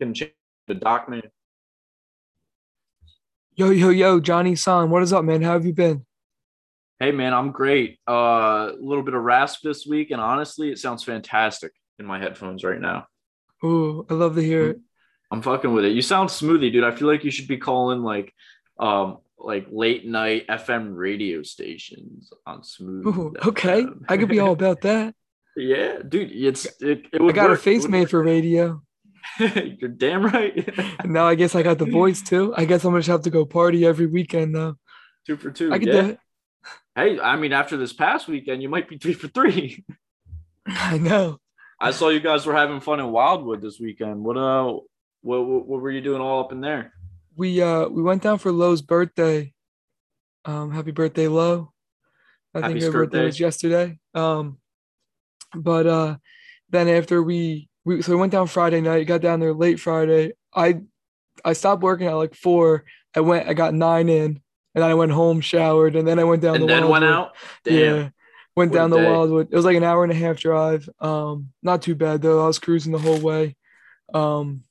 Can 0.00 0.12
change 0.14 0.32
the 0.66 0.74
doc 0.74 1.08
man. 1.08 1.22
Yo, 3.54 3.70
yo, 3.70 3.88
yo, 3.88 4.20
Johnny 4.20 4.54
San, 4.54 4.90
what 4.90 5.02
is 5.02 5.12
up, 5.12 5.24
man? 5.24 5.40
How 5.40 5.52
have 5.52 5.64
you 5.64 5.72
been? 5.72 6.04
Hey 6.98 7.12
man, 7.12 7.32
I'm 7.32 7.50
great. 7.52 7.98
Uh, 8.08 8.70
a 8.72 8.76
little 8.78 9.02
bit 9.02 9.14
of 9.14 9.22
rasp 9.22 9.60
this 9.62 9.86
week, 9.86 10.10
and 10.10 10.20
honestly, 10.20 10.70
it 10.70 10.78
sounds 10.78 11.04
fantastic 11.04 11.72
in 11.98 12.06
my 12.06 12.18
headphones 12.18 12.64
right 12.64 12.80
now. 12.80 13.06
Ooh, 13.64 14.06
I 14.10 14.14
love 14.14 14.34
to 14.34 14.42
hear 14.42 14.70
it. 14.70 14.80
I'm 15.30 15.42
fucking 15.42 15.72
with 15.72 15.84
it. 15.84 15.92
You 15.92 16.02
sound 16.02 16.28
smoothie, 16.28 16.72
dude. 16.72 16.84
I 16.84 16.90
feel 16.90 17.08
like 17.08 17.24
you 17.24 17.30
should 17.30 17.48
be 17.48 17.56
calling 17.58 18.02
like 18.02 18.32
um 18.78 19.18
like 19.38 19.66
late 19.70 20.06
night 20.06 20.46
FM 20.48 20.96
radio 20.96 21.42
stations 21.42 22.30
on 22.46 22.62
smooth. 22.62 23.06
Ooh, 23.06 23.34
okay, 23.46 23.86
I 24.08 24.16
could 24.16 24.28
be 24.28 24.40
all 24.40 24.52
about 24.60 24.82
that. 24.82 25.14
yeah, 25.56 25.98
dude. 26.06 26.30
It's 26.32 26.66
it. 26.80 27.06
it 27.12 27.22
I 27.22 27.32
got 27.32 27.46
a 27.46 27.48
work. 27.50 27.58
It 27.58 27.62
face 27.62 27.88
made 27.88 28.10
for 28.10 28.22
radio. 28.22 28.82
You're 29.38 29.90
damn 29.90 30.24
right. 30.24 30.68
Now 31.04 31.26
I 31.26 31.34
guess 31.34 31.54
I 31.54 31.62
got 31.62 31.78
the 31.78 31.86
voice 31.86 32.22
too. 32.22 32.54
I 32.56 32.64
guess 32.64 32.84
I'm 32.84 32.92
gonna 32.92 33.04
have 33.04 33.22
to 33.22 33.30
go 33.30 33.44
party 33.44 33.86
every 33.86 34.06
weekend 34.06 34.52
now. 34.52 34.76
two 35.26 35.36
for 35.36 35.50
two. 35.50 35.72
I 35.72 35.78
could 35.78 35.88
yeah. 35.88 36.00
do 36.00 36.08
it. 36.08 36.18
Hey, 36.94 37.20
I 37.20 37.36
mean, 37.36 37.52
after 37.52 37.76
this 37.76 37.92
past 37.92 38.26
weekend, 38.26 38.62
you 38.62 38.68
might 38.68 38.88
be 38.88 38.98
three 38.98 39.12
for 39.12 39.28
three. 39.28 39.84
I 40.66 40.98
know. 40.98 41.38
I 41.78 41.90
saw 41.90 42.08
you 42.08 42.20
guys 42.20 42.46
were 42.46 42.54
having 42.54 42.80
fun 42.80 43.00
in 43.00 43.12
Wildwood 43.12 43.60
this 43.60 43.78
weekend. 43.78 44.24
What 44.24 44.36
uh, 44.36 44.72
what 45.20 45.46
what, 45.46 45.66
what 45.66 45.80
were 45.82 45.90
you 45.90 46.00
doing 46.00 46.20
all 46.20 46.40
up 46.40 46.52
in 46.52 46.60
there? 46.60 46.92
We 47.36 47.60
uh 47.60 47.88
we 47.88 48.02
went 48.02 48.22
down 48.22 48.38
for 48.38 48.50
Lowe's 48.50 48.82
birthday. 48.82 49.52
Um, 50.44 50.70
happy 50.70 50.92
birthday, 50.92 51.28
Lowe. 51.28 51.72
I 52.54 52.60
Happy 52.60 52.80
think 52.80 52.84
her 52.84 52.92
birthday 52.92 53.18
day. 53.18 53.24
was 53.26 53.40
yesterday. 53.40 53.98
Um, 54.14 54.58
but 55.54 55.86
uh, 55.86 56.16
then 56.70 56.88
after 56.88 57.22
we 57.22 57.68
we 57.86 58.02
so 58.02 58.12
we 58.12 58.18
went 58.18 58.32
down 58.32 58.48
Friday 58.48 58.80
night, 58.80 59.06
got 59.06 59.20
down 59.20 59.38
there 59.38 59.54
late 59.54 59.78
Friday. 59.78 60.32
I 60.54 60.80
I 61.44 61.52
stopped 61.52 61.82
working 61.82 62.08
at 62.08 62.14
like 62.14 62.34
four. 62.34 62.84
I 63.14 63.20
went, 63.20 63.48
I 63.48 63.54
got 63.54 63.72
nine 63.72 64.08
in, 64.08 64.24
and 64.74 64.82
then 64.82 64.90
I 64.90 64.94
went 64.94 65.12
home, 65.12 65.40
showered, 65.40 65.94
and 65.94 66.06
then 66.06 66.18
I 66.18 66.24
went 66.24 66.42
down 66.42 66.56
and 66.56 66.64
the 66.64 66.66
then 66.66 66.88
went 66.88 67.04
out. 67.04 67.36
Damn. 67.64 67.74
Yeah. 67.74 68.08
Went 68.56 68.72
What 68.72 68.76
down 68.76 68.90
the 68.90 68.96
day. 68.96 69.10
Wildwood. 69.10 69.48
It 69.52 69.56
was 69.56 69.64
like 69.64 69.76
an 69.76 69.84
hour 69.84 70.02
and 70.02 70.12
a 70.12 70.16
half 70.16 70.38
drive. 70.38 70.88
Um, 70.98 71.52
not 71.62 71.80
too 71.80 71.94
bad 71.94 72.22
though. 72.22 72.42
I 72.42 72.46
was 72.48 72.58
cruising 72.58 72.92
the 72.92 72.98
whole 72.98 73.20
way. 73.20 73.54
Um, 74.12 74.64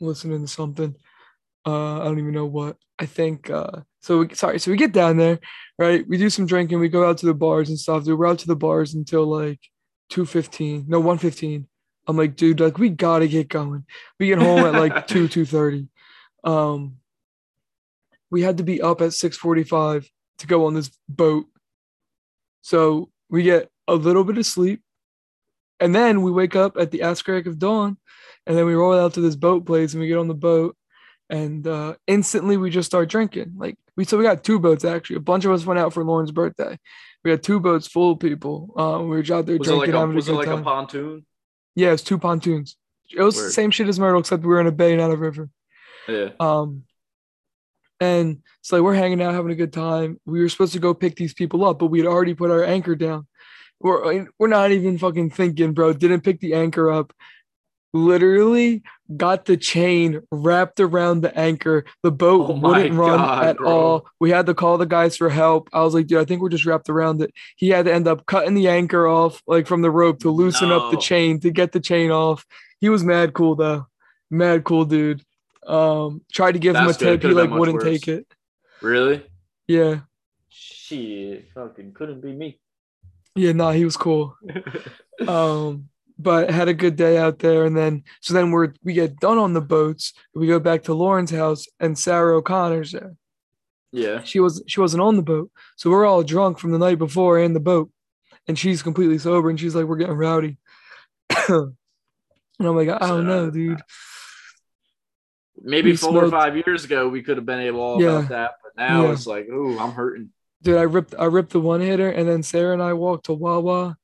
listening 0.00 0.42
to 0.42 0.48
something. 0.48 0.94
Uh, 1.66 2.00
I 2.00 2.04
don't 2.04 2.18
even 2.18 2.32
know 2.32 2.46
what. 2.46 2.76
I 2.98 3.06
think 3.06 3.48
uh 3.48 3.82
so 4.00 4.18
we 4.18 4.34
sorry, 4.34 4.58
so 4.58 4.70
we 4.70 4.76
get 4.76 4.92
down 4.92 5.16
there, 5.16 5.38
right? 5.78 6.06
We 6.06 6.18
do 6.18 6.28
some 6.28 6.46
drinking, 6.46 6.78
we 6.78 6.88
go 6.88 7.08
out 7.08 7.18
to 7.18 7.26
the 7.26 7.34
bars 7.34 7.70
and 7.70 7.78
stuff. 7.78 8.04
We're 8.04 8.26
out 8.26 8.40
to 8.40 8.46
the 8.46 8.56
bars 8.56 8.94
until 8.94 9.24
like 9.26 9.60
2:15. 10.10 10.88
No, 10.88 10.98
115. 10.98 11.66
I'm 12.06 12.16
like, 12.16 12.36
dude, 12.36 12.60
like 12.60 12.78
we 12.78 12.88
gotta 12.88 13.28
get 13.28 13.48
going. 13.48 13.84
We 14.18 14.28
get 14.28 14.38
home 14.38 14.60
at 14.60 14.74
like 14.74 15.06
2, 15.08 15.28
2:30. 15.28 15.88
Um 16.44 16.96
we 18.30 18.42
had 18.42 18.58
to 18.58 18.62
be 18.62 18.80
up 18.80 19.00
at 19.00 19.10
6:45 19.10 20.08
to 20.38 20.46
go 20.46 20.66
on 20.66 20.74
this 20.74 20.90
boat. 21.08 21.46
So 22.62 23.10
we 23.28 23.42
get 23.42 23.70
a 23.86 23.94
little 23.94 24.24
bit 24.24 24.38
of 24.38 24.46
sleep, 24.46 24.82
and 25.80 25.94
then 25.94 26.22
we 26.22 26.30
wake 26.30 26.56
up 26.56 26.76
at 26.76 26.90
the 26.90 27.02
ass 27.02 27.22
crack 27.22 27.46
of 27.46 27.58
dawn, 27.58 27.96
and 28.46 28.56
then 28.56 28.66
we 28.66 28.74
roll 28.74 28.98
out 28.98 29.14
to 29.14 29.20
this 29.20 29.36
boat 29.36 29.66
place, 29.66 29.92
and 29.92 30.00
we 30.00 30.08
get 30.08 30.18
on 30.18 30.28
the 30.28 30.34
boat, 30.34 30.76
and 31.30 31.66
uh, 31.66 31.94
instantly 32.06 32.56
we 32.56 32.70
just 32.70 32.86
start 32.86 33.08
drinking. 33.08 33.54
Like 33.56 33.76
we 33.96 34.04
so 34.04 34.16
we 34.16 34.24
got 34.24 34.44
two 34.44 34.58
boats 34.58 34.84
actually. 34.84 35.16
A 35.16 35.20
bunch 35.20 35.44
of 35.44 35.52
us 35.52 35.66
went 35.66 35.80
out 35.80 35.92
for 35.92 36.04
Lauren's 36.04 36.32
birthday. 36.32 36.78
We 37.28 37.32
had 37.32 37.42
two 37.42 37.60
boats 37.60 37.86
full 37.86 38.12
of 38.12 38.20
people. 38.20 38.72
Um, 38.74 39.10
we 39.10 39.18
were 39.18 39.34
out 39.34 39.44
there 39.44 39.58
Was 39.58 39.68
it 39.68 39.74
like 39.74 39.90
drinking, 39.90 40.12
a 40.12 40.14
was 40.14 40.28
it 40.30 40.32
like 40.32 40.46
time. 40.46 40.60
a 40.60 40.62
pontoon? 40.62 41.26
yeah, 41.74 41.88
it 41.88 41.92
was 41.92 42.02
two 42.02 42.16
pontoons. 42.16 42.78
It 43.14 43.20
was 43.20 43.36
the 43.36 43.50
same 43.50 43.70
shit 43.70 43.86
as 43.86 44.00
Myrtle, 44.00 44.20
except 44.20 44.42
we 44.44 44.48
were 44.48 44.62
in 44.62 44.66
a 44.66 44.72
bay, 44.72 44.96
not 44.96 45.10
a 45.10 45.16
river. 45.16 45.50
Yeah. 46.08 46.30
Um, 46.40 46.84
and 48.00 48.38
so 48.62 48.76
like, 48.76 48.82
we're 48.82 48.94
hanging 48.94 49.20
out, 49.20 49.34
having 49.34 49.50
a 49.50 49.56
good 49.56 49.74
time. 49.74 50.18
We 50.24 50.40
were 50.40 50.48
supposed 50.48 50.72
to 50.72 50.78
go 50.78 50.94
pick 50.94 51.16
these 51.16 51.34
people 51.34 51.66
up, 51.66 51.78
but 51.78 51.88
we'd 51.88 52.06
already 52.06 52.32
put 52.32 52.50
our 52.50 52.64
anchor 52.64 52.96
down. 52.96 53.26
We're 53.78 54.26
we're 54.38 54.48
not 54.48 54.70
even 54.70 54.96
fucking 54.96 55.28
thinking, 55.32 55.74
bro. 55.74 55.92
Didn't 55.92 56.22
pick 56.22 56.40
the 56.40 56.54
anchor 56.54 56.90
up. 56.90 57.12
Literally 57.94 58.82
got 59.16 59.46
the 59.46 59.56
chain 59.56 60.20
wrapped 60.30 60.78
around 60.80 61.22
the 61.22 61.36
anchor. 61.38 61.84
The 62.02 62.10
boat 62.12 62.50
Oh 62.50 62.54
wouldn't 62.58 62.94
run 62.94 63.18
God, 63.18 63.44
at 63.46 63.56
bro. 63.56 63.70
all. 63.70 64.06
We 64.20 64.30
had 64.30 64.46
to 64.46 64.54
call 64.54 64.76
the 64.78 64.84
guys 64.86 65.16
for 65.16 65.30
help. 65.30 65.68
I 65.72 65.80
was 65.82 65.94
like, 65.94 66.06
dude, 66.06 66.20
I 66.20 66.24
think 66.26 66.42
we're 66.42 66.50
just 66.50 66.66
wrapped 66.66 66.90
around 66.90 67.22
it. 67.22 67.32
He 67.56 67.70
had 67.70 67.86
to 67.86 67.92
end 67.92 68.06
up 68.06 68.26
cutting 68.26 68.54
the 68.54 68.68
anchor 68.68 69.08
off, 69.08 69.42
like 69.46 69.66
from 69.66 69.80
the 69.82 69.90
rope, 69.90 70.18
to 70.20 70.30
loosen 70.30 70.70
up 70.70 70.90
the 70.90 70.98
chain 70.98 71.40
to 71.40 71.50
get 71.50 71.72
the 71.72 71.80
chain 71.80 72.10
off. 72.10 72.44
He 72.80 72.88
was 72.90 73.02
mad 73.02 73.32
cool 73.32 73.54
though, 73.56 73.86
mad 74.30 74.64
cool 74.64 74.84
dude. 74.84 75.22
Um, 75.66 76.22
tried 76.32 76.52
to 76.52 76.58
give 76.58 76.76
him 76.76 76.84
a 76.84 76.92
good. 76.92 76.98
tip, 77.20 77.22
he 77.22 77.28
like 77.28 77.50
wouldn't 77.50 77.76
worse. 77.82 77.84
take 77.84 78.08
it. 78.08 78.26
Really? 78.82 79.24
Yeah, 79.66 80.00
Shit, 80.50 81.50
fucking 81.54 81.92
couldn't 81.92 82.20
be 82.20 82.32
me. 82.32 82.58
yeah, 83.34 83.52
nah, 83.52 83.72
he 83.72 83.84
was 83.84 83.96
cool. 83.96 84.36
Um, 85.26 85.88
but 86.18 86.50
had 86.50 86.68
a 86.68 86.74
good 86.74 86.96
day 86.96 87.16
out 87.16 87.38
there, 87.38 87.64
and 87.64 87.76
then 87.76 88.02
so 88.20 88.34
then 88.34 88.50
we're 88.50 88.72
we 88.82 88.92
get 88.92 89.20
done 89.20 89.38
on 89.38 89.52
the 89.52 89.60
boats. 89.60 90.12
We 90.34 90.46
go 90.46 90.58
back 90.58 90.82
to 90.84 90.94
Lauren's 90.94 91.30
house, 91.30 91.66
and 91.80 91.96
Sarah 91.98 92.36
O'Connor's 92.36 92.92
there. 92.92 93.14
yeah. 93.92 94.22
She 94.24 94.40
was 94.40 94.62
she 94.66 94.80
wasn't 94.80 95.02
on 95.02 95.16
the 95.16 95.22
boat, 95.22 95.50
so 95.76 95.90
we're 95.90 96.06
all 96.06 96.22
drunk 96.22 96.58
from 96.58 96.72
the 96.72 96.78
night 96.78 96.98
before 96.98 97.38
and 97.38 97.54
the 97.54 97.60
boat, 97.60 97.90
and 98.46 98.58
she's 98.58 98.82
completely 98.82 99.18
sober, 99.18 99.48
and 99.50 99.58
she's 99.60 99.74
like, 99.74 99.86
"We're 99.86 99.96
getting 99.96 100.16
rowdy," 100.16 100.58
and 101.48 101.74
I'm 102.60 102.76
like, 102.76 102.88
"I 102.88 103.06
don't 103.06 103.26
know, 103.26 103.50
dude." 103.50 103.80
Maybe 105.60 105.90
We 105.90 105.96
four 105.96 106.24
or 106.24 106.30
five 106.30 106.56
years 106.56 106.84
ago 106.84 107.08
we 107.08 107.22
could 107.22 107.36
have 107.36 107.46
been 107.46 107.60
able 107.60 107.80
all 107.80 108.00
Yeah. 108.00 108.18
about 108.18 108.28
that, 108.28 108.50
but 108.62 108.72
now 108.76 109.04
Yeah. 109.06 109.12
it's 109.12 109.26
like, 109.26 109.48
ooh, 109.48 109.76
I'm 109.78 109.90
hurting. 109.92 110.30
dude, 110.62 110.76
I 110.76 110.82
ripped 110.82 111.14
I 111.18 111.24
ripped 111.24 111.50
the 111.50 111.60
one 111.60 111.80
hitter, 111.80 112.08
and 112.10 112.28
then 112.28 112.42
Sarah 112.42 112.72
and 112.72 112.82
I 112.82 112.92
walked 112.92 113.26
to 113.26 113.32
Wawa, 113.32 113.96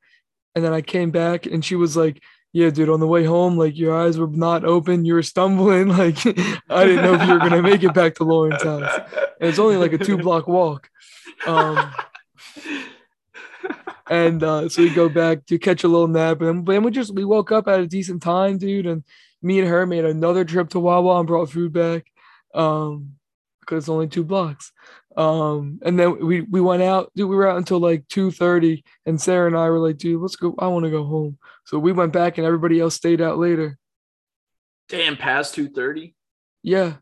and 0.54 0.64
then 0.64 0.72
I 0.72 0.80
came 0.80 1.10
back, 1.10 1.46
and 1.46 1.64
she 1.64 1.76
was 1.76 1.96
like, 1.96 2.22
"Yeah, 2.52 2.70
dude, 2.70 2.88
on 2.88 3.00
the 3.00 3.06
way 3.06 3.24
home, 3.24 3.56
like 3.56 3.76
your 3.76 3.96
eyes 3.96 4.18
were 4.18 4.28
not 4.28 4.64
open, 4.64 5.04
you 5.04 5.14
were 5.14 5.22
stumbling, 5.22 5.88
like 5.96 6.18
I 6.26 6.84
didn't 6.84 7.04
know 7.04 7.14
if 7.14 7.26
you 7.26 7.32
were 7.34 7.38
gonna 7.40 7.62
make 7.62 7.82
it 7.82 7.94
back 7.94 8.14
to 8.16 8.24
Lauren's 8.24 8.62
house." 8.62 9.00
And 9.40 9.48
it's 9.50 9.58
only 9.58 9.76
like 9.76 9.92
a 9.92 9.98
two 9.98 10.16
block 10.18 10.46
walk, 10.46 10.88
um, 11.46 11.92
and 14.08 14.42
uh, 14.42 14.68
so 14.68 14.82
we 14.82 14.90
go 14.90 15.08
back 15.08 15.46
to 15.46 15.58
catch 15.58 15.84
a 15.84 15.88
little 15.88 16.08
nap, 16.08 16.40
and 16.40 16.66
then 16.66 16.82
we 16.82 16.90
just 16.90 17.14
we 17.14 17.24
woke 17.24 17.52
up 17.52 17.68
at 17.68 17.80
a 17.80 17.86
decent 17.86 18.22
time, 18.22 18.58
dude, 18.58 18.86
and 18.86 19.04
me 19.42 19.58
and 19.58 19.68
her 19.68 19.86
made 19.86 20.04
another 20.04 20.44
trip 20.44 20.70
to 20.70 20.80
Wawa 20.80 21.18
and 21.18 21.26
brought 21.26 21.50
food 21.50 21.72
back, 21.72 22.06
um, 22.54 23.14
because 23.60 23.84
it's 23.84 23.88
only 23.88 24.08
two 24.08 24.24
blocks. 24.24 24.72
Um, 25.16 25.80
and 25.82 25.98
then 25.98 26.24
we 26.26 26.40
we 26.40 26.60
went 26.60 26.82
out, 26.82 27.12
dude. 27.14 27.28
We 27.28 27.36
were 27.36 27.48
out 27.48 27.56
until 27.56 27.78
like 27.78 28.08
two 28.08 28.30
thirty, 28.30 28.84
and 29.06 29.20
Sarah 29.20 29.46
and 29.46 29.56
I 29.56 29.70
were 29.70 29.78
like, 29.78 29.98
dude, 29.98 30.20
let's 30.20 30.36
go. 30.36 30.54
I 30.58 30.66
want 30.66 30.84
to 30.84 30.90
go 30.90 31.04
home. 31.04 31.38
So 31.64 31.78
we 31.78 31.92
went 31.92 32.12
back, 32.12 32.38
and 32.38 32.46
everybody 32.46 32.80
else 32.80 32.94
stayed 32.94 33.20
out 33.20 33.38
later. 33.38 33.78
Damn, 34.88 35.16
past 35.16 35.54
two 35.54 35.68
thirty. 35.68 36.14
Yeah. 36.62 36.94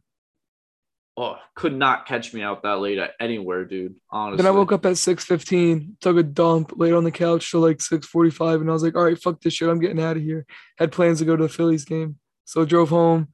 Oh, 1.17 1.37
could 1.55 1.75
not 1.75 2.07
catch 2.07 2.33
me 2.33 2.41
out 2.41 2.63
that 2.63 2.81
late 2.81 2.97
at 2.97 3.13
anywhere, 3.21 3.67
dude. 3.67 3.97
Honestly. 4.11 4.39
Then 4.39 4.47
I 4.47 4.57
woke 4.57 4.73
up 4.73 4.87
at 4.87 4.97
six 4.97 5.25
fifteen, 5.25 5.97
took 6.01 6.17
a 6.17 6.23
dump, 6.23 6.73
laid 6.77 6.95
on 6.95 7.05
the 7.05 7.11
couch 7.11 7.51
till 7.51 7.61
like 7.61 7.81
six 7.81 8.07
forty 8.07 8.31
five, 8.31 8.61
and 8.61 8.71
I 8.71 8.73
was 8.73 8.83
like, 8.83 8.95
all 8.95 9.05
right, 9.05 9.21
fuck 9.21 9.41
this 9.41 9.55
shit. 9.55 9.69
I'm 9.69 9.81
getting 9.81 10.01
out 10.01 10.17
of 10.17 10.23
here. 10.23 10.47
Had 10.79 10.93
plans 10.93 11.19
to 11.19 11.25
go 11.25 11.37
to 11.37 11.43
the 11.43 11.49
Phillies 11.49 11.85
game, 11.85 12.19
so 12.45 12.65
drove 12.65 12.89
home. 12.89 13.29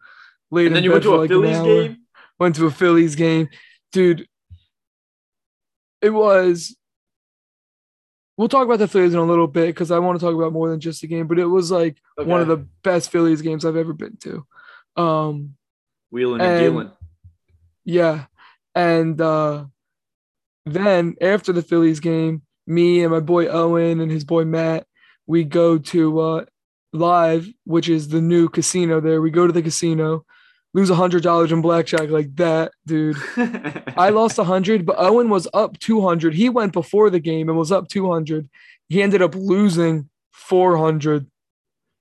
Laid 0.51 0.69
And 0.69 0.77
then 0.77 0.85
you 0.85 0.91
went 0.91 1.03
to 1.05 1.15
a 1.15 1.19
like 1.19 1.29
Phillies 1.29 1.61
game. 1.61 1.99
Went 2.39 2.57
to 2.57 2.67
a 2.67 2.71
Phillies 2.71 3.15
game, 3.15 3.49
dude. 3.93 4.27
It 6.03 6.11
was. 6.11 6.77
We'll 8.37 8.49
talk 8.49 8.65
about 8.67 8.79
the 8.79 8.87
Phillies 8.87 9.15
in 9.15 9.19
a 9.19 9.25
little 9.25 9.49
bit 9.49 9.67
because 9.67 9.91
I 9.91 9.99
want 9.99 10.19
to 10.21 10.25
talk 10.25 10.35
about 10.35 10.53
more 10.53 10.71
than 10.71 10.79
just 10.79 11.01
the 11.01 11.09
game, 11.09 11.27
but 11.27 11.41
it 11.41 11.47
was 11.47 11.73
like 11.73 11.97
one 12.17 12.41
of 12.41 12.47
the 12.47 12.69
best 12.85 13.11
Phillies 13.11 13.43
games 13.43 13.65
I've 13.65 13.75
ever 13.77 13.93
been 13.93 14.17
to. 14.19 14.47
Um, 14.97 15.55
wheeling 16.11 16.41
and 16.41 16.51
and- 16.51 16.61
dealing. 16.61 16.91
yeah. 17.85 18.27
And 18.77 19.21
uh 19.21 19.65
then 20.67 21.17
after 21.21 21.53
the 21.53 21.63
Phillies 21.63 21.99
game, 21.99 22.43
me 22.67 23.03
and 23.03 23.11
my 23.11 23.19
boy 23.21 23.47
Owen 23.49 24.01
and 24.01 24.11
his 24.11 24.25
boy 24.25 24.45
Matt, 24.45 24.87
we 25.27 25.43
go 25.43 25.79
to 25.79 26.21
uh 26.21 26.45
live, 26.93 27.49
which 27.65 27.89
is 27.89 28.07
the 28.09 28.21
new 28.21 28.49
casino 28.49 29.01
there. 29.01 29.21
We 29.21 29.31
go 29.33 29.49
to 29.49 29.53
the 29.53 29.63
casino, 29.63 30.25
lose 30.75 30.91
a 30.91 30.95
hundred 30.95 31.23
dollars 31.23 31.51
in 31.53 31.63
blackjack 31.63 32.11
like 32.11 32.35
that, 32.37 32.73
dude. 32.87 33.17
I 33.97 34.11
lost 34.13 34.39
a 34.39 34.45
hundred, 34.45 34.85
but 34.87 34.97
Owen 34.99 35.29
was 35.29 35.49
up 35.55 35.79
two 35.79 36.01
hundred. 36.03 36.35
He 36.35 36.49
went 36.49 36.73
before 36.73 37.11
the 37.11 37.21
game 37.21 37.49
and 37.49 37.59
was 37.59 37.73
up 37.73 37.89
two 37.89 38.11
hundred. 38.11 38.49
He 38.89 39.03
ended 39.03 39.23
up 39.23 39.35
losing 39.35 40.09
four 40.31 40.77
hundred 40.77 41.27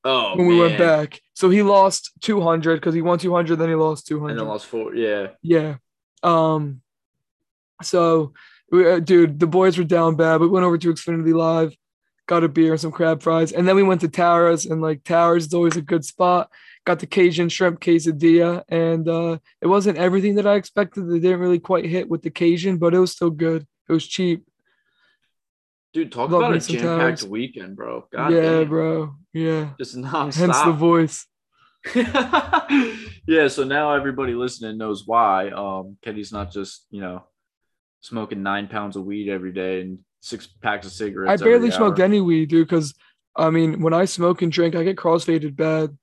Oh, 0.03 0.37
when 0.37 0.47
we 0.47 0.57
went 0.59 0.77
back. 0.77 1.19
So 1.33 1.49
he 1.49 1.61
lost 1.63 2.11
two 2.21 2.39
hundred 2.41 2.75
because 2.79 2.93
he 2.93 3.01
won 3.01 3.19
two 3.19 3.33
hundred, 3.33 3.57
then 3.57 3.69
he 3.69 3.75
lost 3.75 4.07
two 4.07 4.19
hundred, 4.19 4.31
and 4.31 4.39
then 4.41 4.47
lost 4.47 4.65
four. 4.67 4.95
Yeah. 4.95 5.29
Yeah. 5.41 5.75
Um. 6.23 6.81
So, 7.83 8.33
we, 8.71 8.89
uh, 8.89 8.99
dude, 8.99 9.39
the 9.39 9.47
boys 9.47 9.77
were 9.77 9.83
down 9.83 10.15
bad. 10.15 10.41
We 10.41 10.47
went 10.47 10.65
over 10.65 10.77
to 10.77 10.93
Xfinity 10.93 11.33
Live. 11.33 11.75
got 12.27 12.43
a 12.43 12.49
beer 12.49 12.71
and 12.71 12.81
some 12.81 12.91
crab 12.91 13.21
fries, 13.21 13.51
and 13.51 13.67
then 13.67 13.75
we 13.75 13.83
went 13.83 14.01
to 14.01 14.07
Towers. 14.07 14.65
and 14.65 14.81
like 14.81 15.03
Towers 15.03 15.45
is 15.47 15.53
always 15.53 15.75
a 15.77 15.81
good 15.81 16.03
spot. 16.05 16.49
Got 16.87 16.99
the 16.99 17.05
Cajun 17.05 17.49
shrimp 17.49 17.81
quesadilla, 17.81 18.63
and 18.69 19.09
uh, 19.09 19.39
it 19.61 19.67
wasn't 19.67 19.97
everything 19.97 20.35
that 20.35 20.47
I 20.47 20.55
expected. 20.55 21.09
They 21.09 21.19
didn't 21.19 21.41
really 21.41 21.59
quite 21.59 21.83
hit 21.83 22.07
with 22.07 22.21
the 22.21 22.29
Cajun, 22.29 22.77
but 22.77 22.93
it 22.93 22.99
was 22.99 23.11
still 23.11 23.29
good. 23.29 23.67
It 23.89 23.91
was 23.91 24.07
cheap. 24.07 24.47
Dude, 25.91 26.13
talk 26.13 26.29
Love 26.29 26.43
about 26.43 26.55
a 26.55 26.59
jam 26.59 26.97
packed 26.97 27.23
weekend, 27.23 27.75
bro. 27.75 28.05
God 28.09 28.31
yeah, 28.31 28.41
damn. 28.41 28.69
bro. 28.69 29.15
Yeah. 29.33 29.71
Just 29.77 29.95
Hence 29.95 30.37
the 30.37 30.71
voice. 30.71 31.25
yeah, 33.27 33.49
so 33.49 33.65
now 33.65 33.93
everybody 33.93 34.33
listening 34.33 34.77
knows 34.77 35.03
why. 35.05 35.49
Um, 35.49 35.97
Kenny's 36.01 36.31
not 36.31 36.53
just, 36.53 36.85
you 36.89 37.01
know, 37.01 37.25
smoking 37.99 38.43
nine 38.43 38.69
pounds 38.69 38.95
of 38.95 39.03
weed 39.03 39.27
every 39.27 39.51
day 39.51 39.81
and 39.81 39.99
six 40.21 40.47
packs 40.47 40.87
of 40.87 40.93
cigarettes. 40.93 41.41
I 41.41 41.43
barely 41.43 41.69
smoked 41.69 41.99
any 41.99 42.21
weed, 42.21 42.47
dude, 42.47 42.65
because 42.65 42.93
I 43.35 43.49
mean, 43.49 43.81
when 43.81 43.93
I 43.93 44.05
smoke 44.05 44.41
and 44.41 44.53
drink, 44.53 44.73
I 44.73 44.83
get 44.83 44.95
crossfaded 44.95 45.57
bad. 45.57 45.97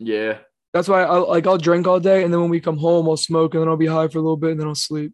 Yeah. 0.00 0.38
That's 0.72 0.88
why 0.88 1.02
I 1.02 1.16
like 1.18 1.46
I'll 1.46 1.58
drink 1.58 1.86
all 1.86 2.00
day, 2.00 2.24
and 2.24 2.32
then 2.32 2.40
when 2.40 2.50
we 2.50 2.60
come 2.60 2.78
home, 2.78 3.08
I'll 3.08 3.16
smoke, 3.16 3.54
and 3.54 3.60
then 3.60 3.68
I'll 3.68 3.76
be 3.76 3.86
high 3.86 4.08
for 4.08 4.18
a 4.18 4.22
little 4.22 4.36
bit, 4.36 4.52
and 4.52 4.60
then 4.60 4.66
I'll 4.66 4.74
sleep. 4.74 5.12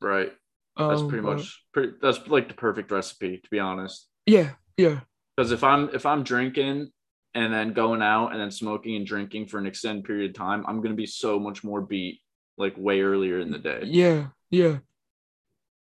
Right. 0.00 0.32
That's 0.76 1.02
Um, 1.02 1.08
pretty 1.08 1.22
much 1.22 1.62
pretty 1.72 1.92
that's 2.02 2.26
like 2.28 2.48
the 2.48 2.54
perfect 2.54 2.90
recipe, 2.90 3.38
to 3.38 3.50
be 3.50 3.58
honest. 3.60 4.08
Yeah, 4.26 4.50
yeah, 4.76 5.00
Because 5.36 5.52
if 5.52 5.62
I'm 5.62 5.88
if 5.94 6.06
I'm 6.06 6.24
drinking 6.24 6.90
and 7.34 7.52
then 7.52 7.72
going 7.74 8.02
out 8.02 8.28
and 8.32 8.40
then 8.40 8.50
smoking 8.50 8.96
and 8.96 9.06
drinking 9.06 9.46
for 9.48 9.58
an 9.58 9.66
extended 9.66 10.04
period 10.04 10.30
of 10.30 10.36
time, 10.36 10.64
I'm 10.66 10.80
gonna 10.80 10.94
be 10.94 11.06
so 11.06 11.38
much 11.38 11.62
more 11.64 11.80
beat 11.80 12.20
like 12.56 12.74
way 12.76 13.02
earlier 13.02 13.38
in 13.40 13.50
the 13.50 13.58
day. 13.58 13.82
yeah, 13.84 14.28
yeah. 14.50 14.78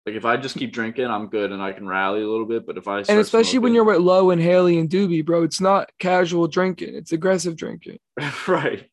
Like 0.06 0.14
if 0.14 0.25
I 0.25 0.37
just 0.38 0.56
keep 0.56 0.73
drinking, 0.73 1.06
I'm 1.06 1.26
good 1.29 1.52
and 1.52 1.62
I 1.62 1.73
can 1.73 1.87
rally 1.87 2.23
a 2.23 2.26
little 2.29 2.47
bit. 2.47 2.67
But 2.67 2.79
if 2.79 2.88
I 2.88 3.00
And 3.00 3.19
especially 3.20 3.58
when 3.58 3.75
you're 3.75 3.85
with 3.85 3.99
Low 3.99 4.31
and 4.31 4.41
Haley 4.41 4.79
and 4.79 4.88
Doobie, 4.88 5.25
bro, 5.25 5.43
it's 5.43 5.61
not 5.61 5.91
casual 5.99 6.49
drinking; 6.49 6.94
it's 6.94 7.12
aggressive 7.12 7.55
drinking. 7.55 7.99
right, 8.49 8.88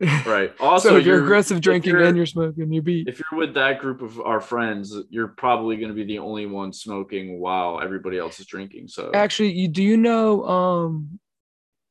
right. 0.26 0.52
Also, 0.58 0.88
so 0.90 0.96
if 0.96 1.06
you're 1.06 1.16
you're- 1.16 1.26
aggressive 1.26 1.60
drinking 1.60 1.92
you're- 1.92 2.06
and 2.08 2.16
you're 2.16 2.26
smoking, 2.26 2.72
you 2.72 2.82
beat. 2.82 3.06
if 3.08 3.20
you're 3.20 3.38
with 3.38 3.54
that 3.54 3.78
group 3.78 4.02
of 4.02 4.20
our 4.20 4.40
friends, 4.40 4.94
you're 5.08 5.28
probably 5.28 5.76
going 5.76 5.88
to 5.90 5.94
be 5.94 6.04
the 6.04 6.18
only 6.18 6.46
one 6.46 6.72
smoking 6.72 7.38
while 7.38 7.80
everybody 7.80 8.18
else 8.18 8.40
is 8.40 8.46
drinking. 8.46 8.88
So 8.88 9.12
Actually, 9.14 9.52
you 9.52 9.68
do 9.68 9.84
you 9.84 9.96
know 9.96 10.44
um, 10.48 11.20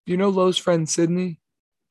you 0.06 0.18
know 0.18 0.28
Low's 0.30 0.58
friend 0.58 0.88
Sydney? 0.88 1.40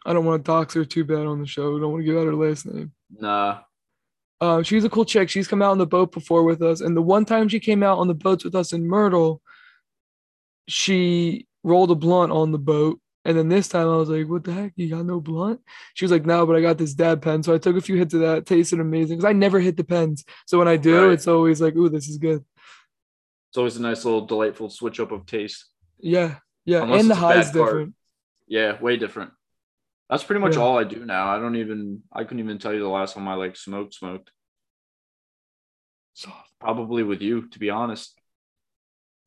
I 0.04 0.12
don't 0.12 0.24
want 0.26 0.44
to 0.44 0.46
dox 0.50 0.74
her 0.74 0.84
too 0.84 1.04
bad 1.04 1.26
on 1.26 1.40
the 1.40 1.46
show. 1.46 1.78
Don't 1.78 1.92
want 1.92 2.02
to 2.02 2.04
give 2.04 2.18
out 2.18 2.26
her 2.26 2.34
last 2.34 2.66
name. 2.66 2.92
nah, 3.10 3.60
Um, 4.42 4.64
she's 4.64 4.82
a 4.82 4.90
cool 4.90 5.04
chick. 5.04 5.30
She's 5.30 5.46
come 5.46 5.62
out 5.62 5.70
on 5.70 5.78
the 5.78 5.86
boat 5.86 6.10
before 6.10 6.42
with 6.42 6.62
us, 6.62 6.80
and 6.80 6.96
the 6.96 7.00
one 7.02 7.24
time 7.24 7.48
she 7.48 7.60
came 7.60 7.82
out 7.84 7.98
on 7.98 8.08
the 8.08 8.14
boats 8.14 8.42
with 8.44 8.56
us 8.56 8.72
in 8.72 8.84
Myrtle, 8.88 9.40
she 10.68 11.46
rolled 11.62 11.90
a 11.92 11.94
blunt 11.94 12.32
on 12.32 12.50
the 12.52 12.58
boat. 12.58 12.98
And 13.24 13.38
then 13.38 13.48
this 13.48 13.68
time 13.68 13.88
I 13.88 13.96
was 13.96 14.08
like, 14.08 14.26
"What 14.28 14.42
the 14.42 14.52
heck? 14.52 14.72
You 14.74 14.88
got 14.90 15.06
no 15.06 15.20
blunt?" 15.20 15.60
She 15.94 16.04
was 16.04 16.10
like, 16.10 16.26
"No, 16.26 16.44
but 16.44 16.56
I 16.56 16.60
got 16.60 16.76
this 16.76 16.92
dab 16.92 17.22
pen." 17.22 17.44
So 17.44 17.54
I 17.54 17.58
took 17.58 17.76
a 17.76 17.80
few 17.80 17.94
hits 17.96 18.14
of 18.14 18.20
that. 18.20 18.38
It 18.38 18.46
tasted 18.46 18.80
amazing 18.80 19.16
because 19.18 19.28
I 19.30 19.32
never 19.32 19.60
hit 19.60 19.76
the 19.76 19.84
pens. 19.84 20.24
So 20.46 20.58
when 20.58 20.66
I 20.66 20.76
do, 20.76 21.04
Right. 21.04 21.12
it's 21.12 21.28
always 21.28 21.60
like, 21.60 21.76
"Ooh, 21.76 21.88
this 21.88 22.08
is 22.08 22.18
good." 22.18 22.44
it's 23.50 23.58
always 23.58 23.76
a 23.76 23.82
nice 23.82 24.02
little 24.04 24.24
delightful 24.26 24.70
switch 24.70 24.98
up 24.98 25.12
of 25.12 25.26
taste. 25.26 25.66
Yeah, 26.00 26.38
yeah, 26.64 26.82
Unless 26.82 27.00
and 27.02 27.10
the 27.10 27.14
high's 27.14 27.50
card. 27.50 27.66
different. 27.66 27.94
Yeah, 28.48 28.80
way 28.80 28.96
different. 28.96 29.32
That's 30.12 30.24
pretty 30.24 30.42
much 30.42 30.56
Yeah. 30.56 30.60
all 30.62 30.78
I 30.78 30.84
do 30.84 31.06
now. 31.06 31.34
I 31.34 31.38
don't 31.38 31.56
even 31.56 32.02
I 32.12 32.24
couldn't 32.24 32.40
even 32.40 32.58
tell 32.58 32.74
you 32.74 32.80
the 32.80 32.88
last 32.88 33.14
time 33.14 33.26
I 33.26 33.34
like 33.34 33.56
smoked 33.56 33.94
smoked. 33.94 34.30
Soft. 36.12 36.50
Probably 36.60 37.02
with 37.02 37.22
you, 37.22 37.48
to 37.48 37.58
be 37.58 37.70
honest. 37.70 38.18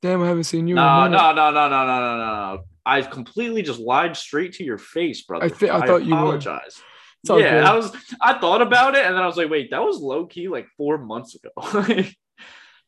Damn, 0.03 0.21
I 0.21 0.27
haven't 0.27 0.43
seen 0.43 0.67
you. 0.67 0.75
in 0.75 0.77
a 0.77 0.81
No, 0.83 1.07
no, 1.07 1.31
no, 1.33 1.49
no, 1.51 1.67
no, 1.67 1.69
no, 1.69 1.85
no, 1.87 2.17
no, 2.17 2.55
no. 2.57 2.63
I 2.85 3.01
completely 3.01 3.63
just 3.63 3.79
lied 3.79 4.15
straight 4.15 4.53
to 4.53 4.63
your 4.63 4.77
face, 4.77 5.23
brother. 5.23 5.45
I 5.45 5.49
thi- 5.49 5.71
I 5.71 5.87
thought 5.87 6.05
you 6.05 6.13
would. 6.13 6.19
apologize. 6.19 6.79
Yeah, 7.27 7.35
good. 7.37 7.63
I 7.63 7.75
was. 7.75 7.91
I 8.21 8.37
thought 8.37 8.61
about 8.61 8.93
it, 8.93 9.03
and 9.03 9.15
then 9.15 9.23
I 9.23 9.25
was 9.25 9.37
like, 9.37 9.49
"Wait, 9.49 9.71
that 9.71 9.81
was 9.83 9.97
low 9.97 10.27
key 10.27 10.47
like 10.47 10.67
four 10.77 10.99
months 10.99 11.33
ago. 11.33 11.49
that 11.63 12.13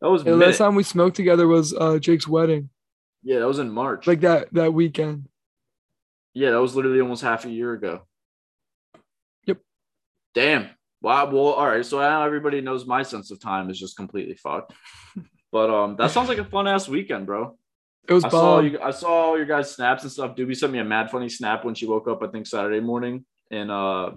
was 0.01 0.23
The 0.23 0.35
last 0.37 0.59
time 0.59 0.75
we 0.75 0.83
smoked 0.83 1.15
together 1.15 1.47
was 1.47 1.73
uh, 1.73 1.97
Jake's 1.97 2.27
wedding, 2.27 2.69
yeah, 3.23 3.39
that 3.39 3.47
was 3.47 3.57
in 3.57 3.71
March. 3.71 4.05
like 4.05 4.21
that 4.21 4.53
that 4.53 4.75
weekend. 4.75 5.27
Yeah, 6.37 6.51
that 6.51 6.61
was 6.61 6.75
literally 6.75 7.01
almost 7.01 7.23
half 7.23 7.45
a 7.45 7.49
year 7.49 7.73
ago. 7.73 8.01
Yep. 9.45 9.57
Damn. 10.35 10.69
Wow. 11.01 11.31
Well, 11.31 11.53
all 11.53 11.67
right. 11.67 11.85
So 11.85 11.99
now 11.99 12.23
everybody 12.23 12.61
knows 12.61 12.85
my 12.85 13.01
sense 13.01 13.31
of 13.31 13.39
time 13.39 13.71
is 13.71 13.79
just 13.79 13.97
completely 13.97 14.35
fucked. 14.35 14.73
But 15.49 15.69
um, 15.69 15.95
that 15.95 16.11
sounds 16.11 16.27
like 16.27 16.39
a 16.39 16.43
fun 16.43 16.67
ass 16.67 16.89
weekend, 16.89 17.25
bro. 17.25 17.57
It 18.09 18.13
was 18.13 18.25
I 18.25 18.29
saw 18.29 18.59
you. 18.59 18.79
I 18.81 18.91
saw 18.91 19.35
your 19.35 19.45
guys' 19.45 19.73
snaps 19.73 20.03
and 20.03 20.11
stuff. 20.11 20.35
Doobie 20.35 20.57
sent 20.57 20.73
me 20.73 20.79
a 20.79 20.83
mad 20.83 21.09
funny 21.09 21.29
snap 21.29 21.63
when 21.63 21.73
she 21.73 21.85
woke 21.85 22.09
up. 22.09 22.21
I 22.21 22.27
think 22.27 22.47
Saturday 22.47 22.81
morning 22.81 23.25
in 23.49 23.69
uh 23.69 24.11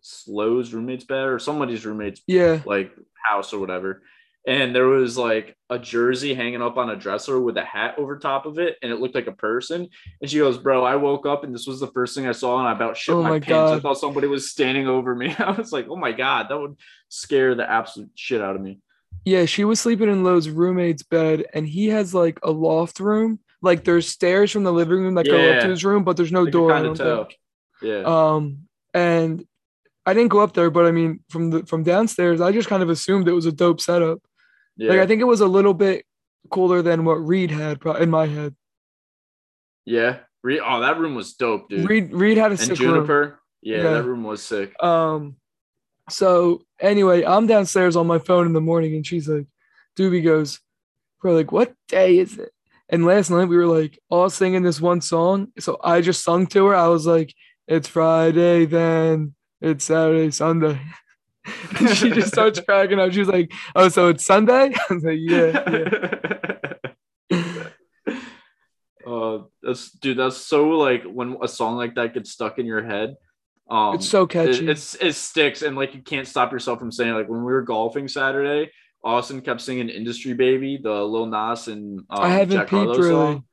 Slow's 0.00 0.74
roommate's 0.74 1.04
bed 1.04 1.28
or 1.28 1.38
somebody's 1.38 1.86
roommate's 1.86 2.20
Yeah, 2.26 2.62
like 2.66 2.90
house 3.14 3.52
or 3.52 3.60
whatever. 3.60 4.02
And 4.46 4.74
there 4.74 4.88
was 4.88 5.16
like 5.16 5.56
a 5.70 5.78
jersey 5.78 6.34
hanging 6.34 6.62
up 6.62 6.76
on 6.76 6.90
a 6.90 6.96
dresser 6.96 7.40
with 7.40 7.56
a 7.56 7.64
hat 7.64 7.94
over 7.96 8.18
top 8.18 8.44
of 8.44 8.58
it, 8.58 8.76
and 8.82 8.90
it 8.90 8.98
looked 8.98 9.14
like 9.14 9.28
a 9.28 9.32
person. 9.32 9.88
And 10.20 10.30
she 10.30 10.38
goes, 10.38 10.58
"Bro, 10.58 10.84
I 10.84 10.96
woke 10.96 11.26
up 11.26 11.44
and 11.44 11.54
this 11.54 11.66
was 11.66 11.78
the 11.78 11.86
first 11.88 12.16
thing 12.16 12.26
I 12.26 12.32
saw, 12.32 12.58
and 12.58 12.66
I 12.66 12.72
about 12.72 12.96
shit 12.96 13.14
Oh 13.14 13.22
my, 13.22 13.30
my 13.30 13.40
pants. 13.40 13.72
I 13.72 13.80
thought 13.80 13.98
somebody 13.98 14.26
was 14.26 14.50
standing 14.50 14.88
over 14.88 15.14
me. 15.14 15.34
I 15.38 15.52
was 15.52 15.72
like, 15.72 15.86
oh 15.88 15.96
my 15.96 16.10
god, 16.12 16.48
that 16.48 16.58
would 16.58 16.76
scare 17.08 17.54
the 17.54 17.70
absolute 17.70 18.10
shit 18.16 18.40
out 18.40 18.56
of 18.56 18.62
me. 18.62 18.80
yeah. 19.24 19.44
She 19.44 19.64
was 19.64 19.78
sleeping 19.78 20.10
in 20.10 20.24
Lowe's 20.24 20.48
roommate's 20.48 21.04
bed, 21.04 21.44
and 21.54 21.66
he 21.66 21.88
has 21.88 22.12
like 22.12 22.40
a 22.42 22.50
loft 22.50 22.98
room. 22.98 23.38
Like 23.60 23.84
there's 23.84 24.08
stairs 24.08 24.50
from 24.50 24.64
the 24.64 24.72
living 24.72 24.98
room 24.98 25.14
that 25.14 25.26
go 25.26 25.36
up 25.52 25.62
to 25.62 25.68
his 25.68 25.84
room, 25.84 26.02
but 26.02 26.16
there's 26.16 26.32
no 26.32 26.44
could 26.44 26.52
door. 26.52 26.72
I 26.72 26.82
don't 26.82 26.96
tell. 26.96 27.26
think. 27.26 27.38
Yeah, 27.80 28.02
Um, 28.04 28.68
and 28.92 29.44
I 30.04 30.14
didn't 30.14 30.30
go 30.30 30.40
up 30.40 30.52
there, 30.54 30.70
but 30.70 30.84
I 30.84 30.90
mean, 30.90 31.20
from 31.28 31.50
the 31.50 31.66
from 31.66 31.84
downstairs, 31.84 32.40
I 32.40 32.50
just 32.50 32.68
kind 32.68 32.82
of 32.82 32.90
assumed 32.90 33.28
it 33.28 33.32
was 33.32 33.46
a 33.46 33.52
dope 33.52 33.80
setup. 33.80 34.20
Yeah, 34.76 34.90
Like 34.90 35.00
I 35.00 35.06
think 35.06 35.20
it 35.20 35.24
was 35.26 35.40
a 35.40 35.46
little 35.46 35.74
bit 35.74 36.04
cooler 36.50 36.82
than 36.82 37.04
what 37.04 37.14
Reed 37.14 37.50
had 37.50 37.80
in 38.00 38.10
my 38.10 38.26
head. 38.26 38.54
yeah. 39.84 40.18
Re- 40.42 40.60
oh, 40.60 40.80
that 40.80 40.98
room 40.98 41.14
was 41.14 41.34
dope, 41.34 41.68
dude. 41.68 41.88
Reed 41.88 42.12
Reed 42.12 42.36
had 42.36 42.50
a 42.50 42.54
and 42.54 42.60
sick 42.60 42.78
room. 42.80 42.94
Juniper, 42.94 43.38
yeah, 43.62 43.76
Yeah. 43.76 43.82
that 43.92 44.04
room 44.04 44.24
was 44.24 44.42
sick. 44.42 44.74
Um, 44.82 45.36
so 46.10 46.62
anyway, 46.80 47.24
I'm 47.24 47.46
downstairs 47.46 47.94
on 47.94 48.08
my 48.08 48.18
phone 48.18 48.46
in 48.46 48.52
the 48.52 48.60
morning, 48.60 48.94
and 48.96 49.06
she's 49.06 49.28
like, 49.28 49.46
Doobie 49.96 50.24
goes, 50.24 50.58
We're 51.22 51.32
like, 51.32 51.52
what 51.52 51.72
day 51.86 52.18
is 52.18 52.38
it? 52.38 52.50
And 52.88 53.06
last 53.06 53.30
night 53.30 53.44
we 53.44 53.56
were 53.56 53.66
like 53.68 54.00
all 54.10 54.28
singing 54.30 54.62
this 54.62 54.80
one 54.80 55.00
song. 55.00 55.52
So 55.60 55.78
I 55.82 56.00
just 56.00 56.24
sung 56.24 56.48
to 56.48 56.66
her. 56.66 56.74
I 56.74 56.88
was 56.88 57.06
like, 57.06 57.32
It's 57.68 57.86
Friday, 57.86 58.64
then 58.66 59.34
it's 59.60 59.84
Saturday, 59.84 60.32
Sunday. 60.32 60.80
and 61.78 61.88
she 61.96 62.10
just 62.10 62.28
starts 62.28 62.60
cracking 62.60 62.98
up. 63.00 63.12
She 63.12 63.20
was 63.20 63.28
like, 63.28 63.52
Oh, 63.74 63.88
so 63.88 64.08
it's 64.08 64.24
Sunday? 64.24 64.72
I 64.90 64.94
was 64.94 65.04
like, 65.04 65.18
Yeah, 65.20 65.70
yeah. 67.30 67.64
uh, 69.06 69.38
that's 69.62 69.90
dude. 69.92 70.18
That's 70.18 70.36
so 70.36 70.68
like 70.70 71.04
when 71.04 71.36
a 71.42 71.48
song 71.48 71.76
like 71.76 71.94
that 71.96 72.14
gets 72.14 72.30
stuck 72.30 72.58
in 72.58 72.66
your 72.66 72.82
head. 72.82 73.16
Um, 73.70 73.94
It's 73.94 74.08
so 74.08 74.24
it, 74.24 74.30
catchy. 74.30 74.68
it's 74.68 74.94
it 74.96 75.14
sticks 75.14 75.62
and 75.62 75.76
like 75.76 75.94
you 75.94 76.02
can't 76.02 76.26
stop 76.26 76.52
yourself 76.52 76.78
from 76.78 76.92
saying 76.92 77.14
like 77.14 77.28
when 77.28 77.40
we 77.44 77.52
were 77.52 77.62
golfing 77.62 78.08
Saturday, 78.08 78.70
Austin 79.04 79.40
kept 79.40 79.60
singing 79.60 79.88
"Industry 79.88 80.34
Baby," 80.34 80.78
the 80.82 81.02
Lil 81.04 81.26
Nas 81.26 81.68
and 81.68 82.00
um, 82.10 82.20
I 82.22 82.28
haven't 82.28 82.56
Jack 82.58 82.68
peeped 82.68 82.84
Harlow 82.86 82.94
really. 82.98 83.10
song. 83.10 83.44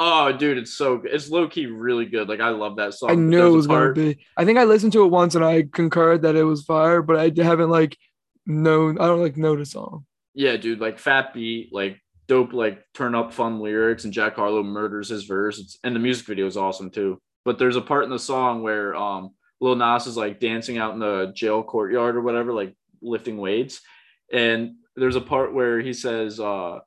Oh, 0.00 0.30
dude, 0.32 0.58
it's 0.58 0.74
so 0.74 0.98
good. 0.98 1.12
It's 1.12 1.28
low 1.28 1.48
key 1.48 1.66
really 1.66 2.06
good. 2.06 2.28
Like 2.28 2.40
I 2.40 2.50
love 2.50 2.76
that 2.76 2.94
song. 2.94 3.10
I 3.10 3.14
knew 3.16 3.46
it 3.46 3.50
was 3.50 3.66
part- 3.66 3.96
gonna 3.96 4.14
be. 4.14 4.24
I 4.36 4.44
think 4.44 4.58
I 4.58 4.64
listened 4.64 4.92
to 4.92 5.04
it 5.04 5.08
once 5.10 5.34
and 5.34 5.44
I 5.44 5.64
concurred 5.72 6.22
that 6.22 6.36
it 6.36 6.44
was 6.44 6.62
fire, 6.62 7.02
but 7.02 7.16
I 7.16 7.32
haven't 7.42 7.70
like 7.70 7.96
known. 8.46 8.98
I 8.98 9.06
don't 9.06 9.20
like 9.20 9.36
know 9.36 9.56
the 9.56 9.66
song. 9.66 10.06
Yeah, 10.34 10.56
dude, 10.56 10.80
like 10.80 11.00
fat 11.00 11.34
beat, 11.34 11.72
like 11.72 11.98
dope, 12.28 12.52
like 12.52 12.84
turn 12.94 13.16
up 13.16 13.32
fun 13.32 13.58
lyrics, 13.58 14.04
and 14.04 14.12
Jack 14.12 14.36
Harlow 14.36 14.62
murders 14.62 15.08
his 15.08 15.24
verse. 15.24 15.58
It's, 15.58 15.78
and 15.82 15.96
the 15.96 16.00
music 16.00 16.26
video 16.26 16.46
is 16.46 16.56
awesome 16.56 16.90
too. 16.90 17.20
But 17.44 17.58
there's 17.58 17.76
a 17.76 17.80
part 17.80 18.04
in 18.04 18.10
the 18.10 18.18
song 18.20 18.62
where 18.62 18.94
um 18.94 19.30
Lil 19.60 19.74
Nas 19.74 20.06
is 20.06 20.16
like 20.16 20.38
dancing 20.38 20.78
out 20.78 20.92
in 20.94 21.00
the 21.00 21.32
jail 21.34 21.64
courtyard 21.64 22.14
or 22.14 22.20
whatever, 22.20 22.52
like 22.52 22.76
lifting 23.02 23.36
weights. 23.36 23.80
And 24.32 24.76
there's 24.94 25.16
a 25.16 25.20
part 25.20 25.54
where 25.54 25.80
he 25.80 25.92
says, 25.92 26.38
uh, 26.38 26.78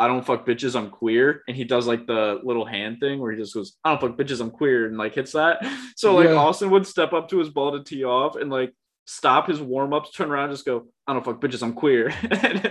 I 0.00 0.06
don't 0.08 0.24
fuck 0.24 0.46
bitches, 0.46 0.74
I'm 0.74 0.90
queer. 0.90 1.42
And 1.46 1.56
he 1.56 1.64
does 1.64 1.86
like 1.86 2.06
the 2.06 2.40
little 2.42 2.64
hand 2.64 2.98
thing 3.00 3.18
where 3.20 3.30
he 3.32 3.38
just 3.38 3.54
goes, 3.54 3.76
I 3.84 3.90
don't 3.90 4.00
fuck 4.00 4.18
bitches, 4.18 4.40
I'm 4.40 4.50
queer, 4.50 4.86
and 4.86 4.96
like 4.96 5.14
hits 5.14 5.32
that. 5.32 5.58
So 5.96 6.14
like 6.14 6.28
Yeah. 6.28 6.34
Austin 6.36 6.70
would 6.70 6.86
step 6.86 7.12
up 7.12 7.28
to 7.30 7.38
his 7.38 7.50
ball 7.50 7.72
to 7.72 7.84
tee 7.84 8.04
off 8.04 8.36
and 8.36 8.50
like 8.50 8.72
stop 9.06 9.48
his 9.48 9.60
warm 9.60 9.92
ups, 9.92 10.12
turn 10.12 10.30
around, 10.30 10.50
just 10.50 10.64
go, 10.64 10.86
I 11.06 11.12
don't 11.12 11.24
fuck 11.24 11.40
bitches, 11.40 11.62
I'm 11.62 11.72
queer. 11.74 12.12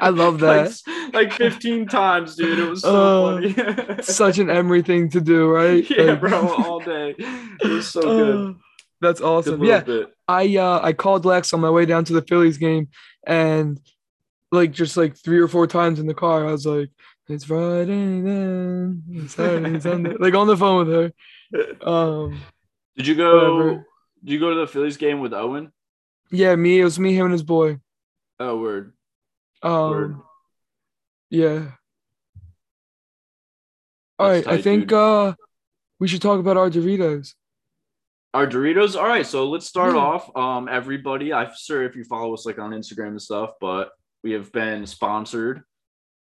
I 0.02 0.10
love 0.10 0.40
that. 0.46 0.76
like 1.14 1.34
15 1.34 1.88
times, 1.88 2.36
dude. 2.36 2.60
It 2.60 2.70
was 2.70 2.82
so 2.82 3.26
Uh, 3.26 3.42
funny. 3.42 4.02
Such 4.04 4.38
an 4.40 4.50
Emery 4.50 4.82
thing 4.82 5.10
to 5.12 5.22
do, 5.22 5.50
right? 5.50 5.88
yeah, 5.90 6.04
Like- 6.04 6.22
bro, 6.22 6.54
all 6.64 6.80
day. 6.80 7.14
It 7.20 7.68
was 7.70 7.90
so 7.90 8.02
good. 8.02 8.50
Uh, 8.52 8.54
That's 9.02 9.22
awesome. 9.22 9.64
Yeah, 9.64 9.82
bit. 9.82 10.08
I 10.28 10.58
uh 10.58 10.80
I 10.84 10.94
called 10.94 11.26
Lex 11.26 11.54
on 11.54 11.60
my 11.62 11.70
way 11.70 11.86
down 11.86 12.06
to 12.06 12.14
the 12.14 12.22
Phillies 12.22 12.58
game, 12.58 12.88
and 13.28 13.80
like 14.52 14.72
just 14.72 14.96
like 14.98 15.16
three 15.18 15.40
or 15.40 15.48
four 15.48 15.68
times 15.68 16.00
in 16.00 16.08
the 16.08 16.14
car, 16.14 16.48
I 16.48 16.52
was 16.52 16.66
like, 16.66 16.90
It's 17.30 17.44
Friday 17.46 18.22
then. 18.22 19.04
It's 19.12 19.36
Saturday, 19.36 19.80
Sunday. 19.82 20.16
Like 20.20 20.34
on 20.34 20.48
the 20.48 20.58
phone 20.58 20.88
with 20.88 21.14
her. 21.84 21.88
Um, 21.88 22.42
Did 22.98 23.06
you 23.08 23.16
go? 23.16 23.36
Whatever. 23.56 23.86
Did 24.24 24.32
you 24.34 24.40
go 24.40 24.50
to 24.50 24.60
the 24.62 24.68
Phillies 24.68 24.98
game 24.98 25.20
with 25.20 25.34
Owen? 25.34 25.72
yeah, 26.32 26.56
me. 26.56 26.80
It 26.80 26.84
was 26.84 27.00
me, 27.00 27.14
him, 27.16 27.26
and 27.28 27.32
his 27.34 27.44
boy. 27.44 27.80
Oh, 28.40 28.60
word. 28.60 28.94
Um, 29.62 29.90
Word. 29.90 30.16
yeah. 31.30 31.66
All 34.18 34.30
That's 34.30 34.46
right, 34.48 34.60
I 34.60 34.62
think 34.62 34.88
dude. 34.90 34.94
uh, 34.94 35.34
we 36.00 36.08
should 36.08 36.22
talk 36.22 36.40
about 36.40 36.58
our 36.58 36.70
Doritos. 36.70 37.34
Our 38.34 38.48
Doritos. 38.48 38.96
All 38.96 39.08
right, 39.08 39.26
so 39.26 39.50
let's 39.50 39.66
start 39.66 39.96
Yeah. 39.96 40.02
off. 40.02 40.36
Um, 40.36 40.68
everybody, 40.70 41.32
I'm 41.34 41.52
sure 41.58 41.84
if 41.84 41.96
you 41.96 42.04
follow 42.04 42.34
us 42.34 42.46
like 42.46 42.60
on 42.60 42.72
Instagram 42.72 43.10
and 43.10 43.22
stuff, 43.22 43.52
but 43.62 43.92
we 44.24 44.32
have 44.32 44.52
been 44.52 44.86
sponsored 44.86 45.64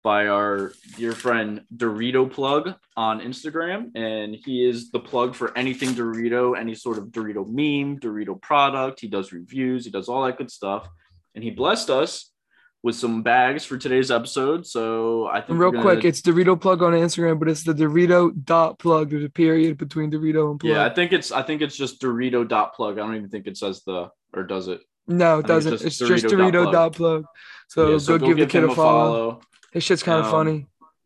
by 0.07 0.27
our 0.27 0.71
dear 0.95 1.11
friend 1.11 1.63
Dorito 1.75 2.31
Plug 2.31 2.75
on 2.95 3.19
Instagram, 3.19 3.91
and 3.93 4.33
he 4.33 4.65
is 4.65 4.89
the 4.89 5.01
plug 5.01 5.35
for 5.35 5.47
anything 5.57 5.89
Dorito, 5.89 6.57
any 6.57 6.75
sort 6.75 6.97
of 6.97 7.07
Dorito 7.07 7.45
meme, 7.45 7.99
Dorito 7.99 8.41
product. 8.41 9.01
He 9.01 9.09
does 9.09 9.33
reviews, 9.33 9.83
he 9.83 9.91
does 9.91 10.07
all 10.07 10.23
that 10.23 10.37
good 10.37 10.49
stuff, 10.49 10.87
and 11.35 11.43
he 11.43 11.51
blessed 11.51 11.89
us 11.89 12.31
with 12.83 12.95
some 12.95 13.21
bags 13.21 13.65
for 13.65 13.77
today's 13.77 14.09
episode. 14.09 14.65
So 14.65 15.27
I 15.27 15.41
think 15.41 15.59
real 15.59 15.73
we're 15.73 15.81
quick, 15.81 16.05
it's 16.05 16.21
Dorito 16.21 16.55
plug 16.57 16.81
on 16.81 16.93
Instagram, 16.93 17.37
but 17.37 17.49
it's 17.49 17.63
the 17.63 17.73
Dorito 17.73 18.31
dot 18.45 18.79
plug. 18.79 19.09
There's 19.09 19.25
a 19.25 19.29
period 19.29 19.77
between 19.77 20.09
Dorito 20.09 20.51
and 20.51 20.57
plug. 20.57 20.71
yeah, 20.71 20.85
I 20.85 20.89
think 20.89 21.11
it's 21.11 21.33
I 21.33 21.41
think 21.41 21.61
it's 21.61 21.75
just 21.75 21.99
Dorito 22.01 22.47
dot 22.47 22.73
plug. 22.75 22.97
I 22.97 23.01
don't 23.05 23.17
even 23.17 23.29
think 23.29 23.45
it 23.45 23.57
says 23.57 23.83
the 23.83 24.09
or 24.33 24.43
does 24.43 24.69
it? 24.69 24.79
no, 25.05 25.39
it 25.39 25.39
it's 25.39 25.47
doesn't. 25.49 25.71
just 25.73 25.85
It's 25.85 25.97
just 25.97 26.25
Dorito 26.33 26.71
dot 26.71 26.93
plug. 26.93 27.23
plug. 27.23 27.25
So, 27.67 27.91
Yeah, 27.91 28.17
go, 28.17 28.17
give, 28.19 28.37
the 28.37 28.45
kid 28.45 28.63
a 28.63 28.73
follow. 28.73 29.41
His 29.77 29.83
shit's 29.83 30.01
kind 30.01 30.17
of 30.19 30.25
Um, 30.25 30.31
funny. 30.31 30.65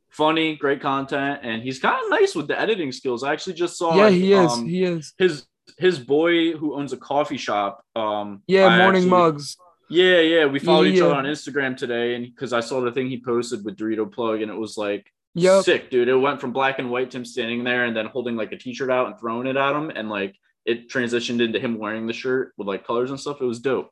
Funny, 0.10 0.56
great 0.56 0.80
content, 0.82 1.42
and 1.44 1.62
he's 1.62 1.78
kind 1.80 2.01
of 2.01 2.10
nice 2.10 2.34
with 2.36 2.48
the 2.48 2.58
editing 2.58 2.94
skills. 2.94 3.22
I 3.22 3.34
actually 3.34 3.54
just 3.56 3.78
saw. 3.78 3.96
Yeah, 3.98 4.10
he 4.10 4.32
is. 4.32 4.51
um, 4.51 4.66
he 4.66 4.84
is. 4.84 5.13
his 5.18 5.46
his 5.78 6.00
boy 6.00 6.54
who 6.54 6.74
owns 6.75 6.94
a 6.94 6.98
coffee 6.98 7.38
shop. 7.38 7.84
Um, 7.98 8.42
Yeah, 8.48 8.68
I 8.68 8.78
morning 8.78 9.04
actually- 9.04 9.10
mugs. 9.10 9.58
Yeah, 9.90 10.22
yeah, 10.22 10.46
we 10.46 10.60
followed 10.60 10.88
each 10.88 11.00
Yeah. 11.00 11.06
other 11.08 11.16
on 11.16 11.25
Instagram 11.25 11.75
today, 11.75 12.16
and 12.16 12.25
because 12.25 12.54
I 12.54 12.62
saw 12.62 12.80
the 12.80 12.92
thing 12.94 13.10
he 13.10 13.20
posted 13.22 13.66
with 13.66 13.75
Dorito 13.78 14.10
Plug, 14.10 14.42
and 14.42 14.50
it 14.50 14.56
was 14.58 14.78
like 14.78 15.12
Yep. 15.36 15.63
sick, 15.66 15.90
dude. 15.92 16.08
It 16.08 16.16
went 16.16 16.40
from 16.40 16.54
black 16.54 16.80
and 16.80 16.90
white 16.90 17.12
to 17.12 17.18
him 17.18 17.25
standing 17.25 17.66
there 17.66 17.84
and 17.86 17.96
then 17.96 18.06
holding 18.06 18.38
like 18.38 18.51
a 18.54 18.58
t-shirt 18.58 18.90
out 18.90 19.08
and 19.08 19.20
throwing 19.20 19.48
it 19.48 19.58
at 19.58 19.75
him, 19.75 19.92
and 19.94 20.10
like 20.10 20.36
it 20.66 20.90
transitioned 20.90 21.42
into 21.42 21.60
him 21.60 21.78
wearing 21.78 22.08
the 22.08 22.13
shirt 22.13 22.54
with 22.58 22.68
like 22.70 22.86
colors 22.88 23.10
and 23.12 23.20
stuff. 23.20 23.42
It 23.42 23.46
was 23.46 23.60
dope. 23.60 23.90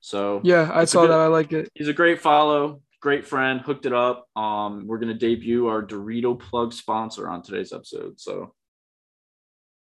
So 0.00 0.40
Yeah, 0.42 0.70
I 0.72 0.84
saw 0.84 1.02
good- 1.02 1.10
that. 1.10 1.20
I 1.20 1.26
like 1.26 1.52
it. 1.52 1.70
he's 1.74 1.88
a 1.88 1.92
great 1.92 2.20
follow, 2.20 2.80
great 3.00 3.26
friend, 3.26 3.60
hooked 3.60 3.86
it 3.86 3.92
up. 3.92 4.26
Um, 4.36 4.86
we're 4.86 4.98
gonna 4.98 5.14
debut 5.14 5.66
our 5.68 5.82
Dorito 5.82 6.38
plug 6.38 6.72
sponsor 6.72 7.28
on 7.28 7.42
today's 7.42 7.72
episode. 7.72 8.20
So 8.20 8.54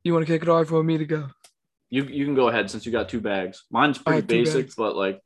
You 0.04 0.14
want 0.14 0.26
to 0.26 0.32
kick 0.32 0.42
it 0.44 0.50
off 0.50 0.68
for 0.68 0.84
me 0.84 0.98
to 0.98 1.06
go? 1.06 1.28
you 1.90 2.04
you 2.06 2.24
can 2.26 2.36
go 2.36 2.48
ahead 2.48 2.70
since 2.72 2.86
you 2.86 2.92
got 2.92 3.10
two 3.10 3.20
bags. 3.20 3.64
Mine's 3.70 3.98
pretty 3.98 4.22
basic, 4.22 4.66
bags. 4.68 4.76
but 4.76 4.96
like 4.96 5.20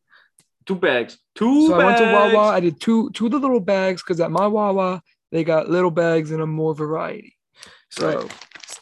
two 0.65 0.75
bags. 0.75 1.17
Two 1.35 1.67
So 1.67 1.79
I 1.79 1.85
went 1.85 1.97
to. 1.99 2.11
Wawa. 2.11 2.47
I 2.49 2.59
did 2.59 2.79
two 2.81 3.09
two 3.11 3.27
of 3.27 3.31
the 3.31 3.39
little 3.39 3.59
bags 3.59 4.01
because 4.01 4.19
at 4.19 4.31
my 4.31 4.47
Wawa 4.47 5.01
they 5.31 5.43
got 5.43 5.69
little 5.69 5.91
bags 5.91 6.31
and 6.31 6.41
a 6.41 6.47
more 6.47 6.73
variety. 6.73 7.35
So 7.89 8.21
Right. 8.21 8.31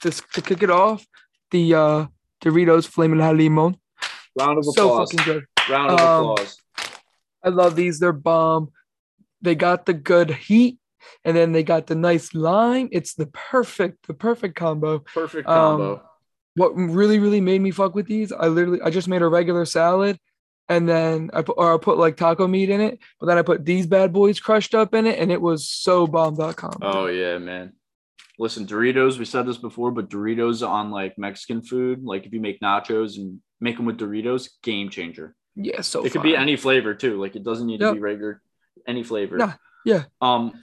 just 0.02 0.24
to 0.34 0.42
kick 0.42 0.64
it 0.64 0.70
off, 0.70 1.06
the 1.52 1.74
uh, 1.76 2.06
Doritos 2.42 2.86
Flamin' 2.88 3.20
Hot 3.20 3.36
Limon. 3.36 3.76
Round 4.40 4.58
of 4.60 4.66
applause. 4.68 4.76
So 5.12 5.18
fucking 5.18 5.34
good. 5.34 5.44
Round 5.70 5.92
of 5.92 6.00
Um, 6.00 6.32
applause. 6.32 6.58
I 7.44 7.50
love 7.50 7.76
these. 7.76 8.00
They're 8.00 8.14
bomb. 8.14 8.72
They 9.44 9.56
got 9.56 9.86
the 9.86 9.94
good 9.94 10.32
heat, 10.32 10.80
and 11.24 11.38
then 11.38 11.52
they 11.52 11.64
got 11.64 11.86
the 11.88 11.96
nice 11.96 12.34
lime. 12.34 12.90
It's 12.92 13.14
the 13.14 13.28
perfect, 13.28 14.08
the 14.08 14.14
perfect 14.14 14.56
combo. 14.56 15.00
Perfect 15.00 15.48
um, 15.48 15.56
combo. 15.56 16.04
What 16.56 16.70
really, 16.76 17.20
really 17.20 17.42
made 17.42 17.62
me 17.62 17.72
fuck 17.72 17.94
with 17.94 18.08
these, 18.08 18.32
I 18.32 18.48
literally, 18.48 18.82
I 18.82 18.90
just 18.90 19.08
made 19.08 19.22
a 19.22 19.28
regular 19.28 19.66
salad, 19.66 20.20
and 20.70 20.88
then 20.88 21.30
I 21.34 21.42
put, 21.42 21.58
or 21.58 21.74
I 21.74 21.78
put 21.78 21.98
like 21.98 22.16
taco 22.16 22.48
meat 22.48 22.70
in 22.70 22.80
it, 22.80 23.00
but 23.20 23.26
then 23.26 23.38
I 23.38 23.42
put 23.42 23.66
these 23.66 23.86
bad 23.86 24.14
boys 24.14 24.40
crushed 24.40 24.74
up 24.74 24.94
in 24.94 25.06
it, 25.06 25.20
and 25.20 25.32
it 25.32 25.42
was 25.42 25.68
so 25.68 26.08
bomb.com. 26.08 26.78
Oh 26.82 27.08
yeah, 27.08 27.38
man. 27.38 27.74
Listen, 28.40 28.66
Doritos. 28.66 29.20
We 29.20 29.26
said 29.26 29.46
this 29.46 29.58
before, 29.58 29.92
but 29.92 30.10
Doritos 30.10 30.68
on 30.68 30.90
like 30.90 31.18
Mexican 31.18 31.62
food, 31.62 32.04
like 32.04 32.26
if 32.26 32.34
you 32.34 32.40
make 32.40 32.62
nachos 32.62 33.18
and 33.18 33.42
make 33.60 33.78
them 33.78 33.86
with 33.86 33.98
Doritos, 33.98 34.50
game 34.62 34.90
changer. 34.90 35.36
yeah, 35.56 35.82
so 35.82 36.06
it 36.06 36.12
could 36.12 36.24
be 36.24 36.36
any 36.36 36.56
flavor 36.56 36.94
too. 36.96 37.20
Like 37.20 37.36
it 37.36 37.44
doesn't 37.44 37.68
need 37.68 37.80
to 37.80 37.94
be 37.94 38.00
regular, 38.00 38.42
any 38.88 39.04
flavor. 39.04 39.38
Nah, 39.38 39.54
yeah. 39.86 40.04
Um, 40.22 40.54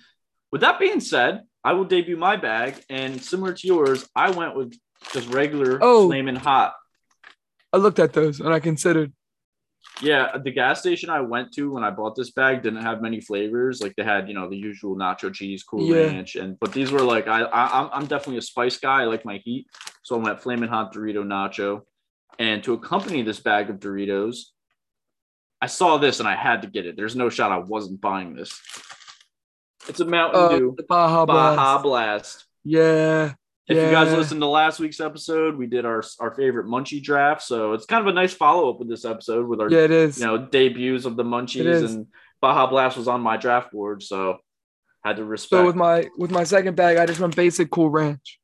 with 0.53 0.61
that 0.63 0.79
being 0.79 1.01
said, 1.01 1.43
I 1.63 1.75
will 1.75 1.85
debut 1.85 2.17
my 2.17 2.37
bag, 2.37 2.83
and 2.89 3.23
similar 3.23 3.53
to 3.53 3.67
yours, 3.67 4.09
I 4.17 4.31
went 4.31 4.57
with 4.57 4.75
just 5.13 5.29
regular 5.33 5.79
Oh. 5.83 6.07
flaming 6.09 6.37
hot. 6.37 6.75
I 7.73 7.77
looked 7.77 7.99
at 7.99 8.13
those 8.13 8.41
and 8.41 8.53
I 8.53 8.61
considered. 8.61 9.13
Yeah, 10.03 10.37
the 10.43 10.51
gas 10.51 10.81
station 10.81 11.09
I 11.11 11.21
went 11.21 11.53
to 11.55 11.71
when 11.73 11.85
I 11.85 11.91
bought 11.91 12.15
this 12.17 12.31
bag 12.31 12.63
didn't 12.63 12.83
have 12.83 13.01
many 13.01 13.21
flavors. 13.21 13.81
Like 13.83 13.95
they 13.97 14.03
had, 14.03 14.29
you 14.29 14.35
know, 14.35 14.49
the 14.49 14.57
usual 14.57 14.97
nacho 14.97 15.33
cheese, 15.33 15.63
cool 15.63 15.87
Yeah. 15.87 16.07
ranch, 16.07 16.37
and 16.37 16.59
but 16.59 16.73
these 16.73 16.91
were 16.91 17.01
like 17.03 17.29
I, 17.29 17.43
I 17.43 17.81
I'm 17.81 17.91
I'm 17.93 18.07
definitely 18.07 18.39
a 18.39 18.43
spice 18.43 18.79
guy. 18.79 19.03
I 19.03 19.05
like 19.05 19.25
my 19.25 19.39
heat, 19.45 19.67
so 20.03 20.17
I 20.17 20.23
went 20.23 20.41
flaming 20.41 20.69
hot 20.69 20.93
Dorito 20.95 21.23
nacho, 21.25 21.83
and 22.39 22.63
to 22.65 22.73
accompany 22.75 23.23
this 23.23 23.41
bag 23.41 23.71
of 23.71 23.77
Doritos, 23.79 24.37
I 25.63 25.67
saw 25.67 25.99
this 25.99 26.21
and 26.21 26.29
I 26.29 26.35
had 26.37 26.63
to 26.63 26.69
get 26.69 26.87
it. 26.87 26.97
There's 26.97 27.17
no 27.17 27.29
shot 27.29 27.53
I 27.53 27.59
wasn't 27.59 28.01
buying 28.01 28.35
this. 28.35 28.59
It's 29.89 30.01
a 30.01 30.05
Mountain 30.05 30.41
Uh, 30.41 30.49
Dew 30.59 30.75
the 30.77 30.83
Baja 30.85 31.27
Blast. 31.27 31.83
Blast. 31.83 32.45
Yeah. 32.65 33.35
If 33.69 33.77
you 33.77 33.91
guys 33.93 34.13
listened 34.13 34.41
to 34.41 34.47
last 34.49 34.81
week's 34.81 34.99
episode, 35.01 35.57
we 35.57 35.67
did 35.69 35.85
our 35.85 36.03
our 36.19 36.35
favorite 36.35 36.67
munchie 36.67 37.03
draft. 37.03 37.43
So 37.43 37.73
it's 37.75 37.87
kind 37.87 38.01
of 38.01 38.09
a 38.09 38.13
nice 38.13 38.33
follow 38.33 38.69
up 38.71 38.81
with 38.81 38.89
this 38.89 39.05
episode 39.05 39.47
with 39.47 39.61
our 39.61 39.71
Yeah, 39.71 39.81
it 39.85 39.91
is. 39.93 40.19
you 40.19 40.27
know 40.27 40.39
debuts 40.39 41.05
of 41.05 41.17
the 41.17 41.23
munchies 41.23 41.85
and 41.89 42.07
Baja 42.41 42.67
Blast 42.67 42.97
was 42.97 43.07
on 43.07 43.21
my 43.21 43.37
draft 43.37 43.71
board, 43.71 44.03
so 44.03 44.39
had 45.05 45.17
to 45.17 45.25
respect. 45.25 45.61
so 45.61 45.67
with 45.67 45.77
my 45.77 46.09
with 46.19 46.31
my 46.33 46.43
second 46.43 46.75
bag, 46.75 46.97
I 46.97 47.07
just 47.07 47.21
went 47.21 47.37
basic 47.37 47.71
cool 47.71 47.91
ranch. 47.91 48.41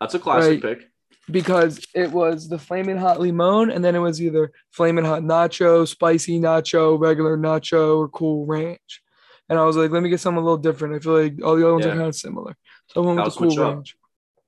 That's 0.00 0.14
a 0.14 0.18
classic 0.20 0.62
Right. 0.62 0.78
pick. 0.78 0.88
Because 1.30 1.84
it 1.94 2.10
was 2.10 2.48
the 2.48 2.58
flaming 2.58 2.96
hot 2.96 3.20
limon 3.20 3.70
and 3.70 3.84
then 3.84 3.94
it 3.94 4.00
was 4.00 4.20
either 4.20 4.50
flaming 4.70 5.04
hot 5.04 5.22
nacho, 5.22 5.86
spicy 5.86 6.40
nacho, 6.40 6.98
regular 6.98 7.36
nacho, 7.36 7.98
or 7.98 8.08
cool 8.08 8.46
ranch. 8.46 9.02
And 9.48 9.58
I 9.58 9.64
was 9.64 9.76
like, 9.76 9.90
let 9.90 10.02
me 10.02 10.10
get 10.10 10.20
something 10.20 10.40
a 10.40 10.44
little 10.44 10.56
different. 10.58 10.94
I 10.94 10.98
feel 11.00 11.20
like 11.22 11.34
all 11.44 11.56
the 11.56 11.64
other 11.64 11.72
ones 11.74 11.84
Yeah. 11.86 11.92
are 11.92 11.96
kind 11.96 12.08
of 12.08 12.14
similar. 12.16 12.56
So 12.88 13.02
I 13.02 13.06
went 13.06 13.18
Gotta 13.18 13.28
with 13.28 13.34
the 13.50 13.56
cool 13.56 13.72
ranch. 13.74 13.96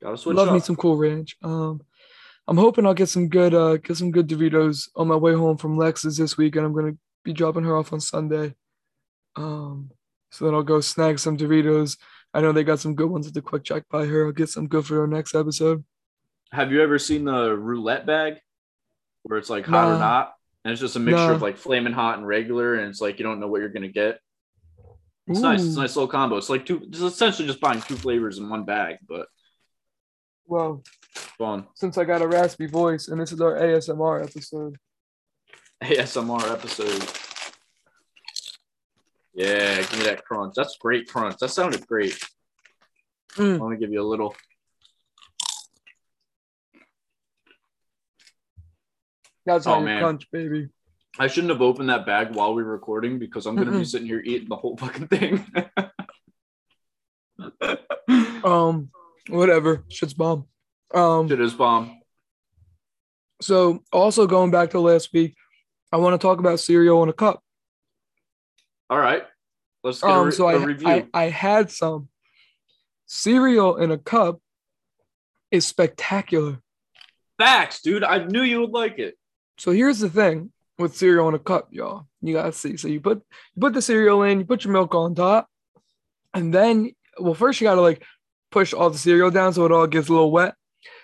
Gotta 0.03 0.17
switch 0.17 0.37
Love 0.37 0.49
up. 0.49 0.55
me 0.55 0.61
some 0.61 0.77
cool 0.77 0.97
ranch. 0.97 1.37
Um 1.43 1.81
I'm 2.49 2.57
hoping 2.57 2.87
I'll 2.87 2.95
get 2.95 3.09
some 3.09 3.29
good 3.29 3.55
uh 3.55 3.77
get 3.77 3.97
some 3.97 4.11
good 4.11 4.29
Doritos 4.29 4.89
on 4.97 5.07
my 5.09 5.15
way 5.17 5.35
home 5.35 5.57
from 5.59 5.77
Lex's 5.77 6.17
this 6.17 6.37
week 6.37 6.57
and 6.57 6.67
I'm 6.67 6.73
gonna 6.73 6.97
be 7.25 7.33
dropping 7.33 7.63
her 7.65 7.77
off 7.77 7.93
on 7.93 8.01
Sunday. 8.01 8.55
Um 9.37 9.91
so 10.31 10.45
then 10.47 10.55
I'll 10.55 10.63
go 10.63 10.81
snag 10.81 11.19
some 11.19 11.37
Doritos. 11.37 11.99
I 12.35 12.41
know 12.41 12.51
they 12.53 12.65
got 12.65 12.81
some 12.81 12.95
good 12.95 13.11
ones 13.11 13.27
at 13.29 13.35
the 13.35 13.43
QuickChek 13.43 13.85
by 13.91 14.07
her. 14.07 14.27
I'll 14.27 14.33
get 14.33 14.49
some 14.49 14.67
good 14.67 14.87
for 14.87 15.01
our 15.03 15.07
next 15.07 15.35
episode. 15.35 15.85
Have 16.53 16.71
you 16.71 16.83
ever 16.83 16.99
seen 16.99 17.25
the 17.25 17.57
roulette 17.57 18.07
bag 18.07 18.35
where 19.23 19.39
it's 19.39 19.51
like 19.51 19.65
hot 19.67 19.89
or 19.97 19.99
not? 19.99 20.35
And 20.65 20.71
it's 20.73 20.81
just 20.81 20.97
a 20.97 21.01
mixture 21.01 21.27
Nah. 21.29 21.33
of 21.35 21.43
like 21.43 21.57
flaming 21.57 21.93
hot 21.93 22.19
and 22.19 22.27
regular, 22.27 22.75
and 22.75 22.89
it's 22.91 23.01
like 23.01 23.19
you 23.19 23.25
don't 23.25 23.41
know 23.41 23.49
what 23.49 23.61
you're 23.61 23.71
gonna 23.71 23.89
get. 23.89 24.21
It's 25.27 25.41
nice. 25.41 25.65
It's 25.65 25.77
a 25.77 25.81
nice 25.81 25.97
little 25.97 26.09
combo. 26.09 26.37
It's 26.37 26.49
like 26.51 26.67
two. 26.67 26.83
It's 26.89 27.01
essentially 27.01 27.49
just 27.49 27.61
buying 27.61 27.81
two 27.81 27.97
flavors 27.97 28.39
in 28.39 28.49
one 28.49 28.65
bag, 28.65 28.99
but 29.09 29.27
Well, 30.47 30.83
fun. 31.39 31.67
since 31.75 31.97
I 31.99 32.05
got 32.05 32.23
a 32.23 32.29
raspy 32.29 32.67
voice, 32.67 33.09
and 33.09 33.21
this 33.21 33.33
is 33.33 33.41
our 33.41 33.57
ASMR 33.57 34.23
episode. 34.23 34.77
ASMR 35.83 36.53
episode. 36.53 37.03
Yeah, 39.35 39.77
give 39.81 39.99
me 39.99 40.05
that 40.05 40.25
crunch. 40.25 40.55
That's 40.55 40.77
great 40.79 41.09
crunch. 41.09 41.39
That 41.39 41.49
sounded 41.49 41.87
great. 41.87 42.19
Mm. 43.37 43.57
I 43.57 43.59
want 43.59 43.73
to 43.73 43.79
give 43.85 43.91
you 43.93 44.03
a 44.03 44.07
little. 44.07 44.35
That's 49.47 49.67
Oh, 49.67 49.79
you 49.79 49.85
man. 49.85 50.01
crunch, 50.01 50.31
baby. 50.31 50.69
I 51.19 51.27
shouldn't 51.27 51.51
have 51.53 51.61
opened 51.63 51.89
that 51.91 52.07
bag 52.07 52.35
while 52.35 52.55
we 52.55 52.63
were 52.63 52.73
recording 52.73 53.19
because 53.19 53.45
I'm 53.47 53.57
gonna 53.57 53.71
be 53.79 53.85
sitting 53.85 54.07
here 54.07 54.23
eating 54.25 54.49
the 54.49 54.57
whole 54.57 54.77
fucking 54.77 55.09
thing. 55.09 55.45
Um, 58.45 58.91
whatever. 59.29 59.85
Shit's 59.89 60.15
bomb. 60.15 60.47
Um, 60.95 61.29
Shit 61.29 61.41
is 61.41 61.55
bomb. 61.55 62.01
so 63.41 63.83
also 63.93 64.27
going 64.27 64.51
back 64.51 64.71
to 64.71 64.81
last 64.81 65.13
week, 65.13 65.35
I 65.93 65.97
want 65.97 66.21
to 66.21 66.25
talk 66.25 66.39
about 66.39 66.61
cereal 66.61 67.03
in 67.03 67.09
a 67.09 67.13
cup. 67.13 67.41
All 68.91 68.99
right, 68.99 69.23
let's 69.83 70.01
get 70.03 70.11
a, 70.11 70.13
Um, 70.13 70.27
re- 70.27 70.33
so 70.33 70.49
a 70.49 70.53
I, 70.53 70.65
review. 70.65 70.89
I 70.89 71.07
I 71.15 71.25
had 71.31 71.71
some 71.71 72.09
cereal 73.07 73.77
in 73.77 73.91
a 73.91 73.99
cup 73.99 74.41
is 75.51 75.67
spectacular. 75.67 76.59
Facts, 77.39 77.81
dude. 77.83 78.05
I 78.05 78.25
knew 78.25 78.43
you 78.43 78.61
would 78.61 78.71
like 78.71 78.99
it. 78.99 79.17
So 79.59 79.71
here's 79.71 79.99
the 79.99 80.11
thing 80.11 80.53
with 80.79 80.97
cereal 80.97 81.29
in 81.29 81.35
a 81.35 81.39
cup, 81.39 81.69
y'all. 81.71 82.07
You 82.21 82.35
gotta 82.35 82.53
see. 82.53 82.77
So 82.77 82.89
you 82.89 83.01
put 83.01 83.23
you 83.55 83.61
put 83.61 83.75
the 83.75 83.83
cereal 83.83 84.23
in, 84.23 84.41
you 84.41 84.45
put 84.45 84.65
your 84.65 84.73
milk 84.73 84.95
on 84.95 85.15
top, 85.15 85.49
and 86.35 86.53
then 86.53 86.93
well, 87.19 87.35
first 87.35 87.61
you 87.61 87.67
gotta 87.67 87.81
like 87.81 88.05
push 88.51 88.73
all 88.73 88.91
the 88.91 88.99
cereal 88.99 89.31
down 89.31 89.53
so 89.53 89.65
it 89.65 89.73
all 89.73 89.87
gets 89.87 90.09
a 90.09 90.13
little 90.13 90.31
wet. 90.31 90.55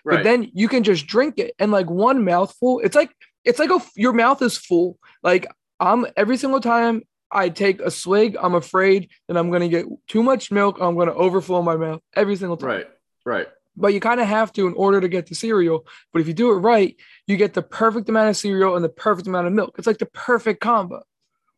Right. 0.05 0.17
But 0.17 0.25
then 0.25 0.51
you 0.55 0.69
can 0.69 0.83
just 0.83 1.07
drink 1.07 1.39
it 1.39 1.55
and 1.59 1.71
like 1.71 1.89
one 1.89 2.25
mouthful. 2.25 2.81
It's 2.81 2.97
like 2.97 3.11
it's 3.45 3.59
like 3.59 3.71
a 3.71 3.81
your 3.97 4.13
mouth 4.13 4.43
is 4.43 4.57
full. 4.57 4.99
Like 5.23 5.47
I'm 5.81 6.07
every 6.17 6.37
single 6.37 6.61
time 6.61 7.03
I 7.31 7.51
take 7.51 7.81
a 7.81 7.91
swig, 7.91 8.37
I'm 8.41 8.55
afraid 8.55 9.11
that 9.29 9.37
I'm 9.37 9.51
gonna 9.51 9.69
get 9.69 9.87
too 10.09 10.23
much 10.23 10.51
milk. 10.51 10.79
I'm 10.81 10.97
gonna 10.97 11.15
overflow 11.15 11.63
my 11.63 11.77
mouth 11.77 12.01
every 12.15 12.37
single 12.37 12.57
time. 12.57 12.69
right. 12.69 12.87
Right. 13.25 13.49
But 13.81 13.95
you 13.95 14.01
kind 14.01 14.21
of 14.21 14.27
have 14.27 14.53
to 14.55 14.67
in 14.67 14.75
order 14.75 15.01
to 15.01 15.09
get 15.09 15.27
the 15.27 15.35
cereal. 15.35 15.87
But 16.13 16.21
if 16.21 16.29
you 16.29 16.35
do 16.35 16.51
it 16.51 16.57
right, 16.57 16.97
you 17.27 17.37
get 17.37 17.55
the 17.55 17.63
perfect 17.63 18.09
amount 18.09 18.29
of 18.31 18.37
cereal 18.37 18.75
and 18.77 18.85
the 18.85 18.89
perfect 18.89 19.29
amount 19.29 19.47
of 19.47 19.53
milk. 19.53 19.77
It's 19.79 19.87
like 19.87 19.99
the 19.99 20.07
perfect 20.07 20.61
combo. 20.61 21.03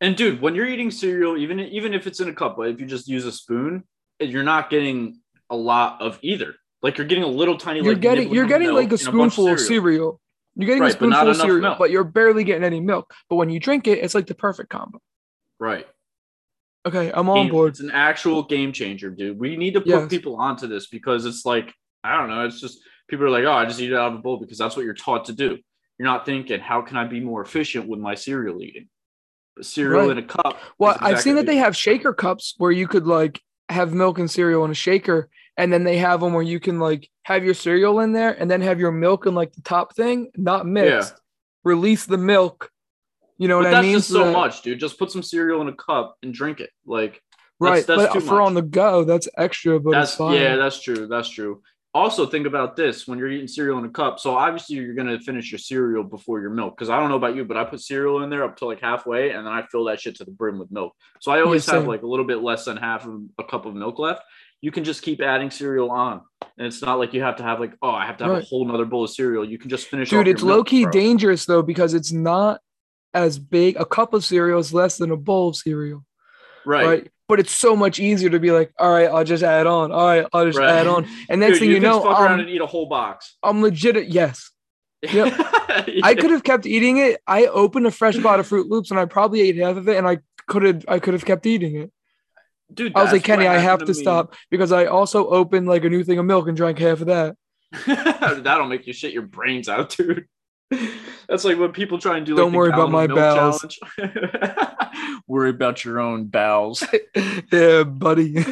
And 0.00 0.16
dude, 0.16 0.40
when 0.40 0.54
you're 0.54 0.66
eating 0.68 0.90
cereal, 0.90 1.36
even 1.36 1.60
even 1.60 1.94
if 1.94 2.06
it's 2.06 2.20
in 2.20 2.28
a 2.28 2.32
cup, 2.34 2.56
but 2.56 2.68
if 2.68 2.80
you 2.80 2.86
just 2.86 3.08
use 3.08 3.24
a 3.24 3.32
spoon, 3.32 3.84
you're 4.18 4.42
not 4.42 4.70
getting 4.70 5.20
a 5.50 5.56
lot 5.56 6.00
of 6.00 6.18
either. 6.22 6.54
Like 6.82 6.96
you're 6.98 7.06
getting 7.06 7.24
a 7.24 7.28
little 7.28 7.56
tiny. 7.58 7.80
You're 7.80 7.92
like, 7.94 8.00
getting 8.02 8.32
you're 8.32 8.46
getting 8.46 8.72
like 8.72 8.92
a 8.92 8.98
spoonful 8.98 9.48
of 9.48 9.60
cereal. 9.60 10.20
You're 10.56 10.66
getting 10.66 10.82
Right, 10.82 10.90
a 10.90 10.94
spoonful 10.94 11.28
of 11.28 11.36
cereal, 11.36 11.60
milk. 11.60 11.78
but 11.78 11.90
you're 11.90 12.04
barely 12.04 12.44
getting 12.44 12.64
any 12.64 12.80
milk. 12.80 13.12
But 13.28 13.36
when 13.36 13.50
you 13.50 13.60
drink 13.60 13.86
it, 13.86 13.98
it's 13.98 14.14
like 14.14 14.26
the 14.26 14.34
perfect 14.34 14.68
combo. 14.70 15.00
Right. 15.58 15.86
Okay, 16.86 17.10
I'm 17.12 17.28
on 17.28 17.44
Game- 17.44 17.50
board. 17.52 17.70
It's 17.70 17.80
an 17.80 17.90
actual 17.90 18.42
game 18.42 18.72
changer, 18.72 19.10
dude. 19.10 19.38
We 19.38 19.56
need 19.56 19.74
to 19.74 19.80
put 19.80 19.88
Yes. 19.88 20.08
people 20.08 20.36
onto 20.36 20.66
this 20.66 20.86
because 20.88 21.26
it's 21.26 21.44
like 21.44 21.74
I 22.02 22.16
don't 22.18 22.28
know. 22.28 22.44
It's 22.46 22.60
just 22.60 22.80
people 23.08 23.26
are 23.26 23.30
like, 23.30 23.44
oh, 23.44 23.52
I 23.52 23.64
just 23.66 23.80
eat 23.80 23.92
it 23.92 23.96
out 23.96 24.12
of 24.12 24.18
a 24.18 24.22
bowl 24.22 24.38
because 24.38 24.58
that's 24.58 24.76
what 24.76 24.84
you're 24.84 24.94
taught 24.94 25.26
to 25.26 25.32
do. 25.32 25.58
You're 25.98 26.08
not 26.08 26.24
thinking, 26.24 26.60
how 26.60 26.80
can 26.82 26.96
I 26.96 27.04
be 27.04 27.20
more 27.20 27.42
efficient 27.42 27.86
with 27.88 28.00
my 28.00 28.14
cereal 28.14 28.62
eating? 28.62 28.88
But 29.56 29.66
cereal 29.66 30.02
Right. 30.08 30.16
in 30.16 30.18
a 30.18 30.26
cup. 30.26 30.58
Well, 30.78 30.92
is 30.92 30.98
I've 31.00 31.20
seen 31.20 31.34
that 31.36 31.46
they 31.46 31.56
have 31.56 31.76
shaker 31.76 32.12
cups 32.14 32.54
where 32.58 32.70
you 32.72 32.88
could 32.88 33.06
like 33.06 33.40
have 33.68 33.92
milk 33.92 34.18
and 34.18 34.30
cereal 34.30 34.64
in 34.64 34.70
a 34.70 34.74
shaker, 34.74 35.28
and 35.56 35.72
then 35.72 35.84
they 35.84 35.98
have 35.98 36.20
them 36.20 36.32
where 36.32 36.42
you 36.42 36.58
can 36.58 36.78
like 36.78 37.08
have 37.24 37.44
your 37.44 37.54
cereal 37.54 38.00
in 38.00 38.12
there 38.12 38.30
and 38.32 38.50
then 38.50 38.62
have 38.62 38.80
your 38.80 38.92
milk 38.92 39.26
in 39.26 39.34
like 39.34 39.52
the 39.52 39.62
top 39.62 39.94
thing, 39.94 40.30
not 40.36 40.66
mixed. 40.66 41.14
Release 41.64 42.06
the 42.06 42.16
milk. 42.16 42.70
You 43.36 43.48
know 43.48 43.58
But 43.58 43.64
what 43.64 43.70
that's 43.72 43.84
I 43.84 43.86
mean? 43.88 43.96
just 43.96 44.08
so 44.08 44.32
much, 44.32 44.62
dude. 44.62 44.80
Just 44.80 44.98
put 44.98 45.10
some 45.10 45.22
cereal 45.22 45.60
in 45.60 45.68
a 45.68 45.74
cup 45.74 46.16
and 46.22 46.32
drink 46.32 46.60
it. 46.60 46.70
Like 46.86 47.22
right? 47.58 47.86
that's 47.86 48.02
but 48.04 48.12
too 48.14 48.20
for 48.20 48.36
much. 48.36 48.46
on 48.46 48.54
the 48.54 48.62
go, 48.62 49.04
that's 49.04 49.28
extra. 49.36 49.78
But 49.78 49.90
that's 49.92 50.10
it's 50.12 50.16
fine. 50.18 50.34
yeah, 50.36 50.56
that's 50.56 50.80
true. 50.82 51.06
That's 51.06 51.28
true. 51.28 51.62
Also, 51.92 52.24
think 52.24 52.46
about 52.46 52.76
this 52.76 53.08
when 53.08 53.18
you're 53.18 53.30
eating 53.30 53.48
cereal 53.48 53.78
in 53.78 53.84
a 53.84 53.90
cup. 53.90 54.20
So 54.20 54.36
obviously, 54.36 54.76
you're 54.76 54.94
gonna 54.94 55.18
finish 55.18 55.50
your 55.50 55.58
cereal 55.58 56.04
before 56.04 56.40
your 56.40 56.50
milk. 56.50 56.76
Because 56.76 56.88
I 56.88 57.00
don't 57.00 57.08
know 57.08 57.16
about 57.16 57.34
you, 57.34 57.44
but 57.44 57.56
I 57.56 57.64
put 57.64 57.80
cereal 57.80 58.22
in 58.22 58.30
there 58.30 58.44
up 58.44 58.56
to 58.58 58.66
like 58.66 58.80
halfway, 58.80 59.30
and 59.30 59.44
then 59.44 59.52
I 59.52 59.62
fill 59.62 59.84
that 59.84 60.00
shit 60.00 60.16
to 60.16 60.24
the 60.24 60.30
brim 60.30 60.58
with 60.58 60.70
milk. 60.70 60.94
So 61.18 61.32
I 61.32 61.40
always 61.40 61.66
have 61.66 61.82
same. 61.82 61.88
like 61.88 62.02
a 62.02 62.06
little 62.06 62.24
bit 62.24 62.42
less 62.42 62.64
than 62.64 62.76
half 62.76 63.06
of 63.06 63.20
a 63.38 63.44
cup 63.44 63.66
of 63.66 63.74
milk 63.74 63.98
left. 63.98 64.22
You 64.60 64.70
can 64.70 64.84
just 64.84 65.02
keep 65.02 65.20
adding 65.20 65.50
cereal 65.50 65.90
on, 65.90 66.20
and 66.58 66.66
it's 66.66 66.80
not 66.80 67.00
like 67.00 67.12
you 67.12 67.22
have 67.22 67.36
to 67.36 67.42
have 67.42 67.58
like, 67.58 67.74
oh, 67.82 67.90
I 67.90 68.06
have 68.06 68.18
to 68.18 68.24
have 68.24 68.34
a 68.34 68.42
whole 68.42 68.64
nother 68.64 68.84
bowl 68.84 69.04
of 69.04 69.10
cereal. 69.10 69.44
You 69.44 69.58
can 69.58 69.68
just 69.68 69.88
finish. 69.88 70.10
dude 70.10 70.28
it's 70.28 70.42
low-key 70.42 70.84
bro. 70.84 70.92
dangerous 70.92 71.44
though 71.44 71.62
because 71.62 71.94
it's 71.94 72.12
not 72.12 72.60
as 73.14 73.38
big 73.38 73.74
a 73.76 73.84
cup 73.84 74.14
of 74.14 74.24
cereal 74.24 74.60
is 74.60 74.72
less 74.72 74.96
than 74.96 75.10
a 75.10 75.16
bowl 75.16 75.48
of 75.48 75.56
cereal 75.56 76.04
right? 76.64 76.86
right, 76.86 77.10
but 77.30 77.40
it's 77.40 77.54
so 77.54 77.74
much 77.74 77.98
easier 77.98 78.28
to 78.28 78.38
be 78.38 78.50
like 78.50 78.70
all 78.78 78.90
right 78.92 79.08
i'll 79.08 79.24
just 79.24 79.42
add 79.42 79.66
on 79.66 79.90
all 79.92 80.06
right 80.06 80.26
i'll 80.32 80.44
just 80.44 80.58
Right. 80.58 80.68
add 80.68 80.86
on 80.86 81.08
and 81.30 81.40
next 81.40 81.52
Dude, 81.54 81.60
thing 81.60 81.68
you, 81.70 81.74
you, 81.76 81.80
know 81.80 82.02
fuck 82.02 82.18
I'm, 82.20 82.40
and 82.40 82.50
eat 82.50 82.60
a 82.60 82.66
whole 82.66 82.86
box. 82.86 83.36
I'm 83.42 83.62
legit 83.62 84.08
yes 84.08 84.50
Yep. 85.02 85.34
Yeah. 85.88 86.00
i 86.04 86.14
could 86.14 86.30
have 86.30 86.42
kept 86.42 86.66
eating 86.66 86.98
it 86.98 87.22
i 87.26 87.46
opened 87.46 87.86
a 87.86 87.90
fresh 87.90 88.18
bottle 88.18 88.40
of 88.40 88.48
froot 88.48 88.68
loops 88.68 88.90
and 88.90 89.00
i 89.00 89.06
probably 89.06 89.40
ate 89.40 89.56
half 89.56 89.76
of 89.78 89.88
it 89.88 89.96
and 89.96 90.06
i 90.06 90.18
could 90.46 90.62
have 90.64 90.84
i 90.88 90.98
could 90.98 91.14
have 91.14 91.24
kept 91.24 91.46
eating 91.46 91.76
it 91.76 91.90
dude. 92.74 92.94
i 92.96 93.02
was 93.02 93.12
like 93.12 93.24
kenny 93.24 93.46
i 93.46 93.54
have 93.54 93.62
happened 93.62 93.86
to 93.86 93.94
stop 93.94 94.34
because 94.50 94.72
i 94.72 94.84
also 94.84 95.26
opened 95.28 95.66
like 95.66 95.84
a 95.84 95.88
new 95.88 96.04
thing 96.04 96.18
of 96.18 96.26
milk 96.26 96.48
and 96.48 96.56
drank 96.56 96.78
half 96.78 97.00
of 97.00 97.06
that 97.06 97.36
That'll 97.86 98.66
make 98.66 98.88
you 98.88 98.92
shit 98.92 99.12
your 99.12 99.22
brains 99.22 99.68
out, 99.68 99.90
dude. 99.96 100.26
That's 101.30 101.44
like 101.44 101.58
when 101.58 101.70
people 101.70 101.98
try 102.00 102.16
and 102.16 102.26
do. 102.26 102.34
Like, 102.34 102.42
Don't 102.42 102.52
worry 102.52 102.70
about 102.70 102.90
my 102.90 103.06
bowels. 103.06 103.78
worry 105.28 105.50
about 105.50 105.84
your 105.84 106.00
own 106.00 106.26
bowels. 106.26 106.82
yeah 107.52 107.84
buddy 107.84 108.34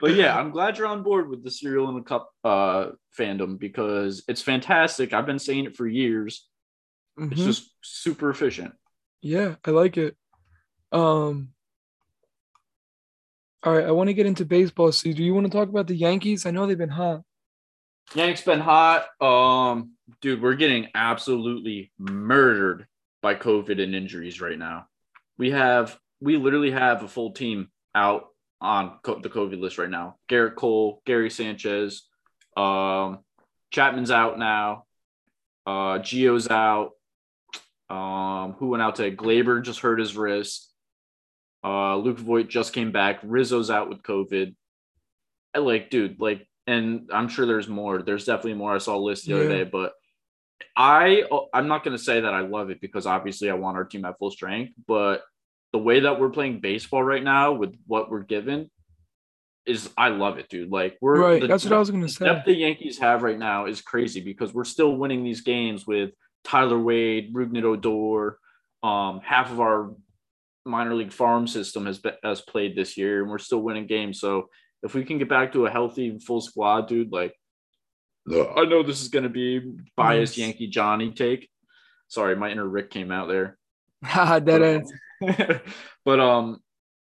but 0.00 0.14
yeah, 0.14 0.34
I'm 0.38 0.50
glad 0.50 0.78
you're 0.78 0.86
on 0.86 1.02
board 1.02 1.28
with 1.28 1.44
the 1.44 1.50
cereal 1.50 1.90
in 1.90 1.96
a 1.96 2.02
cup 2.02 2.30
uh, 2.42 2.86
fandom 3.18 3.58
because 3.58 4.24
it's 4.28 4.40
fantastic. 4.40 5.12
I've 5.12 5.26
been 5.26 5.38
saying 5.38 5.66
it 5.66 5.76
for 5.76 5.86
years. 5.86 6.46
It's 7.18 7.40
Mhm. 7.42 7.44
just 7.44 7.70
super 7.82 8.30
efficient. 8.30 8.72
Yeah, 9.20 9.56
I 9.66 9.70
like 9.72 9.98
it. 9.98 10.16
Um 10.90 11.50
all 13.62 13.74
right, 13.74 13.84
I 13.84 13.90
want 13.90 14.08
to 14.08 14.14
get 14.14 14.24
into 14.24 14.46
baseball. 14.46 14.90
So 14.92 15.12
do 15.12 15.22
you 15.22 15.34
want 15.34 15.46
to 15.46 15.52
talk 15.52 15.68
about 15.68 15.86
the 15.88 15.96
Yankees? 15.96 16.46
I 16.46 16.50
know 16.52 16.66
they've 16.66 16.78
been 16.78 16.88
hot. 16.88 17.22
Yanks 18.14 18.40
been 18.42 18.60
hot. 18.60 19.04
Um, 19.20 19.97
dude, 20.20 20.42
we're 20.42 20.54
getting 20.54 20.88
absolutely 20.94 21.92
murdered 21.98 22.86
by 23.22 23.34
COVID 23.34 23.82
and 23.82 23.94
injuries 23.94 24.40
right 24.40 24.58
now. 24.58 24.86
We 25.38 25.50
have, 25.50 25.98
we 26.20 26.36
literally 26.36 26.70
have 26.70 27.02
a 27.02 27.08
full 27.08 27.32
team 27.32 27.68
out 27.94 28.28
on 28.60 28.98
co- 29.02 29.20
the 29.20 29.28
COVID 29.28 29.60
list 29.60 29.78
right 29.78 29.90
now. 29.90 30.16
Gerrit 30.28 30.56
Cole, 30.56 31.02
Gary 31.06 31.30
Sanchez, 31.30 32.08
um, 32.56 33.20
Chapman's 33.70 34.10
out 34.10 34.38
now. 34.38 34.84
Uh, 35.66 35.98
Gio's 35.98 36.48
out. 36.48 36.92
Um, 37.90 38.52
who 38.58 38.68
went 38.68 38.82
out 38.82 38.96
today? 38.96 39.14
Gleyber 39.14 39.62
just 39.62 39.80
hurt 39.80 40.00
his 40.00 40.16
wrist. 40.16 40.70
Uh, 41.64 41.96
Luke 41.96 42.18
Voit 42.18 42.48
just 42.48 42.72
came 42.72 42.92
back. 42.92 43.20
Rizzo's 43.22 43.70
out 43.70 43.88
with 43.88 44.02
COVID. 44.02 44.54
I 45.54 45.58
like, 45.58 45.90
dude, 45.90 46.20
like, 46.20 46.46
and 46.66 47.10
I'm 47.12 47.28
sure 47.28 47.46
there's 47.46 47.68
more. 47.68 48.02
There's 48.02 48.26
definitely 48.26 48.54
more. 48.54 48.74
I 48.74 48.78
saw 48.78 48.96
a 48.96 48.98
list 48.98 49.26
the 49.26 49.34
other 49.34 49.48
day, 49.48 49.64
but 49.64 49.92
I 50.76 51.24
I'm 51.52 51.68
not 51.68 51.84
gonna 51.84 51.98
say 51.98 52.20
that 52.20 52.34
I 52.34 52.40
love 52.40 52.70
it 52.70 52.80
because 52.80 53.06
obviously 53.06 53.50
I 53.50 53.54
want 53.54 53.76
our 53.76 53.84
team 53.84 54.04
at 54.04 54.18
full 54.18 54.30
strength, 54.30 54.72
but 54.86 55.22
the 55.72 55.78
way 55.78 56.00
that 56.00 56.18
we're 56.18 56.30
playing 56.30 56.60
baseball 56.60 57.02
right 57.02 57.22
now 57.22 57.52
with 57.52 57.74
what 57.86 58.10
we're 58.10 58.22
given 58.22 58.70
is 59.66 59.90
I 59.96 60.08
love 60.08 60.38
it, 60.38 60.48
dude. 60.48 60.70
Like 60.70 60.96
we're 61.00 61.20
Right, 61.20 61.40
the 61.40 61.46
that's 61.46 61.64
what 61.64 61.74
I 61.74 61.78
was 61.78 61.90
gonna 61.90 62.08
say. 62.08 62.24
depth 62.24 62.46
the 62.46 62.54
Yankees 62.54 62.98
have 62.98 63.22
right 63.22 63.38
now 63.38 63.66
is 63.66 63.82
crazy 63.82 64.20
because 64.20 64.54
we're 64.54 64.64
still 64.64 64.96
winning 64.96 65.24
these 65.24 65.42
games 65.42 65.86
with 65.86 66.10
Tyler 66.44 66.78
Wade, 66.78 67.34
Rougned 67.34 67.64
Odor. 67.64 68.38
Um, 68.82 69.20
half 69.24 69.50
of 69.50 69.60
our 69.60 69.94
minor 70.64 70.94
league 70.94 71.12
farm 71.12 71.46
system 71.46 71.86
has 71.86 71.98
been, 71.98 72.14
has 72.22 72.40
played 72.40 72.76
this 72.76 72.96
year, 72.96 73.22
and 73.22 73.30
we're 73.30 73.38
still 73.38 73.60
winning 73.60 73.86
games. 73.86 74.20
So 74.20 74.48
if 74.82 74.94
we 74.94 75.04
can 75.04 75.18
get 75.18 75.28
back 75.28 75.52
to 75.52 75.66
a 75.66 75.70
healthy 75.70 76.18
full 76.18 76.40
squad, 76.40 76.88
dude, 76.88 77.12
like 77.12 77.34
I 78.30 78.64
know 78.64 78.82
this 78.82 79.02
is 79.02 79.08
gonna 79.08 79.28
be 79.28 79.60
biased. 79.96 80.36
Yankee 80.36 80.68
Johnny 80.68 81.12
take. 81.12 81.48
Sorry, 82.08 82.36
my 82.36 82.50
inner 82.50 82.66
Rick 82.66 82.90
came 82.90 83.10
out 83.10 83.28
there. 83.28 83.58
Dead 84.44 84.62
ends. 84.62 84.92
but 86.04 86.20
um, 86.20 86.60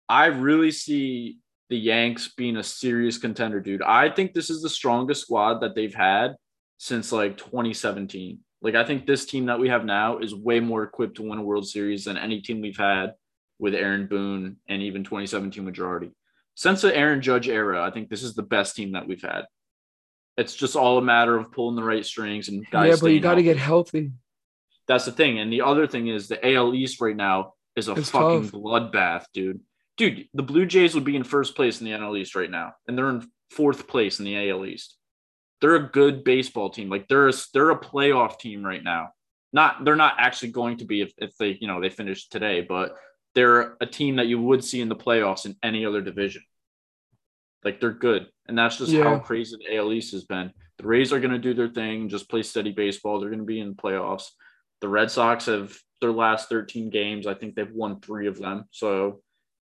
I 0.08 0.26
really 0.26 0.70
see 0.70 1.38
the 1.68 1.76
Yanks 1.76 2.28
being 2.36 2.56
a 2.56 2.62
serious 2.62 3.18
contender, 3.18 3.60
dude. 3.60 3.82
I 3.82 4.10
think 4.10 4.32
this 4.32 4.50
is 4.50 4.62
the 4.62 4.68
strongest 4.68 5.22
squad 5.22 5.60
that 5.60 5.74
they've 5.74 5.94
had 5.94 6.36
since 6.78 7.12
like 7.12 7.36
2017. 7.36 8.38
Like 8.62 8.74
I 8.74 8.84
think 8.84 9.06
this 9.06 9.26
team 9.26 9.46
that 9.46 9.60
we 9.60 9.68
have 9.68 9.84
now 9.84 10.18
is 10.18 10.34
way 10.34 10.60
more 10.60 10.82
equipped 10.82 11.16
to 11.16 11.22
win 11.22 11.38
a 11.38 11.42
World 11.42 11.68
Series 11.68 12.04
than 12.04 12.16
any 12.16 12.40
team 12.40 12.60
we've 12.60 12.76
had 12.76 13.14
with 13.58 13.74
Aaron 13.74 14.06
Boone 14.06 14.56
and 14.68 14.82
even 14.82 15.04
2017 15.04 15.64
majority. 15.64 16.10
Since 16.54 16.82
the 16.82 16.96
Aaron 16.96 17.20
Judge 17.20 17.48
era, 17.48 17.82
I 17.82 17.90
think 17.90 18.08
this 18.08 18.22
is 18.22 18.34
the 18.34 18.42
best 18.42 18.76
team 18.76 18.92
that 18.92 19.06
we've 19.06 19.22
had. 19.22 19.44
It's 20.36 20.54
just 20.54 20.76
all 20.76 20.98
a 20.98 21.02
matter 21.02 21.36
of 21.36 21.50
pulling 21.52 21.76
the 21.76 21.82
right 21.84 22.04
strings 22.04 22.48
and 22.48 22.68
guys. 22.70 22.90
Yeah, 22.90 22.96
but 23.00 23.12
you 23.12 23.20
got 23.20 23.36
to 23.36 23.42
get 23.42 23.56
healthy. 23.56 24.12
That's 24.86 25.06
the 25.06 25.12
thing. 25.12 25.38
And 25.38 25.52
the 25.52 25.62
other 25.62 25.86
thing 25.86 26.08
is 26.08 26.28
the 26.28 26.54
AL 26.54 26.74
East 26.74 27.00
right 27.00 27.16
now 27.16 27.54
is 27.74 27.88
a 27.88 27.92
It's 27.94 28.10
fucking 28.10 28.50
tough. 28.50 28.52
bloodbath, 28.52 29.24
dude. 29.32 29.60
Dude, 29.96 30.28
the 30.34 30.42
Blue 30.42 30.66
Jays 30.66 30.94
would 30.94 31.04
be 31.04 31.16
in 31.16 31.24
first 31.24 31.56
place 31.56 31.80
in 31.80 31.86
the 31.86 31.92
NL 31.92 32.18
East 32.18 32.34
right 32.34 32.50
now, 32.50 32.74
and 32.86 32.96
they're 32.96 33.08
in 33.08 33.26
fourth 33.50 33.88
place 33.88 34.18
in 34.18 34.26
the 34.26 34.50
AL 34.50 34.66
East. 34.66 34.96
They're 35.62 35.76
a 35.76 35.90
good 35.90 36.22
baseball 36.22 36.68
team. 36.68 36.90
Like 36.90 37.08
they're 37.08 37.28
a, 37.28 37.32
they're 37.54 37.70
a 37.70 37.80
playoff 37.80 38.38
team 38.38 38.64
right 38.64 38.84
now. 38.84 39.10
Not 39.54 39.84
they're 39.86 39.96
not 39.96 40.16
actually 40.18 40.50
going 40.50 40.78
to 40.78 40.84
be 40.84 41.00
if, 41.00 41.12
if 41.16 41.34
they 41.38 41.56
you 41.58 41.66
know 41.66 41.80
they 41.80 41.88
finish 41.88 42.28
today, 42.28 42.60
but 42.60 42.94
they're 43.34 43.76
a 43.80 43.86
team 43.86 44.16
that 44.16 44.26
you 44.26 44.40
would 44.40 44.62
see 44.62 44.82
in 44.82 44.90
the 44.90 44.96
playoffs 44.96 45.46
in 45.46 45.56
any 45.62 45.86
other 45.86 46.02
division. 46.02 46.42
Like 47.66 47.80
they're 47.80 47.90
good, 47.90 48.28
and 48.46 48.56
that's 48.56 48.78
just 48.78 48.92
how 48.94 49.18
crazy 49.18 49.56
the 49.58 49.76
AL 49.76 49.92
East 49.92 50.12
has 50.12 50.22
been. 50.22 50.52
The 50.78 50.86
Rays 50.86 51.12
are 51.12 51.18
going 51.18 51.32
to 51.32 51.38
do 51.38 51.52
their 51.52 51.68
thing, 51.68 52.08
just 52.08 52.30
play 52.30 52.44
steady 52.44 52.70
baseball. 52.70 53.18
They're 53.18 53.28
going 53.28 53.40
to 53.40 53.44
be 53.44 53.58
in 53.58 53.70
the 53.70 53.74
playoffs. 53.74 54.28
The 54.80 54.88
Red 54.88 55.10
Sox 55.10 55.46
have 55.46 55.76
their 56.00 56.12
last 56.12 56.48
13 56.48 56.90
games. 56.90 57.26
I 57.26 57.34
think 57.34 57.56
they've 57.56 57.72
won 57.72 57.98
three 57.98 58.28
of 58.28 58.38
them. 58.38 58.66
So 58.70 59.20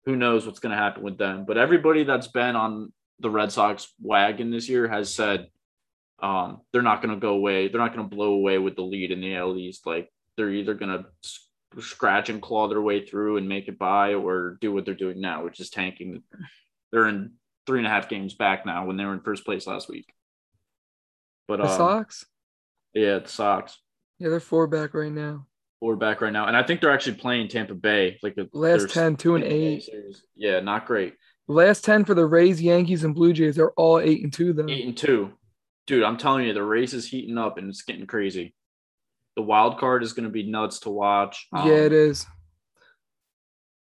who 0.05 0.15
knows 0.15 0.45
what's 0.45 0.59
going 0.59 0.71
to 0.71 0.81
happen 0.81 1.03
with 1.03 1.17
them? 1.17 1.43
But 1.45 1.57
everybody 1.57 2.05
that's 2.05 2.29
been 2.29 2.55
on 2.55 2.93
the 3.19 3.29
Red 3.29 3.51
Sox 3.51 3.91
wagon 4.01 4.51
this 4.51 4.69
year 4.69 4.87
has 4.87 5.13
said 5.13 5.47
um, 6.23 6.61
they're 6.71 6.81
not 6.81 7.01
going 7.01 7.13
to 7.13 7.19
go 7.19 7.33
away. 7.33 7.67
They're 7.67 7.81
not 7.81 7.93
going 7.93 8.09
to 8.09 8.15
blow 8.15 8.33
away 8.33 8.57
with 8.57 8.77
the 8.77 8.83
lead 8.83 9.11
in 9.11 9.19
the 9.19 9.35
AL 9.35 9.57
East. 9.57 9.85
Like 9.85 10.09
they're 10.37 10.49
either 10.49 10.75
going 10.75 11.03
to 11.03 11.81
scratch 11.81 12.29
and 12.29 12.41
claw 12.41 12.67
their 12.67 12.81
way 12.81 13.05
through 13.05 13.35
and 13.35 13.49
make 13.49 13.67
it 13.67 13.77
by, 13.77 14.13
or 14.13 14.57
do 14.61 14.71
what 14.71 14.85
they're 14.85 14.93
doing 14.93 15.19
now, 15.19 15.43
which 15.43 15.59
is 15.59 15.69
tanking 15.69 16.23
They're 16.91 17.07
in 17.07 17.33
three 17.71 17.79
and 17.79 17.87
a 17.87 17.89
half 17.89 18.09
games 18.09 18.33
back 18.33 18.65
now 18.65 18.85
when 18.85 18.97
they 18.97 19.05
were 19.05 19.13
in 19.13 19.21
first 19.21 19.45
place 19.45 19.65
last 19.65 19.87
week. 19.87 20.13
But 21.47 21.57
The 21.61 21.63
um, 21.71 21.77
Sox? 21.77 22.25
yeah, 22.93 23.19
the 23.19 23.29
Sox. 23.29 23.77
Yeah, 24.19 24.27
they're 24.27 24.41
four 24.41 24.67
back 24.67 24.93
right 24.93 25.11
now. 25.11 25.47
Four 25.79 25.95
back 25.95 26.19
right 26.19 26.33
now, 26.33 26.47
and 26.47 26.57
I 26.57 26.63
think 26.63 26.81
they're 26.81 26.91
actually 26.91 27.15
playing 27.15 27.47
Tampa 27.47 27.73
Bay. 27.73 28.19
Like 28.21 28.35
a, 28.37 28.45
Last 28.51 28.89
10, 28.89 29.15
two 29.15 29.35
and 29.35 29.43
eight. 29.45 29.83
series. 29.83 30.21
Yeah, 30.35 30.59
not 30.59 30.85
great. 30.85 31.13
Last 31.47 31.85
10 31.85 32.03
for 32.03 32.13
the 32.13 32.25
Rays, 32.25 32.61
Yankees, 32.61 33.05
and 33.05 33.15
Blue 33.15 33.31
Jays 33.31 33.57
are 33.57 33.71
all 33.77 33.99
eight 34.01 34.21
and 34.21 34.33
two, 34.33 34.51
though. 34.51 34.67
Eight 34.67 34.85
and 34.85 34.97
two, 34.97 35.31
dude. 35.87 36.03
I'm 36.03 36.17
telling 36.17 36.45
you, 36.45 36.53
the 36.53 36.61
race 36.61 36.93
is 36.93 37.07
heating 37.07 37.37
up 37.37 37.57
and 37.57 37.69
it's 37.69 37.83
getting 37.83 38.05
crazy. 38.05 38.53
The 39.37 39.41
wild 39.43 39.79
card 39.79 40.03
is 40.03 40.11
going 40.11 40.25
to 40.25 40.29
be 40.29 40.43
nuts 40.43 40.81
to 40.81 40.89
watch. 40.89 41.47
Um, 41.53 41.67
yeah, 41.69 41.75
it 41.75 41.93
is. 41.93 42.25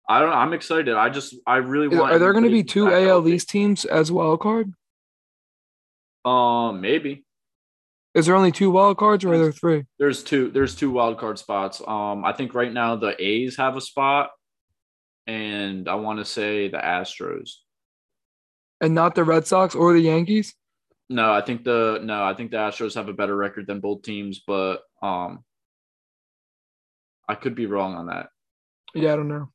I 0.08 0.20
don't. 0.20 0.32
I'm 0.32 0.52
excited. 0.52 0.94
I 0.94 1.08
just. 1.08 1.34
I 1.46 1.56
really 1.56 1.88
want. 1.88 2.12
Are 2.12 2.18
there 2.18 2.32
going 2.32 2.44
to 2.44 2.50
be 2.50 2.62
two 2.62 2.92
AL. 2.92 3.26
East 3.28 3.48
teams 3.48 3.84
as 3.84 4.12
wild 4.12 4.40
card? 4.40 4.72
Um, 6.24 6.80
maybe. 6.80 7.24
Is 8.14 8.26
there 8.26 8.34
only 8.34 8.52
two 8.52 8.70
wild 8.70 8.96
cards 8.96 9.24
or 9.24 9.34
are 9.34 9.38
there 9.38 9.52
three? 9.52 9.84
There's 9.98 10.22
two. 10.22 10.50
There's 10.50 10.74
two 10.74 10.90
wild 10.90 11.18
card 11.18 11.38
spots. 11.38 11.82
Um, 11.86 12.24
I 12.24 12.32
think 12.32 12.54
right 12.54 12.72
now 12.72 12.96
the 12.96 13.20
A's 13.22 13.56
have 13.56 13.76
a 13.76 13.80
spot, 13.80 14.30
and 15.26 15.88
I 15.88 15.96
want 15.96 16.20
to 16.20 16.24
say 16.24 16.68
the 16.68 16.78
Astros. 16.78 17.50
And 18.80 18.94
not 18.94 19.14
the 19.14 19.24
Red 19.24 19.46
Sox 19.46 19.74
or 19.74 19.92
the 19.92 20.00
Yankees? 20.00 20.54
No, 21.08 21.32
I 21.32 21.40
think 21.40 21.64
the 21.64 22.00
no, 22.02 22.24
I 22.24 22.34
think 22.34 22.50
the 22.50 22.56
Astros 22.56 22.94
have 22.94 23.08
a 23.08 23.12
better 23.12 23.36
record 23.36 23.66
than 23.66 23.80
both 23.80 24.02
teams, 24.02 24.40
but 24.46 24.82
um, 25.02 25.44
I 27.28 27.34
could 27.34 27.54
be 27.54 27.66
wrong 27.66 27.94
on 27.94 28.06
that. 28.06 28.28
Yeah, 28.94 29.12
I 29.12 29.16
don't 29.16 29.28
know. 29.28 29.50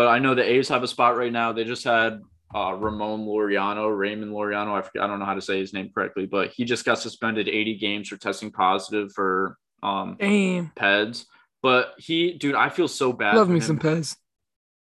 But 0.00 0.08
I 0.08 0.18
know 0.18 0.34
the 0.34 0.50
A's 0.50 0.70
have 0.70 0.82
a 0.82 0.88
spot 0.88 1.18
right 1.18 1.30
now. 1.30 1.52
They 1.52 1.64
just 1.64 1.84
had 1.84 2.22
uh, 2.54 2.72
Ramon 2.72 3.26
Laureano, 3.26 3.94
Raymond 3.94 4.32
Laureano. 4.32 4.72
I 4.72 4.80
forget, 4.80 5.02
I 5.02 5.06
don't 5.06 5.18
know 5.18 5.26
how 5.26 5.34
to 5.34 5.42
say 5.42 5.58
his 5.58 5.74
name 5.74 5.90
correctly, 5.94 6.24
but 6.24 6.52
he 6.52 6.64
just 6.64 6.86
got 6.86 6.98
suspended 6.98 7.50
80 7.50 7.76
games 7.76 8.08
for 8.08 8.16
testing 8.16 8.50
positive 8.50 9.12
for 9.12 9.58
um 9.82 10.16
Damn. 10.18 10.72
PEDs. 10.74 11.26
But 11.60 11.96
he, 11.98 12.32
dude, 12.32 12.54
I 12.54 12.70
feel 12.70 12.88
so 12.88 13.12
bad. 13.12 13.36
Love 13.36 13.50
me 13.50 13.56
him. 13.56 13.60
some 13.60 13.78
Peds. 13.78 14.16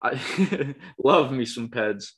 I 0.02 0.76
love 1.04 1.34
me 1.34 1.44
some 1.44 1.68
Peds. 1.68 2.12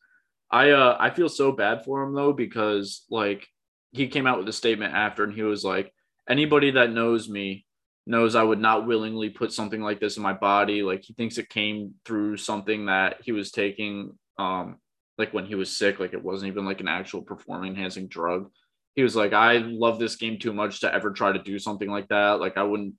I 0.51 0.69
uh 0.69 0.95
I 0.99 1.10
feel 1.10 1.29
so 1.29 1.51
bad 1.51 1.86
for 1.86 2.03
him 2.03 2.13
though 2.13 2.34
because 2.34 3.06
like 3.10 3.47
he 3.91 4.08
came 4.08 4.27
out 4.27 4.38
with 4.38 4.47
a 4.49 4.53
statement 4.53 4.93
after 4.93 5.23
and 5.23 5.34
he 5.34 5.41
was 5.41 5.63
like 5.63 5.91
anybody 6.29 6.69
that 6.69 6.91
knows 6.91 7.27
me 7.27 7.65
knows 8.06 8.36
I 8.36 8.44
would 8.44 8.60
not 8.60 8.86
willingly 8.86 9.30
put 9.30 9.54
something 9.54 9.82
like 9.82 10.00
this 10.00 10.18
in 10.18 10.24
my 10.24 10.34
body 10.34 10.84
like 10.84 11.04
he 11.04 11.13
thinks 11.13 11.38
it 11.38 11.50
came 11.50 11.96
through 12.06 12.38
something 12.38 12.88
that 12.88 13.18
he 13.24 13.32
was 13.32 13.52
taking 13.52 14.18
um 14.38 14.78
like 15.18 15.34
when 15.34 15.46
he 15.46 15.56
was 15.56 15.76
sick 15.76 16.00
like 16.00 16.13
it 16.13 16.24
wasn't 16.24 16.52
even 16.52 16.66
like 16.66 16.82
an 16.82 16.88
actual 16.88 17.22
performing 17.22 17.72
enhancing 17.72 18.08
drug. 18.08 18.50
He 18.96 19.04
was 19.04 19.16
like 19.16 19.34
I 19.34 19.58
love 19.58 20.00
this 20.00 20.16
game 20.16 20.39
too 20.39 20.54
much 20.54 20.82
to 20.82 20.94
ever 20.94 21.12
try 21.12 21.32
to 21.32 21.42
do 21.42 21.60
something 21.60 21.89
like 21.89 22.10
that 22.10 22.39
like 22.39 22.58
I 22.58 22.63
wouldn't 22.63 22.96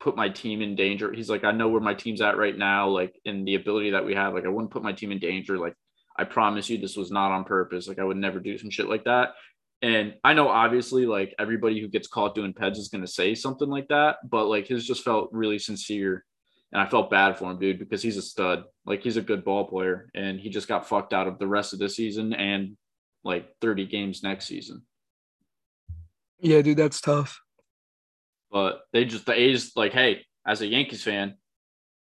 put 0.00 0.16
my 0.16 0.28
team 0.28 0.62
in 0.62 0.76
danger. 0.76 1.12
He's 1.12 1.30
like, 1.30 1.44
I 1.44 1.52
know 1.52 1.68
where 1.68 1.80
my 1.80 1.94
team's 1.94 2.20
at 2.20 2.36
right 2.36 2.56
now, 2.56 2.88
like 2.88 3.18
in 3.24 3.44
the 3.44 3.54
ability 3.54 3.90
that 3.90 4.04
we 4.04 4.14
have. 4.14 4.34
Like, 4.34 4.44
I 4.44 4.48
wouldn't 4.48 4.70
put 4.70 4.82
my 4.82 4.92
team 4.92 5.12
in 5.12 5.18
danger. 5.18 5.58
Like, 5.58 5.74
I 6.16 6.24
promise 6.24 6.68
you, 6.68 6.78
this 6.78 6.96
was 6.96 7.10
not 7.10 7.32
on 7.32 7.44
purpose. 7.44 7.88
Like, 7.88 7.98
I 7.98 8.04
would 8.04 8.16
never 8.16 8.40
do 8.40 8.58
some 8.58 8.70
shit 8.70 8.88
like 8.88 9.04
that. 9.04 9.30
And 9.82 10.14
I 10.24 10.32
know, 10.34 10.48
obviously, 10.48 11.06
like 11.06 11.34
everybody 11.38 11.80
who 11.80 11.88
gets 11.88 12.08
caught 12.08 12.34
doing 12.34 12.54
peds 12.54 12.78
is 12.78 12.88
gonna 12.88 13.06
say 13.06 13.34
something 13.34 13.68
like 13.68 13.88
that, 13.88 14.16
but 14.28 14.46
like 14.46 14.66
his 14.66 14.86
just 14.86 15.04
felt 15.04 15.28
really 15.32 15.58
sincere, 15.58 16.24
and 16.72 16.80
I 16.80 16.86
felt 16.88 17.10
bad 17.10 17.38
for 17.38 17.50
him, 17.50 17.58
dude, 17.58 17.78
because 17.78 18.02
he's 18.02 18.16
a 18.16 18.22
stud. 18.22 18.64
Like, 18.84 19.02
he's 19.02 19.16
a 19.16 19.22
good 19.22 19.44
ball 19.44 19.66
player, 19.68 20.08
and 20.14 20.40
he 20.40 20.48
just 20.48 20.68
got 20.68 20.88
fucked 20.88 21.12
out 21.12 21.28
of 21.28 21.38
the 21.38 21.46
rest 21.46 21.72
of 21.72 21.78
the 21.78 21.88
season 21.88 22.32
and 22.32 22.76
like 23.22 23.48
30 23.60 23.86
games 23.86 24.22
next 24.22 24.46
season. 24.46 24.82
Yeah, 26.40 26.62
dude, 26.62 26.76
that's 26.76 27.00
tough. 27.00 27.40
But 28.50 28.82
they 28.92 29.04
just 29.04 29.26
the 29.26 29.32
A's 29.32 29.72
like, 29.76 29.92
hey, 29.92 30.24
as 30.46 30.60
a 30.60 30.66
Yankees 30.66 31.02
fan, 31.02 31.34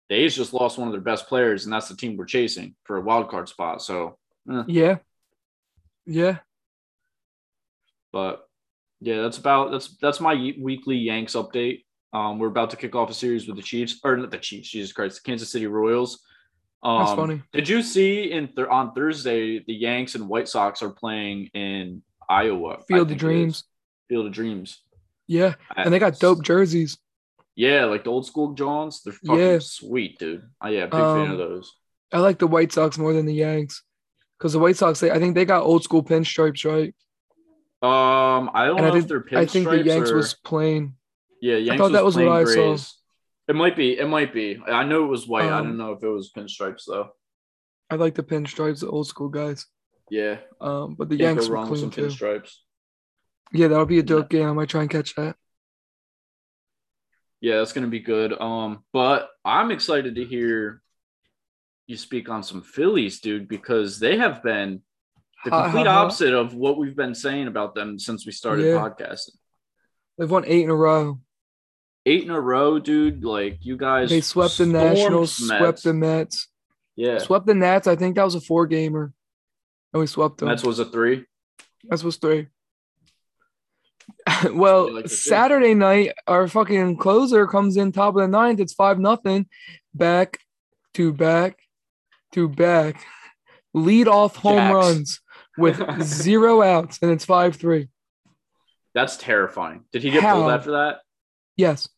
the 0.08 0.16
A's 0.16 0.36
just 0.36 0.52
lost 0.52 0.78
one 0.78 0.88
of 0.88 0.92
their 0.92 1.00
best 1.00 1.26
players, 1.28 1.64
and 1.64 1.72
that's 1.72 1.88
the 1.88 1.96
team 1.96 2.16
we're 2.16 2.24
chasing 2.24 2.74
for 2.84 2.96
a 2.96 3.02
wild 3.02 3.28
card 3.30 3.48
spot. 3.48 3.82
So, 3.82 4.18
eh. 4.50 4.62
Yeah. 4.66 4.96
Yeah. 6.06 6.38
But 8.18 8.40
yeah, 9.00 9.22
that's 9.22 9.38
about 9.38 9.70
that's 9.70 9.96
that's 9.98 10.20
my 10.20 10.34
weekly 10.58 10.96
Yanks 10.96 11.34
update. 11.34 11.84
Um, 12.12 12.38
we're 12.38 12.48
about 12.48 12.70
to 12.70 12.76
kick 12.76 12.94
off 12.96 13.10
a 13.10 13.14
series 13.14 13.46
with 13.46 13.56
the 13.56 13.62
Chiefs, 13.62 14.00
or 14.02 14.16
not 14.16 14.30
the 14.30 14.38
Chiefs, 14.38 14.70
Jesus 14.70 14.92
Christ, 14.92 15.20
the 15.22 15.28
Kansas 15.30 15.52
City 15.52 15.66
Royals. 15.66 16.24
Um, 16.82 16.98
That's 17.04 17.14
funny. 17.16 17.42
Did 17.52 17.68
you 17.68 17.82
see 17.82 18.32
in 18.32 18.48
th- 18.48 18.68
on 18.68 18.92
Thursday 18.94 19.62
the 19.64 19.74
Yanks 19.74 20.14
and 20.16 20.28
White 20.28 20.48
Sox 20.48 20.82
are 20.82 20.90
playing 20.90 21.46
in 21.54 22.02
Iowa? 22.28 22.78
Field 22.88 23.02
of 23.02 23.08
think 23.08 23.10
it 23.10 23.14
is. 23.14 23.20
Dreams. 23.20 23.64
Field 24.08 24.26
of 24.26 24.32
Dreams. 24.32 24.82
Yeah. 25.26 25.54
And 25.76 25.92
they 25.92 25.98
got 25.98 26.18
dope 26.18 26.42
jerseys. 26.42 26.96
Yeah, 27.54 27.84
like 27.84 28.04
the 28.04 28.10
old 28.10 28.26
school 28.26 28.54
Johns. 28.54 29.02
They're 29.02 29.12
fucking 29.12 29.38
Yeah. 29.38 29.58
sweet, 29.60 30.18
dude. 30.18 30.42
Oh, 30.62 30.68
yeah, 30.68 30.86
big 30.86 30.92
fan 30.92 31.26
Um, 31.26 31.30
of 31.32 31.38
those. 31.38 31.72
I 32.12 32.20
like 32.20 32.38
the 32.38 32.46
White 32.46 32.72
Sox 32.72 32.96
more 32.96 33.12
than 33.12 33.26
the 33.26 33.34
Yanks. 33.34 33.82
Because 34.38 34.52
the 34.54 34.60
White 34.60 34.76
Sox, 34.76 35.00
they, 35.00 35.10
I 35.10 35.18
think 35.18 35.34
they 35.34 35.44
got 35.44 35.64
old 35.64 35.82
school 35.84 36.02
pinstripes, 36.02 36.64
right? 36.64 36.94
Um, 37.80 38.50
I 38.54 38.66
don't 38.66 38.78
And 38.78 38.86
know 38.88 38.94
I 38.94 38.98
if 38.98 39.06
they're 39.06 39.20
pinstripes 39.20 39.36
I 39.36 39.46
think 39.46 39.68
the 39.68 39.82
Yanks 39.84 40.10
or 40.10 40.16
was 40.16 40.34
plain. 40.34 40.94
yeah. 41.40 41.56
Yanks 41.56 41.80
thought 41.80 41.92
that 41.92 42.04
was 42.04 42.16
what 42.16 42.28
I 42.28 42.44
saw. 42.44 42.76
It 43.46 43.54
might 43.56 43.76
be. 43.76 43.98
It 43.98 44.06
might 44.08 44.32
be. 44.34 44.60
I 44.66 44.84
know 44.84 45.04
it 45.04 45.08
was 45.08 45.26
white. 45.26 45.46
I 45.46 45.58
Um, 45.58 45.64
don't 45.68 45.78
know 45.78 45.92
if 45.92 46.02
it 46.02 46.08
was 46.08 46.32
pinstripes 46.32 46.84
though. 46.86 47.10
I 47.90 47.94
like 47.94 48.14
the 48.14 48.22
pinstripes, 48.22 48.80
the 48.80 48.88
old 48.90 49.06
school 49.06 49.28
guys. 49.28 49.66
Yeah, 50.10 50.38
Um, 50.60 50.94
but 50.94 51.08
the 51.08 51.16
can't 51.16 51.36
Yanks 51.36 51.48
go 51.48 51.54
were 51.60 51.66
clean 51.66 51.80
some 51.80 51.90
too. 51.90 52.06
pinstripes. 52.06 52.54
Yeah, 53.52 53.68
that'll 53.68 53.86
be 53.86 53.98
a 53.98 54.02
dope 54.02 54.28
game. 54.28 54.46
I 54.48 54.52
might 54.52 54.68
try 54.68 54.82
and 54.82 54.90
catch 54.90 55.14
that. 55.14 55.36
Yeah, 57.40 57.58
that's 57.58 57.72
gonna 57.72 57.86
be 57.86 58.00
good. 58.00 58.38
Um, 58.38 58.84
but 58.92 59.30
I'm 59.44 59.70
excited 59.70 60.16
to 60.16 60.24
hear 60.24 60.82
you 61.86 61.96
speak 61.96 62.28
on 62.28 62.42
some 62.42 62.62
Phillies, 62.62 63.20
dude, 63.20 63.48
because 63.48 63.98
they 63.98 64.18
have 64.18 64.42
been 64.42 64.82
the 65.44 65.50
complete 65.50 65.86
opposite 65.86 66.34
of 66.34 66.54
what 66.54 66.78
we've 66.78 66.96
been 66.96 67.14
saying 67.14 67.46
about 67.46 67.74
them 67.74 67.98
since 67.98 68.26
we 68.26 68.32
started 68.32 68.66
Yeah. 68.66 68.74
podcasting. 68.74 69.36
They've 70.16 70.30
won 70.30 70.44
eight 70.46 70.64
in 70.64 70.70
a 70.70 70.74
row. 70.74 71.20
Eight 72.06 72.24
in 72.24 72.30
a 72.30 72.40
row, 72.40 72.78
dude. 72.78 73.24
Like 73.24 73.58
you 73.64 73.76
guys, 73.76 74.10
They 74.10 74.20
swept 74.20 74.58
the 74.58 74.66
Nationals, 74.66 75.36
the 75.36 75.46
swept 75.58 75.82
the 75.84 75.94
Mets, 75.94 76.48
Yeah, 76.96 77.18
swept 77.18 77.46
the 77.46 77.54
Nats. 77.54 77.86
I 77.86 77.96
think 77.96 78.16
that 78.16 78.24
was 78.24 78.34
a 78.34 78.40
four 78.40 78.66
gamer. 78.66 79.12
And 79.92 80.00
we 80.00 80.06
swept 80.06 80.38
them. 80.38 80.48
Mets 80.48 80.64
was 80.64 80.78
a 80.80 80.84
three. 80.84 81.24
That's 81.84 82.02
what's 82.02 82.16
three. 82.16 82.48
well, 84.52 84.92
like. 84.92 85.08
Saturday 85.08 85.74
night, 85.74 86.12
our 86.26 86.48
fucking 86.48 86.96
closer 86.96 87.46
comes 87.46 87.76
in 87.76 87.92
top 87.92 88.14
of 88.14 88.20
the 88.22 88.28
ninth. 88.28 88.60
It's 88.60 88.74
five 88.74 88.98
nothing. 88.98 89.46
Back 89.94 90.38
to 90.94 91.12
back 91.12 91.58
to 92.32 92.48
back. 92.48 93.04
Lead 93.74 94.08
off 94.08 94.36
home 94.36 94.56
Jacks. 94.56 94.74
runs 94.74 95.20
with 95.58 96.02
zero 96.02 96.62
outs, 96.62 96.98
and 97.02 97.10
it's 97.10 97.24
five 97.24 97.56
three. 97.56 97.88
That's 98.94 99.16
terrifying. 99.16 99.84
Did 99.92 100.02
he 100.02 100.10
get 100.10 100.22
How? 100.22 100.36
pulled 100.36 100.50
after 100.50 100.70
that? 100.72 101.00
Yes. 101.56 101.88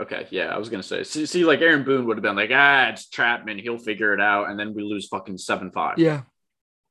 Okay, 0.00 0.28
yeah, 0.30 0.54
I 0.54 0.58
was 0.58 0.68
gonna 0.68 0.82
say. 0.82 1.02
See, 1.02 1.26
see, 1.26 1.44
like 1.44 1.60
Aaron 1.60 1.84
Boone 1.84 2.06
would 2.06 2.16
have 2.16 2.22
been 2.22 2.36
like, 2.36 2.50
ah, 2.52 2.90
it's 2.90 3.08
Chapman, 3.08 3.58
he'll 3.58 3.78
figure 3.78 4.14
it 4.14 4.20
out, 4.20 4.48
and 4.48 4.58
then 4.58 4.74
we 4.74 4.82
lose 4.82 5.08
fucking 5.08 5.38
seven 5.38 5.72
five. 5.72 5.98
Yeah. 5.98 6.22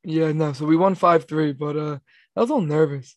Yeah, 0.03 0.31
no. 0.31 0.53
So 0.53 0.65
we 0.65 0.75
won 0.77 0.95
five 0.95 1.25
three, 1.25 1.53
but 1.53 1.77
uh 1.77 1.99
I 2.35 2.41
was 2.41 2.49
a 2.49 2.53
little 2.53 2.67
nervous. 2.67 3.15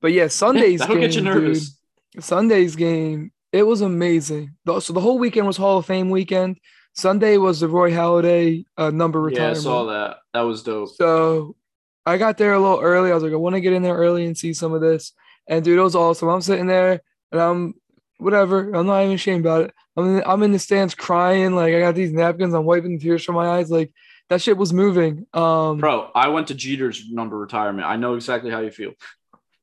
But 0.00 0.12
yeah, 0.12 0.28
Sunday's 0.28 0.64
game. 0.64 0.78
that'll 0.78 0.94
game, 0.96 1.02
get 1.02 1.14
you 1.14 1.22
nervous. 1.22 1.78
dude. 2.14 2.24
Sunday's 2.24 2.76
game, 2.76 3.32
it 3.52 3.62
was 3.64 3.80
amazing. 3.80 4.56
So 4.66 4.92
the 4.92 5.00
whole 5.00 5.18
weekend 5.18 5.46
was 5.46 5.56
Hall 5.56 5.78
of 5.78 5.86
Fame 5.86 6.10
weekend. 6.10 6.58
Sunday 6.94 7.38
was 7.38 7.60
the 7.60 7.68
Roy 7.68 7.90
Halladay 7.90 8.64
uh, 8.76 8.90
number 8.90 9.20
retirement. 9.20 9.56
Yeah, 9.56 9.60
I 9.60 9.62
saw 9.62 9.84
that. 9.86 10.16
That 10.34 10.42
was 10.42 10.62
dope. 10.62 10.90
So 10.90 11.56
I 12.04 12.16
got 12.18 12.36
there 12.38 12.52
a 12.54 12.60
little 12.60 12.80
early. 12.80 13.10
I 13.10 13.14
was 13.14 13.22
like, 13.22 13.32
I 13.32 13.36
want 13.36 13.54
to 13.54 13.60
get 13.60 13.72
in 13.72 13.82
there 13.82 13.96
early 13.96 14.24
and 14.26 14.36
see 14.36 14.52
some 14.52 14.72
of 14.72 14.80
this. 14.80 15.12
And 15.48 15.64
dude, 15.64 15.78
it 15.78 15.82
was 15.82 15.94
awesome. 15.96 16.28
I'm 16.28 16.40
sitting 16.40 16.66
there 16.66 17.00
and 17.30 17.40
I'm 17.40 17.74
whatever. 18.18 18.72
I'm 18.74 18.86
not 18.86 19.02
even 19.02 19.14
ashamed 19.14 19.44
about 19.44 19.64
it. 19.66 19.74
I'm 19.96 20.16
in, 20.18 20.22
I'm 20.26 20.42
in 20.42 20.52
the 20.52 20.58
stands 20.58 20.94
crying. 20.94 21.54
Like 21.54 21.74
I 21.74 21.80
got 21.80 21.94
these 21.94 22.12
napkins. 22.12 22.54
I'm 22.54 22.64
wiping 22.64 22.98
tears 22.98 23.24
from 23.24 23.34
my 23.36 23.46
eyes. 23.48 23.70
Like 23.70 23.92
that 24.28 24.40
shit 24.40 24.56
was 24.56 24.72
moving. 24.72 25.26
Um, 25.34 25.78
Bro, 25.78 26.10
I 26.14 26.28
went 26.28 26.48
to 26.48 26.54
Jeter's 26.54 27.08
number 27.10 27.38
retirement. 27.38 27.86
I 27.86 27.96
know 27.96 28.14
exactly 28.14 28.50
how 28.50 28.60
you 28.60 28.70
feel. 28.70 28.92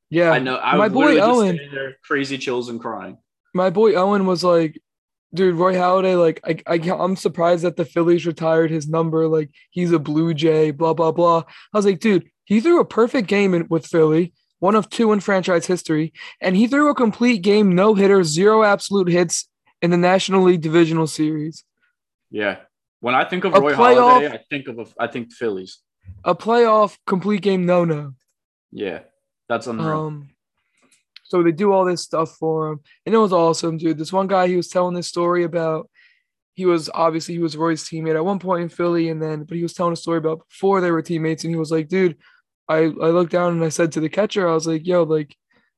yeah. 0.10 0.32
I 0.32 0.40
know. 0.40 0.58
I 0.58 0.76
my 0.78 0.88
was 0.88 0.94
boy 0.94 1.20
Owen- 1.20 1.60
there, 1.74 1.98
crazy 2.04 2.38
chills 2.38 2.70
and 2.70 2.80
crying. 2.80 3.18
my 3.54 3.70
boy 3.70 3.96
Owen 3.96 4.26
was 4.26 4.44
like, 4.44 4.80
dude, 5.34 5.56
Roy 5.56 5.74
Halladay, 5.76 6.20
like, 6.20 6.40
I, 6.44 6.74
I, 6.74 6.78
can't- 6.80 7.00
I'm 7.00 7.16
surprised 7.16 7.64
that 7.64 7.76
the 7.76 7.86
Phillies 7.86 8.26
retired 8.26 8.72
his 8.72 8.88
number. 8.88 9.28
Like, 9.28 9.50
he's 9.72 9.92
a 9.92 10.00
Blue 10.00 10.34
Jay, 10.34 10.72
blah, 10.72 10.94
blah, 10.94 11.12
blah. 11.12 11.44
I 11.74 11.78
was 11.78 11.86
like, 11.86 12.00
dude, 12.00 12.30
he 12.46 12.60
threw 12.62 12.80
a 12.80 12.86
perfect 12.86 13.28
game 13.28 13.54
in, 13.54 13.68
with 13.70 13.86
Philly, 13.86 14.34
one 14.60 14.76
of 14.76 14.90
two 14.90 15.12
in 15.14 15.20
franchise 15.20 15.66
history, 15.66 16.14
and 16.42 16.56
he 16.56 16.68
threw 16.68 16.90
a 16.90 16.96
complete 16.96 17.44
game, 17.44 17.76
no 17.76 17.94
hitter, 17.94 18.24
zero 18.24 18.64
absolute 18.64 19.08
hits 19.10 19.48
in 19.82 19.92
the 19.92 19.98
National 19.98 20.44
League 20.44 20.62
Divisional 20.62 21.08
Series. 21.08 21.64
Yeah. 22.32 22.58
When 23.02 23.16
I 23.16 23.24
think 23.24 23.46
of 23.46 23.54
A 23.56 23.62
Roy 23.62 23.74
playoff- 23.74 24.22
Halladay, 24.22 24.34
I 24.34 24.40
think 24.50 24.68
of 24.68 24.80
a, 24.80 24.86
I 25.00 25.08
think 25.08 25.32
Phillies. 25.32 25.80
a 26.26 26.36
playoff 26.36 26.98
complete 27.08 27.42
game 27.42 27.66
no 27.66 27.86
no. 27.86 28.14
Yeah, 28.72 29.00
that's 29.48 29.68
unreal. 29.68 30.00
Um, 30.08 30.30
so 31.30 31.42
they 31.42 31.52
do 31.54 31.72
all 31.72 31.86
this 31.86 32.02
stuff 32.02 32.36
for 32.38 32.70
him, 32.70 32.80
and 33.06 33.16
it 33.16 33.18
was 33.20 33.32
awesome, 33.34 33.78
dude. 33.78 33.98
This 33.98 34.12
one 34.14 34.28
guy 34.28 34.48
he 34.48 34.58
was 34.58 34.68
telling 34.68 34.96
this 34.96 35.08
story 35.08 35.44
about. 35.44 35.90
He 36.56 36.66
was 36.66 36.90
obviously 36.94 37.36
he 37.36 37.40
was 37.40 37.56
Roy's 37.56 37.86
teammate 37.86 38.16
at 38.16 38.26
one 38.26 38.40
point 38.40 38.64
in 38.64 38.70
Philly, 38.70 39.08
and 39.08 39.22
then 39.22 39.44
but 39.46 39.56
he 39.56 39.64
was 39.64 39.74
telling 39.74 39.94
a 39.94 39.96
story 39.96 40.18
about 40.18 40.46
before 40.50 40.82
they 40.82 40.92
were 40.92 41.02
teammates, 41.02 41.46
and 41.46 41.54
he 41.54 41.58
was 41.60 41.72
like, 41.72 41.88
dude, 41.88 42.18
I 42.68 42.80
I 42.80 43.10
looked 43.12 43.32
down 43.32 43.54
and 43.54 43.64
I 43.64 43.70
said 43.70 43.94
to 43.94 44.02
the 44.02 44.10
catcher, 44.10 44.46
I 44.50 44.54
was 44.54 44.68
like, 44.68 44.86
yo, 44.86 45.04
like, 45.04 45.34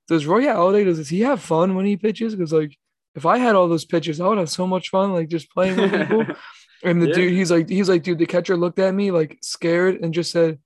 does 0.07 0.25
Roy 0.25 0.41
Halladay 0.43 0.85
does 0.85 1.07
he 1.09 1.21
have 1.21 1.39
fun 1.41 1.75
when 1.75 1.85
he 1.85 1.97
pitches? 1.97 2.33
Because 2.35 2.51
like, 2.51 2.75
if 3.13 3.25
I 3.27 3.37
had 3.37 3.55
all 3.55 3.67
those 3.67 3.85
pitches, 3.85 4.19
I 4.19 4.27
would 4.27 4.39
have 4.39 4.49
so 4.49 4.65
much 4.65 4.89
fun, 4.89 5.13
like 5.13 5.27
just 5.29 5.51
playing 5.51 5.77
with 5.77 5.91
people. 5.91 6.25
And 6.83 6.99
the 6.99 7.09
Yeah. 7.09 7.13
dude, 7.13 7.33
he's 7.33 7.51
like, 7.51 7.69
he's 7.69 7.87
like, 7.87 8.01
dude, 8.01 8.17
the 8.17 8.25
catcher 8.25 8.57
looked 8.57 8.79
at 8.79 8.95
me 8.95 9.11
like 9.11 9.37
scared 9.43 10.01
and 10.01 10.11
just 10.15 10.31
said, 10.31 10.57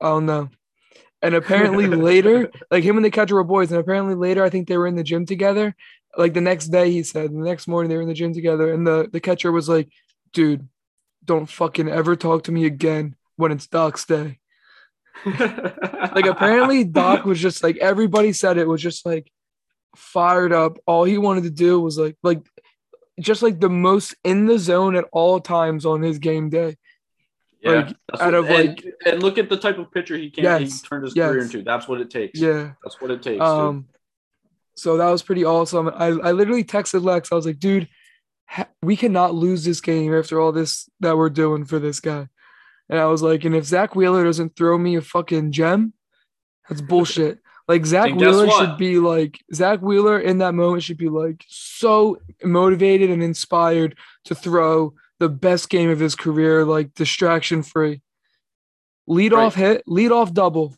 "Oh 0.00 0.18
no." 0.18 0.48
And 1.22 1.34
apparently 1.34 1.86
later, 1.88 2.50
like 2.70 2.84
him 2.84 2.96
and 2.96 3.04
the 3.04 3.10
catcher 3.10 3.34
were 3.34 3.44
boys, 3.44 3.70
and 3.70 3.80
apparently 3.80 4.14
later, 4.14 4.44
I 4.44 4.50
think 4.50 4.68
they 4.68 4.78
were 4.78 4.86
in 4.86 4.96
the 4.96 5.02
gym 5.02 5.26
together. 5.26 5.74
Like 6.16 6.34
the 6.34 6.40
next 6.40 6.68
day, 6.68 6.90
he 6.90 7.02
said, 7.02 7.30
the 7.30 7.38
next 7.38 7.68
morning 7.68 7.88
they 7.88 7.96
were 7.96 8.02
in 8.02 8.08
the 8.08 8.14
gym 8.14 8.34
together, 8.34 8.72
and 8.72 8.86
the 8.86 9.08
the 9.12 9.20
catcher 9.20 9.52
was 9.52 9.68
like, 9.68 9.88
"Dude, 10.32 10.68
don't 11.24 11.46
fucking 11.46 11.88
ever 11.88 12.16
talk 12.16 12.44
to 12.44 12.52
me 12.52 12.66
again 12.66 13.16
when 13.36 13.52
it's 13.52 13.66
Doc's 13.66 14.04
day." 14.04 14.38
Like 16.12 16.26
apparently, 16.26 16.82
Doc 16.82 17.24
was 17.24 17.38
just 17.38 17.62
like 17.62 17.76
everybody 17.76 18.32
said 18.32 18.58
it 18.58 18.66
was 18.66 18.82
just 18.82 19.06
like 19.06 19.30
fired 19.94 20.52
up. 20.52 20.78
All 20.86 21.04
he 21.04 21.18
wanted 21.18 21.44
to 21.44 21.50
do 21.50 21.78
was 21.80 21.98
like 21.98 22.16
like 22.22 22.40
just 23.20 23.42
like 23.42 23.60
the 23.60 23.68
most 23.68 24.14
in 24.24 24.46
the 24.46 24.58
zone 24.58 24.96
at 24.96 25.04
all 25.12 25.40
times 25.40 25.86
on 25.86 26.02
his 26.02 26.18
game 26.18 26.50
day. 26.50 26.76
Yeah, 27.62 27.70
like, 27.72 27.88
out 27.88 28.20
what- 28.20 28.34
of, 28.34 28.48
and, 28.50 28.68
like- 28.68 28.84
and 29.06 29.22
look 29.22 29.38
at 29.38 29.48
the 29.48 29.56
type 29.56 29.78
of 29.78 29.90
pitcher 29.92 30.16
he 30.16 30.30
can 30.30 30.44
Yes, 30.44 30.80
he 30.82 30.88
turned 30.88 31.04
his 31.04 31.14
yes. 31.14 31.28
career 31.30 31.42
into. 31.42 31.62
That's 31.62 31.86
what 31.88 32.00
it 32.00 32.10
takes. 32.10 32.40
Yeah. 32.40 32.72
that's 32.82 33.00
what 33.00 33.10
it 33.10 33.22
takes. 33.22 33.34
dude. 33.38 33.42
Um, 33.42 33.86
so 34.76 34.96
that 34.96 35.10
was 35.10 35.22
pretty 35.22 35.44
awesome. 35.44 35.88
I, 35.88 36.06
I 36.06 36.32
literally 36.32 36.64
texted 36.64 37.02
Lex. 37.04 37.30
I 37.30 37.34
was 37.34 37.44
like, 37.44 37.58
dude, 37.58 37.88
ha- 38.46 38.68
we 38.82 38.96
cannot 38.96 39.34
lose 39.34 39.62
this 39.64 39.80
game 39.82 40.14
after 40.14 40.40
all 40.40 40.52
this 40.52 40.88
that 41.00 41.16
we're 41.18 41.28
doing 41.28 41.64
for 41.66 41.78
this 41.78 42.00
guy. 42.00 42.28
And 42.88 42.98
I 42.98 43.04
was 43.06 43.22
like, 43.22 43.44
and 43.44 43.54
if 43.54 43.64
Zack 43.66 43.94
Wheeler 43.94 44.24
doesn't 44.24 44.56
throw 44.56 44.78
me 44.78 44.96
a 44.96 45.00
fucking 45.02 45.52
gem, 45.52 45.92
that's 46.68 46.80
bullshit. 46.80 47.38
Like 47.68 47.86
Zack 47.86 48.16
Wheeler 48.16 48.46
what? 48.48 48.58
should 48.70 48.78
be 48.78 48.98
like 48.98 49.38
Zack 49.54 49.80
Wheeler 49.80 50.18
in 50.18 50.38
that 50.38 50.54
moment 50.54 50.82
should 50.82 50.96
be 50.96 51.08
like 51.08 51.44
so 51.46 52.20
motivated 52.42 53.10
and 53.10 53.22
inspired 53.22 53.96
to 54.24 54.34
throw 54.34 54.94
the 55.20 55.28
best 55.28 55.68
game 55.68 55.90
of 55.90 56.00
his 56.00 56.16
career, 56.16 56.64
like 56.64 56.94
distraction 56.94 57.62
free. 57.62 58.00
Lead 59.06 59.32
Right. 59.32 59.44
off 59.44 59.54
hit, 59.54 59.84
lead 59.86 60.10
off 60.10 60.32
double. 60.32 60.74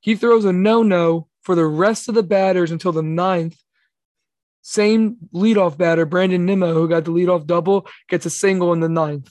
He 0.00 0.16
throws 0.16 0.44
a 0.44 0.52
no 0.52 0.82
no 0.82 1.28
for 1.42 1.54
the 1.54 1.66
rest 1.66 2.08
of 2.08 2.14
the 2.16 2.22
batters 2.24 2.70
until 2.72 2.90
the 2.92 3.02
ninth. 3.02 3.56
Same 4.62 5.16
leadoff 5.34 5.76
batter, 5.76 6.06
Brandon 6.06 6.46
Nimmo, 6.46 6.72
who 6.72 6.88
got 6.88 7.04
the 7.04 7.10
leadoff 7.10 7.46
double, 7.46 7.86
gets 8.08 8.26
a 8.26 8.30
single 8.30 8.72
in 8.72 8.80
the 8.80 8.88
ninth. 8.88 9.30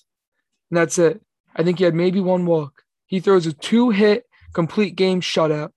And 0.70 0.78
that's 0.78 0.98
it. 0.98 1.22
I 1.56 1.64
think 1.64 1.80
he 1.80 1.84
had 1.86 1.96
maybe 1.96 2.20
one 2.20 2.46
walk. 2.46 2.84
He 3.08 3.20
throws 3.20 3.46
a 3.46 3.54
two 3.54 3.90
hit 3.90 4.26
complete 4.54 4.96
game 4.96 5.20
shutout. 5.22 5.72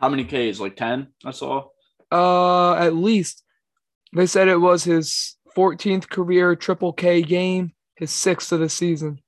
How 0.00 0.08
many 0.08 0.24
Ks? 0.24 0.58
Like 0.58 0.76
ten? 0.76 1.08
I 1.24 1.30
saw. 1.30 1.68
Uh, 2.10 2.74
at 2.74 2.94
least 2.94 3.42
they 4.14 4.26
said 4.26 4.48
it 4.48 4.60
was 4.60 4.84
his 4.84 5.35
14th 5.56 6.08
career 6.08 6.54
triple 6.54 6.92
K 6.92 7.22
game, 7.22 7.72
his 7.96 8.10
sixth 8.10 8.52
of 8.52 8.60
the 8.60 8.68
season. 8.68 9.20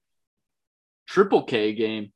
Triple 1.08 1.42
K 1.44 1.72
game. 1.72 2.12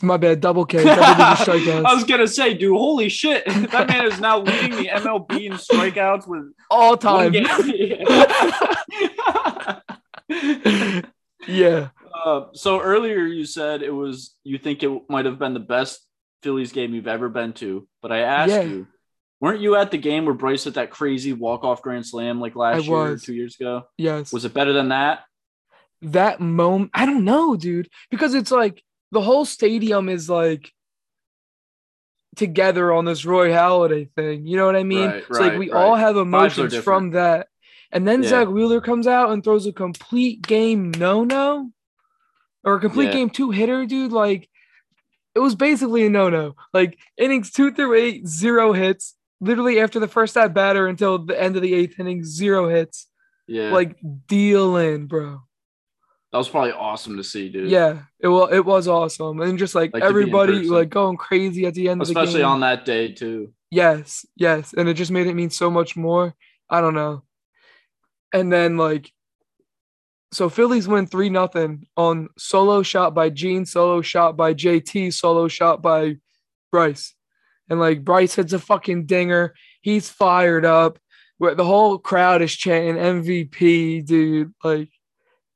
My 0.00 0.16
bad, 0.16 0.40
double 0.40 0.64
K, 0.64 0.84
double. 0.84 1.02
I 1.02 1.92
was 1.94 2.04
gonna 2.04 2.28
say, 2.28 2.54
dude, 2.54 2.76
holy 2.78 3.08
shit! 3.08 3.44
That 3.72 3.88
man 3.88 4.06
is 4.06 4.20
now 4.20 4.38
leading 4.38 4.70
the 4.70 4.88
MLB 4.88 5.46
in 5.46 5.52
strikeouts 5.54 6.28
with 6.28 6.52
all 6.70 6.96
time. 6.96 7.34
yeah. 11.48 11.88
Uh, 12.24 12.46
so 12.54 12.80
earlier 12.80 13.24
you 13.26 13.44
said 13.44 13.82
it 13.82 13.90
was 13.90 14.34
you 14.44 14.58
think 14.58 14.82
it 14.82 14.90
might 15.08 15.26
have 15.26 15.38
been 15.38 15.54
the 15.54 15.60
best 15.60 16.00
Phillies 16.42 16.72
game 16.72 16.94
you've 16.94 17.06
ever 17.06 17.28
been 17.28 17.52
to, 17.54 17.86
but 18.02 18.12
I 18.12 18.18
asked 18.20 18.52
Yeah. 18.52 18.62
you, 18.62 18.86
weren't 19.40 19.60
you 19.60 19.76
at 19.76 19.90
the 19.90 19.98
game 19.98 20.24
where 20.24 20.34
Bryce 20.34 20.64
hit 20.64 20.74
that 20.74 20.90
crazy 20.90 21.32
walk 21.32 21.64
off 21.64 21.82
grand 21.82 22.06
slam 22.06 22.40
like 22.40 22.56
last 22.56 22.86
year 22.86 22.94
or 22.96 23.16
two 23.18 23.34
years 23.34 23.56
ago? 23.60 23.82
Yes. 23.98 24.32
Was 24.32 24.44
it 24.44 24.54
better 24.54 24.72
than 24.72 24.88
that? 24.90 25.20
that 26.02 26.40
moment 26.40 26.90
i 26.92 27.06
don't 27.06 27.24
know 27.24 27.56
dude 27.56 27.88
because 28.10 28.34
it's 28.34 28.50
like 28.50 28.84
the 29.12 29.20
whole 29.22 29.46
stadium 29.46 30.10
is 30.10 30.28
like 30.28 30.70
together 32.36 32.92
on 32.92 33.06
this 33.06 33.24
roy 33.24 33.48
halladay 33.48 34.10
thing 34.12 34.46
you 34.46 34.58
know 34.58 34.66
what 34.66 34.76
i 34.76 34.82
mean 34.82 35.08
Right, 35.08 35.24
it's 35.28 35.40
like 35.40 35.56
we 35.56 35.70
right. 35.70 35.82
all 35.86 35.94
have 35.96 36.16
emotions 36.18 36.74
from 36.76 37.10
that 37.12 37.48
and 37.92 38.06
then 38.06 38.22
Yeah. 38.22 38.28
zack 38.28 38.48
wheeler 38.48 38.82
comes 38.82 39.06
out 39.06 39.30
and 39.30 39.42
throws 39.42 39.66
a 39.66 39.72
complete 39.72 40.42
game 40.42 40.90
no 40.90 41.24
no 41.24 41.70
or 42.62 42.74
a 42.74 42.80
complete 42.80 43.06
Yeah. 43.06 43.12
game 43.12 43.30
two 43.30 43.50
hitter 43.50 43.86
dude 43.86 44.12
like 44.12 44.50
it 45.34 45.38
was 45.38 45.54
basically 45.54 46.04
a 46.04 46.10
no 46.10 46.28
no 46.28 46.56
like 46.74 46.98
innings 47.16 47.50
two 47.50 47.72
through 47.72 47.94
eight 47.94 48.26
zero 48.28 48.74
hits 48.74 49.15
literally 49.40 49.80
after 49.80 50.00
the 50.00 50.08
first 50.08 50.36
at 50.36 50.54
batter 50.54 50.86
until 50.86 51.18
the 51.18 51.40
end 51.40 51.56
of 51.56 51.62
the 51.62 51.74
eighth 51.74 51.98
inning 52.00 52.24
zero 52.24 52.68
hits. 52.68 53.06
Yeah, 53.48 53.70
like 53.70 53.96
dealing 54.26 55.06
bro. 55.06 55.42
That 56.32 56.38
was 56.38 56.48
probably 56.48 56.72
awesome 56.72 57.16
to 57.16 57.24
see, 57.24 57.48
dude. 57.48 57.70
Yeah, 57.70 58.02
it 58.18 58.28
was 58.28 58.52
it 58.52 58.64
was 58.64 58.88
awesome, 58.88 59.40
and 59.40 59.58
just 59.58 59.74
like, 59.74 59.94
Like 59.94 60.02
to 60.02 60.08
be 60.08 60.14
in 60.14 60.28
everybody 60.28 60.68
like 60.68 60.90
going 60.90 61.16
crazy 61.16 61.64
at 61.64 61.74
the 61.74 61.88
end 61.88 62.02
of 62.02 62.08
the 62.08 62.12
especially 62.12 62.42
on 62.42 62.60
that 62.60 62.84
day 62.84 63.12
too. 63.12 63.52
yes, 63.70 64.26
yes, 64.34 64.74
and 64.76 64.88
it 64.88 64.94
just 64.94 65.12
made 65.12 65.28
it 65.28 65.34
mean 65.34 65.50
so 65.50 65.70
much 65.70 65.96
more. 65.96 66.34
I 66.68 66.80
don't 66.80 66.94
know, 66.94 67.22
and 68.32 68.52
then 68.52 68.76
like, 68.76 69.12
so 70.32 70.48
Phillies 70.48 70.88
win 70.88 71.06
three 71.06 71.30
nothing 71.30 71.86
on 71.96 72.28
solo 72.36 72.82
shot 72.82 73.14
by 73.14 73.30
Gene, 73.30 73.64
solo 73.64 74.02
shot 74.02 74.36
by 74.36 74.52
JT, 74.52 75.14
solo 75.14 75.46
shot 75.46 75.80
by 75.80 76.16
Bryce, 76.72 77.14
and 77.68 77.80
like 77.80 78.04
Bryce 78.04 78.34
hits 78.34 78.52
a 78.52 78.58
fucking 78.58 79.06
dinger. 79.06 79.54
He's 79.80 80.08
fired 80.08 80.64
up. 80.64 80.98
Where 81.38 81.54
the 81.54 81.66
whole 81.66 81.98
crowd 81.98 82.40
is 82.40 82.56
chanting 82.56 82.94
MVP, 82.96 84.06
dude. 84.06 84.54
Like, 84.64 84.88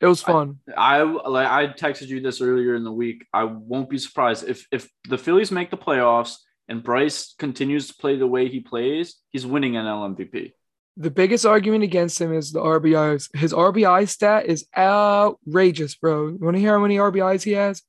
it 0.00 0.06
was 0.06 0.20
fun. 0.20 0.58
I 0.76 1.02
like 1.02 1.48
I 1.48 1.68
texted 1.68 2.08
you 2.08 2.20
this 2.20 2.40
earlier 2.40 2.74
in 2.74 2.84
the 2.84 2.92
week. 2.92 3.26
I 3.32 3.44
won't 3.44 3.88
be 3.88 3.98
surprised 3.98 4.46
if 4.46 4.66
if 4.72 4.90
the 5.08 5.16
Phillies 5.18 5.50
make 5.50 5.70
the 5.70 5.78
playoffs 5.78 6.36
and 6.68 6.82
Bryce 6.82 7.34
continues 7.38 7.88
to 7.88 7.94
play 7.94 8.16
the 8.16 8.26
way 8.26 8.48
he 8.48 8.60
plays, 8.60 9.16
he's 9.30 9.46
winning 9.46 9.76
an 9.76 9.86
LMVP. 9.86 10.52
The 10.96 11.10
biggest 11.10 11.46
argument 11.46 11.82
against 11.82 12.20
him 12.20 12.32
is 12.32 12.52
the 12.52 12.60
RBIs. 12.60 13.34
His 13.34 13.52
RBI 13.52 14.08
stat 14.08 14.46
is 14.46 14.66
outrageous, 14.76 15.94
bro. 15.94 16.28
You 16.28 16.38
want 16.40 16.56
to 16.56 16.60
hear 16.60 16.72
how 16.72 16.78
many 16.78 16.96
RBIs 16.96 17.42
he 17.42 17.52
has? 17.52 17.82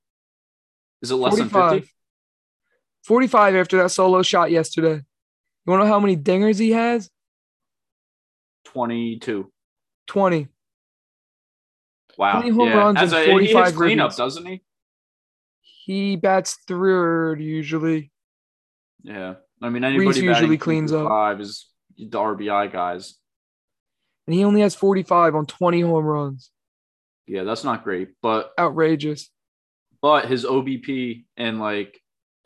Is 1.01 1.11
it 1.11 1.15
less 1.15 1.35
than 1.35 1.49
50? 1.49 1.91
45 3.03 3.55
after 3.55 3.77
that 3.77 3.89
solo 3.89 4.21
shot 4.21 4.51
yesterday. 4.51 5.01
You 5.65 5.71
want 5.71 5.81
to 5.81 5.85
know 5.85 5.91
how 5.93 5.99
many 5.99 6.17
dingers 6.17 6.59
he 6.59 6.71
has? 6.71 7.09
22. 8.65 9.51
20. 10.07 10.47
Wow. 12.17 12.33
20 12.41 12.49
home 12.49 12.67
yeah. 12.67 12.77
runs 12.77 12.97
As 12.99 13.13
and 13.13 13.21
a, 13.21 13.23
he 13.23 13.45
hits 13.45 13.53
45 13.53 13.75
cleanup, 13.75 14.15
doesn't 14.15 14.45
he? 14.45 14.61
He 15.61 16.15
bats 16.15 16.57
third 16.67 17.41
usually. 17.41 18.11
Yeah. 19.03 19.35
I 19.61 19.69
mean, 19.69 19.83
anybody 19.83 20.07
Rhys 20.07 20.17
usually 20.17 20.57
cleans 20.57 20.91
up. 20.91 21.07
five 21.07 21.39
is 21.39 21.67
the 21.97 22.17
RBI 22.17 22.71
guys. 22.71 23.15
And 24.27 24.35
he 24.35 24.43
only 24.43 24.61
has 24.61 24.75
45 24.75 25.35
on 25.35 25.45
20 25.45 25.81
home 25.81 26.05
runs. 26.05 26.51
Yeah, 27.27 27.43
that's 27.43 27.63
not 27.63 27.83
great. 27.83 28.09
But 28.21 28.51
Outrageous. 28.59 29.29
but 30.01 30.25
his 30.25 30.45
OBP 30.45 31.25
and 31.37 31.59
like 31.59 32.00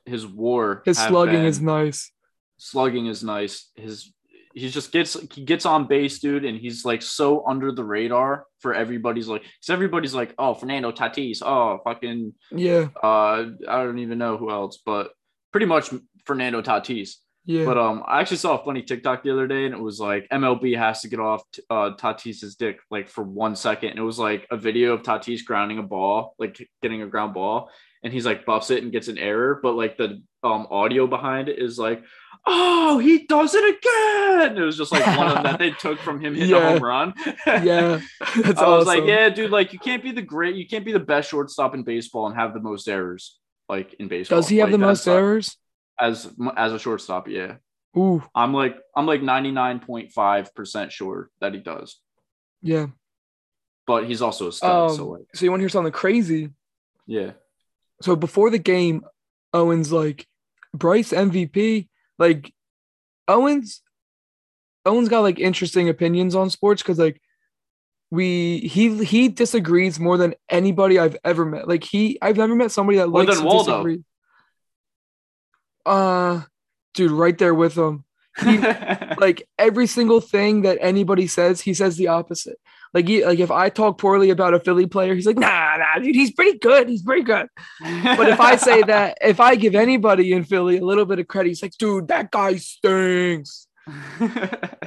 his 0.05 0.25
WAR, 0.25 0.81
His 0.85 0.97
slugging 0.97 1.35
been- 1.35 1.45
is 1.45 1.61
nice. 1.61 2.11
slugging 2.57 3.07
is 3.07 3.23
nice. 3.23 3.69
His 3.75 4.11
he 4.53 4.69
just 4.69 4.93
gets 4.93 5.17
he 5.33 5.43
gets 5.43 5.65
on 5.65 5.85
base, 5.87 6.19
dude, 6.19 6.45
and 6.45 6.57
he's 6.57 6.85
like 6.85 7.01
so 7.01 7.45
under 7.45 7.73
the 7.73 7.83
radar 7.83 8.45
for 8.59 8.73
everybody's 8.73 9.27
like 9.27 9.41
because 9.41 9.69
everybody's 9.69 10.13
like, 10.15 10.33
oh, 10.37 10.53
Fernando 10.53 10.91
Tatis, 10.93 11.41
oh, 11.43 11.79
fucking, 11.83 12.33
Yeah. 12.51 12.87
uh, 13.03 13.47
I 13.67 13.83
don't 13.83 13.99
even 13.99 14.17
know 14.17 14.37
who 14.37 14.49
else, 14.49 14.79
but 14.85 15.11
pretty 15.51 15.65
much 15.65 15.89
Fernando 16.25 16.61
Tatis. 16.61 17.15
Yeah. 17.47 17.65
But 17.65 17.77
um, 17.77 18.01
I 18.07 18.21
actually 18.21 18.37
saw 18.37 18.57
a 18.57 18.63
funny 18.65 18.81
TikTok 18.81 19.23
the 19.23 19.31
other 19.31 19.45
day, 19.45 19.65
and 19.65 19.75
it 19.75 19.79
was 19.79 19.99
like 19.99 20.25
MLB 20.31 20.75
has 20.77 21.01
to 21.01 21.09
get 21.09 21.19
off 21.19 21.43
t- 21.51 21.61
uh, 21.69 21.91
Tatis's 21.95 22.55
dick 22.55 22.79
like 22.89 23.07
for 23.09 23.23
one 23.25 23.55
second, 23.57 23.89
and 23.89 23.99
it 23.99 24.03
was 24.03 24.17
like 24.17 24.47
a 24.49 24.57
video 24.57 24.93
of 24.93 25.03
Tatis 25.03 25.43
grounding 25.45 25.77
a 25.79 25.83
ball, 25.83 26.33
like 26.39 26.65
getting 26.81 27.01
a 27.03 27.07
ground 27.07 27.33
ball, 27.33 27.69
and 28.05 28.13
he's 28.13 28.25
like 28.25 28.45
buffs 28.45 28.69
it 28.69 28.81
and 28.83 28.91
gets 28.93 29.09
an 29.09 29.17
error, 29.17 29.59
but 29.61 29.73
like 29.75 29.97
the 29.97 30.21
um 30.43 30.67
audio 30.69 31.07
behind 31.07 31.49
it 31.49 31.59
is 31.59 31.77
like, 31.77 32.03
oh, 32.45 32.99
he 32.99 33.25
does 33.25 33.53
it 33.55 33.63
again. 33.77 34.57
It 34.57 34.61
was 34.61 34.77
just 34.77 34.91
like 34.93 35.05
one 35.17 35.27
of 35.27 35.33
them 35.33 35.43
that 35.43 35.59
they 35.59 35.71
took 35.85 35.99
from 35.99 36.21
him 36.21 36.35
hitting 36.35 36.53
a 36.53 36.57
Yeah. 36.59 36.69
home 36.73 36.83
run. 36.83 37.13
yeah. 37.47 37.99
I 38.21 38.39
was 38.45 38.57
awesome. 38.57 38.87
like, 38.87 39.03
yeah, 39.05 39.29
dude, 39.29 39.51
like 39.51 39.73
you 39.73 39.79
can't 39.79 40.03
be 40.03 40.11
the 40.13 40.21
great, 40.21 40.55
you 40.55 40.67
can't 40.67 40.85
be 40.85 40.91
the 40.93 40.99
best 40.99 41.29
shortstop 41.31 41.73
in 41.75 41.83
baseball 41.83 42.27
and 42.27 42.35
have 42.35 42.53
the 42.53 42.61
most 42.61 42.87
errors. 42.87 43.39
like 43.67 43.95
in 43.99 44.07
baseball. 44.07 44.37
Does 44.39 44.47
he 44.49 44.57
have 44.57 44.67
Like, 44.69 44.73
the 44.79 44.85
most 44.85 45.07
errors? 45.07 45.57
as 45.99 46.31
as 46.55 46.71
a 46.73 46.77
shortstop? 46.79 47.27
Yeah, 47.27 47.55
Ooh, 47.97 48.21
I'm 48.35 48.53
like 48.53 48.77
I'm 48.95 49.07
like 49.07 49.21
99.5% 49.21 50.91
sure 50.91 51.29
that 51.41 51.53
he 51.53 51.59
does. 51.59 51.99
yeah. 52.61 52.87
But 53.87 54.05
he's 54.07 54.21
also 54.23 54.47
a 54.47 54.51
stud, 54.51 54.91
Um, 54.91 54.95
so 54.97 55.07
like 55.09 55.25
so 55.35 55.45
you 55.45 55.51
want 55.51 55.59
to 55.59 55.63
hear 55.63 55.69
something 55.69 55.91
crazy? 55.93 56.49
yeah. 57.07 57.31
So 58.01 58.15
before 58.15 58.49
the 58.49 58.59
game, 58.59 59.05
Owens 59.53 59.91
like 59.91 60.27
Bryce 60.73 61.11
MVP. 61.11 61.87
Like 62.19 62.53
Owens, 63.27 63.81
Owens 64.85 65.09
got 65.09 65.21
like 65.21 65.39
interesting 65.39 65.89
opinions 65.89 66.35
on 66.35 66.49
sports 66.49 66.81
because 66.81 66.99
like 66.99 67.21
we 68.11 68.59
he 68.59 69.03
he 69.03 69.27
disagrees 69.29 69.99
more 69.99 70.17
than 70.17 70.35
anybody 70.49 70.99
I've 70.99 71.17
ever 71.23 71.45
met. 71.45 71.67
Like 71.67 71.83
he 71.83 72.17
I've 72.21 72.37
never 72.37 72.55
met 72.55 72.71
somebody 72.71 72.97
that 72.99 73.09
More 73.09 73.23
likes 73.23 73.37
than 73.37 73.45
Waldo. 73.45 73.71
disagree. 73.71 74.03
Uh, 75.85 76.41
dude, 76.93 77.11
right 77.11 77.37
there 77.37 77.53
with 77.53 77.75
him. 77.77 78.03
He 78.43 78.57
like 79.17 79.47
every 79.57 79.87
single 79.87 80.21
thing 80.21 80.63
that 80.63 80.77
anybody 80.81 81.27
says, 81.27 81.61
he 81.61 81.73
says 81.73 81.97
the 81.97 82.07
opposite. 82.07 82.57
Like 82.95 83.07
he, 83.09 83.25
like 83.25 83.39
if 83.39 83.51
I 83.51 83.67
talk 83.69 83.97
poorly 83.97 84.29
about 84.29 84.53
a 84.53 84.59
Philly 84.61 84.87
player, 84.87 85.13
he's 85.13 85.27
like, 85.27 85.37
nah, 85.37 85.75
nah, 85.77 85.99
dude, 85.99 86.15
he's 86.15 86.31
pretty 86.31 86.57
good. 86.57 86.87
He's 86.87 87.03
pretty 87.03 87.23
good. 87.23 87.47
But 87.81 88.29
if 88.29 88.39
I 88.39 88.55
say 88.55 88.81
that, 88.87 89.17
if 89.21 89.41
I 89.41 89.55
give 89.55 89.75
anybody 89.75 90.31
in 90.31 90.45
Philly 90.45 90.77
a 90.77 90.85
little 90.85 91.05
bit 91.05 91.19
of 91.19 91.27
credit, 91.27 91.49
he's 91.49 91.61
like, 91.61 91.77
dude, 91.77 92.07
that 92.07 92.31
guy 92.31 92.55
stinks. 92.55 93.67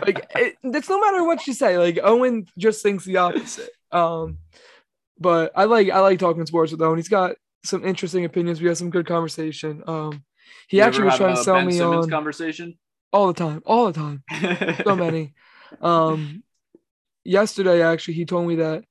Like 0.00 0.26
it, 0.34 0.56
it's 0.62 0.88
no 0.88 0.98
matter 1.00 1.22
what 1.22 1.46
you 1.46 1.52
say. 1.52 1.76
Like 1.76 1.98
Owen 2.02 2.46
just 2.56 2.82
thinks 2.82 3.04
the 3.04 3.18
opposite. 3.18 3.68
Um, 3.92 4.38
but 5.18 5.52
I 5.54 5.64
like 5.64 5.90
I 5.90 6.00
like 6.00 6.18
talking 6.18 6.46
sports 6.46 6.72
with 6.72 6.80
Owen. 6.80 6.96
He's 6.96 7.08
got 7.08 7.36
some 7.64 7.84
interesting 7.84 8.24
opinions. 8.24 8.62
We 8.62 8.68
had 8.68 8.78
some 8.78 8.88
good 8.88 9.06
conversation. 9.06 9.82
Um, 9.86 10.24
he 10.68 10.78
You 10.78 10.84
actually 10.84 11.04
was 11.04 11.16
trying 11.16 11.36
to 11.36 11.42
sell 11.42 11.56
ben 11.56 11.66
me 11.66 11.72
Simmons 11.74 12.06
on 12.06 12.10
conversation. 12.10 12.78
all 13.12 13.26
the 13.26 13.34
time, 13.34 13.60
all 13.66 13.92
the 13.92 13.92
time 13.92 14.22
so 14.84 14.96
many. 14.96 15.34
Um, 15.82 16.42
yesterday 17.28 17.82
actually, 17.82 18.14
he 18.14 18.24
told 18.24 18.48
me 18.48 18.56
that 18.56 18.84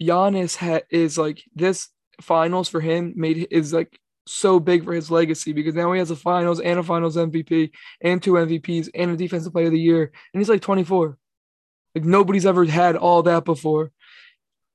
Giannis 0.00 0.56
ha- 0.56 0.86
is 0.90 1.16
like 1.16 1.42
this 1.54 1.88
finals 2.20 2.68
for 2.68 2.80
him 2.80 3.14
made 3.16 3.48
is 3.50 3.72
like 3.72 3.98
so 4.26 4.60
big 4.60 4.84
for 4.84 4.92
his 4.92 5.10
legacy 5.10 5.52
because 5.52 5.74
now 5.74 5.92
he 5.92 5.98
has 5.98 6.10
a 6.10 6.16
finals 6.16 6.60
and 6.60 6.78
a 6.78 6.82
finals 6.82 7.16
MVP 7.16 7.70
and 8.00 8.22
two 8.22 8.32
MVPs 8.32 8.90
and 8.94 9.10
a 9.10 9.16
defensive 9.16 9.52
player 9.52 9.66
of 9.66 9.72
the 9.72 9.80
year, 9.80 10.12
and 10.32 10.40
he's 10.40 10.48
like 10.48 10.60
24. 10.60 11.16
Like 11.94 12.04
nobody's 12.04 12.46
ever 12.46 12.64
had 12.66 12.96
all 12.96 13.22
that 13.22 13.44
before. 13.44 13.90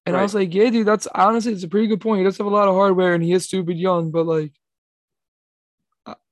And 0.07 0.17
I 0.17 0.23
was 0.23 0.33
like, 0.33 0.51
yeah, 0.55 0.71
dude, 0.71 0.87
that's 0.87 1.07
honestly 1.13 1.53
it's 1.53 1.63
a 1.63 1.67
pretty 1.67 1.85
good 1.85 2.01
point. 2.01 2.17
He 2.17 2.23
does 2.23 2.37
have 2.39 2.47
a 2.47 2.49
lot 2.49 2.67
of 2.67 2.73
hardware 2.73 3.13
and 3.13 3.23
he 3.23 3.33
is 3.33 3.45
stupid 3.45 3.77
young, 3.77 4.09
but 4.09 4.25
like 4.25 4.53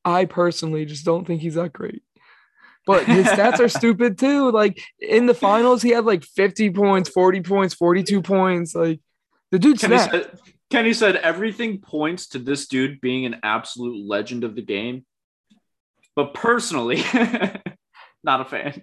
I 0.03 0.25
personally 0.25 0.85
just 0.85 1.05
don't 1.05 1.27
think 1.27 1.41
he's 1.41 1.53
that 1.53 1.71
great. 1.71 2.01
But 2.89 3.05
his 3.05 3.27
stats 3.27 3.59
are 3.59 3.69
stupid 3.69 4.17
too. 4.17 4.49
Like 4.51 4.81
in 4.99 5.27
the 5.27 5.35
finals, 5.35 5.83
he 5.83 5.91
had 5.91 6.05
like 6.05 6.23
50 6.23 6.71
points, 6.71 7.07
40 7.07 7.41
points, 7.41 7.75
42 7.75 8.23
points. 8.23 8.73
Like 8.73 8.99
the 9.51 9.59
dude 9.59 9.79
Kenny 9.79 9.97
snapped. 9.99 10.11
said, 10.11 10.39
Kenny 10.71 10.93
said 10.93 11.15
everything 11.17 11.81
points 11.81 12.29
to 12.29 12.39
this 12.39 12.67
dude 12.67 12.99
being 12.99 13.25
an 13.25 13.41
absolute 13.43 14.07
legend 14.07 14.43
of 14.43 14.55
the 14.55 14.63
game. 14.63 15.05
But 16.15 16.33
personally, 16.33 17.03
not 18.23 18.41
a 18.41 18.45
fan. 18.45 18.81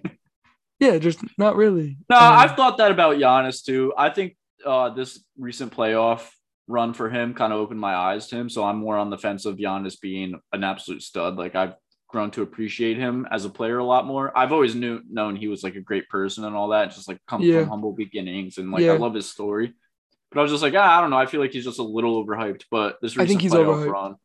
Yeah, 0.79 0.99
just 0.99 1.19
not 1.37 1.57
really. 1.57 1.97
No, 2.09 2.15
Um, 2.15 2.23
I've 2.23 2.55
thought 2.55 2.77
that 2.77 2.91
about 2.91 3.17
Giannis 3.17 3.61
too. 3.61 3.93
I 3.97 4.09
think 4.09 4.37
uh, 4.65 4.89
this 4.89 5.21
recent 5.37 5.75
playoff 5.75 6.29
run 6.69 6.93
for 6.93 7.09
him 7.09 7.33
kind 7.33 7.51
of 7.51 7.59
opened 7.59 7.79
my 7.81 7.93
eyes 7.95 8.27
to 8.27 8.37
him. 8.37 8.49
So 8.49 8.63
I'm 8.63 8.77
more 8.77 8.95
on 8.95 9.09
the 9.09 9.17
fence 9.17 9.45
of 9.45 9.57
Giannis 9.57 9.99
being 9.99 10.39
an 10.53 10.63
absolute 10.63 11.01
stud. 11.03 11.35
Like 11.35 11.55
I've 11.55 11.73
grown 12.07 12.31
to 12.31 12.41
appreciate 12.41 12.97
him 12.97 13.27
as 13.31 13.45
a 13.45 13.49
player 13.49 13.77
a 13.79 13.83
lot 13.83 14.05
more. 14.05 14.35
I've 14.37 14.53
always 14.53 14.75
knew 14.75 15.01
known 15.09 15.35
he 15.35 15.47
was 15.47 15.63
like 15.63 15.75
a 15.75 15.81
great 15.81 16.07
person 16.09 16.45
and 16.45 16.55
all 16.55 16.69
that, 16.69 16.91
just 16.91 17.07
like 17.07 17.19
come 17.27 17.41
Yeah. 17.41 17.61
from 17.61 17.69
humble 17.69 17.91
beginnings 17.91 18.57
and 18.57 18.71
like 18.71 18.83
Yeah. 18.83 18.93
I 18.93 18.97
love 18.97 19.13
his 19.13 19.29
story. 19.29 19.73
But 20.31 20.39
I 20.39 20.41
was 20.41 20.51
just 20.51 20.63
like, 20.63 20.73
ah, 20.75 20.97
I 20.97 21.01
don't 21.01 21.09
know. 21.09 21.17
I 21.17 21.25
feel 21.25 21.39
like 21.39 21.51
he's 21.51 21.63
just 21.65 21.79
a 21.79 21.83
little 21.83 22.23
overhyped. 22.25 22.63
But 22.71 22.97
this 23.01 23.17
I 23.17 23.25
think 23.25 23.41
he's 23.41 23.53
overhyped. 23.53 23.91
run, 23.91 24.15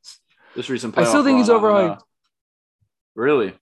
this 0.54 0.68
recent 0.70 0.94
playoff 0.94 1.02
I 1.02 1.08
still 1.08 1.24
think 1.24 1.38
he's 1.38 1.48
run, 1.48 1.56
I 1.64 1.68
overhyped. 1.68 2.00
Really? 3.14 3.54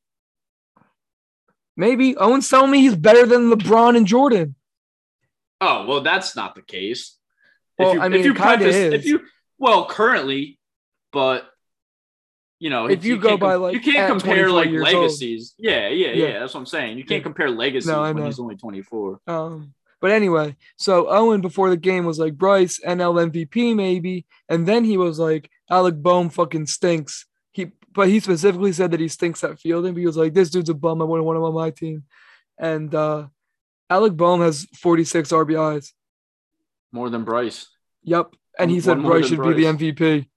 Maybe 1.76 2.16
Owen's 2.16 2.48
telling 2.48 2.70
me 2.70 2.80
he's 2.80 2.96
better 2.96 3.26
than 3.26 3.50
LeBron 3.50 3.96
and 3.96 4.06
Jordan. 4.06 4.54
Oh 5.60 5.86
well, 5.86 6.00
that's 6.00 6.36
not 6.36 6.54
the 6.54 6.62
case. 6.62 7.16
Well, 7.78 7.90
if 7.90 7.94
you, 7.94 8.00
I 8.00 8.08
mean, 8.08 8.20
if 8.20 8.26
you 8.26 8.34
preface, 8.34 8.74
if 8.76 9.04
you 9.04 9.20
well, 9.58 9.86
currently, 9.86 10.58
but 11.12 11.48
you 12.60 12.70
know, 12.70 12.86
If 12.86 13.04
you 13.04 13.16
go 13.18 13.36
by, 13.36 13.54
com- 13.54 13.62
like, 13.62 13.74
you 13.74 13.80
can't 13.80 14.06
compare 14.08 14.50
like 14.50 14.70
legacies. 14.70 15.54
Yeah, 15.58 15.88
yeah, 15.88 16.08
yeah, 16.08 16.26
Yeah. 16.26 16.38
That's 16.40 16.54
what 16.54 16.60
I'm 16.60 16.66
saying. 16.66 16.98
You 16.98 17.04
can't 17.04 17.20
Yeah. 17.20 17.24
compare 17.24 17.50
legacies 17.50 17.88
No, 17.90 18.02
when 18.02 18.24
he's 18.24 18.38
only 18.38 18.56
24. 18.56 19.18
Um, 19.26 19.74
but 20.00 20.10
anyway, 20.12 20.56
so 20.76 21.08
Owen 21.08 21.40
before 21.40 21.70
the 21.70 21.76
game 21.76 22.04
was 22.04 22.18
like 22.18 22.34
Bryce 22.36 22.78
NL 22.86 23.18
MVP 23.18 23.74
maybe, 23.74 24.26
and 24.48 24.66
then 24.68 24.84
he 24.84 24.96
was 24.96 25.18
like 25.18 25.50
Alec 25.70 25.96
Bohm 26.02 26.28
fucking 26.30 26.66
stinks. 26.66 27.26
He 27.52 27.72
but 27.92 28.08
he 28.08 28.20
specifically 28.20 28.72
said 28.72 28.92
that 28.92 29.00
he 29.00 29.08
stinks 29.08 29.42
at 29.42 29.58
fielding. 29.58 29.94
But 29.94 30.00
he 30.00 30.06
was 30.06 30.16
like, 30.16 30.32
this 30.34 30.50
dude's 30.50 30.70
a 30.70 30.74
bum. 30.74 31.02
I 31.02 31.04
wouldn't 31.04 31.26
want 31.26 31.38
him 31.38 31.42
on 31.44 31.54
my 31.54 31.70
team. 31.70 32.04
And 32.58 32.94
uh, 32.94 33.26
Alec 33.88 34.16
Bohm 34.16 34.40
has 34.42 34.66
46 34.80 35.30
RBIs. 35.32 35.90
More 36.92 37.10
than 37.10 37.24
Bryce. 37.24 37.66
Yep. 38.04 38.34
And 38.58 38.70
he 38.70 38.76
One 38.76 38.82
said 38.82 39.02
Bryce 39.02 39.26
should 39.28 39.42
be 39.42 39.54
the 39.54 39.64
MVP. 39.64 40.28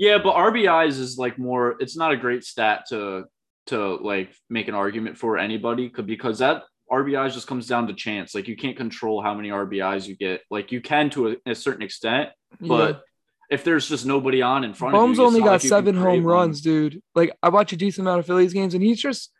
Yeah, 0.00 0.16
but 0.16 0.34
RBIs 0.34 0.98
is 0.98 1.18
like 1.18 1.38
more. 1.38 1.76
It's 1.78 1.94
not 1.94 2.10
a 2.10 2.16
great 2.16 2.42
stat 2.42 2.86
to 2.88 3.24
to 3.66 3.96
like 3.96 4.34
make 4.48 4.66
an 4.66 4.74
argument 4.74 5.18
for 5.18 5.36
anybody 5.36 5.92
because 6.06 6.38
that 6.38 6.62
RBIs 6.90 7.34
just 7.34 7.46
comes 7.46 7.66
down 7.66 7.86
to 7.88 7.92
chance. 7.92 8.34
Like 8.34 8.48
you 8.48 8.56
can't 8.56 8.78
control 8.78 9.20
how 9.20 9.34
many 9.34 9.50
RBIs 9.50 10.08
you 10.08 10.16
get. 10.16 10.40
Like 10.50 10.72
you 10.72 10.80
can 10.80 11.10
to 11.10 11.28
a, 11.32 11.36
a 11.50 11.54
certain 11.54 11.82
extent, 11.82 12.30
but 12.62 13.02
if 13.50 13.62
there's 13.62 13.86
just 13.90 14.06
nobody 14.06 14.40
on 14.40 14.64
in 14.64 14.72
front 14.72 14.94
Bohm's 14.94 15.18
of 15.18 15.22
you, 15.22 15.26
only 15.26 15.40
got 15.40 15.50
like 15.50 15.60
seven 15.60 15.94
home 15.94 16.24
one. 16.24 16.34
runs, 16.34 16.62
dude. 16.62 17.02
Like 17.14 17.36
I 17.42 17.50
watch 17.50 17.74
a 17.74 17.76
decent 17.76 18.06
amount 18.06 18.20
of 18.20 18.26
Phillies 18.26 18.54
games, 18.54 18.72
and 18.72 18.82
he's 18.82 19.02
just 19.02 19.30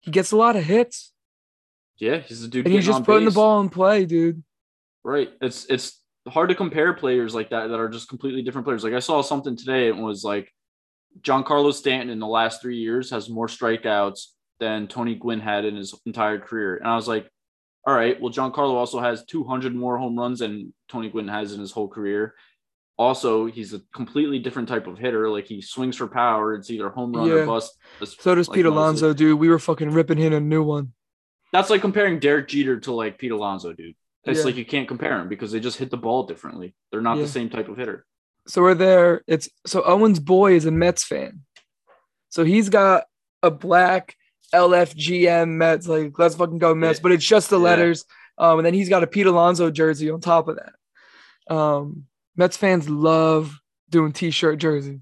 he 0.00 0.10
gets 0.10 0.32
a 0.32 0.36
lot 0.38 0.56
of 0.56 0.64
hits, 0.64 1.12
Yeah, 1.98 2.20
he's 2.20 2.42
a 2.42 2.48
dude. 2.48 2.64
and 2.64 2.74
he's 2.74 2.86
just 2.86 3.04
putting 3.04 3.26
the 3.26 3.32
ball 3.34 3.60
in 3.60 3.68
play, 3.68 4.06
dude. 4.06 4.42
Right. 5.04 5.28
It's 5.42 5.66
it's 5.66 5.99
hard 6.30 6.48
to 6.48 6.54
compare 6.54 6.92
players 6.94 7.34
like 7.34 7.50
that 7.50 7.68
that 7.68 7.78
are 7.80 7.88
just 7.88 8.08
completely 8.08 8.42
different 8.42 8.66
players. 8.66 8.84
Like 8.84 8.94
I 8.94 8.98
saw 9.00 9.22
something 9.22 9.56
today. 9.56 9.88
It 9.88 9.96
was 9.96 10.24
like 10.24 10.52
John 11.22 11.44
Carlos 11.44 11.78
Stanton 11.78 12.10
in 12.10 12.18
the 12.18 12.26
last 12.26 12.62
three 12.62 12.78
years 12.78 13.10
has 13.10 13.28
more 13.28 13.46
strikeouts 13.48 14.26
than 14.60 14.86
Tony 14.88 15.14
Gwynn 15.14 15.40
had 15.40 15.64
in 15.64 15.76
his 15.76 15.94
entire 16.06 16.38
career. 16.38 16.76
And 16.76 16.86
I 16.88 16.94
was 16.96 17.08
like, 17.08 17.28
all 17.86 17.94
right, 17.94 18.20
well, 18.20 18.32
Giancarlo 18.32 18.74
also 18.74 19.00
has 19.00 19.24
200 19.24 19.74
more 19.74 19.96
home 19.98 20.18
runs 20.18 20.40
than 20.40 20.74
Tony 20.88 21.08
Gwynn 21.08 21.28
has 21.28 21.52
in 21.52 21.60
his 21.60 21.72
whole 21.72 21.88
career. 21.88 22.34
Also, 22.98 23.46
he's 23.46 23.72
a 23.72 23.80
completely 23.94 24.38
different 24.38 24.68
type 24.68 24.86
of 24.86 24.98
hitter. 24.98 25.30
Like 25.30 25.46
he 25.46 25.62
swings 25.62 25.96
for 25.96 26.06
power. 26.06 26.54
It's 26.54 26.70
either 26.70 26.90
home 26.90 27.12
run 27.12 27.26
Yeah. 27.26 27.34
or 27.34 27.46
bust. 27.46 27.72
So 28.18 28.34
does 28.34 28.48
like 28.48 28.56
Pete 28.56 28.66
Alonso, 28.66 29.14
dude. 29.14 29.38
We 29.38 29.48
were 29.48 29.58
fucking 29.58 29.90
ripping 29.92 30.18
him 30.18 30.34
a 30.34 30.40
new 30.40 30.62
one. 30.62 30.92
That's 31.52 31.70
like 31.70 31.80
comparing 31.80 32.18
Derek 32.20 32.48
Jeter 32.48 32.78
to 32.80 32.92
like 32.92 33.18
Pete 33.18 33.32
Alonso, 33.32 33.72
dude. 33.72 33.94
It's 34.24 34.40
Yeah. 34.40 34.44
like 34.44 34.56
you 34.56 34.64
can't 34.66 34.86
compare 34.88 35.16
them 35.18 35.28
because 35.28 35.50
they 35.52 35.60
just 35.60 35.78
hit 35.78 35.90
the 35.90 35.96
ball 35.96 36.24
differently. 36.24 36.74
They're 36.90 37.00
not 37.00 37.16
Yeah. 37.16 37.22
the 37.24 37.28
same 37.28 37.48
type 37.50 37.68
of 37.68 37.76
hitter. 37.76 38.04
So 38.46 38.62
we're 38.62 38.74
there. 38.74 39.22
It's 39.26 39.48
so 39.66 39.82
Owen's 39.84 40.20
boy 40.20 40.54
is 40.54 40.66
a 40.66 40.70
Mets 40.70 41.04
fan. 41.04 41.40
So 42.28 42.44
he's 42.44 42.68
got 42.68 43.04
a 43.42 43.50
black 43.50 44.16
LFGM 44.54 45.56
Mets, 45.58 45.86
like 45.88 46.18
let's 46.18 46.34
fucking 46.34 46.58
go 46.58 46.74
Mets, 46.74 46.98
Yeah. 46.98 47.02
but 47.02 47.12
it's 47.12 47.24
just 47.24 47.50
the 47.50 47.58
letters. 47.58 48.04
Um, 48.38 48.58
and 48.58 48.66
then 48.66 48.74
he's 48.74 48.88
got 48.88 49.02
a 49.02 49.06
Pete 49.06 49.26
Alonso 49.26 49.70
jersey 49.70 50.10
on 50.10 50.20
top 50.20 50.48
of 50.48 50.56
that. 50.56 51.54
Um, 51.54 52.04
Mets 52.36 52.56
fans 52.56 52.88
love 52.88 53.58
doing 53.88 54.12
t-shirt 54.12 54.58
jersey. 54.58 55.00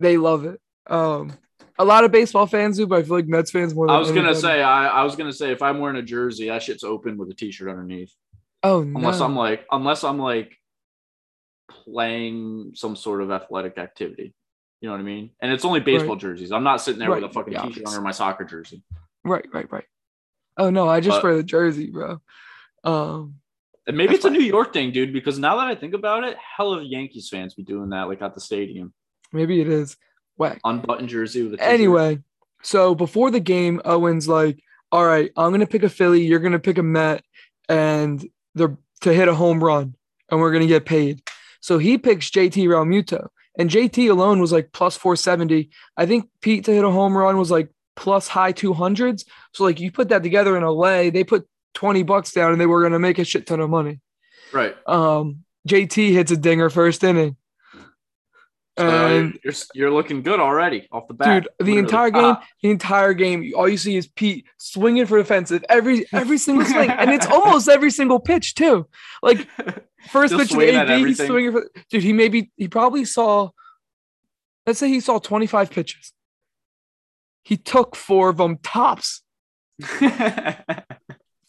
They 0.00 0.16
love 0.16 0.44
it. 0.44 0.60
Um, 0.86 1.32
a 1.78 1.84
lot 1.84 2.04
of 2.04 2.10
baseball 2.12 2.46
fans 2.46 2.76
do, 2.76 2.86
but 2.86 2.98
I 2.98 3.02
feel 3.04 3.16
like 3.16 3.26
Mets 3.26 3.50
fans 3.50 3.74
more 3.74 3.86
than 3.86 3.96
I 3.96 3.98
was 3.98 4.10
gonna 4.10 4.34
say, 4.34 4.62
I, 4.62 4.88
I 4.88 5.04
was 5.04 5.16
gonna 5.16 5.32
say, 5.32 5.52
if 5.52 5.62
I'm 5.62 5.78
wearing 5.78 5.96
a 5.96 6.02
jersey, 6.02 6.48
that 6.48 6.62
shit's 6.62 6.84
open 6.84 7.16
with 7.16 7.30
a 7.30 7.34
t-shirt 7.34 7.68
underneath. 7.68 8.14
Oh 8.62 8.80
Unless 8.82 9.18
no. 9.20 9.24
I'm 9.26 9.36
like, 9.36 9.66
unless 9.70 10.04
I'm 10.04 10.18
like 10.18 10.52
playing 11.68 12.72
some 12.74 12.96
sort 12.96 13.22
of 13.22 13.30
athletic 13.30 13.78
activity. 13.78 14.34
You 14.80 14.88
know 14.88 14.94
what 14.94 15.00
I 15.00 15.04
mean? 15.04 15.30
And 15.40 15.52
it's 15.52 15.64
only 15.64 15.80
baseball 15.80 16.14
Right. 16.14 16.20
jerseys. 16.20 16.52
I'm 16.52 16.64
not 16.64 16.80
sitting 16.80 16.98
there 16.98 17.10
with 17.10 17.24
a 17.24 17.28
fucking 17.28 17.52
yeah, 17.52 17.62
t-shirt 17.62 17.86
under 17.86 18.00
my 18.00 18.10
soccer 18.10 18.44
jersey. 18.44 18.82
right, 19.24 19.46
right, 19.52 19.70
right. 19.70 19.84
Oh 20.58 20.70
no, 20.70 20.88
I 20.88 21.00
just 21.00 21.18
But- 21.18 21.24
wear 21.24 21.36
the 21.36 21.42
jersey, 21.44 21.90
bro. 21.90 22.20
Um, 22.84 23.36
And 23.86 23.96
maybe 23.96 24.14
it's 24.14 24.24
a 24.24 24.30
New 24.30 24.40
York 24.42 24.72
thing, 24.72 24.90
dude. 24.92 25.12
Because 25.12 25.38
now 25.38 25.56
that 25.56 25.66
I 25.68 25.74
think 25.74 25.94
about 25.94 26.24
it, 26.24 26.36
hell 26.56 26.72
of 26.72 26.82
Yankees 26.84 27.28
fans 27.28 27.54
be 27.54 27.62
doing 27.62 27.90
that, 27.90 28.04
like 28.08 28.20
at 28.22 28.34
the 28.34 28.40
stadium, 28.40 28.92
maybe 29.32 29.60
it 29.60 29.68
is 29.68 29.96
whack. 30.36 30.60
unbuttoned 30.64 31.08
jersey 31.08 31.42
with 31.44 31.54
a 31.54 31.56
t-shirt. 31.58 31.72
Anyway, 31.72 32.18
so 32.62 32.94
before 32.94 33.30
the 33.30 33.40
game, 33.40 33.80
Owen's 33.84 34.28
like, 34.28 34.60
"All 34.90 35.04
right, 35.06 35.30
I'm 35.36 35.52
gonna 35.52 35.66
pick 35.66 35.84
a 35.84 35.88
Philly. 35.88 36.22
You're 36.24 36.38
gonna 36.40 36.58
pick 36.58 36.78
a 36.78 36.82
Met, 36.82 37.24
and 37.68 38.24
they're 38.54 38.76
to 39.00 39.12
hit 39.12 39.28
a 39.28 39.34
home 39.34 39.62
run, 39.62 39.94
and 40.30 40.40
we're 40.40 40.52
gonna 40.52 40.66
get 40.66 40.84
paid." 40.84 41.22
So 41.60 41.78
he 41.78 41.98
picks 41.98 42.30
JT 42.30 42.66
Realmuto, 42.66 43.28
and 43.58 43.70
JT 43.70 44.10
alone 44.10 44.40
was 44.40 44.52
like 44.52 44.72
plus 44.72 44.96
470. 44.96 45.70
I 45.96 46.06
think 46.06 46.28
Pete 46.40 46.64
to 46.64 46.72
hit 46.72 46.84
a 46.84 46.90
home 46.90 47.16
run 47.16 47.36
was 47.36 47.50
like 47.50 47.70
plus 47.96 48.28
high 48.28 48.52
200s. 48.52 49.24
So 49.52 49.64
like 49.64 49.80
you 49.80 49.92
put 49.92 50.08
that 50.08 50.22
together 50.22 50.56
in 50.56 50.62
a 50.62 50.70
LA, 50.70 51.10
they 51.10 51.24
put 51.24 51.46
20 51.74 52.02
bucks 52.02 52.32
down 52.32 52.52
and 52.52 52.60
they 52.60 52.66
were 52.66 52.80
going 52.80 52.92
to 52.92 52.98
make 52.98 53.18
a 53.18 53.24
shit 53.24 53.46
ton 53.46 53.60
of 53.60 53.70
money. 53.70 54.00
Right. 54.52 54.76
Um, 54.86 55.44
JT 55.68 56.12
hits 56.12 56.30
a 56.30 56.36
dinger 56.36 56.70
first 56.70 57.04
inning. 57.04 57.36
So 58.78 58.88
And 58.88 59.38
you're 59.44 59.52
you're 59.74 59.90
looking 59.90 60.22
good 60.22 60.40
already 60.40 60.88
off 60.90 61.06
the 61.06 61.12
bat. 61.14 61.42
dude, 61.42 61.48
the 61.58 61.64
Literally. 61.64 61.78
entire 61.80 62.10
game, 62.10 62.24
Ah, 62.24 62.44
the 62.62 62.70
entire 62.70 63.12
game, 63.12 63.52
all 63.54 63.68
you 63.68 63.76
see 63.76 63.96
is 63.96 64.06
Pete 64.06 64.46
swinging 64.56 65.04
for 65.04 65.18
defensive 65.18 65.62
every 65.68 66.06
every 66.12 66.38
single 66.38 66.64
swing, 66.64 66.88
and 66.90 67.10
it's 67.10 67.26
almost 67.30 67.68
every 67.68 67.90
single 67.90 68.18
pitch 68.18 68.54
too. 68.54 68.86
Like 69.22 69.46
first 70.10 70.34
pitch 70.34 70.50
to 70.50 70.56
the 70.56 70.90
AB, 70.92 71.06
he's 71.06 71.18
swinging 71.24 71.52
for. 71.52 71.68
Dude, 71.90 72.02
he 72.02 72.12
maybe 72.14 72.50
he 72.56 72.68
probably 72.68 73.04
saw. 73.04 73.50
Let's 74.66 74.78
say 74.78 74.88
he 74.88 75.00
saw 75.00 75.18
twenty 75.18 75.46
five 75.46 75.70
pitches. 75.70 76.12
He 77.42 77.56
took 77.58 77.94
four 77.94 78.30
of 78.30 78.38
them 78.38 78.56
tops. 78.62 79.22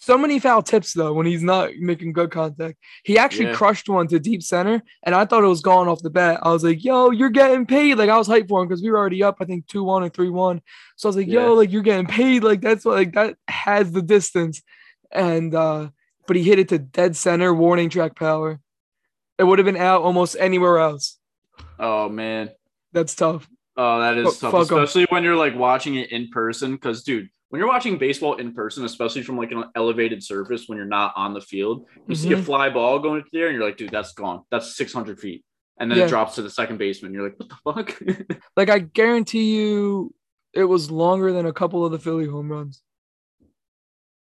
So 0.06 0.18
many 0.18 0.38
foul 0.38 0.62
tips 0.62 0.92
though 0.92 1.14
when 1.14 1.26
he's 1.26 1.44
not 1.44 1.70
making 1.80 2.12
good 2.12 2.30
contact. 2.30 2.78
He 3.06 3.18
actually 3.18 3.46
Yeah. 3.46 3.54
crushed 3.54 3.88
one 3.88 4.08
to 4.10 4.20
deep 4.20 4.44
center, 4.44 4.84
and 5.04 5.16
I 5.16 5.24
thought 5.24 5.46
it 5.46 5.48
was 5.48 5.62
gone 5.62 5.88
off 5.88 6.02
the 6.02 6.10
bat. 6.10 6.40
I 6.44 6.52
was 6.52 6.62
like, 6.62 6.84
"Yo, 6.84 7.12
you're 7.12 7.30
getting 7.30 7.66
paid!" 7.66 7.96
Like 7.98 8.10
I 8.10 8.18
was 8.18 8.28
hyped 8.28 8.50
for 8.50 8.62
him 8.62 8.68
because 8.68 8.84
we 8.84 8.92
were 8.92 8.98
already 8.98 9.24
up, 9.24 9.38
I 9.40 9.46
think 9.46 9.66
two 9.68 9.82
one 9.84 10.04
or 10.04 10.10
three 10.10 10.30
one. 10.30 10.62
So 10.98 11.08
I 11.08 11.10
was 11.10 11.16
like, 11.16 11.28
Yeah. 11.28 11.46
"Yo, 11.46 11.54
like 11.54 11.72
you're 11.72 11.82
getting 11.84 12.06
paid! 12.06 12.44
Like 12.44 12.60
that's 12.60 12.84
what 12.84 12.96
like 12.96 13.14
that 13.14 13.38
has 13.48 13.94
the 13.94 14.02
distance." 14.02 14.62
And 15.12 15.56
uh 15.56 15.90
but 16.28 16.36
he 16.36 16.44
hit 16.44 16.60
it 16.60 16.68
to 16.70 16.80
dead 16.80 17.16
center, 17.16 17.54
warning 17.54 17.90
track 17.90 18.16
power. 18.18 18.60
It 19.38 19.46
would 19.46 19.58
have 19.60 19.66
been 19.66 19.78
out 19.78 20.02
almost 20.02 20.36
anywhere 20.40 20.80
else. 20.80 21.18
oh 21.80 22.10
man. 22.10 22.50
That's 22.92 23.16
tough. 23.16 23.48
Oh, 23.78 24.00
that 24.02 24.18
is 24.18 24.38
Fuck- 24.38 24.52
tough, 24.52 24.72
'em. 24.72 24.78
especially 24.84 25.06
when 25.10 25.24
you're 25.24 25.36
like 25.36 25.56
watching 25.56 25.96
it 25.96 26.12
in 26.12 26.28
person. 26.30 26.74
Because, 26.74 27.04
dude, 27.04 27.30
when 27.54 27.60
you're 27.60 27.70
watching 27.70 28.00
baseball 28.00 28.34
in 28.38 28.52
person, 28.52 28.84
especially 28.84 29.22
from 29.22 29.38
like 29.38 29.52
an 29.52 29.66
elevated 29.76 30.24
surface, 30.24 30.68
when 30.68 30.76
you're 30.76 30.88
not 30.88 31.14
on 31.16 31.36
the 31.36 31.40
field, 31.40 31.86
you 32.08 32.16
see 32.16 32.34
a 32.34 32.36
Mhm. 32.36 32.46
fly 32.46 32.68
ball 32.72 32.98
going 32.98 33.20
into 33.20 33.30
there, 33.32 33.46
and 33.48 33.56
you're 33.56 33.64
like, 33.64 33.78
dude, 33.78 33.92
that's 33.92 34.12
gone. 34.14 34.42
That's 34.50 34.76
600 34.76 35.20
feet, 35.20 35.46
and 35.80 35.92
then 35.92 36.00
Yeah. 36.00 36.06
it 36.06 36.10
drops 36.10 36.34
to 36.34 36.42
the 36.42 36.50
second 36.50 36.80
baseman. 36.80 37.14
You're 37.14 37.26
like, 37.30 37.38
what 37.40 37.50
the 37.50 37.58
fuck? 37.64 38.02
Like 38.58 38.72
I 38.72 38.80
guarantee 38.80 39.56
you, 39.56 40.16
it 40.52 40.64
was 40.64 40.90
longer 40.90 41.32
than 41.32 41.46
a 41.46 41.54
couple 41.54 41.86
of 41.86 41.92
the 41.92 42.00
Philly 42.00 42.26
home 42.26 42.52
runs. 42.52 42.82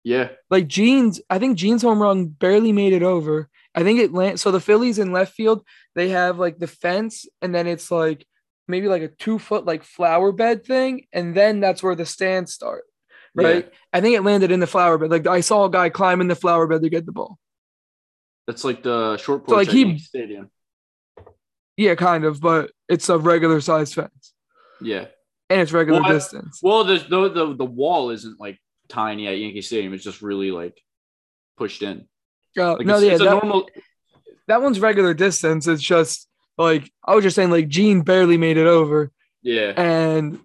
yeah, 0.03 0.29
like 0.51 0.67
Gene's, 0.67 1.19
I 1.27 1.39
think 1.39 1.57
Gene's 1.57 1.81
home 1.81 2.03
run 2.03 2.27
barely 2.27 2.71
made 2.71 2.93
it 2.93 3.01
over. 3.03 3.49
I 3.73 3.81
think 3.81 3.99
it 3.99 4.13
land 4.13 4.39
so 4.39 4.51
the 4.51 4.59
Phillies 4.59 4.99
in 4.99 5.11
left 5.11 5.33
field, 5.33 5.65
they 5.95 6.09
have 6.09 6.37
like 6.37 6.59
the 6.59 6.67
fence, 6.67 7.25
and 7.41 7.55
then 7.55 7.65
it's 7.65 7.89
like 7.89 8.27
maybe 8.67 8.87
like 8.87 9.01
a 9.01 9.07
two 9.07 9.39
foot 9.39 9.65
like 9.65 9.83
flower 9.83 10.31
bed 10.31 10.63
thing, 10.65 11.07
and 11.11 11.33
then 11.33 11.61
that's 11.61 11.81
where 11.81 11.95
the 11.95 12.05
stands 12.05 12.53
start. 12.53 12.83
Right. 13.35 13.71
I 13.91 14.01
think 14.01 14.15
it 14.15 14.21
landed 14.21 14.51
in 14.51 14.59
the 14.59 14.67
flower 14.67 14.97
bed. 14.97 15.09
Like 15.09 15.27
I 15.27 15.41
saw 15.41 15.65
a 15.65 15.71
guy 15.71 15.89
climb 15.89 16.21
in 16.21 16.27
the 16.27 16.35
flower 16.35 16.67
bed 16.67 16.81
to 16.83 16.89
get 16.89 17.05
the 17.05 17.11
ball. 17.11 17.39
That's 18.47 18.63
like 18.63 18.83
the 18.83 19.17
short 19.17 19.49
So, 19.49 19.55
like, 19.55 19.69
he- 19.69 19.97
Stadium. 19.99 20.49
Yeah, 21.77 21.95
kind 21.95 22.25
of, 22.25 22.39
but 22.39 22.71
it's 22.87 23.09
a 23.09 23.17
regular 23.17 23.59
size 23.61 23.93
fence. 23.93 24.33
Yeah. 24.81 25.05
And 25.49 25.61
it's 25.61 25.71
regular 25.71 26.01
Well, 26.01 26.09
I- 26.11 26.13
distance. 26.13 26.59
Well, 26.61 26.83
the, 26.83 26.95
the 26.97 27.29
the 27.29 27.55
the 27.55 27.65
wall 27.65 28.11
isn't 28.11 28.39
like 28.39 28.59
tiny 28.89 29.27
at 29.27 29.37
Yankee 29.37 29.61
Stadium. 29.61 29.93
It's 29.93 30.03
just 30.03 30.21
really 30.21 30.51
like 30.51 30.77
pushed 31.57 31.81
in. 31.81 32.07
Uh, 32.57 32.75
Like 32.77 32.85
no, 32.85 32.95
it's, 32.95 33.03
yeah, 33.05 33.11
it's 33.13 33.23
that, 33.23 33.31
normal. 33.31 33.69
that 34.47 34.61
one's 34.61 34.79
regular 34.79 35.13
distance. 35.15 35.67
It's 35.67 35.81
just 35.81 36.27
like 36.57 36.91
I 37.03 37.15
was 37.15 37.23
just 37.23 37.35
saying, 37.35 37.49
like 37.49 37.67
Gene 37.69 38.01
barely 38.01 38.37
made 38.37 38.57
it 38.57 38.67
over. 38.67 39.11
Yeah. 39.41 39.73
and 39.75 40.39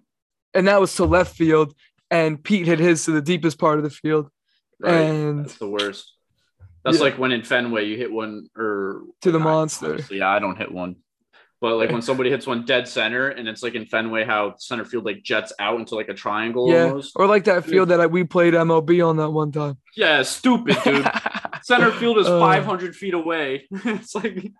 and 0.53 0.67
that 0.67 0.81
was 0.81 0.95
to 0.95 1.05
left 1.05 1.35
field 1.35 1.75
and 2.11 2.43
Pete 2.43 2.65
hit 2.65 2.79
his 2.79 3.05
to 3.05 3.11
the 3.11 3.21
deepest 3.21 3.59
part 3.59 3.77
of 3.77 3.83
the 3.83 3.89
field 3.89 4.29
Right. 4.79 4.93
and 4.93 5.39
That's 5.45 5.57
the 5.57 5.69
worst. 5.69 6.13
That's 6.85 6.97
Yeah. 6.97 7.03
like 7.03 7.17
when 7.19 7.31
in 7.31 7.43
Fenway 7.43 7.85
you 7.87 7.97
hit 7.97 8.11
one 8.11 8.47
or 8.55 9.01
to 9.21 9.31
the 9.31 9.39
I- 9.39 9.43
monster. 9.43 9.99
Yeah, 10.09 10.29
I 10.29 10.39
don't 10.39 10.57
hit 10.57 10.71
one. 10.71 10.95
But 11.61 11.75
like 11.75 11.91
when 11.91 12.01
somebody 12.01 12.29
hits 12.29 12.47
one 12.47 12.63
dead 12.63 12.87
center 12.87 13.27
and 13.27 13.45
it's 13.49 13.61
like 13.61 13.75
in 13.75 13.85
Fenway 13.85 14.23
how 14.23 14.53
center 14.59 14.85
field 14.85 15.03
like 15.03 15.21
jets 15.23 15.51
out 15.59 15.77
into 15.77 15.95
like 15.95 16.07
a 16.07 16.13
triangle 16.13 16.71
Yeah, 16.71 16.83
almost. 16.85 17.11
or 17.17 17.27
like 17.27 17.43
that 17.45 17.65
field 17.65 17.89
that 17.89 17.99
I, 17.99 18.05
we 18.05 18.23
played 18.23 18.53
MLB 18.53 19.05
on 19.05 19.17
that 19.17 19.31
one 19.31 19.51
time. 19.51 19.77
Yeah, 19.97 20.21
stupid 20.21 20.77
dude. 20.85 21.05
center 21.63 21.91
field 21.91 22.17
is 22.17 22.27
Uh, 22.27 22.39
500 22.39 22.95
feet 22.95 23.13
away. 23.13 23.67
it's 23.71 24.15
like 24.15 24.53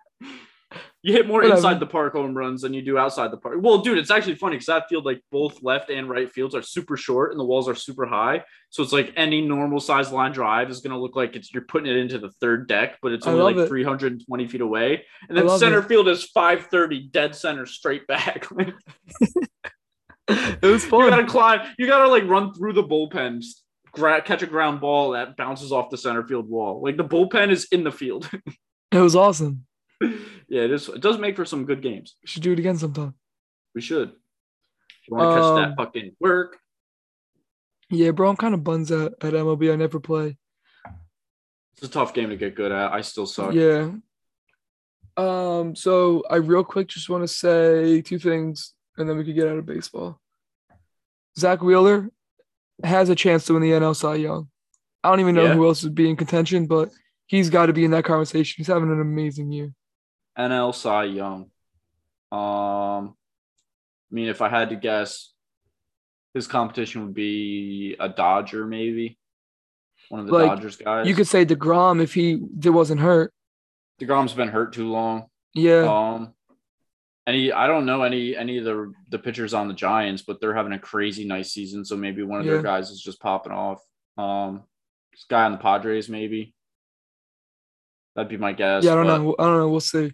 you 1.02 1.12
hit 1.14 1.26
more 1.26 1.38
Whatever. 1.38 1.56
inside 1.56 1.80
the 1.80 1.86
park 1.86 2.12
home 2.12 2.34
runs 2.36 2.62
than 2.62 2.74
you 2.74 2.82
do 2.82 2.98
outside 2.98 3.30
the 3.30 3.38
park. 3.38 3.56
Well, 3.60 3.78
dude, 3.78 3.96
it's 3.96 4.10
actually 4.10 4.34
funny 4.34 4.56
because 4.56 4.66
that 4.66 4.88
field, 4.88 5.06
like 5.06 5.22
both 5.32 5.62
left 5.62 5.88
and 5.90 6.08
right 6.10 6.30
fields, 6.30 6.54
are 6.54 6.62
super 6.62 6.96
short 6.96 7.30
and 7.30 7.40
the 7.40 7.44
walls 7.44 7.68
are 7.68 7.74
super 7.74 8.04
high. 8.04 8.44
So 8.68 8.82
it's 8.82 8.92
like 8.92 9.12
any 9.16 9.40
normal 9.40 9.80
size 9.80 10.12
line 10.12 10.32
drive 10.32 10.70
is 10.70 10.80
going 10.80 10.92
to 10.92 10.98
look 11.00 11.16
like 11.16 11.36
it's 11.36 11.52
you're 11.52 11.64
putting 11.64 11.90
it 11.90 11.96
into 11.96 12.18
the 12.18 12.30
third 12.40 12.68
deck, 12.68 12.98
but 13.00 13.12
it's 13.12 13.26
only 13.26 13.42
like 13.42 13.56
it. 13.56 13.68
320 13.68 14.46
feet 14.48 14.60
away. 14.60 15.04
And 15.28 15.38
then 15.38 15.48
center 15.58 15.78
it. 15.78 15.86
field 15.88 16.06
is 16.06 16.24
530 16.24 17.08
dead 17.08 17.34
center 17.34 17.64
straight 17.64 18.06
back. 18.06 18.46
it 20.28 20.62
was 20.62 20.84
fun. 20.84 21.04
you 21.04 21.10
gotta 21.10 21.26
climb. 21.26 21.60
You 21.78 21.86
gotta 21.86 22.08
like 22.08 22.24
run 22.24 22.52
through 22.54 22.74
the 22.74 22.84
bullpen, 22.84 23.44
gra- 23.92 24.22
catch 24.22 24.42
a 24.42 24.46
ground 24.46 24.80
ball 24.80 25.12
that 25.12 25.36
bounces 25.36 25.72
off 25.72 25.90
the 25.90 25.96
center 25.98 26.26
field 26.26 26.48
wall. 26.48 26.82
Like 26.82 26.96
the 26.96 27.04
bullpen 27.04 27.50
is 27.50 27.66
in 27.72 27.84
the 27.84 27.92
field. 27.92 28.30
It 28.92 28.98
was 28.98 29.14
awesome. 29.14 29.66
Yeah, 30.00 30.62
it 30.62 30.70
is. 30.72 30.88
It 30.88 31.00
does 31.00 31.18
make 31.18 31.36
for 31.36 31.44
some 31.44 31.64
good 31.64 31.82
games. 31.82 32.16
We 32.22 32.26
should 32.26 32.42
do 32.42 32.52
it 32.52 32.58
again 32.58 32.76
sometime. 32.78 33.14
We 33.74 33.80
should. 33.80 34.08
If 34.08 35.08
you 35.08 35.16
want 35.16 35.30
to 35.30 35.34
catch 35.36 35.44
Um, 35.44 35.56
that 35.56 35.76
fucking 35.76 36.16
work. 36.18 36.58
Yeah, 37.90 38.10
bro, 38.12 38.30
I'm 38.30 38.36
kind 38.36 38.54
of 38.54 38.64
buns 38.64 38.90
at, 38.90 39.12
at 39.20 39.32
MLB. 39.34 39.72
I 39.72 39.76
never 39.76 40.00
play. 40.00 40.36
It's 41.74 41.82
a 41.82 41.88
tough 41.88 42.14
game 42.14 42.30
to 42.30 42.36
get 42.36 42.54
good 42.54 42.72
at. 42.72 42.92
I 42.92 43.00
still 43.02 43.26
suck. 43.26 43.52
Yeah. 43.54 43.90
Um. 45.16 45.74
So 45.76 46.22
I 46.30 46.36
real 46.36 46.64
quick 46.64 46.88
just 46.88 47.08
want 47.10 47.22
to 47.24 47.28
say 47.28 48.00
two 48.00 48.18
things, 48.18 48.74
and 48.96 49.08
then 49.08 49.16
we 49.16 49.24
could 49.24 49.34
get 49.34 49.48
out 49.48 49.58
of 49.58 49.66
baseball. 49.66 50.20
Zack 51.38 51.62
Wheeler 51.62 52.08
has 52.82 53.08
a 53.08 53.14
chance 53.14 53.44
to 53.46 53.52
win 53.54 53.62
the 53.62 53.70
NL 53.72 53.94
Cy 53.94 54.16
Young. 54.16 54.48
I 55.04 55.10
don't 55.10 55.20
even 55.20 55.34
know 55.34 55.44
Yeah. 55.44 55.54
who 55.54 55.66
else 55.66 55.82
would 55.84 55.94
be 55.94 56.08
in 56.08 56.16
contention, 56.16 56.66
but 56.66 56.90
he's 57.26 57.50
got 57.50 57.66
to 57.66 57.72
be 57.72 57.84
in 57.84 57.90
that 57.92 58.04
conversation. 58.04 58.54
He's 58.58 58.66
having 58.66 58.90
an 58.90 59.00
amazing 59.00 59.50
year. 59.52 59.72
NL 60.48 60.74
Cy 60.74 61.04
Young. 61.04 61.50
Um, 62.32 63.14
I 64.10 64.12
mean, 64.14 64.28
if 64.28 64.40
I 64.42 64.48
had 64.48 64.70
to 64.70 64.76
guess, 64.76 65.32
his 66.34 66.46
competition 66.46 67.04
would 67.04 67.14
be 67.14 67.96
a 67.98 68.08
Dodger, 68.08 68.66
maybe 68.66 69.18
one 70.08 70.20
of 70.20 70.26
the 70.26 70.32
Like, 70.32 70.48
Dodgers 70.48 70.76
guys. 70.76 71.06
You 71.06 71.14
could 71.14 71.26
say 71.26 71.44
Degrom 71.44 72.02
if 72.02 72.14
he 72.14 72.36
wasn't 72.64 73.00
hurt. 73.00 73.32
Degrom's 74.00 74.32
been 74.32 74.48
hurt 74.48 74.72
too 74.72 74.88
long. 74.88 75.26
Yeah. 75.54 75.82
Um, 75.88 76.34
any 77.26 77.52
I 77.52 77.66
don't 77.66 77.84
know 77.86 78.02
any 78.02 78.34
any 78.34 78.58
of 78.58 78.64
the 78.64 78.92
the 79.10 79.18
pitchers 79.18 79.52
on 79.54 79.68
the 79.68 79.74
Giants, 79.74 80.22
but 80.22 80.40
they're 80.40 80.54
having 80.54 80.72
a 80.72 80.78
crazy 80.78 81.24
nice 81.24 81.52
season. 81.52 81.84
So 81.84 81.96
maybe 81.96 82.22
one 82.22 82.40
of 82.40 82.46
Yeah. 82.46 82.54
their 82.54 82.62
guys 82.62 82.90
is 82.90 83.00
just 83.00 83.20
popping 83.20 83.52
off. 83.52 83.80
Um, 84.16 84.62
this 85.12 85.26
guy 85.28 85.44
on 85.44 85.52
the 85.52 85.58
Padres, 85.58 86.08
maybe. 86.08 86.54
That'd 88.16 88.30
be 88.30 88.36
my 88.36 88.52
guess. 88.52 88.84
yeah. 88.84 88.92
I 88.92 88.94
don't 88.96 89.06
but 89.06 89.18
know. 89.18 89.36
I 89.38 89.44
don't 89.44 89.58
know. 89.58 89.68
We'll 89.68 89.80
see. 89.80 90.12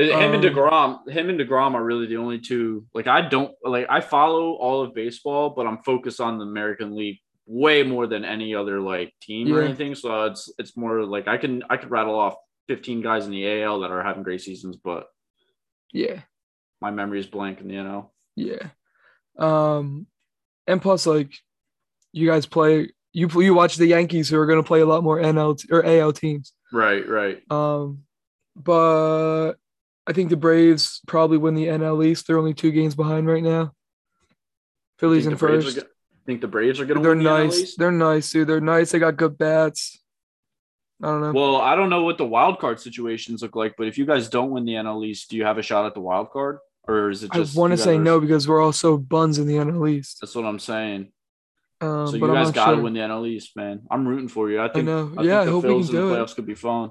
Him 0.00 0.34
and 0.34 0.44
Um, 0.44 0.52
Degrom, 0.54 1.08
him 1.10 1.28
and 1.30 1.40
Degrom 1.40 1.74
are 1.74 1.84
really 1.84 2.06
the 2.06 2.16
only 2.18 2.38
two. 2.40 2.86
Like 2.94 3.06
I 3.06 3.28
don't 3.28 3.52
like 3.64 3.86
I 3.88 4.00
follow 4.00 4.52
all 4.52 4.82
of 4.82 4.94
baseball, 4.94 5.50
but 5.50 5.66
I'm 5.66 5.78
focused 5.82 6.20
on 6.20 6.38
the 6.38 6.44
American 6.44 6.94
League 6.96 7.18
way 7.46 7.82
more 7.82 8.06
than 8.06 8.24
any 8.24 8.54
other 8.54 8.80
like 8.80 9.12
team 9.22 9.54
or 9.54 9.62
anything. 9.62 9.94
So 9.94 10.24
it's 10.26 10.52
it's 10.58 10.76
more 10.76 11.04
like 11.04 11.28
I 11.28 11.36
can 11.38 11.62
I 11.70 11.76
could 11.78 11.90
rattle 11.90 12.18
off 12.18 12.34
15 12.68 13.00
guys 13.00 13.24
in 13.26 13.32
the 13.32 13.62
AL 13.62 13.80
that 13.80 13.90
are 13.90 14.02
having 14.02 14.22
great 14.22 14.42
seasons, 14.42 14.76
but 14.76 15.06
Yeah. 15.92 16.20
my 16.82 16.90
memory 16.90 17.18
is 17.20 17.26
blank 17.26 17.60
in 17.60 17.68
the 17.68 17.74
NL. 17.76 18.10
Yeah. 18.36 18.68
Um, 19.38 20.06
and 20.66 20.82
plus, 20.82 21.06
like, 21.06 21.32
you 22.12 22.28
guys 22.28 22.44
play. 22.44 22.90
You 23.14 23.28
you 23.40 23.54
watch 23.54 23.76
the 23.76 23.86
Yankees, 23.86 24.28
who 24.28 24.38
are 24.38 24.44
going 24.46 24.62
to 24.62 24.66
play 24.66 24.80
a 24.80 24.86
lot 24.86 25.02
more 25.02 25.18
NL 25.18 25.56
t- 25.58 25.68
or 25.72 25.84
AL 25.84 26.12
teams. 26.12 26.52
Right, 26.72 27.08
right. 27.08 27.40
Um, 27.50 28.02
but 28.54 29.54
I 30.08 30.12
think 30.12 30.30
the 30.30 30.36
Braves 30.36 31.00
probably 31.06 31.36
win 31.36 31.54
the 31.54 31.66
NL 31.66 32.04
East. 32.04 32.26
They're 32.26 32.38
only 32.38 32.54
two 32.54 32.70
games 32.72 32.94
behind 32.94 33.26
right 33.26 33.42
now. 33.42 33.72
Phillies 34.98 35.26
in 35.26 35.32
think 35.32 35.40
the 35.40 35.46
Braves 35.46 35.66
are 35.66 35.70
first. 35.72 35.86
go- 35.86 35.92
think 36.26 36.40
the 36.40 36.48
Braves 36.48 36.80
are 36.80 36.84
going 36.86 36.96
to 36.96 37.02
They're 37.02 37.14
win 37.14 37.24
the 37.24 37.30
NL 37.30 37.44
nice. 37.46 37.58
East? 37.58 37.78
They're 37.78 37.92
nice, 37.92 38.30
dude. 38.30 38.48
They're 38.48 38.60
nice. 38.60 38.90
They 38.90 38.98
got 38.98 39.16
good 39.16 39.36
bats. 39.38 39.98
I 41.02 41.06
don't 41.06 41.20
know. 41.20 41.32
Well, 41.32 41.56
I 41.56 41.76
don't 41.76 41.90
know 41.90 42.02
what 42.02 42.18
the 42.18 42.26
wild 42.26 42.58
card 42.58 42.80
situations 42.80 43.42
look 43.42 43.54
like, 43.54 43.76
but 43.78 43.86
if 43.86 43.96
you 43.98 44.04
guys 44.06 44.28
don't 44.28 44.50
win 44.50 44.64
the 44.64 44.72
NL 44.72 45.04
East, 45.06 45.30
do 45.30 45.36
you 45.36 45.44
have 45.44 45.56
a 45.58 45.62
shot 45.62 45.86
at 45.86 45.94
the 45.94 46.00
wild 46.00 46.30
card, 46.30 46.58
or 46.88 47.10
is 47.10 47.22
it 47.22 47.28
Just 47.28 47.34
I 47.36 47.38
just? 47.44 47.56
want 47.56 47.70
to 47.72 47.76
say 47.76 47.96
guys 47.96 48.04
no 48.04 48.18
because 48.20 48.48
we're 48.48 48.60
also 48.62 48.96
buns 48.96 49.38
in 49.38 49.46
the 49.46 49.54
NL 49.54 49.88
East. 49.88 50.18
That's 50.20 50.34
what 50.34 50.44
I'm 50.44 50.58
saying. 50.58 51.12
Um, 51.80 52.08
So 52.08 52.16
you 52.16 52.26
guys 52.26 52.50
got 52.50 52.70
to 52.70 52.74
sure. 52.76 52.82
win 52.82 52.94
the 52.94 53.00
NL 53.00 53.28
East, 53.28 53.54
man. 53.56 53.82
I'm 53.90 54.08
rooting 54.08 54.26
for 54.28 54.50
you. 54.50 54.60
I 54.60 54.68
think. 54.68 54.86
know. 54.86 55.12
I 55.16 55.22
Yeah, 55.22 55.42
I 55.42 55.44
think 55.44 55.46
the 55.46 55.52
hope 55.52 55.64
we 55.64 55.68
can 55.70 55.80
in 55.80 55.86
the 55.86 55.92
do 55.92 56.12
it. 56.14 56.16
playoffs 56.18 56.34
could 56.34 56.46
be 56.46 56.54
fun. 56.56 56.90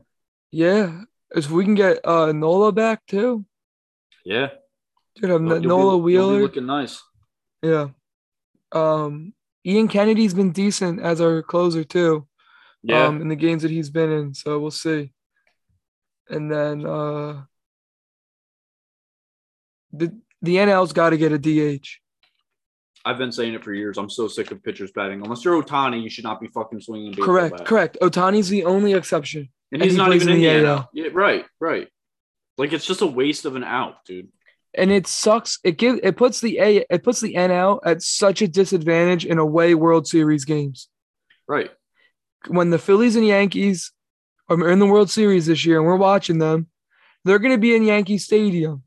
Yeah, 0.51 1.01
If 1.36 1.49
we 1.49 1.63
can 1.65 1.75
get 1.75 1.99
uh 2.05 2.32
Nola 2.32 2.71
back 2.71 3.05
too, 3.07 3.45
Yeah. 4.25 4.49
dude, 5.15 5.30
have 5.30 5.41
You'll 5.41 5.59
Nola 5.61 5.84
you'll 5.93 5.97
be 5.99 6.03
Wheeler. 6.03 6.41
looking 6.41 6.65
nice. 6.65 7.01
Yeah. 7.61 7.89
Um, 8.71 9.34
Ian 9.65 9.88
Kennedy's 9.88 10.34
been 10.34 10.51
decent 10.51 11.01
as 11.01 11.19
our 11.21 11.41
closer 11.41 11.84
too. 11.84 12.28
Yeah. 12.84 13.05
Um, 13.07 13.21
in 13.21 13.28
the 13.28 13.36
games 13.36 13.63
that 13.63 13.71
he's 13.71 13.89
been 13.89 14.11
in, 14.11 14.34
so 14.34 14.59
we'll 14.59 14.71
see. 14.71 15.11
And 16.30 16.49
then 16.51 16.86
uh, 16.86 17.43
the 19.91 20.15
the 20.41 20.55
NL's 20.57 20.93
got 20.93 21.09
to 21.09 21.17
get 21.17 21.32
a 21.32 21.38
DH. 21.39 21.88
I've 23.05 23.17
been 23.17 23.32
saying 23.32 23.53
it 23.53 23.63
for 23.63 23.73
years. 23.73 23.97
I'm 23.97 24.09
so 24.09 24.28
sick 24.28 24.51
of 24.51 24.61
pitchers 24.63 24.91
batting. 24.91 25.21
Unless 25.21 25.45
you're 25.45 25.61
Ohtani, 25.63 26.01
you 26.03 26.09
should 26.09 26.25
not 26.25 26.41
be 26.41 26.47
fucking 26.47 26.82
swinging. 26.82 27.13
Correct, 27.13 27.63
correct. 27.65 27.97
Ohtani's 28.01 28.49
the 28.49 28.65
only 28.65 28.93
exception. 28.93 29.49
And 29.72 29.82
And 29.82 29.84
he's 29.84 29.93
he 29.93 29.97
not 29.97 30.13
even 30.13 30.30
in 30.30 30.39
the 30.39 30.45
NL. 30.45 30.65
AL. 30.68 30.89
Yeah, 30.93 31.07
right, 31.13 31.45
right. 31.59 31.88
Like 32.57 32.74
it's 32.74 32.86
just 32.86 33.01
a 33.01 33.07
waste 33.07 33.45
of 33.45 33.55
an 33.55 33.63
out, 33.63 34.03
dude. 34.05 34.30
and 34.74 34.91
it 34.91 35.07
sucks. 35.07 35.59
It 35.63 35.78
gives 35.78 35.99
it 36.03 36.18
puts 36.18 36.39
the 36.41 36.57
A 36.59 36.86
it 36.89 37.03
puts 37.03 37.20
the 37.22 37.34
NL 37.36 37.80
at 37.86 38.01
such 38.01 38.41
a 38.41 38.47
disadvantage 38.47 39.26
in 39.26 39.38
away 39.38 39.76
World 39.76 40.07
Series 40.07 40.45
games. 40.45 40.88
Right. 41.47 41.72
When 42.47 42.70
the 42.70 42.80
Phillies 42.80 43.15
and 43.15 43.26
Yankees 43.26 43.91
are 44.49 44.70
in 44.70 44.80
the 44.80 44.86
World 44.86 45.09
Series 45.09 45.45
this 45.47 45.65
year, 45.65 45.78
and 45.78 45.86
we're 45.86 45.97
watching 45.97 46.39
them, 46.39 46.68
they're 47.26 47.39
going 47.39 47.53
to 47.53 47.57
be 47.59 47.76
in 47.76 47.84
Yankee 47.84 48.18
Stadium, 48.18 48.84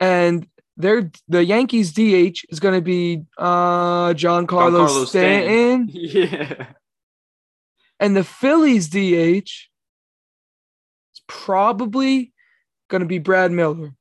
and 0.00 0.46
they're 0.78 1.10
the 1.28 1.44
Yankees 1.44 1.92
DH 1.92 2.44
is 2.50 2.58
going 2.60 2.74
to 2.74 2.80
be 2.82 3.24
uh 3.38 4.14
John 4.14 4.46
Carlos, 4.46 4.90
Giancarlo 4.90 5.06
Stanton, 5.06 5.88
Yeah. 5.92 6.66
and 8.00 8.16
the 8.16 8.24
Phillies 8.24 8.88
DH 8.88 9.50
probably 11.26 12.32
going 12.88 13.00
to 13.00 13.06
be 13.06 13.18
Brad 13.18 13.52
Miller 13.52 13.92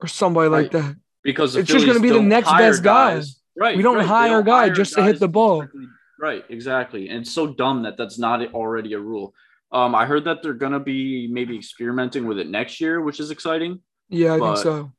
or 0.00 0.08
somebody 0.08 0.48
like 0.48 0.70
that. 0.72 0.96
Because 1.22 1.54
It's 1.54 1.70
just 1.70 1.86
gonna 1.86 2.00
be 2.00 2.10
the 2.10 2.20
next 2.20 2.50
best 2.50 2.82
guy. 2.82 3.14
guys. 3.14 3.40
Right. 3.56 3.76
We 3.76 3.82
don't 3.84 3.98
right. 3.98 4.06
Hire 4.06 4.40
a 4.40 4.44
guy 4.44 4.66
hire 4.66 4.70
just 4.70 4.94
to 4.94 5.04
hit 5.04 5.20
the 5.20 5.28
ball. 5.28 5.58
strictly- 5.60 5.86
Right. 6.18 6.44
Exactly. 6.48 7.08
And 7.08 7.26
so 7.26 7.46
dumb 7.46 7.82
that 7.84 7.96
that's 7.96 8.18
not 8.18 8.42
already 8.54 8.94
a 8.94 8.98
rule. 8.98 9.34
Um, 9.70 9.94
I 9.94 10.04
heard 10.06 10.24
that 10.24 10.42
they're 10.42 10.52
gonna 10.52 10.80
be 10.80 11.28
maybe 11.28 11.56
experimenting 11.56 12.26
with 12.26 12.38
it 12.38 12.48
next 12.48 12.80
year, 12.80 13.00
which 13.00 13.20
is 13.20 13.30
exciting. 13.30 13.80
Yeah, 14.08 14.34
I 14.34 14.38
think 14.40 14.56
so. 14.58 14.92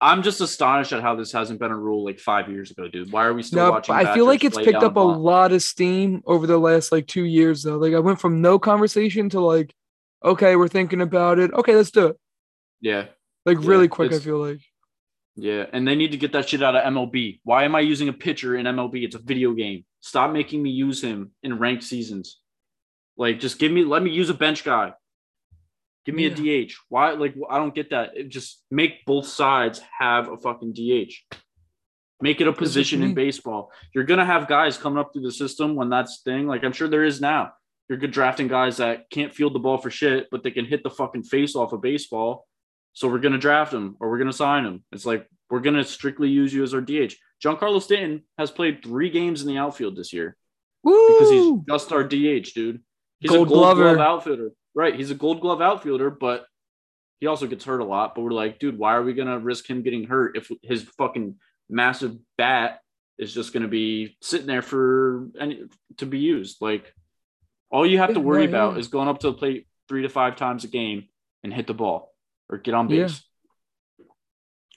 I'm 0.00 0.22
just 0.22 0.40
astonished 0.40 0.92
at 0.92 1.02
how 1.02 1.14
this 1.14 1.32
hasn't 1.32 1.60
been 1.60 1.70
a 1.72 1.76
rule 1.76 2.04
like 2.04 2.18
five 2.18 2.50
years 2.50 2.70
ago, 2.70 2.88
dude. 2.88 3.12
Why 3.12 3.24
are 3.24 3.34
we 3.34 3.42
still 3.42 3.66
No, 3.66 3.70
watching? 3.70 3.94
I 3.94 4.14
feel 4.14 4.26
like 4.26 4.44
it's 4.44 4.56
picked 4.56 4.82
up 4.82 4.96
a 4.96 5.00
lot 5.00 5.52
of 5.52 5.62
steam 5.62 6.22
over 6.26 6.46
the 6.46 6.58
last 6.58 6.90
like 6.92 7.06
two 7.06 7.24
years 7.24 7.62
though. 7.62 7.76
Like 7.76 7.94
I 7.94 7.98
went 7.98 8.20
from 8.20 8.40
no 8.42 8.58
conversation 8.58 9.28
to 9.30 9.40
like, 9.40 9.74
okay, 10.26 10.56
we're 10.56 10.68
thinking 10.68 11.00
about 11.00 11.38
it. 11.38 11.52
Okay, 11.52 11.74
let's 11.74 11.90
do 11.90 12.08
it. 12.08 12.16
Yeah. 12.80 13.06
Like 13.46 13.58
Yeah, 13.60 13.68
really 13.68 13.88
quick, 13.88 14.12
I 14.12 14.18
feel 14.18 14.38
like. 14.38 14.60
Yeah, 15.36 15.66
and 15.72 15.86
they 15.86 15.94
need 15.94 16.12
to 16.12 16.16
get 16.16 16.32
that 16.32 16.48
shit 16.48 16.62
out 16.62 16.74
of 16.74 16.82
MLB. 16.82 17.40
Why 17.44 17.64
am 17.64 17.74
I 17.74 17.80
using 17.80 18.08
a 18.08 18.12
pitcher 18.12 18.56
in 18.56 18.66
MLB? 18.66 19.04
It's 19.04 19.14
a 19.14 19.20
video 19.20 19.52
game. 19.52 19.84
Stop 20.00 20.32
making 20.32 20.62
me 20.62 20.70
use 20.70 21.02
him 21.02 21.32
in 21.42 21.58
ranked 21.58 21.84
seasons. 21.84 22.40
Like, 23.16 23.38
just 23.38 23.58
give 23.58 23.70
me, 23.70 23.84
let 23.84 24.02
me 24.02 24.10
use 24.10 24.30
a 24.30 24.34
bench 24.34 24.64
guy. 24.64 24.92
Give 26.06 26.14
me 26.14 26.26
a 26.26 26.30
DH. 26.66 26.72
Why? 26.88 27.12
Like, 27.12 27.34
I 27.50 27.58
don't 27.58 27.74
get 27.74 27.90
that. 27.90 28.16
It 28.16 28.28
just 28.28 28.62
make 28.70 29.04
both 29.06 29.26
sides 29.26 29.80
have 29.98 30.28
a 30.28 30.36
fucking 30.36 30.72
DH. 30.72 31.12
Make 32.20 32.40
it 32.40 32.48
a 32.48 32.52
position 32.52 33.02
in 33.02 33.12
baseball. 33.12 33.70
You're 33.94 34.04
gonna 34.04 34.24
have 34.24 34.48
guys 34.48 34.78
coming 34.78 34.98
up 34.98 35.12
through 35.12 35.24
the 35.24 35.32
system 35.32 35.74
when 35.74 35.90
that's 35.90 36.22
thing. 36.22 36.46
Like 36.46 36.64
I'm 36.64 36.72
sure 36.72 36.88
there 36.88 37.04
is 37.04 37.20
now. 37.20 37.52
You're 37.88 37.98
good 37.98 38.10
drafting 38.10 38.48
guys 38.48 38.78
that 38.78 39.08
can't 39.10 39.32
field 39.34 39.54
the 39.54 39.58
ball 39.60 39.78
for 39.78 39.90
shit, 39.90 40.26
but 40.30 40.42
they 40.42 40.50
can 40.50 40.64
hit 40.64 40.82
the 40.82 40.90
fucking 40.90 41.22
face 41.24 41.54
off 41.54 41.72
a 41.72 41.78
baseball. 41.78 42.46
So 42.94 43.08
we're 43.08 43.18
gonna 43.18 43.38
draft 43.38 43.72
him 43.72 43.96
or 44.00 44.10
we're 44.10 44.18
gonna 44.18 44.32
sign 44.32 44.64
him. 44.64 44.84
It's 44.90 45.06
like 45.06 45.28
we're 45.50 45.60
gonna 45.60 45.84
strictly 45.84 46.28
use 46.28 46.52
you 46.52 46.62
as 46.62 46.74
our 46.74 46.80
DH. 46.80 47.14
Giancarlo 47.44 47.80
Stanton 47.80 48.22
has 48.38 48.50
played 48.50 48.82
three 48.82 49.10
games 49.10 49.42
in 49.42 49.48
the 49.48 49.58
outfield 49.58 49.96
this 49.96 50.12
year 50.12 50.36
because 50.82 51.30
he's 51.30 51.52
just 51.68 51.92
our 51.92 52.02
DH, 52.02 52.54
dude. 52.54 52.80
He's 53.20 53.30
Gold 53.30 53.48
a 53.48 53.50
gold 53.50 53.76
glover. 53.76 53.94
glove 53.94 53.98
outfielder. 54.06 54.50
Right. 54.74 54.94
He's 54.94 55.10
a 55.10 55.14
gold 55.14 55.40
glove 55.40 55.60
outfielder, 55.62 56.10
but 56.10 56.46
he 57.20 57.26
also 57.26 57.46
gets 57.46 57.64
hurt 57.64 57.80
a 57.80 57.84
lot. 57.84 58.14
But 58.14 58.22
we're 58.22 58.30
like, 58.32 58.58
dude, 58.58 58.78
why 58.78 58.94
are 58.94 59.02
we 59.02 59.14
gonna 59.14 59.38
risk 59.38 59.68
him 59.68 59.82
getting 59.82 60.04
hurt 60.04 60.36
if 60.36 60.50
his 60.62 60.82
fucking 60.98 61.36
massive 61.68 62.16
bat 62.36 62.80
is 63.18 63.32
just 63.32 63.52
gonna 63.52 63.68
be 63.68 64.16
sitting 64.22 64.46
there 64.46 64.62
for 64.62 65.28
any 65.38 65.64
to 65.98 66.06
be 66.06 66.18
used? 66.18 66.58
Like 66.60 66.92
all 67.70 67.86
you 67.86 67.98
have 67.98 68.10
to 68.14 68.20
Yeah, 68.20 68.26
worry 68.26 68.46
no, 68.46 68.50
about 68.68 68.78
is 68.78 68.88
going 68.88 69.08
up 69.08 69.18
to 69.20 69.28
the 69.30 69.36
plate 69.36 69.66
three 69.88 70.02
to 70.02 70.08
five 70.08 70.36
times 70.36 70.64
a 70.64 70.68
game 70.68 71.08
and 71.42 71.52
hit 71.52 71.66
the 71.66 71.74
ball 71.74 72.12
or 72.48 72.58
get 72.58 72.74
on 72.74 72.88
Yeah. 72.90 73.02
base. 73.04 73.22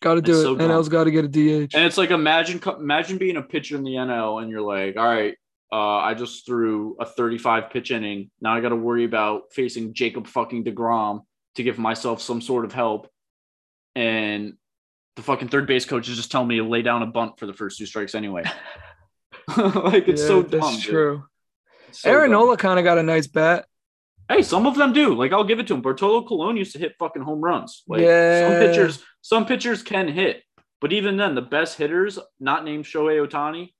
Got 0.02 0.16
to 0.16 0.22
do 0.22 0.32
It's 0.32 0.40
it. 0.40 0.44
so. 0.44 0.56
NL's 0.56 0.88
got 0.90 1.04
to 1.06 1.12
get 1.12 1.26
a 1.26 1.28
DH. 1.28 1.74
And 1.76 1.84
it's 1.86 1.98
like 1.98 2.12
imagine 2.12 2.62
imagine 2.80 3.18
being 3.18 3.36
a 3.38 3.42
pitcher 3.42 3.76
in 3.76 3.84
the 3.84 3.96
NL 3.96 4.42
and 4.42 4.50
you're 4.50 4.62
like, 4.62 4.96
all 4.96 5.06
right, 5.06 5.36
uh, 5.72 5.98
I 5.98 6.14
just 6.14 6.46
threw 6.46 6.96
a 7.00 7.06
35 7.06 7.70
pitch 7.70 7.92
inning. 7.92 8.32
Now 8.40 8.56
I 8.56 8.62
got 8.62 8.70
to 8.70 8.76
worry 8.78 9.04
about 9.04 9.52
facing 9.52 9.94
Jacob 9.94 10.26
fucking 10.28 10.64
Degrom 10.64 11.24
to 11.56 11.64
give 11.64 11.78
myself 11.78 12.22
some 12.22 12.40
sort 12.42 12.64
of 12.66 12.72
help. 12.72 13.10
And 13.96 14.54
the 15.18 15.22
fucking 15.22 15.50
third 15.50 15.68
base 15.68 15.84
coach 15.86 16.08
is 16.08 16.16
just 16.16 16.32
telling 16.32 16.48
me 16.48 16.58
to 16.58 16.64
lay 16.64 16.82
down 16.82 17.02
a 17.04 17.08
bunt 17.08 17.38
for 17.38 17.46
the 17.46 17.54
first 17.54 17.78
two 17.78 17.86
strikes 17.86 18.16
anyway. 18.16 18.44
like 19.58 20.08
it's 20.08 20.22
Yeah, 20.22 20.28
so 20.28 20.42
that's 20.44 20.66
dumb. 20.66 20.76
dude. 20.76 20.84
true. 20.84 21.24
So 21.92 22.10
Aaron. 22.10 22.32
Nola 22.32 22.58
kind 22.58 22.80
of 22.80 22.84
got 22.86 22.98
a 22.98 23.04
nice 23.04 23.28
bat. 23.28 23.66
Hey, 24.28 24.42
some 24.44 24.68
of 24.68 24.76
them 24.76 24.94
do. 24.94 25.16
Like 25.16 25.32
I'll 25.34 25.44
give 25.44 25.60
it 25.60 25.68
to 25.68 25.74
him. 25.74 25.82
Bartolo 25.82 26.24
Colon 26.28 26.56
used 26.58 26.74
to 26.74 26.80
hit 26.80 26.94
fucking 27.00 27.22
home 27.24 27.42
runs. 27.42 27.84
Like 27.88 28.02
some 28.02 28.60
pitchers, 28.60 29.04
some 29.22 29.46
pitchers 29.46 29.82
can 29.82 30.08
hit, 30.08 30.44
but 30.82 30.94
even 30.94 31.18
then, 31.18 31.36
the 31.36 31.42
best 31.42 31.78
hitters, 31.78 32.20
not 32.40 32.64
named 32.64 32.86
Shohei 32.86 33.26
Ohtani, 33.28 33.74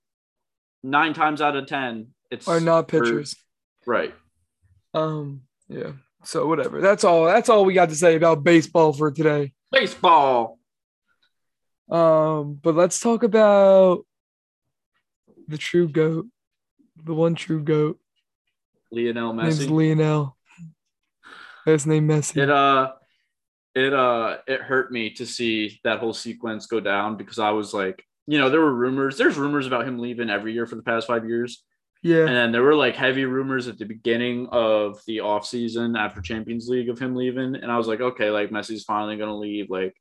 nine 0.84 1.14
times 1.14 1.42
out 1.42 1.56
of 1.56 1.68
ten, 1.68 2.08
it's 2.32 2.48
Are 2.48 2.60
not 2.60 2.90
for- 2.90 3.00
pitchers. 3.02 3.36
right. 3.86 4.14
Um, 4.94 5.42
yeah. 5.68 5.92
So 6.24 6.48
whatever. 6.48 6.82
That's 6.82 7.04
all. 7.04 7.26
That's 7.26 7.48
all 7.48 7.64
we 7.64 7.74
got 7.76 7.90
to 7.90 7.96
say 7.96 8.16
about 8.16 8.44
baseball 8.44 8.92
for 8.92 9.12
today. 9.12 9.54
Baseball. 9.72 10.58
Um, 11.92 12.60
but 12.62 12.76
let's 12.76 13.00
talk 13.00 13.24
about 13.24 14.06
the 15.48 15.58
true 15.58 15.88
goat, 15.88 16.28
the 17.04 17.14
one 17.14 17.36
true 17.36 17.62
goat. 17.64 18.00
Lionel 18.92 19.34
Messi. 19.34 19.44
Name's 19.44 19.70
Lionel. 19.70 20.38
His 21.66 21.86
name 21.86 22.08
Messi. 22.08 22.38
It 22.38 22.50
uh, 22.50 22.94
it 23.76 23.94
uh, 23.94 24.38
it 24.48 24.62
hurt 24.62 24.92
me 24.92 25.12
to 25.12 25.26
see 25.26 25.80
that 25.84 26.00
whole 26.00 26.14
sequence 26.14 26.66
go 26.66 26.80
down 26.80 27.18
because 27.18 27.38
I 27.40 27.52
was 27.52 27.74
like, 27.74 28.04
you 28.28 28.38
know, 28.40 28.50
there 28.50 28.62
were 28.62 28.74
rumors. 28.74 29.18
There's 29.18 29.38
rumors 29.38 29.68
about 29.68 29.88
him 29.88 30.00
leaving 30.00 30.30
every 30.30 30.54
year 30.54 30.66
for 30.66 30.76
the 30.76 30.84
past 30.84 31.08
five 31.08 31.28
years. 31.28 31.64
yeah. 32.02 32.26
And 32.26 32.36
then 32.36 32.52
there 32.52 32.64
were 32.64 32.76
like 32.76 32.96
heavy 32.96 33.26
rumors 33.26 33.68
at 33.68 33.78
the 33.78 33.86
beginning 33.86 34.48
of 34.52 35.00
the 35.06 35.18
offseason 35.18 35.98
after 35.98 36.22
Champions 36.22 36.68
League 36.68 36.90
of 36.90 37.00
him 37.00 37.16
leaving. 37.16 37.56
And 37.56 37.72
I 37.72 37.78
was 37.78 37.88
like, 37.88 38.02
okay, 38.02 38.30
like 38.30 38.50
Messi's 38.50 38.84
finally 38.84 39.18
going 39.18 39.30
to 39.30 39.36
leave. 39.36 39.70
Like, 39.70 39.96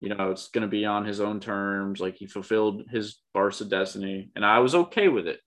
you 0.00 0.08
know, 0.08 0.30
it's 0.30 0.48
going 0.48 0.62
to 0.62 0.68
be 0.68 0.84
on 0.84 1.04
his 1.04 1.20
own 1.20 1.38
terms. 1.38 2.00
Like, 2.00 2.16
he 2.16 2.26
fulfilled 2.26 2.84
his 2.90 3.20
Barca 3.34 3.64
destiny. 3.64 4.30
And 4.34 4.44
I 4.44 4.58
was 4.58 4.74
okay 4.74 5.08
with 5.08 5.28
it. 5.28 5.38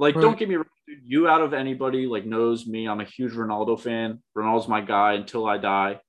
Like, 0.00 0.16
Right. 0.16 0.22
don't 0.22 0.38
get 0.38 0.48
me 0.48 0.54
wrong, 0.56 0.64
dude. 0.86 1.00
You 1.04 1.28
out 1.28 1.42
of 1.42 1.52
anybody 1.52 2.06
like 2.06 2.24
knows 2.24 2.66
me. 2.66 2.88
I'm 2.88 3.00
a 3.00 3.04
huge 3.04 3.32
Ronaldo 3.34 3.78
fan. 3.78 4.22
Ronaldo's 4.36 4.66
my 4.66 4.80
guy 4.80 5.12
until 5.12 5.46
I 5.46 5.58
die. 5.58 6.00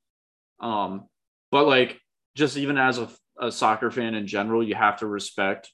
Um, 0.61 1.07
but 1.51 1.67
like, 1.67 1.99
just 2.33 2.55
even 2.55 2.77
as 2.77 2.97
a, 2.99 3.09
a 3.37 3.51
soccer 3.51 3.91
fan 3.91 4.15
in 4.15 4.27
general, 4.27 4.63
you 4.63 4.75
have 4.75 4.99
to 4.99 5.07
respect 5.07 5.69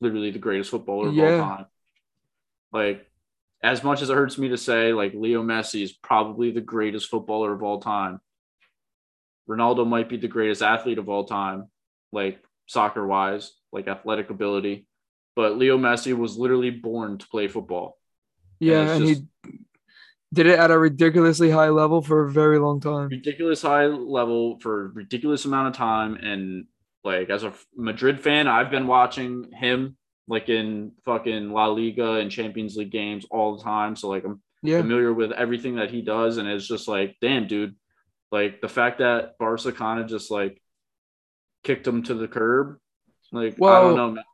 literally 0.00 0.30
the 0.30 0.38
greatest 0.38 0.70
footballer 0.70 1.08
of 1.08 1.14
Yeah. 1.14 1.24
all 1.40 1.56
time. 1.56 1.66
Like, 2.72 3.06
as 3.64 3.82
much 3.82 4.00
as 4.00 4.10
it 4.10 4.14
hurts 4.14 4.38
me 4.38 4.50
to 4.50 4.56
say, 4.56 4.92
like 4.92 5.12
Leo 5.14 5.42
Messi 5.42 5.82
is 5.82 5.92
probably 5.92 6.52
the 6.52 6.60
greatest 6.60 7.08
footballer 7.08 7.52
of 7.52 7.64
all 7.64 7.80
time. 7.80 8.20
Ronaldo 9.48 9.84
might 9.86 10.08
be 10.08 10.18
the 10.18 10.28
greatest 10.28 10.62
athlete 10.62 10.98
of 10.98 11.08
all 11.08 11.24
time, 11.24 11.68
like 12.12 12.38
soccer 12.66 13.04
wise, 13.04 13.52
like 13.72 13.88
athletic 13.88 14.30
ability. 14.30 14.86
But 15.36 15.58
Leo 15.58 15.76
Messi 15.78 16.16
was 16.16 16.36
literally 16.38 16.70
born 16.70 17.18
to 17.18 17.28
play 17.28 17.48
football. 17.48 17.98
yeah, 18.60 18.82
it's 18.84 18.92
and 18.92 19.06
just- 19.08 19.22
he 19.44 19.58
did 20.32 20.46
it 20.46 20.58
at 20.58 20.70
a 20.70 20.78
ridiculously 20.78 21.50
high 21.50 21.68
level 21.68 22.02
for 22.02 22.24
a 22.24 22.30
very 22.30 22.58
long 22.58 22.80
time. 22.80 23.08
ridiculous 23.08 23.62
high 23.62 23.86
level 23.86 24.58
for 24.60 24.86
a 24.86 24.88
ridiculous 24.88 25.44
amount 25.44 25.68
of 25.68 25.74
time. 25.74 26.16
And 26.16 26.66
like 27.04 27.30
as 27.30 27.44
a 27.44 27.52
Madrid 27.76 28.20
fan, 28.20 28.48
I've 28.48 28.70
been 28.70 28.86
watching 28.88 29.52
him 29.52 29.96
like 30.26 30.48
in 30.48 30.92
fucking 31.04 31.52
La 31.52 31.66
Liga 31.66 32.12
and 32.14 32.30
Champions 32.30 32.76
League 32.76 32.90
games 32.90 33.26
all 33.30 33.56
the 33.56 33.62
time. 33.62 33.94
So 33.94 34.08
like 34.08 34.24
I'm 34.24 34.40
Yeah. 34.62 34.80
familiar 34.80 35.12
with 35.12 35.30
everything 35.32 35.76
that 35.76 35.90
he 35.90 36.00
does, 36.02 36.38
and 36.38 36.48
it's 36.48 36.66
just 36.66 36.88
like, 36.88 37.16
damn, 37.20 37.46
dude. 37.46 37.76
Like 38.32 38.60
the 38.60 38.68
fact 38.68 38.98
that 38.98 39.36
Barca 39.38 39.70
kind 39.72 40.00
of 40.00 40.08
just 40.08 40.30
like 40.32 40.60
kicked 41.62 41.86
him 41.86 42.02
to 42.04 42.14
the 42.14 42.26
curb. 42.28 42.78
Like 43.30 43.54
I 43.62 43.80
don't 43.82 43.96
know. 43.96 44.10
man. 44.12 44.24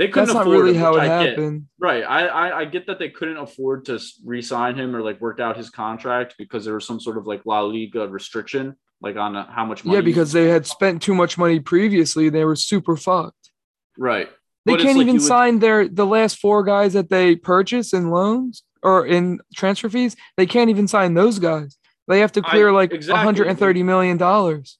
They 0.00 0.08
couldn't 0.08 0.28
That's 0.28 0.34
not 0.34 0.46
afford 0.46 0.64
really 0.64 0.74
him, 0.76 0.80
how 0.80 0.94
it 0.96 1.00
I 1.00 1.06
get. 1.06 1.28
happened. 1.30 1.66
Right. 1.78 2.02
I, 2.02 2.26
I 2.26 2.58
I 2.60 2.64
get 2.64 2.86
that 2.86 2.98
they 2.98 3.10
couldn't 3.10 3.36
afford 3.36 3.84
to 3.84 4.00
re-sign 4.24 4.74
him 4.76 4.96
or 4.96 5.02
like 5.02 5.20
work 5.20 5.38
out 5.40 5.56
his 5.58 5.68
contract 5.68 6.34
because 6.38 6.64
there 6.64 6.74
was 6.74 6.86
some 6.86 6.98
sort 6.98 7.18
of 7.18 7.26
like 7.26 7.42
La 7.44 7.60
Liga 7.60 8.08
restriction, 8.08 8.76
like 9.02 9.16
on 9.16 9.36
uh, 9.36 9.46
how 9.52 9.64
much 9.66 9.84
money. 9.84 9.96
Yeah, 9.98 10.00
because 10.02 10.32
they 10.32 10.48
had 10.48 10.66
spent 10.66 11.02
too 11.02 11.14
much 11.14 11.36
money 11.36 11.60
previously. 11.60 12.30
They 12.30 12.44
were 12.46 12.56
super 12.56 12.96
fucked. 12.96 13.50
right. 13.98 14.28
They 14.66 14.72
But 14.74 14.80
can't 14.82 14.98
like 14.98 15.04
even 15.06 15.16
would- 15.16 15.22
sign 15.22 15.58
their 15.58 15.86
the 15.88 16.06
last 16.06 16.38
four 16.38 16.62
guys 16.64 16.94
that 16.94 17.08
they 17.10 17.36
purchased 17.36 17.94
in 17.94 18.10
loans 18.10 18.62
or 18.82 19.06
in 19.06 19.40
transfer 19.54 19.88
fees. 19.90 20.16
They 20.38 20.46
can't 20.46 20.70
even 20.70 20.88
sign 20.88 21.14
those 21.14 21.38
guys. 21.38 21.76
They 22.08 22.20
have 22.20 22.32
to 22.32 22.42
I- 22.44 22.50
clear 22.50 22.72
like 22.72 22.92
exactly. 22.92 23.24
130 23.26 23.82
million 23.82 24.16
dollars. 24.16 24.78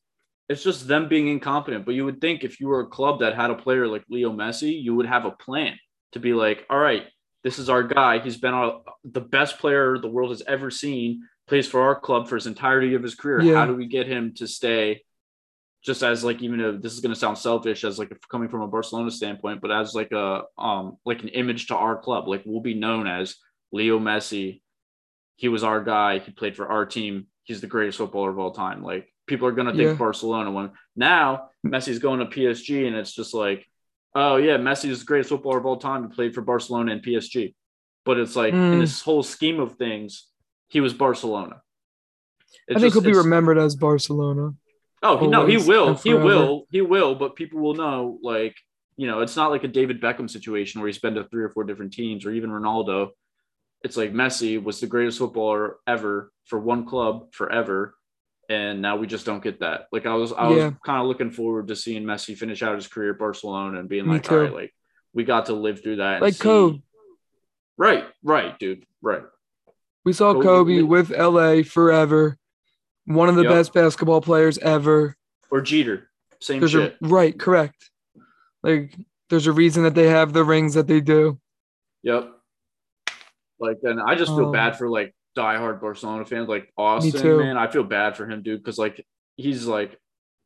It's 0.50 0.64
just 0.64 0.88
them 0.88 1.08
being 1.08 1.28
incompetent. 1.28 1.86
But 1.86 1.94
you 1.94 2.04
would 2.04 2.20
think 2.20 2.42
if 2.42 2.58
you 2.58 2.66
were 2.66 2.80
a 2.80 2.86
club 2.86 3.20
that 3.20 3.36
had 3.36 3.50
a 3.50 3.54
player 3.54 3.86
like 3.86 4.02
Leo 4.10 4.32
Messi, 4.32 4.82
you 4.82 4.96
would 4.96 5.06
have 5.06 5.24
a 5.24 5.30
plan 5.30 5.78
to 6.10 6.18
be 6.18 6.34
like, 6.34 6.66
all 6.68 6.78
right, 6.78 7.04
this 7.44 7.60
is 7.60 7.70
our 7.70 7.84
guy. 7.84 8.18
He's 8.18 8.36
been 8.36 8.52
our, 8.52 8.80
the 9.04 9.20
best 9.20 9.60
player 9.60 9.96
the 9.96 10.08
world 10.08 10.30
has 10.30 10.42
ever 10.48 10.68
seen. 10.68 11.22
Plays 11.46 11.68
for 11.68 11.80
our 11.82 11.98
club 11.98 12.28
for 12.28 12.34
his 12.34 12.48
entirety 12.48 12.94
of 12.94 13.02
his 13.02 13.14
career. 13.14 13.40
Yeah. 13.40 13.54
How 13.54 13.66
do 13.66 13.76
we 13.76 13.86
get 13.86 14.08
him 14.08 14.34
to 14.38 14.48
stay? 14.48 15.04
Just 15.84 16.02
as 16.02 16.24
like 16.24 16.42
even 16.42 16.60
if 16.60 16.82
this 16.82 16.94
is 16.94 17.00
going 17.00 17.14
to 17.14 17.20
sound 17.20 17.38
selfish 17.38 17.84
as 17.84 17.96
like 17.96 18.12
coming 18.28 18.48
from 18.48 18.62
a 18.62 18.68
Barcelona 18.68 19.10
standpoint, 19.12 19.60
but 19.62 19.70
as 19.70 19.94
like 19.94 20.10
a 20.10 20.42
um 20.58 20.96
like 21.06 21.22
an 21.22 21.28
image 21.28 21.68
to 21.68 21.76
our 21.76 21.96
club, 21.96 22.26
like 22.26 22.42
we'll 22.44 22.60
be 22.60 22.74
known 22.74 23.06
as 23.06 23.36
Leo 23.72 24.00
Messi. 24.00 24.62
He 25.36 25.48
was 25.48 25.62
our 25.62 25.82
guy. 25.82 26.18
He 26.18 26.32
played 26.32 26.56
for 26.56 26.66
our 26.66 26.84
team. 26.86 27.28
He's 27.50 27.60
the 27.60 27.66
greatest 27.66 27.98
footballer 27.98 28.30
of 28.30 28.38
all 28.38 28.52
time. 28.52 28.80
Like 28.80 29.12
people 29.26 29.48
are 29.48 29.52
gonna 29.52 29.72
think 29.72 29.82
Yeah. 29.88 29.94
Barcelona 29.94 30.52
when 30.52 30.70
now 30.94 31.48
Messi's 31.66 31.98
going 31.98 32.20
to 32.20 32.26
PSG 32.26 32.86
and 32.86 32.94
it's 32.94 33.12
just 33.12 33.34
like, 33.34 33.66
oh 34.14 34.36
yeah, 34.36 34.56
Messi 34.56 34.88
is 34.88 35.00
the 35.00 35.04
greatest 35.04 35.30
footballer 35.30 35.58
of 35.58 35.66
all 35.66 35.76
time. 35.78 36.08
He 36.08 36.14
played 36.14 36.32
for 36.32 36.42
Barcelona 36.42 36.92
and 36.92 37.02
PSG. 37.02 37.56
But 38.04 38.18
it's 38.18 38.36
like 38.36 38.54
in 38.54 38.74
Mm. 38.74 38.80
this 38.80 39.02
whole 39.02 39.24
scheme 39.24 39.58
of 39.58 39.72
things, 39.74 40.28
he 40.68 40.80
was 40.80 40.94
Barcelona. 40.94 41.60
It's 42.68 42.76
I 42.76 42.80
think 42.80 42.94
just- 42.94 43.04
he'll 43.04 43.12
be 43.14 43.18
remembered 43.18 43.58
as 43.58 43.74
Barcelona. 43.74 44.54
Oh 45.02 45.16
he, 45.18 45.26
no, 45.26 45.44
he 45.46 45.56
will. 45.56 45.94
He 45.94 46.14
will. 46.14 46.66
He 46.70 46.82
will. 46.82 47.16
But 47.16 47.34
people 47.34 47.58
will 47.58 47.74
know, 47.74 48.20
like, 48.22 48.54
you 48.96 49.08
know, 49.08 49.20
it's 49.22 49.34
not 49.34 49.50
like 49.50 49.64
a 49.64 49.68
David 49.68 50.00
Beckham 50.00 50.30
situation 50.30 50.80
where 50.80 50.86
he's 50.86 50.98
been 51.00 51.14
to 51.16 51.24
three 51.24 51.42
or 51.42 51.48
four 51.50 51.64
different 51.64 51.92
teams, 51.92 52.24
or 52.24 52.30
even 52.30 52.50
Ronaldo. 52.50 53.08
It's 53.82 53.96
like 53.96 54.12
Messi 54.12 54.62
was 54.62 54.80
the 54.80 54.86
greatest 54.86 55.18
footballer 55.18 55.76
ever 55.86 56.32
for 56.46 56.58
one 56.58 56.84
club 56.86 57.32
forever, 57.32 57.94
and 58.48 58.82
now 58.82 58.96
we 58.96 59.06
just 59.06 59.24
don't 59.24 59.42
get 59.42 59.60
that. 59.60 59.86
Like 59.90 60.04
I 60.06 60.14
was, 60.14 60.32
I 60.32 60.50
Yeah. 60.50 60.64
was 60.66 60.74
kind 60.84 61.00
of 61.00 61.06
looking 61.06 61.30
forward 61.30 61.68
to 61.68 61.76
seeing 61.76 62.04
Messi 62.04 62.36
finish 62.36 62.62
out 62.62 62.74
his 62.74 62.88
career 62.88 63.12
at 63.12 63.18
Barcelona 63.18 63.78
and 63.80 63.88
being 63.88 64.06
Me 64.06 64.14
like, 64.14 64.30
all 64.30 64.38
right, 64.38 64.52
like 64.52 64.74
we 65.14 65.24
got 65.24 65.46
to 65.46 65.54
live 65.54 65.82
through 65.82 65.96
that. 65.96 66.20
Like 66.20 66.34
see- 66.34 66.40
Kobe. 66.42 66.78
Right, 67.78 68.04
right, 68.22 68.58
dude, 68.58 68.84
right. 69.00 69.22
We 70.04 70.12
saw 70.12 70.34
Kobe 70.34 70.44
Kobe 70.44 70.82
with 70.82 71.10
LA 71.10 71.62
forever. 71.62 72.36
One 73.06 73.28
of 73.30 73.36
the 73.36 73.42
Yep. 73.44 73.50
best 73.52 73.72
basketball 73.72 74.20
players 74.20 74.58
ever. 74.58 75.16
Or 75.50 75.60
Jeter, 75.62 76.10
same 76.40 76.60
There's 76.60 76.74
a 76.74 76.88
shit. 76.88 76.96
right, 77.00 77.38
correct. 77.38 77.90
Like 78.62 78.94
there's 79.30 79.46
a 79.46 79.52
reason 79.52 79.84
that 79.84 79.94
they 79.94 80.08
have 80.08 80.32
the 80.34 80.44
rings 80.44 80.74
that 80.74 80.86
they 80.86 81.00
do. 81.00 81.40
Yep. 82.02 82.30
Like, 83.60 83.78
and 83.82 84.00
I 84.00 84.14
just 84.14 84.34
feel 84.34 84.46
Um, 84.46 84.50
bad 84.50 84.76
for 84.76 84.88
like 84.88 85.14
diehard 85.36 85.80
Barcelona 85.80 86.24
fans, 86.24 86.48
like 86.48 86.72
Austin, 86.76 87.36
man. 87.36 87.56
I 87.56 87.68
feel 87.68 87.84
bad 87.84 88.16
for 88.16 88.28
him, 88.28 88.42
dude, 88.42 88.60
because 88.62 88.78
like 88.78 89.06
he's 89.36 89.66
like 89.66 89.98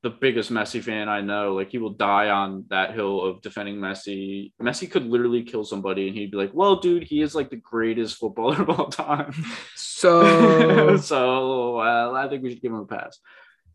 the 0.03 0.11
biggest 0.11 0.53
Messi 0.53 0.83
fan 0.83 1.09
I 1.09 1.23
know. 1.23 1.55
Like, 1.55 1.71
he 1.71 1.79
will 1.79 1.95
die 1.95 2.29
on 2.29 2.67
that 2.69 2.95
hill 2.95 3.25
of 3.25 3.41
defending 3.41 3.77
Messi. 3.77 4.53
Messi 4.61 4.91
could 4.91 5.07
literally 5.07 5.45
kill 5.45 5.65
somebody, 5.65 6.09
and 6.09 6.17
he'd 6.17 6.31
be 6.31 6.37
like, 6.37 6.53
"Well, 6.53 6.77
dude, 6.77 7.05
he 7.05 7.23
is 7.23 7.35
like 7.35 7.51
the 7.51 7.57
greatest 7.57 8.17
footballer 8.19 8.61
of 8.62 8.71
all 8.71 8.89
time." 8.89 9.33
So 9.75 10.97
so 10.97 11.79
uh, 11.79 12.12
I 12.15 12.29
think 12.29 12.43
we 12.43 12.51
should 12.51 12.62
give 12.62 12.73
him 12.73 12.81
a 12.81 12.87
pass. 12.87 13.19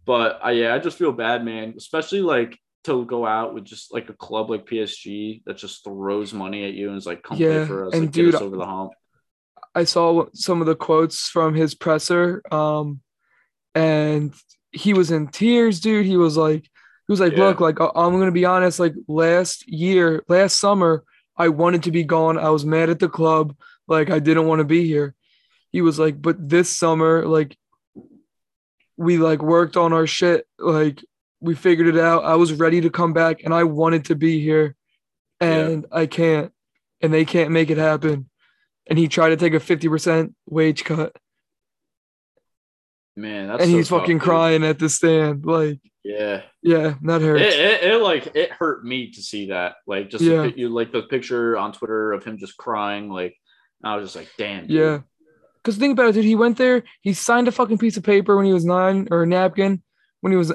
But 0.06 0.40
uh, 0.46 0.50
yeah, 0.50 0.74
I 0.74 0.80
just 0.80 0.98
feel 0.98 1.12
bad, 1.12 1.44
man. 1.46 1.74
Especially 1.78 2.22
like 2.22 2.58
to 2.86 3.06
go 3.06 3.26
out 3.26 3.54
with 3.54 3.66
just 3.66 3.94
like 3.94 4.10
a 4.10 4.14
club 4.14 4.50
like 4.50 4.66
PSG 4.66 5.44
that 5.46 5.58
just 5.58 5.84
throws 5.84 6.34
money 6.34 6.66
at 6.66 6.74
you 6.74 6.90
and 6.90 6.98
is 6.98 7.06
like, 7.06 7.24
"Come 7.24 7.38
Yeah, 7.38 7.48
play 7.48 7.60
for 7.62 7.86
us, 7.88 7.94
and 7.94 8.02
like, 8.02 8.12
get 8.14 8.26
dude, 8.26 8.36
us 8.36 8.42
over 8.42 8.58
the 8.58 8.66
hump." 8.66 8.92
I 9.80 9.86
saw 9.86 10.26
some 10.34 10.60
of 10.62 10.68
the 10.68 10.76
quotes 10.76 11.30
from 11.30 11.54
his 11.56 11.74
presser, 11.74 12.42
um, 12.52 13.00
and 13.74 14.34
he 14.72 14.94
was 14.94 15.10
in 15.10 15.28
tears, 15.30 15.80
dude. 15.80 16.06
He 16.06 16.18
was 16.18 16.36
like, 16.36 16.64
he 16.64 17.12
was 17.14 17.20
like, 17.22 17.34
Yeah. 17.34 17.46
look, 17.46 17.60
like 17.62 17.80
I'm 17.80 18.20
gonna 18.20 18.32
be 18.32 18.46
honest. 18.46 18.80
Like 18.80 18.94
last 19.08 19.68
year, 19.70 20.24
last 20.28 20.60
summer, 20.60 21.04
I 21.38 21.48
wanted 21.48 21.84
to 21.84 21.92
be 21.92 22.04
gone. 22.04 22.38
I 22.38 22.50
was 22.50 22.66
mad 22.66 22.90
at 22.90 23.00
the 23.00 23.08
club. 23.10 23.56
Like 23.88 24.10
I 24.10 24.20
didn't 24.20 24.48
want 24.48 24.60
to 24.60 24.66
be 24.66 24.86
here. 24.86 25.16
He 25.72 25.82
was 25.82 25.98
like, 25.98 26.22
but 26.22 26.36
this 26.50 26.70
summer, 26.70 27.26
like 27.26 27.58
we 28.98 29.18
like 29.18 29.42
worked 29.42 29.78
on 29.78 29.94
our 29.94 30.08
shit. 30.08 30.46
Like 30.58 31.04
we 31.40 31.56
figured 31.56 31.88
it 31.88 31.98
out. 31.98 32.26
I 32.26 32.36
was 32.36 32.52
ready 32.54 32.82
to 32.82 32.90
come 32.90 33.14
back, 33.14 33.44
and 33.46 33.54
I 33.54 33.64
wanted 33.64 34.06
to 34.06 34.16
be 34.16 34.42
here, 34.42 34.76
Yeah. 35.42 35.48
and 35.68 35.86
I 35.92 36.06
can't, 36.06 36.52
and 37.02 37.14
they 37.14 37.24
can't 37.24 37.52
make 37.52 37.70
it 37.70 37.78
happen 37.78 38.29
and 38.90 38.98
he 39.00 39.08
tried 39.08 39.30
to 39.30 39.38
take 39.38 39.54
a 39.54 39.60
50% 39.60 40.34
wage 40.48 40.84
cut 40.84 41.16
Man, 43.16 43.48
that's 43.50 43.64
and 43.64 43.72
so 43.72 43.78
he's 43.78 43.90
tough, 43.90 44.00
fucking 44.02 44.18
dude. 44.18 44.24
crying 44.24 44.64
at 44.64 44.80
the 44.80 44.88
stand 44.88 45.46
like 45.46 45.80
Yeah, 46.04 46.44
yeah 46.64 46.94
that 47.04 47.22
it, 47.22 47.26
hurts 47.26 47.56
it, 47.56 47.84
it 47.92 48.02
like 48.02 48.34
it 48.36 48.52
hurt 48.52 48.86
me 48.86 49.12
to 49.12 49.22
see 49.22 49.48
that. 49.50 49.76
Like, 49.86 50.10
just 50.10 50.24
Yeah. 50.24 50.46
you 50.46 50.70
like 50.70 50.92
the 50.94 51.02
picture 51.04 51.58
on 51.58 51.74
Twitter 51.74 52.14
of 52.14 52.24
him 52.24 52.38
just 52.38 52.56
crying. 52.56 53.10
Like, 53.10 53.36
I 53.84 53.96
was 53.98 54.06
just 54.06 54.16
like, 54.16 54.30
"Damn." 54.38 54.68
dude. 54.68 54.72
yeah 54.78 55.00
because 55.58 55.76
think 55.78 55.92
about 55.92 56.08
it 56.10 56.14
dude 56.14 56.24
he 56.24 56.36
went 56.36 56.58
there 56.58 56.84
he 57.02 57.12
signed 57.14 57.50
a 57.50 57.52
fucking 57.52 57.78
piece 57.78 57.98
of 57.98 58.04
paper 58.04 58.38
when 58.38 58.46
he 58.46 58.54
was 58.54 58.64
nine 58.64 59.08
or 59.12 59.24
a 59.24 59.28
napkin 59.28 59.84
when 60.22 60.32
he 60.32 60.38
was 60.38 60.54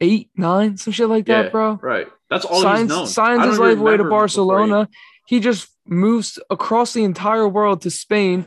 eight 0.00 0.30
nine 0.36 0.78
some 0.78 0.92
shit 0.94 1.08
like 1.08 1.26
that 1.26 1.44
Yeah, 1.46 1.50
bro 1.50 1.78
Right. 1.82 2.06
That's 2.30 2.46
all 2.46 2.62
signs, 2.62 3.12
signs 3.12 3.44
his 3.44 3.58
life 3.58 3.78
away 3.78 3.96
to 3.98 4.02
remember 4.02 4.02
him 4.02 4.06
before 4.06 4.06
he- 4.06 4.10
barcelona 4.10 4.88
he 5.26 5.40
just 5.40 5.68
moves 5.88 6.38
across 6.50 6.92
the 6.92 7.02
entire 7.04 7.48
world 7.48 7.80
to 7.82 7.90
spain 7.90 8.46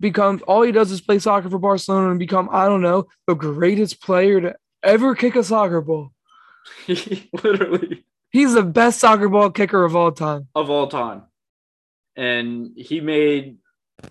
becomes 0.00 0.40
all 0.42 0.62
he 0.62 0.72
does 0.72 0.90
is 0.90 1.00
play 1.00 1.18
soccer 1.18 1.50
for 1.50 1.58
barcelona 1.58 2.10
and 2.10 2.18
become 2.18 2.48
i 2.52 2.66
don't 2.66 2.80
know 2.82 3.06
the 3.26 3.34
greatest 3.34 4.00
player 4.02 4.40
to 4.40 4.54
ever 4.82 5.14
kick 5.14 5.36
a 5.36 5.42
soccer 5.44 5.80
ball 5.80 6.10
literally 6.88 8.04
he's 8.30 8.54
the 8.54 8.62
best 8.62 9.00
soccer 9.00 9.28
ball 9.28 9.50
kicker 9.50 9.84
of 9.84 9.94
all 9.96 10.12
time 10.12 10.48
of 10.54 10.70
all 10.70 10.86
time, 10.86 11.22
and 12.16 12.70
he 12.76 13.00
made 13.00 13.58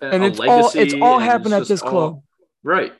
and 0.02 0.24
it's 0.24 0.40
all 0.40 0.70
it's 0.74 0.94
all 1.00 1.18
happened 1.18 1.54
at 1.54 1.66
this 1.66 1.82
all- 1.82 1.90
club. 1.90 2.22
right? 2.62 2.92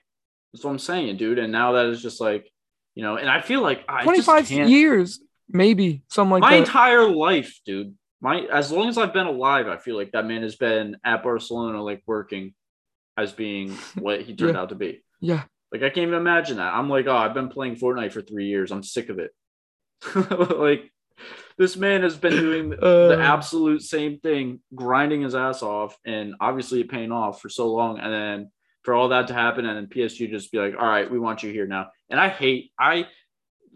That's 0.53 0.65
what 0.65 0.71
I'm 0.71 0.79
saying, 0.79 1.19
dude. 1.19 1.39
And 1.39 1.53
now 1.53 1.73
that 1.73 1.87
is 1.87 2.01
just 2.01 2.23
like, 2.23 2.51
you 2.95 3.03
know, 3.03 3.17
and 3.17 3.29
I 3.29 3.43
feel 3.43 3.61
like 3.61 3.85
I 3.87 4.03
Twenty 4.05 4.23
just 4.23 4.49
can't- 4.49 4.71
years, 4.71 5.21
maybe 5.51 6.03
something 6.09 6.31
like 6.33 6.41
my 6.41 6.53
that. 6.53 6.61
entire 6.61 7.07
life, 7.07 7.61
dude. 7.67 7.95
My 8.21 8.41
as 8.53 8.73
long 8.73 8.89
as 8.89 8.99
I've 8.99 9.13
been 9.13 9.27
alive, 9.27 9.69
I 9.69 9.77
feel 9.77 9.97
like 9.97 10.13
that 10.13 10.27
man 10.27 10.43
has 10.43 10.57
been 10.57 10.97
at 11.05 11.23
Barcelona, 11.23 11.83
like 11.83 12.03
working 12.07 12.55
as 13.17 13.33
being 13.33 13.71
what 13.99 14.23
he 14.23 14.35
turned 14.35 14.55
Yeah. 14.55 14.63
out 14.63 14.69
to 14.71 14.75
be. 14.75 15.03
yeah, 15.21 15.45
Like 15.73 15.83
I 15.83 15.91
can't 15.91 16.09
even 16.09 16.15
imagine 16.15 16.57
that. 16.59 16.75
I'm 16.75 16.89
like, 16.89 17.07
oh, 17.07 17.17
I've 17.17 17.35
been 17.35 17.49
playing 17.49 17.77
Fortnite 17.77 18.13
for 18.13 18.23
three 18.23 18.47
years. 18.47 18.71
I'm 18.73 18.83
sick 18.83 19.09
of 19.09 19.19
it. 19.19 19.31
like 20.57 20.91
this 21.57 21.77
man 21.77 22.03
has 22.03 22.17
been 22.17 22.33
doing 22.37 22.71
the 22.81 23.19
Uh. 23.19 23.21
absolute 23.21 23.83
same 23.83 24.19
thing, 24.21 24.61
grinding 24.75 25.23
his 25.23 25.35
ass 25.35 25.63
off, 25.63 25.97
and 26.05 26.35
obviously 26.41 26.81
it 26.81 26.89
paying 26.91 27.13
off 27.13 27.41
for 27.41 27.49
so 27.49 27.73
long. 27.73 27.99
And 27.99 28.13
then 28.13 28.51
for 28.83 28.95
all 28.95 29.09
that 29.09 29.29
to 29.29 29.35
happen, 29.35 29.67
and 29.67 29.77
then 29.77 29.87
PSG 29.87 30.31
just 30.31 30.53
be 30.53 30.59
like, 30.59 30.75
all 30.79 30.87
right, 30.89 31.11
we 31.11 31.19
want 31.19 31.43
you 31.43 31.53
here 31.53 31.67
now. 31.67 31.89
And 32.11 32.19
I 32.21 32.29
hate, 32.29 32.71
I 32.79 33.07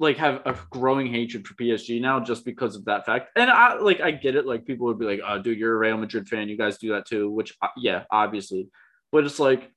like 0.03 0.16
have 0.18 0.42
a 0.44 0.55
growing 0.70 1.07
hatred 1.07 1.46
for 1.46 1.55
PSG 1.55 2.00
now 2.00 2.20
just 2.20 2.44
because 2.44 2.76
of 2.76 2.84
that 2.86 3.07
fact. 3.07 3.28
And 3.36 3.48
I 3.50 3.78
like, 3.78 4.00
I 4.00 4.11
get 4.11 4.34
it. 4.36 4.44
Like 4.46 4.66
people 4.66 4.86
would 4.88 4.98
be 4.98 5.07
like, 5.07 5.20
oh, 5.26 5.38
dude, 5.40 5.59
you're 5.59 5.74
a 5.74 5.78
Real 5.78 5.96
Madrid 5.96 6.28
fan. 6.28 6.48
You 6.48 6.59
guys 6.59 6.76
do 6.76 6.92
that 6.92 7.07
too, 7.07 7.30
which, 7.30 7.57
uh, 7.62 7.68
yeah, 7.76 8.05
obviously. 8.11 8.68
But 9.12 9.24
it's 9.24 9.38
like, 9.38 9.70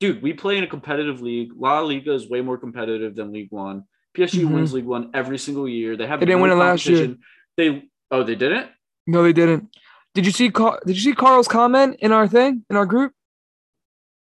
dude, 0.00 0.22
we 0.22 0.32
play 0.32 0.56
in 0.58 0.64
a 0.64 0.66
competitive 0.66 1.20
league. 1.20 1.50
La 1.56 1.80
Liga 1.80 2.12
is 2.14 2.28
way 2.28 2.40
more 2.40 2.58
competitive 2.58 3.14
than 3.14 3.32
League 3.32 3.52
One. 3.52 3.84
PSG 4.16 4.44
Mhm. 4.44 4.54
wins 4.54 4.72
League 4.72 4.84
One 4.86 5.10
every 5.12 5.38
single 5.38 5.68
year. 5.68 5.96
They 5.96 6.06
have 6.06 6.20
They 6.20 6.26
didn't 6.26 6.40
win 6.40 6.50
it 6.50 6.54
last 6.56 6.86
year. 6.86 7.16
They 7.56 7.84
oh 8.10 8.22
they 8.22 8.34
didn't. 8.36 8.68
no, 9.06 9.22
they 9.22 9.32
didn't. 9.32 9.76
Did 10.14 10.24
you 10.26 10.32
see? 10.32 10.50
Car- 10.50 10.80
Did 10.86 10.94
you 10.96 11.02
see 11.02 11.14
Carl's 11.14 11.48
comment 11.48 11.96
in 11.98 12.12
our 12.12 12.26
thing 12.28 12.64
in 12.70 12.76
our 12.76 12.86
group? 12.86 13.12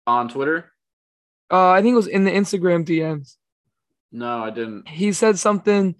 on 0.07 0.27
Twitter? 0.29 0.71
Uh, 1.51 1.69
I 1.69 1.81
think 1.81 1.93
it 1.93 1.97
was 1.97 2.07
in 2.07 2.23
the 2.23 2.31
Instagram 2.31 2.85
DMs. 2.85 3.35
No, 4.11 4.43
I 4.43 4.49
didn't. 4.49 4.87
He 4.87 5.13
said 5.13 5.39
something. 5.39 5.95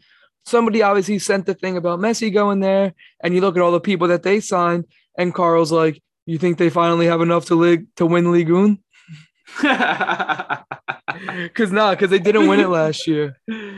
Somebody 0.46 0.82
obviously 0.82 1.20
sent 1.20 1.46
the 1.46 1.54
thing 1.54 1.78
about 1.78 2.00
Messi 2.00 2.34
going 2.34 2.60
there, 2.60 2.94
and 3.24 3.34
you 3.34 3.42
look 3.42 3.56
at 3.56 3.62
all 3.62 3.72
the 3.72 3.80
people 3.80 4.08
that 4.10 4.24
they 4.24 4.40
signed, 4.40 4.86
and 5.18 5.34
Carl's 5.34 5.72
like, 5.72 6.02
"You 6.26 6.38
think 6.38 6.58
they 6.58 6.70
finally 6.70 7.06
have 7.06 7.22
enough 7.22 7.46
to 7.46 7.56
league 7.56 7.86
to 7.98 8.06
win 8.06 8.32
Ligue 8.32 8.50
1? 8.52 8.80
Because 11.44 11.72
nah, 11.72 11.92
because 11.92 12.10
they 12.10 12.20
didn't 12.20 12.48
win 12.48 12.60
it 12.60 12.70
last 12.70 13.08
year. 13.08 13.38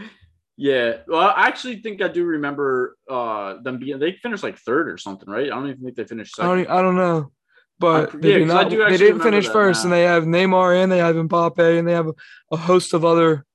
Yeah. 0.55 0.97
Well, 1.07 1.19
I 1.35 1.47
actually 1.47 1.81
think 1.81 1.99
I 2.03 2.09
do 2.09 2.23
remember 2.23 2.95
uh 3.09 3.55
them 3.63 3.79
being 3.79 3.97
they 3.97 4.11
finished 4.21 4.43
like 4.43 4.59
third 4.59 4.87
or 4.87 4.99
something, 4.99 5.27
right? 5.27 5.47
I 5.47 5.55
don't 5.55 5.67
even 5.67 5.83
think 5.83 5.95
they 5.95 6.03
finished 6.03 6.35
I 6.39 6.43
second. 6.43 6.65
don't, 6.65 6.69
I 6.77 6.81
don't 6.83 6.95
know, 6.95 7.31
but 7.79 8.09
I'm- 8.11 8.21
they, 8.21 8.37
yeah, 8.37 8.43
I 8.43 8.63
not, 8.63 8.69
they 8.69 8.97
didn't 8.97 9.21
finish 9.21 9.47
first, 9.47 9.79
now. 9.79 9.85
and 9.85 9.93
they 9.93 10.03
have 10.03 10.25
Neymar 10.25 10.83
and 10.83 10.91
they 10.91 10.99
have 10.99 11.15
Mbappe 11.15 11.79
and 11.79 11.87
they 11.87 11.93
have 11.93 12.07
a, 12.07 12.13
a 12.51 12.57
host 12.57 12.93
of 12.93 13.03
other. 13.03 13.45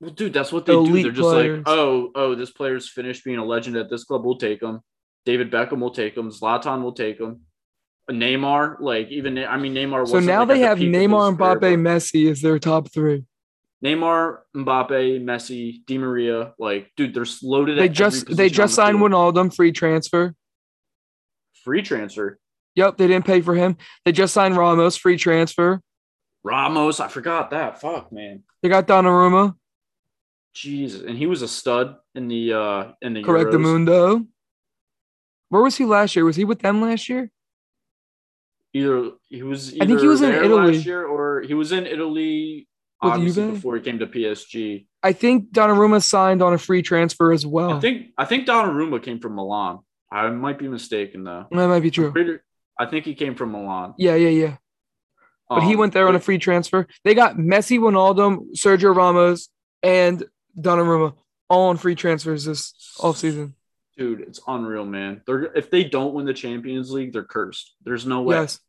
Well, 0.00 0.10
dude, 0.10 0.32
that's 0.32 0.52
what 0.52 0.64
they 0.66 0.72
do. 0.72 1.02
They're 1.02 1.10
just 1.10 1.20
players. 1.20 1.58
like, 1.58 1.64
oh, 1.66 2.12
oh, 2.14 2.34
this 2.34 2.50
player's 2.50 2.88
finished 2.88 3.24
being 3.24 3.38
a 3.38 3.44
legend 3.44 3.76
at 3.76 3.90
this 3.90 4.04
club. 4.04 4.24
We'll 4.24 4.36
take 4.36 4.62
him. 4.62 4.80
David 5.24 5.50
Beckham 5.50 5.80
will 5.80 5.90
take 5.90 6.16
him. 6.16 6.30
Zlatan 6.30 6.82
will 6.82 6.92
take 6.92 7.18
him. 7.18 7.40
Neymar, 8.10 8.80
like 8.80 9.08
even 9.10 9.38
I 9.38 9.58
mean 9.58 9.74
Neymar. 9.74 10.08
So 10.08 10.18
now 10.20 10.40
like, 10.40 10.48
they 10.48 10.64
at 10.64 10.78
the 10.78 10.84
have 10.84 10.94
Neymar, 10.94 11.30
his 11.30 11.36
career, 11.38 11.56
Mbappe, 11.56 11.80
Messi 11.80 12.30
as 12.30 12.40
their 12.40 12.58
top 12.58 12.90
three. 12.90 13.24
Neymar, 13.84 14.38
Mbappe, 14.56 15.22
Messi, 15.22 15.84
Di 15.86 15.98
Maria. 15.98 16.54
Like, 16.58 16.90
dude, 16.96 17.14
they're 17.14 17.26
loaded. 17.42 17.78
They 17.78 17.88
just 17.88 18.34
they 18.34 18.48
just 18.48 18.74
signed 18.74 18.98
field. 18.98 19.12
Wijnaldum 19.12 19.54
free 19.54 19.72
transfer. 19.72 20.34
free 21.64 21.82
transfer. 21.82 22.38
Yep, 22.74 22.96
they 22.96 23.08
didn't 23.08 23.26
pay 23.26 23.40
for 23.40 23.54
him. 23.54 23.76
They 24.04 24.12
just 24.12 24.32
signed 24.32 24.56
Ramos 24.56 24.96
free 24.96 25.16
transfer. 25.16 25.80
Ramos, 26.44 27.00
I 27.00 27.08
forgot 27.08 27.50
that. 27.50 27.80
Fuck, 27.80 28.12
man. 28.12 28.44
They 28.62 28.68
got 28.68 28.86
Donnarumma, 28.86 29.54
Jesus, 30.62 31.02
and 31.02 31.16
he 31.16 31.26
was 31.26 31.42
a 31.42 31.48
stud 31.48 31.96
in 32.14 32.28
the 32.28 32.52
uh 32.52 32.92
in 33.02 33.14
the 33.14 33.22
correct 33.22 33.50
Euros. 33.50 33.60
Mundo. 33.62 34.26
Where 35.50 35.62
was 35.62 35.76
he 35.76 35.84
last 35.84 36.14
year? 36.16 36.24
Was 36.24 36.36
he 36.36 36.44
with 36.44 36.60
them 36.60 36.82
last 36.82 37.08
year? 37.08 37.30
Either 38.74 39.12
he 39.28 39.42
was. 39.42 39.72
Either 39.74 39.84
I 39.84 39.86
think 39.86 40.00
he 40.00 40.06
was 40.06 40.20
in 40.22 40.32
Italy. 40.32 40.74
last 40.76 40.86
year, 40.86 41.06
or 41.06 41.40
he 41.42 41.54
was 41.54 41.72
in 41.72 41.86
Italy. 41.86 42.68
With 43.00 43.12
Obviously, 43.12 43.42
Juve? 43.44 43.54
before 43.54 43.76
he 43.76 43.82
came 43.82 44.00
to 44.00 44.06
PSG. 44.08 44.86
I 45.04 45.12
think 45.12 45.52
Donnarumma 45.52 46.02
signed 46.02 46.42
on 46.42 46.52
a 46.52 46.58
free 46.58 46.82
transfer 46.82 47.32
as 47.32 47.46
well. 47.46 47.74
I 47.74 47.80
think 47.80 48.08
I 48.18 48.24
think 48.24 48.46
Donnarumma 48.48 49.00
came 49.02 49.20
from 49.20 49.36
Milan. 49.36 49.78
I 50.10 50.28
might 50.30 50.58
be 50.58 50.66
mistaken 50.68 51.22
though. 51.24 51.46
that 51.50 51.68
might 51.68 51.80
be 51.80 51.90
true. 51.92 52.10
pretty- 52.12 52.38
I 52.80 52.86
think 52.86 53.04
he 53.04 53.14
came 53.14 53.34
from 53.36 53.52
Milan. 53.52 53.94
Yeah, 53.98 54.14
yeah, 54.16 54.28
yeah. 54.30 54.56
But 55.48 55.62
he 55.62 55.72
Um, 55.74 55.78
went 55.80 55.92
there 55.94 56.06
on 56.08 56.14
a 56.16 56.20
free 56.20 56.38
transfer. 56.38 56.86
They 57.04 57.14
got 57.14 57.36
Messi, 57.36 57.78
Ronaldo, 57.78 58.46
Sergio 58.56 58.94
Ramos, 58.94 59.48
and 59.82 60.24
Donnarumma 60.56 61.14
all 61.48 61.68
on 61.68 61.76
free 61.76 61.94
transfers 61.94 62.44
this 62.44 62.74
offseason. 62.98 63.54
Dude, 63.96 64.20
it's 64.20 64.40
unreal, 64.46 64.84
man. 64.84 65.22
They're 65.26 65.44
if 65.56 65.70
they 65.70 65.84
don't 65.84 66.14
win 66.14 66.26
the 66.26 66.34
Champions 66.34 66.90
League, 66.92 67.12
they're 67.12 67.24
cursed. 67.24 67.74
There's 67.84 68.06
no 68.06 68.22
way. 68.22 68.36
Yes. 68.36 68.60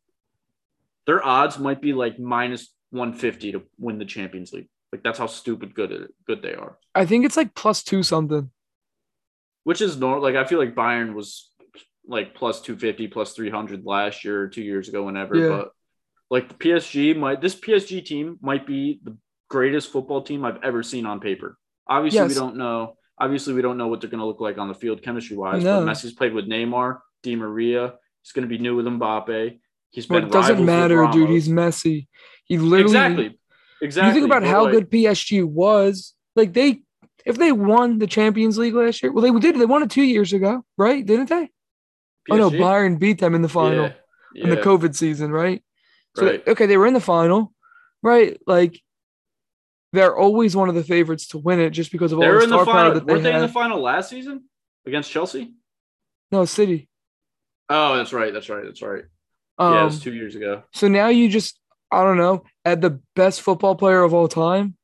Their 1.06 1.24
odds 1.24 1.58
might 1.58 1.80
be 1.80 1.92
like 1.92 2.18
minus 2.18 2.72
150 2.90 3.52
to 3.52 3.62
win 3.78 3.98
the 3.98 4.04
Champions 4.04 4.52
League. 4.52 4.68
Like 4.92 5.02
that's 5.02 5.18
how 5.18 5.26
stupid 5.26 5.74
good 5.74 5.92
it, 5.92 6.14
good 6.26 6.42
they 6.42 6.54
are. 6.54 6.78
I 6.94 7.06
think 7.06 7.24
it's 7.24 7.36
like 7.36 7.54
plus 7.54 7.82
two 7.82 8.02
something. 8.02 8.50
Which 9.62 9.80
is 9.80 9.96
normal. 9.96 10.22
Like 10.22 10.34
I 10.34 10.44
feel 10.44 10.58
like 10.58 10.74
Bayern 10.74 11.14
was 11.14 11.50
like 12.06 12.34
plus 12.34 12.60
250, 12.60 13.06
plus 13.08 13.34
300 13.34 13.84
last 13.84 14.24
year 14.24 14.42
or 14.42 14.48
two 14.48 14.62
years 14.62 14.88
ago, 14.88 15.04
whenever. 15.04 15.36
Yeah. 15.36 15.48
But 15.48 15.72
like 16.28 16.48
the 16.48 16.54
PSG 16.54 17.16
might 17.16 17.40
this 17.40 17.54
PSG 17.54 18.04
team 18.04 18.38
might 18.40 18.66
be 18.66 19.00
the 19.04 19.16
greatest 19.48 19.92
football 19.92 20.22
team 20.22 20.44
I've 20.44 20.62
ever 20.64 20.82
seen 20.82 21.06
on 21.06 21.20
paper. 21.20 21.56
Obviously, 21.90 22.28
we 22.28 22.34
don't 22.34 22.56
know. 22.56 22.96
Obviously, 23.18 23.52
we 23.52 23.60
don't 23.60 23.76
know 23.76 23.88
what 23.88 24.00
they're 24.00 24.08
going 24.08 24.20
to 24.20 24.26
look 24.26 24.40
like 24.40 24.56
on 24.56 24.68
the 24.68 24.74
field 24.74 25.02
chemistry 25.02 25.36
wise. 25.36 25.62
No. 25.62 25.84
But 25.84 25.92
Messi's 25.92 26.12
played 26.12 26.32
with 26.32 26.48
Neymar, 26.48 27.00
Di 27.22 27.36
Maria. 27.36 27.94
He's 28.22 28.32
going 28.32 28.48
to 28.48 28.48
be 28.48 28.58
new 28.58 28.76
with 28.76 28.86
Mbappe. 28.86 29.58
He's 29.90 30.06
But 30.06 30.20
been 30.20 30.24
it 30.28 30.32
doesn't 30.32 30.64
matter, 30.64 31.06
dude. 31.12 31.28
He's 31.28 31.48
Messi. 31.48 32.06
He 32.44 32.58
literally 32.58 32.82
exactly, 32.82 33.38
exactly. 33.82 34.08
You 34.08 34.14
think 34.14 34.26
about 34.26 34.42
But, 34.42 34.50
how 34.50 34.64
like, 34.64 34.72
good 34.72 34.90
PSG 34.90 35.44
was. 35.44 36.14
Like 36.36 36.52
they, 36.52 36.82
if 37.26 37.36
they 37.36 37.52
won 37.52 37.98
the 37.98 38.06
Champions 38.06 38.56
League 38.56 38.74
last 38.74 39.02
year, 39.02 39.12
well, 39.12 39.22
they 39.22 39.38
did. 39.38 39.58
They 39.58 39.66
won 39.66 39.82
it 39.82 39.90
two 39.90 40.02
years 40.02 40.32
ago, 40.32 40.64
right? 40.78 41.04
Didn't 41.04 41.28
they? 41.28 41.50
Oh 42.30 42.36
no, 42.36 42.50
PSG? 42.50 42.60
Bayern 42.60 42.98
beat 42.98 43.18
them 43.18 43.34
in 43.34 43.42
the 43.42 43.48
final 43.48 43.90
Yeah, 44.34 44.44
in 44.44 44.50
the 44.50 44.56
COVID 44.56 44.94
season, 44.94 45.32
right? 45.32 45.62
So 46.16 46.26
right. 46.26 46.46
okay, 46.46 46.66
they 46.66 46.76
were 46.76 46.86
in 46.86 46.94
the 46.94 47.00
final, 47.00 47.52
right? 48.02 48.38
Like 48.46 48.80
they're 49.92 50.16
always 50.16 50.54
one 50.54 50.68
of 50.68 50.74
the 50.74 50.84
favorites 50.84 51.28
to 51.28 51.38
win 51.38 51.60
it 51.60 51.70
just 51.70 51.90
because 51.92 52.12
of 52.12 52.18
all 52.18 52.22
They 52.22 52.28
the 52.28 52.34
were 52.34 52.46
the 52.46 52.62
star 52.62 52.64
power 52.64 52.94
that 52.94 53.06
they 53.06 53.12
Weren't 53.12 53.24
they 53.24 53.34
in 53.34 53.40
the 53.40 53.48
final 53.48 53.80
last 53.80 54.10
season 54.10 54.44
against 54.86 55.10
Chelsea? 55.10 55.52
No, 56.30 56.44
City. 56.44 56.88
Oh, 57.68 57.96
that's 57.96 58.12
right. 58.12 58.32
That's 58.32 58.48
right. 58.48 58.64
That's 58.64 58.82
right. 58.82 59.04
Um, 59.58 59.74
yeah, 59.74 59.82
it 59.82 59.84
was 59.84 60.00
two 60.00 60.14
years 60.14 60.36
ago. 60.36 60.62
so 60.72 60.88
now 60.88 61.08
you 61.08 61.28
just, 61.28 61.58
I 61.90 62.02
don't 62.04 62.16
know, 62.16 62.44
add 62.64 62.80
the 62.80 63.00
best 63.14 63.42
football 63.42 63.74
player 63.74 64.02
of 64.02 64.14
all 64.14 64.28
time 64.28 64.76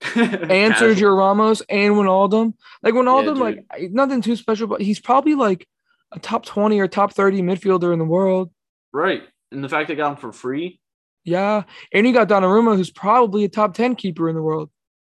and. 0.14 0.74
Sergio 0.74 1.16
Ramos 1.16 1.62
and 1.68 1.94
Wijnaldum. 1.94 2.54
Like 2.82 2.94
Wijnaldum, 2.94 3.34
dude. 3.34 3.38
like 3.38 3.90
nothing 3.92 4.20
too 4.20 4.36
special, 4.36 4.66
but 4.68 4.80
he's 4.82 5.00
probably 5.00 5.34
like 5.34 5.66
a 6.12 6.18
top 6.18 6.44
twenty 6.44 6.78
or 6.80 6.86
top 6.86 7.14
thirty 7.14 7.40
midfielder 7.40 7.92
in 7.92 7.98
the 7.98 8.04
world. 8.04 8.50
Right. 8.92 9.22
And 9.50 9.64
the 9.64 9.68
fact 9.68 9.88
they 9.88 9.94
got 9.94 10.12
him 10.12 10.16
for 10.18 10.32
free. 10.32 10.80
Yeah, 11.24 11.62
and 11.92 12.06
you 12.06 12.12
got 12.12 12.28
Donnarumma, 12.28 12.76
who's 12.76 12.90
probably 12.90 13.44
a 13.44 13.48
top 13.48 13.74
ten 13.74 13.94
keeper 13.94 14.28
in 14.28 14.34
the 14.34 14.42
world. 14.42 14.70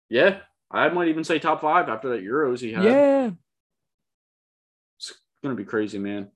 Yeah. 0.10 0.40
I 0.70 0.90
might 0.90 1.08
even 1.10 1.24
say 1.24 1.38
top 1.38 1.62
five 1.62 1.88
after 1.88 2.10
that 2.10 2.24
Euros 2.24 2.60
he 2.60 2.74
had. 2.74 2.84
Yeah, 2.84 3.32
It's 4.98 5.14
gonna 5.44 5.56
be 5.56 5.66
crazy, 5.66 6.00
man. 6.00 6.30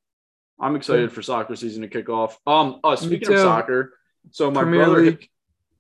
I'm 0.60 0.76
excited 0.76 1.12
for 1.12 1.22
soccer 1.22 1.56
season 1.56 1.82
to 1.82 1.88
kick 1.88 2.08
off. 2.08 2.38
Um 2.46 2.80
uh, 2.84 2.96
speaking 2.96 3.34
of 3.34 3.40
soccer, 3.40 3.94
so 4.32 4.52
my 4.52 4.62
Premier 4.62 4.86
brother 4.86 5.02
League. 5.02 5.30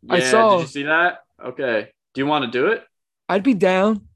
I 0.10 0.20
saw. 0.22 0.58
did 0.58 0.62
you 0.62 0.68
see 0.68 0.84
that? 0.84 1.20
Okay. 1.44 1.90
Do 2.14 2.22
you 2.22 2.26
want 2.26 2.46
to 2.46 2.52
do 2.52 2.68
it? 2.68 2.84
I'd 3.30 3.44
be 3.44 3.54
down. 3.54 4.08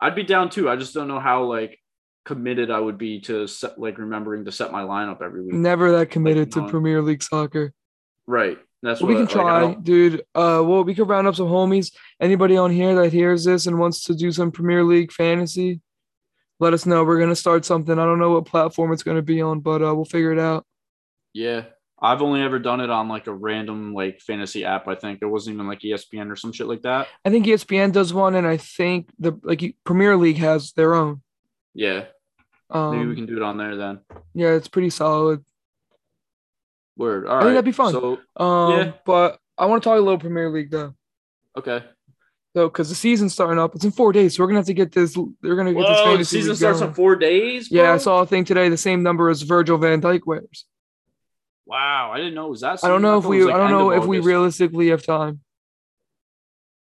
I'd 0.00 0.14
be 0.14 0.24
down 0.24 0.50
too. 0.50 0.68
I 0.68 0.76
just 0.76 0.94
don't 0.94 1.08
know 1.08 1.20
how 1.20 1.44
like 1.44 1.78
committed 2.24 2.70
I 2.70 2.80
would 2.80 2.98
be 2.98 3.20
to 3.22 3.46
set, 3.46 3.78
like 3.78 3.98
remembering 3.98 4.46
to 4.46 4.52
set 4.52 4.72
my 4.72 4.82
lineup 4.82 5.22
every 5.22 5.42
week. 5.42 5.54
Never 5.54 5.92
that 5.98 6.10
committed 6.10 6.52
to. 6.52 6.68
Premier 6.68 7.02
League 7.02 7.22
soccer. 7.22 7.72
Right. 8.26 8.58
That's 8.84 9.00
Well, 9.00 9.08
what 9.14 9.20
we 9.20 9.26
can 9.26 9.36
like, 9.38 9.46
try, 9.46 9.60
don't- 9.60 9.82
dude. 9.82 10.20
Uh, 10.34 10.62
well, 10.64 10.84
we 10.84 10.94
could 10.94 11.08
round 11.08 11.26
up 11.26 11.34
some 11.36 11.48
homies. 11.48 11.90
Anybody 12.20 12.56
on 12.58 12.70
here 12.70 12.94
that 12.96 13.12
hears 13.14 13.44
this 13.44 13.66
and 13.66 13.78
wants 13.78 14.04
to 14.04 14.14
do 14.14 14.30
some 14.30 14.50
Premier 14.52 14.84
League 14.84 15.10
fantasy, 15.10 15.80
let 16.60 16.74
us 16.74 16.84
know. 16.84 17.02
We're 17.02 17.18
gonna 17.18 17.34
start 17.34 17.64
something. 17.64 17.98
I 17.98 18.04
don't 18.04 18.18
know 18.18 18.32
what 18.32 18.44
platform 18.44 18.92
it's 18.92 19.02
gonna 19.02 19.22
be 19.22 19.40
on, 19.40 19.60
but 19.60 19.82
uh, 19.82 19.94
we'll 19.94 20.04
figure 20.04 20.32
it 20.32 20.38
out. 20.38 20.66
Yeah. 21.32 21.64
I've 21.98 22.20
only 22.20 22.42
ever 22.42 22.58
done 22.58 22.80
it 22.82 22.90
on 22.90 23.08
like 23.08 23.26
a 23.26 23.32
random 23.32 23.94
like 23.94 24.20
fantasy 24.20 24.66
app. 24.66 24.86
I 24.86 24.94
think 24.94 25.20
it 25.22 25.26
wasn't 25.26 25.54
even 25.54 25.66
like 25.66 25.80
ESPN 25.80 26.30
or 26.30 26.36
some 26.36 26.52
shit 26.52 26.66
like 26.66 26.82
that. 26.82 27.08
I 27.24 27.30
think 27.30 27.46
ESPN 27.46 27.92
does 27.92 28.12
one, 28.12 28.34
and 28.34 28.46
I 28.46 28.58
think 28.58 29.08
the 29.18 29.32
like 29.42 29.74
Premier 29.84 30.14
League 30.18 30.36
has 30.36 30.72
their 30.72 30.94
own. 30.94 31.22
Yeah. 31.72 32.04
Um, 32.68 32.96
Maybe 32.98 33.08
we 33.08 33.14
can 33.16 33.26
do 33.26 33.36
it 33.38 33.42
on 33.42 33.56
there 33.56 33.76
then. 33.76 34.00
Yeah, 34.34 34.50
it's 34.50 34.68
pretty 34.68 34.90
solid. 34.90 35.42
Word. 36.96 37.26
All 37.26 37.36
right. 37.36 37.42
think 37.42 37.52
that'd 37.54 37.64
be 37.64 37.72
fun. 37.72 37.92
So 37.92 38.18
Um, 38.36 38.70
Yeah. 38.72 38.92
but 39.04 39.38
I 39.58 39.66
want 39.66 39.82
to 39.82 39.88
talk 39.88 39.96
a 39.98 40.00
little 40.00 40.18
Premier 40.18 40.50
League 40.50 40.70
though, 40.70 40.94
okay. 41.56 41.84
So, 42.56 42.68
because 42.68 42.88
the 42.88 42.94
season's 42.94 43.32
starting 43.32 43.58
up. 43.58 43.74
It's 43.74 43.84
in 43.84 43.90
four 43.90 44.12
days, 44.12 44.36
so 44.36 44.42
we're 44.42 44.46
gonna 44.46 44.60
have 44.60 44.66
to 44.66 44.74
get 44.74 44.92
this. 44.92 45.14
They're 45.42 45.56
gonna 45.56 45.74
get 45.74 45.86
this 45.88 45.98
Whoa, 46.00 46.16
the 46.16 46.24
season 46.24 46.54
starts 46.54 46.78
going. 46.78 46.90
in 46.90 46.94
four 46.94 47.16
days. 47.16 47.68
Yeah, 47.68 47.92
I 47.92 47.96
saw 47.96 48.20
a 48.20 48.26
thing 48.26 48.44
today. 48.44 48.68
The 48.68 48.76
same 48.76 49.02
number 49.02 49.28
as 49.28 49.42
Virgil 49.42 49.76
Van 49.76 50.00
Dijk 50.00 50.20
wears. 50.24 50.64
Wow, 51.66 52.12
I 52.12 52.18
didn't 52.18 52.34
know 52.34 52.46
it 52.46 52.50
was 52.50 52.60
that. 52.60 52.84
I 52.84 52.88
don't 52.88 52.98
soon. 52.98 53.02
know 53.02 53.18
if 53.18 53.24
we. 53.24 53.42
like, 53.42 53.54
I 53.54 53.58
don't 53.58 53.70
know 53.72 53.90
if 53.90 54.04
we 54.04 54.20
realistically 54.20 54.88
have 54.90 55.02
time. 55.02 55.40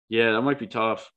Yeah, 0.09 0.33
that 0.33 0.41
might 0.41 0.59
be 0.59 0.67
tough. 0.69 1.11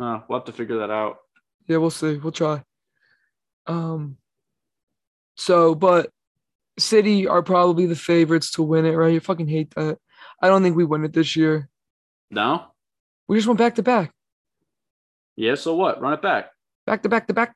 Uh, 0.00 0.20
we'll 0.28 0.38
have 0.40 0.46
to 0.46 0.52
figure 0.52 0.78
that 0.78 0.90
out. 0.90 1.16
Yeah, 1.66 1.78
we'll 1.78 1.90
see. 1.90 2.16
We'll 2.16 2.32
try. 2.32 2.62
Um. 3.66 4.18
So, 5.38 5.74
but 5.74 6.10
City 6.78 7.26
are 7.26 7.42
probably 7.42 7.86
the 7.86 7.96
favorites 7.96 8.50
to 8.52 8.62
win 8.62 8.84
it, 8.84 8.92
right? 8.92 9.12
You 9.14 9.20
fucking 9.20 9.48
hate 9.48 9.74
that. 9.76 9.98
I 10.42 10.48
don't 10.48 10.62
think 10.62 10.76
we 10.76 10.84
win 10.84 11.04
it 11.04 11.12
this 11.12 11.34
year. 11.36 11.68
No. 12.30 12.64
We 13.26 13.36
just 13.36 13.46
went 13.48 13.58
back 13.58 13.74
to 13.76 13.82
back, 13.82 14.12
Yeah. 15.36 15.54
So 15.54 15.74
what? 15.74 16.00
Run 16.00 16.12
it 16.14 16.22
back. 16.22 16.50
back 16.86 17.02
to 17.02 17.08
back 17.08 17.26
to 17.28 17.34
back. 17.34 17.54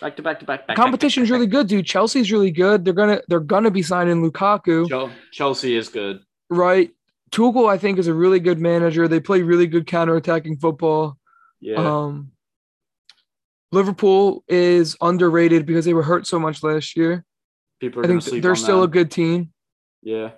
Back 0.00 0.16
to 0.16 0.22
back 0.22 0.38
to 0.40 0.46
back. 0.46 0.66
back 0.66 0.76
Competition's 0.76 1.28
back, 1.28 1.34
really 1.34 1.46
good, 1.46 1.66
dude. 1.66 1.84
Chelsea's 1.86 2.30
really 2.32 2.50
good. 2.50 2.84
They're 2.84 2.94
gonna 2.94 3.20
they're 3.28 3.40
gonna 3.40 3.70
be 3.70 3.82
signing 3.82 4.22
Lukaku, 4.22 5.10
Chelsea 5.32 5.76
is 5.76 5.88
good. 5.88 6.20
right? 6.48 6.90
Tuchel, 7.30 7.68
I 7.68 7.78
think, 7.78 7.98
is 7.98 8.08
a 8.08 8.14
really 8.14 8.40
good 8.40 8.58
manager. 8.58 9.06
They 9.06 9.20
play 9.20 9.42
really 9.42 9.66
good 9.66 9.86
counterattacking 9.86 10.60
football. 10.60 11.16
Yeah. 11.60 11.76
Um, 11.76 12.32
Liverpool 13.72 14.44
is 14.48 14.96
underrated 15.00 15.66
because 15.66 15.84
they 15.84 15.94
were 15.94 16.02
hurt 16.02 16.26
so 16.26 16.38
much 16.40 16.62
last 16.62 16.96
year. 16.96 17.24
People 17.80 18.02
are 18.02 18.04
I 18.04 18.08
think 18.20 18.42
they're 18.42 18.56
still 18.56 18.82
a 18.82 18.88
good 18.88 19.10
team, 19.10 19.52
Yeah. 20.02 20.32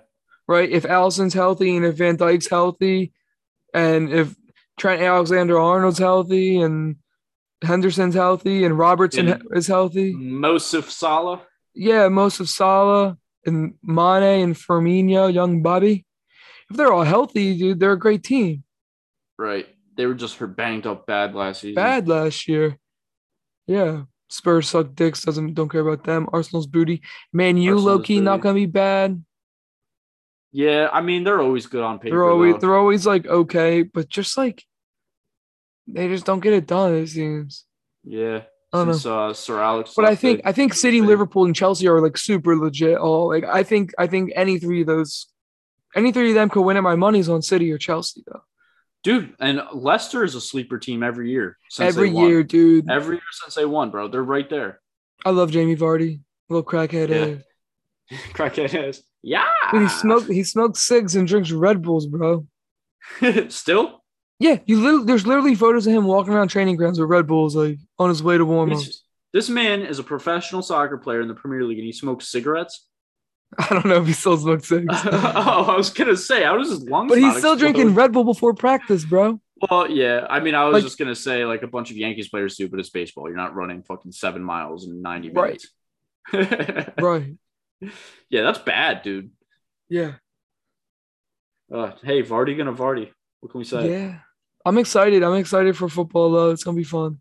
right? 0.47 0.69
If 0.69 0.85
Alisson's 0.85 1.33
healthy 1.33 1.75
and 1.75 1.85
if 1.85 1.95
Van 1.95 2.15
Dijk's 2.17 2.47
healthy, 2.47 3.11
and 3.73 4.11
if 4.13 4.35
Trent 4.77 5.01
Alexander 5.01 5.59
Arnold's 5.59 5.99
healthy 5.99 6.61
and 6.61 6.97
Henderson's 7.63 8.13
healthy 8.15 8.63
and 8.65 8.77
Robertson 8.77 9.27
And- 9.29 9.43
is 9.55 9.67
healthy, 9.67 10.13
Mosif 10.13 10.89
Salah. 10.89 11.41
yeah, 11.73 12.07
most 12.07 12.39
of 12.39 12.49
Salah 12.49 13.17
and 13.45 13.73
Mane 13.83 14.41
and 14.43 14.55
Firmino, 14.55 15.33
young 15.33 15.61
Bobby, 15.61 16.05
if 16.69 16.77
they're 16.77 16.93
all 16.93 17.03
healthy, 17.03 17.57
dude, 17.57 17.79
they're 17.79 17.91
a 17.93 17.99
great 17.99 18.23
team. 18.23 18.63
Right. 19.37 19.67
They 19.95 20.05
were 20.05 20.13
just 20.13 20.37
her 20.37 20.47
banged 20.47 20.87
up 20.87 21.05
bad 21.05 21.35
last 21.35 21.61
season. 21.61 21.75
Bad 21.75 22.07
last 22.07 22.47
year. 22.47 22.77
Yeah. 23.67 24.03
Spurs 24.29 24.69
suck 24.69 24.95
dicks. 24.95 25.21
Doesn't 25.23 25.53
don't 25.53 25.69
care 25.69 25.81
about 25.81 26.03
them. 26.03 26.27
Arsenal's 26.33 26.67
booty. 26.67 27.01
Man, 27.31 27.57
you 27.57 27.73
Arsenal's 27.73 27.85
low 27.85 27.99
key 27.99 28.19
not 28.19 28.41
gonna 28.41 28.55
be 28.55 28.65
bad. 28.65 29.23
Yeah, 30.51 30.89
I 30.91 31.01
mean 31.01 31.23
they're 31.23 31.41
always 31.41 31.65
good 31.65 31.83
on 31.83 31.99
paper. 31.99 32.15
They're 32.15 32.29
always 32.29 32.53
though. 32.53 32.59
they're 32.59 32.77
always 32.77 33.05
like 33.05 33.27
okay, 33.27 33.83
but 33.83 34.09
just 34.09 34.37
like 34.37 34.63
they 35.87 36.07
just 36.07 36.25
don't 36.25 36.39
get 36.39 36.53
it 36.53 36.67
done. 36.67 36.95
It 36.95 37.07
seems. 37.07 37.65
yeah. 38.03 38.43
I 38.73 38.77
don't 38.77 38.87
know. 38.87 38.93
Since 38.93 39.05
uh, 39.05 39.33
Sir 39.33 39.61
Alex. 39.61 39.93
But 39.95 40.05
I 40.05 40.15
think 40.15 40.41
I 40.45 40.51
think 40.51 40.73
City, 40.73 40.99
Liverpool, 40.99 41.45
and 41.45 41.55
Chelsea 41.55 41.87
are 41.87 42.01
like 42.01 42.17
super 42.17 42.55
legit. 42.57 42.97
All 42.97 43.29
like 43.29 43.43
I 43.43 43.61
think 43.61 43.93
I 43.99 44.07
think 44.07 44.31
any 44.35 44.57
three 44.57 44.81
of 44.81 44.87
those, 44.87 45.27
any 45.95 46.11
three 46.11 46.29
of 46.29 46.35
them 46.35 46.49
could 46.49 46.63
win 46.63 46.77
it. 46.77 46.81
My 46.81 46.95
money's 46.95 47.29
on 47.29 47.43
City 47.43 47.71
or 47.71 47.77
Chelsea 47.77 48.23
though. 48.25 48.41
Dude, 49.03 49.35
and 49.39 49.61
Leicester 49.73 50.23
is 50.23 50.35
a 50.35 50.41
sleeper 50.41 50.79
team 50.79 51.03
every 51.03 51.29
year. 51.29 51.57
Every 51.79 52.09
year, 52.09 52.43
dude. 52.43 52.89
every 52.89 53.17
year 53.17 53.21
since 53.31 53.55
they 53.55 53.65
won, 53.65 53.91
bro. 53.91 54.07
They're 54.07 54.23
right 54.23 54.49
there. 54.49 54.79
I 55.25 55.29
love 55.29 55.51
Jamie 55.51 55.75
Vardy, 55.75 56.21
little 56.49 56.63
crackhead. 56.63 57.09
Yeah. 57.09 58.17
Crackhead 58.33 58.73
ass. 58.89 59.01
Yeah. 59.21 59.45
Dude, 59.71 59.83
he 59.83 59.87
smokes 59.87 60.27
he 60.27 60.43
smokes 60.43 60.81
cigs 60.81 61.15
and 61.15 61.27
drinks 61.27 61.51
Red 61.51 61.81
Bulls, 61.81 62.05
bro. 62.05 62.45
Still. 63.49 64.03
Yeah, 64.39 64.57
you 64.65 64.81
literally, 64.81 65.05
there's 65.05 65.25
literally 65.25 65.55
photos 65.55 65.87
of 65.87 65.93
him 65.93 66.05
walking 66.05 66.33
around 66.33 66.49
training 66.49 66.75
grounds 66.75 66.99
with 66.99 67.09
Red 67.09 67.27
Bulls, 67.27 67.55
like 67.55 67.77
on 67.97 68.09
his 68.09 68.21
way 68.21 68.37
to 68.37 68.45
warm 68.45 68.73
ups. 68.73 69.03
This 69.31 69.49
man 69.49 69.83
is 69.83 69.99
a 69.99 70.03
professional 70.03 70.61
soccer 70.61 70.97
player 70.97 71.21
in 71.21 71.27
the 71.27 71.33
Premier 71.33 71.63
League, 71.63 71.77
and 71.77 71.85
he 71.85 71.93
smokes 71.93 72.27
cigarettes. 72.27 72.87
I 73.59 73.67
don't 73.73 73.85
know 73.85 74.01
if 74.01 74.07
he 74.07 74.13
still 74.13 74.37
smokes 74.37 74.67
cigs, 74.69 74.85
oh, 75.05 75.65
I 75.69 75.75
was 75.75 75.89
gonna 75.89 76.17
say, 76.17 76.43
I 76.43 76.51
was 76.53 76.69
his 76.69 76.83
lungs? 76.83 77.09
but 77.09 77.17
he's 77.19 77.37
still 77.37 77.55
drinking 77.55 77.95
Red 77.95 78.11
Bull 78.11 78.23
before 78.23 78.53
practice, 78.53 79.05
bro. 79.05 79.39
Well, 79.69 79.89
yeah. 79.89 80.27
I 80.29 80.39
mean, 80.41 80.55
I 80.55 80.65
was 80.65 80.73
Like- 80.73 80.83
just 80.83 80.97
gonna 80.97 81.15
say, 81.15 81.45
like 81.45 81.63
a 81.63 81.67
bunch 81.67 81.91
of 81.91 81.97
Yankees 81.97 82.27
players 82.29 82.55
do, 82.57 82.67
but 82.67 82.79
it's 82.79 82.89
baseball. 82.89 83.27
You're 83.27 83.37
not 83.37 83.55
running 83.55 83.83
fucking 83.83 84.11
seven 84.11 84.43
miles 84.43 84.85
in 84.87 85.01
ninety 85.01 85.29
minutes. 85.29 85.67
Right? 86.33 86.93
right. 87.01 87.35
yeah, 88.29 88.43
that's 88.43 88.59
bad, 88.59 89.01
dude. 89.03 89.31
Yeah. 89.89 90.13
Uh, 91.73 91.91
hey, 92.03 92.23
Vardy 92.23 92.57
gonna 92.57 92.73
Vardy. 92.73 93.09
What 93.39 93.51
can 93.51 93.59
we 93.59 93.65
say? 93.65 93.89
Yeah. 93.89 94.19
I'm 94.65 94.77
excited. 94.77 95.23
I'm 95.23 95.35
excited 95.35 95.75
for 95.77 95.89
football 95.89 96.31
though. 96.31 96.51
It's 96.51 96.63
gonna 96.63 96.77
be 96.77 96.83
fun. 96.83 97.19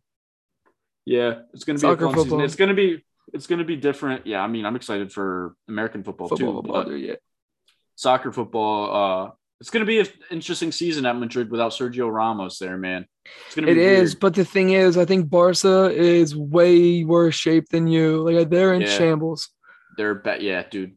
Yeah, 1.05 1.41
it's 1.53 1.65
gonna 1.65 1.79
be 1.79 1.81
Soccer, 1.81 2.07
a 2.07 2.13
fun 2.13 2.25
season. 2.25 2.41
It's 2.43 2.55
gonna 2.57 2.75
be 2.75 3.05
it's 3.33 3.47
gonna 3.47 3.65
be 3.65 3.77
different. 3.77 4.27
Yeah, 4.27 4.41
I 4.43 4.47
mean, 4.49 4.65
I'm 4.67 4.77
excited 4.77 5.13
for 5.13 5.55
American 5.69 6.03
football, 6.05 6.29
Football, 6.29 6.63
too. 6.63 6.69
football, 6.73 6.97
yeah. 6.97 7.15
soccer, 7.95 8.33
football. 8.33 9.27
Uh, 9.27 9.31
it's 9.61 9.71
gonna 9.71 9.85
be 9.85 10.01
an 10.01 10.07
interesting 10.31 10.73
season 10.73 11.07
at 11.07 11.17
Madrid 11.17 11.51
without 11.51 11.73
Sergio 11.73 12.13
Ramos 12.13 12.59
there, 12.59 12.77
man. 12.77 13.07
It's 13.47 13.55
gonna 13.55 13.67
be 13.69 13.73
It 13.73 13.79
is, 13.79 14.11
weird. 14.15 14.21
but 14.21 14.35
the 14.35 14.45
thing 14.45 14.71
is, 14.71 14.99
I 14.99 15.05
think 15.05 15.31
Barca 15.31 15.91
is 15.95 16.35
way 16.37 17.05
worse 17.05 17.37
shape 17.37 17.69
than 17.69 17.87
you. 17.87 18.29
Like 18.29 18.51
they're 18.51 18.75
in 18.75 18.83
Yeah. 18.83 18.89
shambles. 18.89 19.51
They're 19.97 20.15
bet, 20.17 20.43
yeah, 20.43 20.65
dude. 20.69 20.97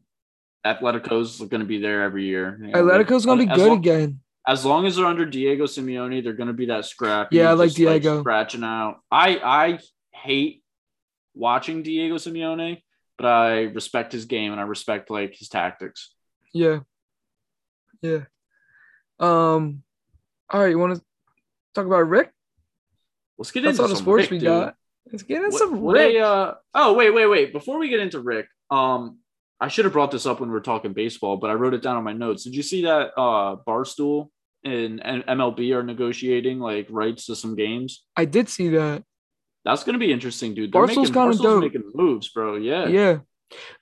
Atletico's 0.64 1.40
gonna 1.42 1.64
be 1.64 1.80
there 1.80 2.02
every 2.02 2.24
year. 2.24 2.58
You 2.60 2.68
know, 2.72 2.82
Atletico's 2.82 3.24
gonna 3.24 3.46
be 3.46 3.54
good 3.54 3.68
long- 3.68 3.78
again. 3.78 4.20
As 4.48 4.64
long 4.64 4.86
as 4.86 4.96
they're 4.96 5.06
under 5.06 5.26
Diego 5.26 5.64
Simeone, 5.64 6.22
they're 6.22 6.32
gonna 6.32 6.52
be 6.52 6.66
that 6.66 6.84
scrappy. 6.84 7.36
Yeah, 7.36 7.50
I 7.50 7.52
like 7.54 7.68
just, 7.70 7.80
like, 7.80 8.02
Diego. 8.02 8.20
scratching 8.20 8.64
out. 8.64 9.00
I 9.10 9.38
I 9.42 9.78
hate 10.12 10.62
watching 11.36 11.82
Diego 11.82 12.16
Simeone, 12.16 12.82
but 13.18 13.26
I 13.26 13.60
respect 13.62 14.12
his 14.12 14.24
game 14.24 14.50
and 14.52 14.60
I 14.60 14.64
respect 14.64 15.10
like 15.10 15.34
his 15.34 15.48
tactics. 15.48 16.12
Yeah. 16.52 16.80
Yeah. 18.02 18.24
Um. 19.18 19.82
All 20.50 20.60
right, 20.60 20.70
you 20.70 20.78
want 20.78 20.94
to 20.96 21.02
talk 21.74 21.86
about 21.86 22.08
Rick? 22.08 22.30
Let's 23.38 23.50
get 23.50 23.62
That's 23.62 23.74
into 23.78 23.82
all 23.82 23.88
the 23.88 23.96
some 23.96 24.04
sports 24.04 24.22
Rick, 24.24 24.30
we 24.30 24.38
dude. 24.38 24.46
got. 24.46 24.74
Let's 25.10 25.22
get 25.22 25.36
into 25.38 25.50
What- 25.50 25.58
some 25.58 25.80
what 25.80 25.94
Rick. 25.94 26.16
a, 26.16 26.20
uh, 26.20 26.54
oh 26.74 26.92
wait, 26.94 27.10
wait, 27.14 27.26
wait! 27.26 27.52
Before 27.52 27.78
we 27.78 27.88
get 27.88 28.00
into 28.00 28.20
Rick, 28.20 28.46
um, 28.70 29.18
I 29.60 29.68
should 29.68 29.84
have 29.86 29.92
brought 29.92 30.10
this 30.10 30.26
up 30.26 30.40
when 30.40 30.48
we 30.50 30.52
were 30.54 30.60
talking 30.60 30.92
baseball, 30.92 31.36
but 31.36 31.50
I 31.50 31.54
wrote 31.54 31.74
it 31.74 31.82
down 31.82 31.96
on 31.96 32.04
my 32.04 32.12
notes. 32.12 32.44
Did 32.44 32.54
you 32.54 32.62
see 32.62 32.82
that 32.82 33.12
uh, 33.16 33.56
Barstool 33.66 34.28
and, 34.64 35.04
and 35.04 35.24
MLB 35.26 35.74
are 35.74 35.82
negotiating 35.82 36.58
like 36.60 36.86
rights 36.90 37.26
to 37.26 37.36
some 37.36 37.54
games? 37.56 38.04
I 38.16 38.24
did 38.26 38.48
see 38.48 38.68
that. 38.70 39.02
That's 39.66 39.82
gonna 39.84 39.98
be 39.98 40.12
interesting, 40.12 40.54
dude. 40.54 40.70
They're 40.72 40.80
Barstool's 40.86 41.10
making, 41.10 41.30
kinda 41.32 41.42
dope. 41.42 41.60
making 41.60 41.90
moves, 41.94 42.28
bro. 42.28 42.54
Yeah. 42.56 42.86
Yeah. 42.86 43.18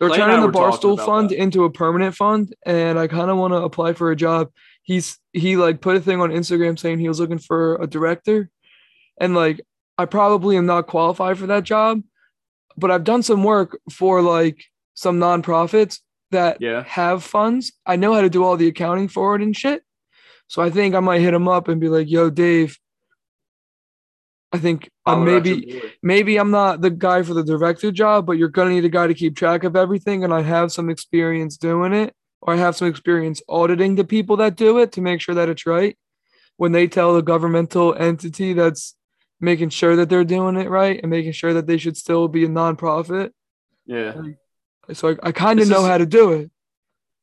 They're 0.01 0.09
Clay 0.09 0.19
turning 0.19 0.41
the 0.41 0.49
Barstool 0.59 0.97
fund 1.05 1.29
that. 1.31 1.41
into 1.41 1.65
a 1.65 1.71
permanent 1.71 2.15
fund, 2.15 2.55
and 2.67 2.99
I 2.99 3.07
kind 3.07 3.31
of 3.31 3.37
want 3.37 3.53
to 3.53 3.59
apply 3.59 3.93
for 3.93 4.11
a 4.11 4.17
job. 4.17 4.49
He's 4.83 5.19
he 5.35 5.57
like 5.57 5.83
put 5.83 5.97
a 5.97 6.01
thing 6.01 6.21
on 6.23 6.31
Instagram 6.31 6.79
saying 6.79 6.99
he 7.01 7.09
was 7.09 7.21
looking 7.21 7.39
for 7.39 7.77
a 7.77 7.87
director, 7.87 8.49
and 9.21 9.35
like 9.35 9.61
I 9.99 10.07
probably 10.07 10.57
am 10.57 10.67
not 10.67 10.87
qualified 10.87 11.39
for 11.39 11.47
that 11.49 11.65
job, 11.65 12.03
but 12.77 12.91
I've 12.91 13.05
done 13.05 13.23
some 13.23 13.45
work 13.45 13.79
for 13.93 14.23
like 14.23 14.65
some 14.95 15.19
nonprofits 15.21 16.01
that 16.31 16.61
Yeah. 16.63 16.83
have 16.85 17.23
funds. 17.23 17.73
I 17.87 17.97
know 17.97 18.13
how 18.15 18.23
to 18.23 18.31
do 18.31 18.43
all 18.43 18.57
the 18.57 18.69
accounting 18.69 19.09
for 19.09 19.37
it 19.37 19.43
and 19.43 19.55
shit. 19.57 19.83
So 20.47 20.63
I 20.63 20.71
think 20.71 20.95
I 20.95 21.01
might 21.01 21.21
hit 21.21 21.33
him 21.35 21.47
up 21.49 21.69
and 21.69 21.81
be 21.81 21.89
like, 21.89 22.11
"Yo, 22.11 22.29
Dave, 22.31 22.79
I 24.55 24.59
think 24.59 24.89
uh, 25.05 25.17
maybe 25.17 25.83
maybe 26.01 26.37
I'm 26.37 26.53
not 26.53 26.81
the 26.81 26.91
guy 26.91 27.25
for 27.25 27.35
the 27.35 27.43
director 27.43 27.91
job, 27.91 28.25
but 28.25 28.39
you're 28.39 28.49
gonna 28.49 28.71
need 28.71 28.85
a 28.85 28.89
guy 28.89 29.09
to 29.09 29.15
keep 29.15 29.35
track 29.35 29.65
of 29.65 29.75
everything, 29.75 30.23
and 30.23 30.33
I 30.33 30.43
have 30.43 30.71
some 30.71 30.89
experience 30.91 31.57
doing 31.57 31.93
it, 31.93 32.15
or 32.41 32.55
I 32.55 32.59
have 32.59 32.77
some 32.77 32.87
experience 32.87 33.43
auditing 33.49 33.97
the 33.97 34.05
people 34.05 34.37
that 34.37 34.55
do 34.55 34.79
it 34.79 34.93
to 34.93 35.01
make 35.01 35.21
sure 35.21 35.35
that 35.35 35.49
it's 35.49 35.67
right. 35.67 35.99
When 36.57 36.71
they 36.71 36.87
tell 36.87 37.15
the 37.15 37.21
governmental 37.21 37.97
entity 37.97 38.53
that's 38.53 38.95
making 39.41 39.71
sure 39.71 39.97
that 39.97 40.09
they're 40.09 40.23
doing 40.23 40.57
it 40.57 40.71
right 40.71 41.01
and 41.03 41.11
making 41.11 41.33
sure 41.33 41.53
that 41.55 41.67
they 41.67 41.77
should 41.77 41.97
still 41.97 42.29
be 42.29 42.45
a 42.45 42.49
nonprofit. 42.49 43.33
Yeah. 43.87 44.15
So 44.93 45.09
I, 45.09 45.17
I 45.25 45.33
kind 45.33 45.59
of 45.59 45.69
know 45.69 45.81
is- 45.83 45.89
how 45.89 45.99
to 45.99 46.07
do 46.07 46.31
it. 46.31 46.51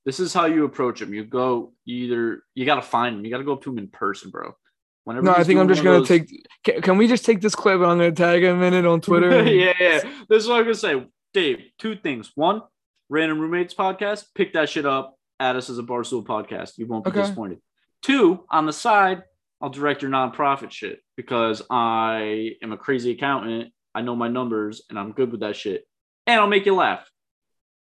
This 0.03 0.19
is 0.19 0.33
how 0.33 0.47
you 0.47 0.65
approach 0.65 0.99
them. 0.99 1.13
You 1.13 1.23
go 1.23 1.71
either 1.85 2.43
you 2.55 2.65
gotta 2.65 2.81
find 2.81 3.15
them. 3.15 3.23
You 3.23 3.31
gotta 3.31 3.45
go 3.45 3.53
up 3.53 3.63
to 3.63 3.69
them 3.69 3.77
in 3.77 3.87
person, 3.87 4.31
bro. 4.31 4.57
Whenever 5.03 5.25
No, 5.25 5.33
I 5.33 5.43
think 5.43 5.59
I'm 5.59 5.67
just 5.67 5.83
gonna 5.83 5.99
those- 5.99 6.07
take. 6.07 6.47
Can, 6.63 6.81
can 6.81 6.97
we 6.97 7.07
just 7.07 7.25
take 7.25 7.41
this 7.41 7.55
clip 7.55 7.75
and 7.81 7.85
I'm 7.85 7.97
gonna 7.97 8.11
tag 8.11 8.43
him 8.43 8.61
in 8.61 8.73
it 8.73 8.85
on 8.85 9.01
Twitter? 9.01 9.43
yeah, 9.43 9.73
yeah. 9.79 9.99
This 10.29 10.43
is 10.43 10.47
what 10.47 10.57
I'm 10.57 10.63
gonna 10.63 10.75
say. 10.75 11.05
Dave, 11.33 11.59
two 11.79 11.95
things. 11.95 12.31
One, 12.35 12.61
random 13.09 13.39
roommates 13.39 13.73
podcast. 13.73 14.25
Pick 14.35 14.53
that 14.53 14.69
shit 14.69 14.85
up. 14.85 15.15
Add 15.39 15.55
us 15.55 15.69
as 15.69 15.79
a 15.79 15.83
Barstool 15.83 16.23
podcast. 16.25 16.77
You 16.77 16.85
won't 16.87 17.03
be 17.05 17.09
Okay. 17.11 17.21
disappointed. 17.21 17.59
Two, 18.03 18.45
on 18.49 18.65
the 18.65 18.73
side, 18.73 19.23
I'll 19.59 19.69
direct 19.69 20.01
your 20.01 20.11
nonprofit 20.11 20.71
shit 20.71 20.99
because 21.17 21.61
I 21.69 22.51
am 22.61 22.71
a 22.71 22.77
crazy 22.77 23.11
accountant. 23.11 23.73
I 23.95 24.01
know 24.01 24.15
my 24.15 24.27
numbers 24.27 24.83
and 24.89 24.97
I'm 24.99 25.11
good 25.13 25.31
with 25.31 25.41
that 25.41 25.55
shit. 25.55 25.85
And 26.27 26.39
I'll 26.39 26.47
make 26.47 26.65
you 26.65 26.75
laugh. 26.75 27.09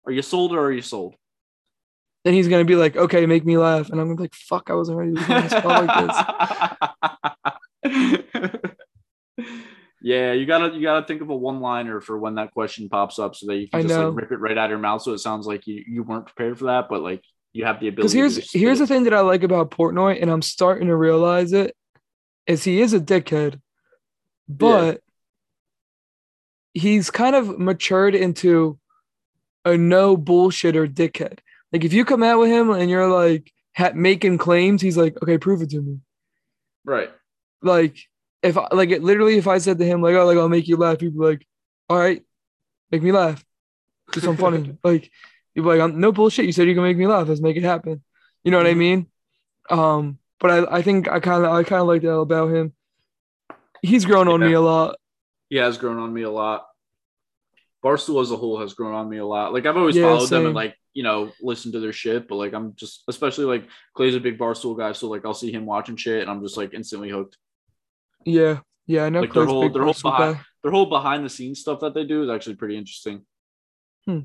Are 0.06 0.12
you 0.12 0.22
sold 0.22 0.54
or 0.54 0.60
are 0.66 0.72
you 0.72 0.82
sold? 0.82 1.16
Then 2.24 2.34
he's 2.34 2.48
gonna 2.48 2.66
be 2.66 2.76
like, 2.76 2.96
"Okay, 2.96 3.26
make 3.26 3.46
me 3.46 3.58
laugh," 3.58 3.90
and 3.90 4.00
I'm 4.00 4.08
gonna 4.08 4.18
be 4.18 4.24
like, 4.24 4.36
"Fuck, 4.36 4.70
I 4.70 4.76
wasn't 4.76 4.98
ready 4.98 5.14
to 5.14 5.20
do 5.20 5.28
this 5.28 5.66
like 5.66 6.08
this." 7.84 8.62
yeah, 10.02 10.34
you 10.34 10.46
gotta 10.46 10.76
you 10.76 10.82
gotta 10.84 11.06
think 11.06 11.22
of 11.22 11.30
a 11.30 11.36
one 11.36 11.62
liner 11.62 12.00
for 12.00 12.18
when 12.18 12.36
that 12.36 12.52
question 12.52 12.90
pops 12.90 13.18
up, 13.18 13.36
so 13.36 13.48
that 13.48 13.56
you 13.56 13.68
can 13.68 13.80
I 13.80 13.84
just 13.84 13.94
know. 13.94 14.10
like 14.10 14.22
rip 14.22 14.32
it 14.32 14.38
right 14.38 14.58
out 14.58 14.66
of 14.66 14.70
your 14.72 14.80
mouth. 14.80 15.02
So 15.02 15.14
it 15.14 15.20
sounds 15.20 15.48
like 15.48 15.66
you 15.68 15.84
you 15.88 16.04
weren't 16.04 16.26
prepared 16.26 16.60
for 16.60 16.66
that, 16.66 16.90
but 16.90 17.02
like 17.02 17.24
you 17.54 17.66
have 17.66 17.80
the 17.80 17.88
ability. 17.88 18.02
Because 18.02 18.14
here's 18.14 18.52
here's 18.52 18.80
the 18.80 18.88
thing 18.88 19.04
that 19.06 19.14
I 19.14 19.22
like 19.22 19.44
about 19.44 19.72
Portnoy, 19.72 20.22
and 20.22 20.30
I'm 20.30 20.42
starting 20.42 20.88
to 20.88 20.96
realize 20.96 21.54
it, 21.54 21.76
is 22.48 22.64
he 22.64 22.82
is 22.82 22.94
a 22.94 23.00
dickhead, 23.00 23.60
but 24.48 25.02
he's 26.74 27.10
kind 27.10 27.36
of 27.36 27.60
matured 27.60 28.16
into 28.16 28.80
a 29.66 29.78
no 29.78 30.18
bullshitter 30.18 30.88
dickhead. 30.88 31.40
Like 31.74 31.84
if 31.84 31.94
you 31.94 32.06
come 32.06 32.24
out 32.24 32.40
with 32.40 32.50
him 32.50 32.70
and 32.72 32.90
you're 32.90 33.08
like 33.08 33.52
ha- 33.76 33.92
making 33.96 34.38
claims, 34.38 34.82
he's 34.82 34.98
like, 34.98 35.16
okay, 35.24 35.38
prove 35.38 35.62
it 35.62 35.70
to 35.72 35.82
me. 35.82 36.00
right. 36.86 37.12
Like 37.62 37.98
if 38.42 38.58
I, 38.58 38.68
like 38.72 38.90
it 38.90 39.04
literally, 39.04 39.38
if 39.38 39.48
I 39.48 39.60
said 39.60 39.78
to 39.80 39.86
him 39.86 40.02
like, 40.02 40.16
oh, 40.16 40.26
like 40.26 40.38
I'll 40.38 40.50
make 40.50 40.68
you 40.68 40.78
laugh, 40.78 41.00
he'd 41.00 41.14
be 41.14 41.20
like, 41.24 41.48
all 41.90 41.98
right, 41.98 42.24
make 42.92 43.04
me 43.04 43.12
laugh, 43.12 43.44
just 44.12 44.28
I'm 44.28 44.38
funny. 44.38 44.78
Like 44.84 45.12
you'd 45.54 45.64
be 45.64 45.68
like, 45.70 45.80
I'm, 45.82 46.00
no 46.00 46.12
bullshit. 46.12 46.46
You 46.46 46.52
said 46.52 46.68
you 46.68 46.74
can 46.74 46.84
make 46.84 46.98
me 46.98 47.08
laugh. 47.08 47.28
Let's 47.28 47.42
make 47.42 47.58
it 47.58 47.64
happen. 47.64 48.04
You 48.44 48.52
know 48.52 48.58
what 48.58 48.68
I 48.68 48.74
Mhm. 48.74 48.78
mean? 48.78 49.08
Um, 49.70 50.18
but 50.40 50.52
I, 50.52 50.78
I 50.78 50.82
think 50.82 51.08
I 51.08 51.20
kind 51.20 51.46
of 51.46 51.52
I 51.52 51.64
kind 51.64 51.82
of 51.82 51.88
like 51.88 52.02
that 52.02 52.12
about 52.16 52.50
him. 52.54 52.74
He's 53.82 54.06
grown 54.06 54.28
on 54.28 54.42
Yeah. 54.42 54.48
me 54.48 54.54
a 54.54 54.62
lot. 54.62 54.96
He 55.50 55.58
has 55.58 55.78
grown 55.78 56.00
on 56.00 56.12
me 56.14 56.24
a 56.24 56.32
lot. 56.32 56.66
Barstool 57.84 58.22
as 58.22 58.32
a 58.32 58.38
whole 58.38 58.60
has 58.60 58.74
grown 58.74 58.94
on 58.94 59.10
me 59.10 59.18
a 59.18 59.26
lot. 59.26 59.54
Like 59.54 59.66
I've 59.66 59.78
always 59.78 59.96
Yeah, 59.96 60.04
followed 60.04 60.30
them 60.30 60.46
and 60.48 60.56
like 60.56 60.76
you 60.94 61.04
know 61.04 61.32
listen 61.42 61.72
to 61.72 61.80
their 61.80 61.94
shit, 61.94 62.28
but 62.28 62.36
like 62.36 62.54
I'm 62.54 62.76
just 62.76 63.04
especially 63.08 63.46
like 63.46 63.68
Clay's 63.96 64.16
a 64.16 64.20
big 64.20 64.38
Barstool 64.38 64.78
guy, 64.78 64.92
so 64.92 65.08
like 65.10 65.26
I'll 65.26 65.34
see 65.34 65.52
him 65.52 65.66
watching 65.66 65.96
shit 65.96 66.22
and 66.22 66.30
I'm 66.30 66.42
just 66.42 66.58
like 66.58 66.74
instantly 66.74 67.10
hooked. 67.10 67.38
Yeah, 68.26 68.60
yeah. 68.88 69.06
I 69.06 69.10
know. 69.10 69.22
Like 69.22 69.34
their 69.34 69.46
Clay's 69.46 69.52
whole 69.54 69.70
their 69.70 69.84
whole 69.84 69.94
behind, 69.94 70.36
guy. 70.36 70.42
their 70.64 70.72
whole 70.72 70.86
behind 70.88 71.26
the 71.26 71.30
scenes 71.30 71.60
stuff 71.60 71.80
that 71.82 71.94
they 71.94 72.04
do 72.04 72.24
is 72.24 72.30
actually 72.30 72.56
pretty 72.56 72.78
interesting. 72.78 73.26
Hmm. 74.06 74.20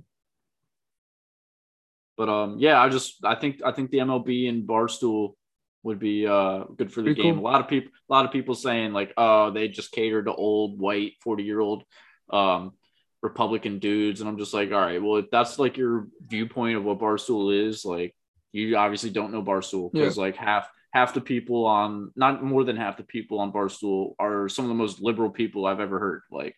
But 2.17 2.29
um, 2.29 2.57
yeah, 2.59 2.81
I 2.81 2.89
just 2.89 3.25
I 3.25 3.35
think 3.35 3.61
I 3.65 3.73
think 3.73 3.91
the 3.91 3.99
MLB 3.99 4.49
and 4.49 4.67
Barstool 4.67 5.35
would 5.83 5.99
be 5.99 6.27
uh 6.27 6.65
good 6.77 6.93
for 6.93 7.01
the 7.01 7.09
Pretty 7.09 7.23
game. 7.23 7.35
cool. 7.37 7.45
A 7.45 7.49
lot 7.49 7.61
of 7.61 7.69
people, 7.69 7.93
a 8.09 8.13
lot 8.13 8.25
of 8.25 8.33
people 8.33 8.55
saying 8.55 8.93
like, 8.93 9.13
oh, 9.17 9.51
they 9.51 9.69
just 9.69 9.93
cater 9.93 10.23
to 10.23 10.33
old 10.35 10.81
white 10.81 11.13
forty 11.21 11.45
year 11.45 11.61
old 11.61 11.85
um 12.31 12.73
Republican 13.29 13.79
dudes, 13.79 14.21
and 14.21 14.29
I'm 14.29 14.39
just 14.39 14.55
like, 14.55 14.71
all 14.73 14.81
right, 14.81 15.03
well, 15.03 15.17
if 15.17 15.31
that's 15.31 15.59
like 15.59 15.77
your 15.77 16.07
viewpoint 16.27 16.77
of 16.77 16.85
what 16.85 16.99
Barstool 16.99 17.69
is, 17.69 17.85
like, 17.85 18.15
you 18.53 18.77
obviously 18.77 19.11
don't 19.11 19.33
know 19.33 19.43
Barstool 19.43 19.93
because 19.93 20.17
like 20.17 20.37
half 20.37 20.69
half 20.93 21.13
the 21.13 21.21
people 21.21 21.67
on, 21.67 22.11
not 22.17 22.43
more 22.43 22.65
than 22.65 22.77
half 22.77 22.97
the 22.97 23.03
people 23.03 23.39
on 23.41 23.53
Barstool 23.53 24.15
are 24.19 24.49
some 24.49 24.65
of 24.65 24.71
the 24.71 24.75
most 24.83 25.03
liberal 25.03 25.31
people 25.31 25.67
I've 25.67 25.81
ever 25.81 25.99
heard. 25.99 26.23
Like, 26.31 26.57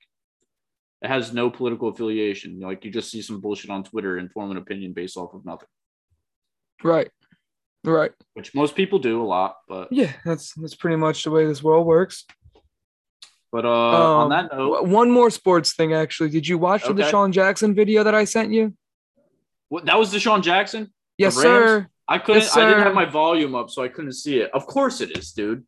it 1.02 1.08
has 1.08 1.32
no 1.32 1.50
political 1.50 1.88
affiliation. 1.88 2.60
Like, 2.60 2.84
you 2.84 2.90
just 2.92 3.10
see 3.10 3.22
some 3.22 3.40
bullshit 3.40 3.70
on 3.70 3.82
Twitter 3.82 4.18
and 4.18 4.30
form 4.30 4.50
an 4.50 4.56
opinion 4.58 4.92
based 4.92 5.16
off 5.16 5.34
of 5.34 5.44
nothing, 5.44 5.68
Right. 6.84 7.10
Right. 7.84 8.12
which 8.34 8.54
most 8.54 8.74
people 8.76 8.98
do 8.98 9.22
a 9.22 9.26
lot, 9.26 9.56
but. 9.68 9.88
Yeah, 9.90 10.12
that's 10.24 10.52
that's 10.54 10.74
pretty 10.76 10.96
much 10.96 11.24
the 11.24 11.30
way 11.30 11.46
this 11.46 11.62
world 11.62 11.86
works. 11.86 12.24
But 13.50 13.64
uh, 13.64 13.68
on 13.68 14.24
Um, 14.24 14.28
that 14.30 14.54
note, 14.56 14.86
One 14.86 15.10
more 15.10 15.30
sports 15.30 15.74
thing, 15.74 15.94
actually. 15.94 16.30
Did 16.30 16.46
you 16.46 16.58
watch 16.58 16.82
the 16.84 16.90
Okay. 16.90 17.02
DeSean 17.02 17.30
Jackson 17.32 17.74
video 17.74 18.04
that 18.04 18.14
I 18.14 18.24
sent 18.24 18.52
you? 18.52 18.74
what, 19.68 19.84
that 19.86 19.98
was 19.98 20.12
DeSean 20.12 20.42
Jackson. 20.42 20.92
Yes, 21.18 21.34
sir. 21.34 21.88
I 22.06 22.18
couldn't. 22.18 22.42
Yes, 22.42 22.56
I 22.56 22.66
didn't 22.68 22.84
have 22.84 22.94
my 22.94 23.04
volume 23.04 23.54
up, 23.54 23.68
so 23.70 23.82
I 23.82 23.88
couldn't 23.88 24.12
see 24.12 24.38
it. 24.38 24.50
Of 24.52 24.66
course 24.66 25.00
it 25.00 25.16
is, 25.16 25.32
dude. 25.32 25.64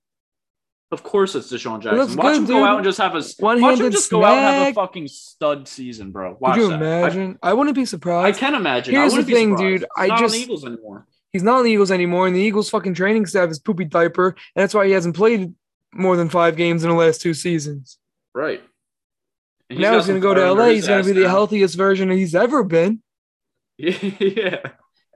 Of 0.92 1.02
course 1.02 1.34
it's 1.34 1.52
DeSean 1.52 1.80
Jackson. 1.80 1.98
looks 1.98 2.16
watch 2.16 2.24
good, 2.24 2.36
him 2.38 2.44
go 2.46 2.54
dude. 2.54 2.62
out 2.64 2.76
and 2.76 2.84
just 2.84 2.98
have 2.98 3.14
a 3.14 3.22
watch 3.38 3.78
him 3.78 3.90
just 3.92 4.10
go 4.10 4.24
out 4.24 4.38
and 4.38 4.64
have 4.64 4.68
a 4.72 4.74
fucking 4.74 5.06
stud 5.08 5.68
season, 5.68 6.10
bro. 6.10 6.36
Watch 6.40 6.54
Could 6.56 6.62
you 6.62 6.68
that. 6.70 6.76
Imagine? 6.76 7.38
I, 7.42 7.52
wouldn't 7.52 7.76
be 7.76 7.84
surprised. 7.84 8.36
I, 8.36 8.38
can 8.38 8.54
imagine. 8.54 8.94
Here's 8.94 9.12
I 9.12 9.16
wouldn't 9.16 9.26
the 9.26 9.32
be 9.32 9.38
thing, 9.38 9.56
surprised. 9.56 9.80
dude. 9.80 9.80
He's 9.80 9.88
I 9.96 10.06
not 10.08 10.22
on 10.24 10.30
the 10.30 10.38
Eagles 10.38 10.64
anymore. 10.66 11.06
He's 11.32 11.42
not 11.44 11.58
on 11.58 11.64
the 11.64 11.70
Eagles 11.70 11.90
anymore, 11.92 12.26
and 12.26 12.34
the 12.34 12.40
Eagles' 12.40 12.70
fucking 12.70 12.94
training 12.94 13.26
staff 13.26 13.50
is 13.50 13.60
poopy 13.60 13.84
diaper, 13.84 14.28
and 14.30 14.62
that's 14.62 14.74
why 14.74 14.86
he 14.86 14.92
hasn't 14.92 15.14
played 15.14 15.54
more 15.92 16.16
than 16.16 16.28
five 16.28 16.56
games 16.56 16.84
in 16.84 16.90
the 16.90 16.96
last 16.96 17.20
two 17.20 17.34
seasons. 17.34 17.98
Right. 18.34 18.62
And 19.68 19.78
now 19.80 19.96
he's 19.96 20.06
gonna 20.06 20.20
go 20.20 20.34
to 20.34 20.52
LA. 20.52 20.66
He's 20.70 20.86
gonna 20.88 21.00
ass 21.00 21.06
be 21.06 21.12
the 21.12 21.22
now. 21.22 21.28
healthiest 21.28 21.76
version 21.76 22.10
he's 22.10 22.34
ever 22.34 22.64
been. 22.64 23.02
Yeah. 23.78 24.60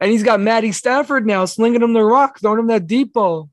And 0.00 0.10
he's 0.10 0.22
got 0.24 0.40
Matty 0.40 0.72
Stafford 0.72 1.24
now 1.26 1.44
slinging 1.44 1.80
him 1.82 1.92
the 1.92 2.02
rock, 2.02 2.40
throwing 2.40 2.58
him 2.58 2.66
that 2.66 2.86
deep 2.86 3.12
ball. 3.12 3.48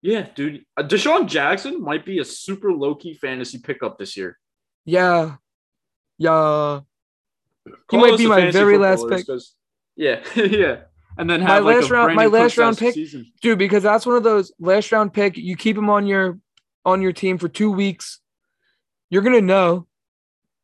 Yeah, 0.00 0.26
dude. 0.34 0.64
Uh, 0.76 0.82
DeSean 0.84 1.26
Jackson 1.28 1.82
might 1.82 2.04
be 2.06 2.18
a 2.18 2.24
super 2.24 2.72
low 2.72 2.94
key 2.94 3.14
fantasy 3.14 3.58
pickup 3.58 3.98
this 3.98 4.16
year. 4.16 4.38
Yeah. 4.84 5.36
Yeah. 6.18 6.80
He 7.90 7.96
might 7.96 8.16
be 8.18 8.26
my 8.26 8.50
very 8.50 8.78
last 8.78 9.04
pick. 9.08 9.26
Yeah, 9.96 10.20
yeah. 10.36 10.80
And 11.18 11.28
then 11.28 11.42
My 11.42 11.58
like 11.58 11.80
last 11.80 11.90
a 11.90 11.92
round- 11.92 12.14
my 12.16 12.26
last 12.26 12.56
round 12.58 12.78
pick- 12.78 12.94
Season. 12.94 13.30
Dude, 13.42 13.58
because 13.58 13.82
that's 13.82 14.06
one 14.06 14.16
of 14.16 14.22
those 14.22 14.52
last 14.58 14.90
round 14.92 15.12
pick. 15.12 15.36
You 15.36 15.56
keep 15.56 15.76
him 15.76 15.90
on 15.90 16.06
your 16.06 16.38
on 16.84 17.02
your 17.02 17.12
team 17.12 17.38
for 17.38 17.48
two 17.48 17.70
weeks. 17.70 18.20
You're 19.10 19.22
gonna 19.22 19.40
know 19.40 19.86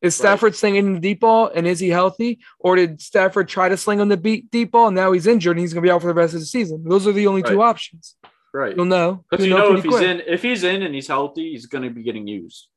is 0.00 0.14
Stafford 0.14 0.54
slinging 0.54 0.94
the 0.94 1.00
deep 1.00 1.20
ball 1.20 1.50
and 1.52 1.66
is 1.66 1.80
he 1.80 1.88
healthy, 1.88 2.38
or 2.60 2.76
did 2.76 3.00
Stafford 3.00 3.48
try 3.48 3.68
to 3.68 3.76
sling 3.76 4.00
on 4.00 4.08
the 4.08 4.16
beat 4.16 4.50
deep 4.50 4.70
ball 4.70 4.86
and 4.86 4.96
now 4.96 5.10
he's 5.12 5.26
injured 5.26 5.56
and 5.56 5.60
he's 5.60 5.72
gonna 5.72 5.82
be 5.82 5.90
out 5.90 6.00
for 6.00 6.06
the 6.06 6.14
rest 6.14 6.34
of 6.34 6.40
the 6.40 6.46
season? 6.46 6.84
Those 6.84 7.06
are 7.06 7.12
the 7.12 7.26
only 7.26 7.42
two 7.42 7.62
options. 7.62 8.16
Right. 8.52 8.76
You'll 8.76 8.86
know. 8.86 9.24
Because 9.30 9.46
you 9.46 9.54
know 9.54 9.76
if 9.76 9.84
he's 9.84 9.92
quick. 9.92 10.02
in, 10.02 10.22
if 10.26 10.42
he's 10.42 10.64
in 10.64 10.82
and 10.82 10.94
he's 10.94 11.06
healthy, 11.06 11.52
he's 11.52 11.66
going 11.66 11.84
to 11.84 11.90
be 11.90 12.02
getting 12.02 12.26
used. 12.26 12.68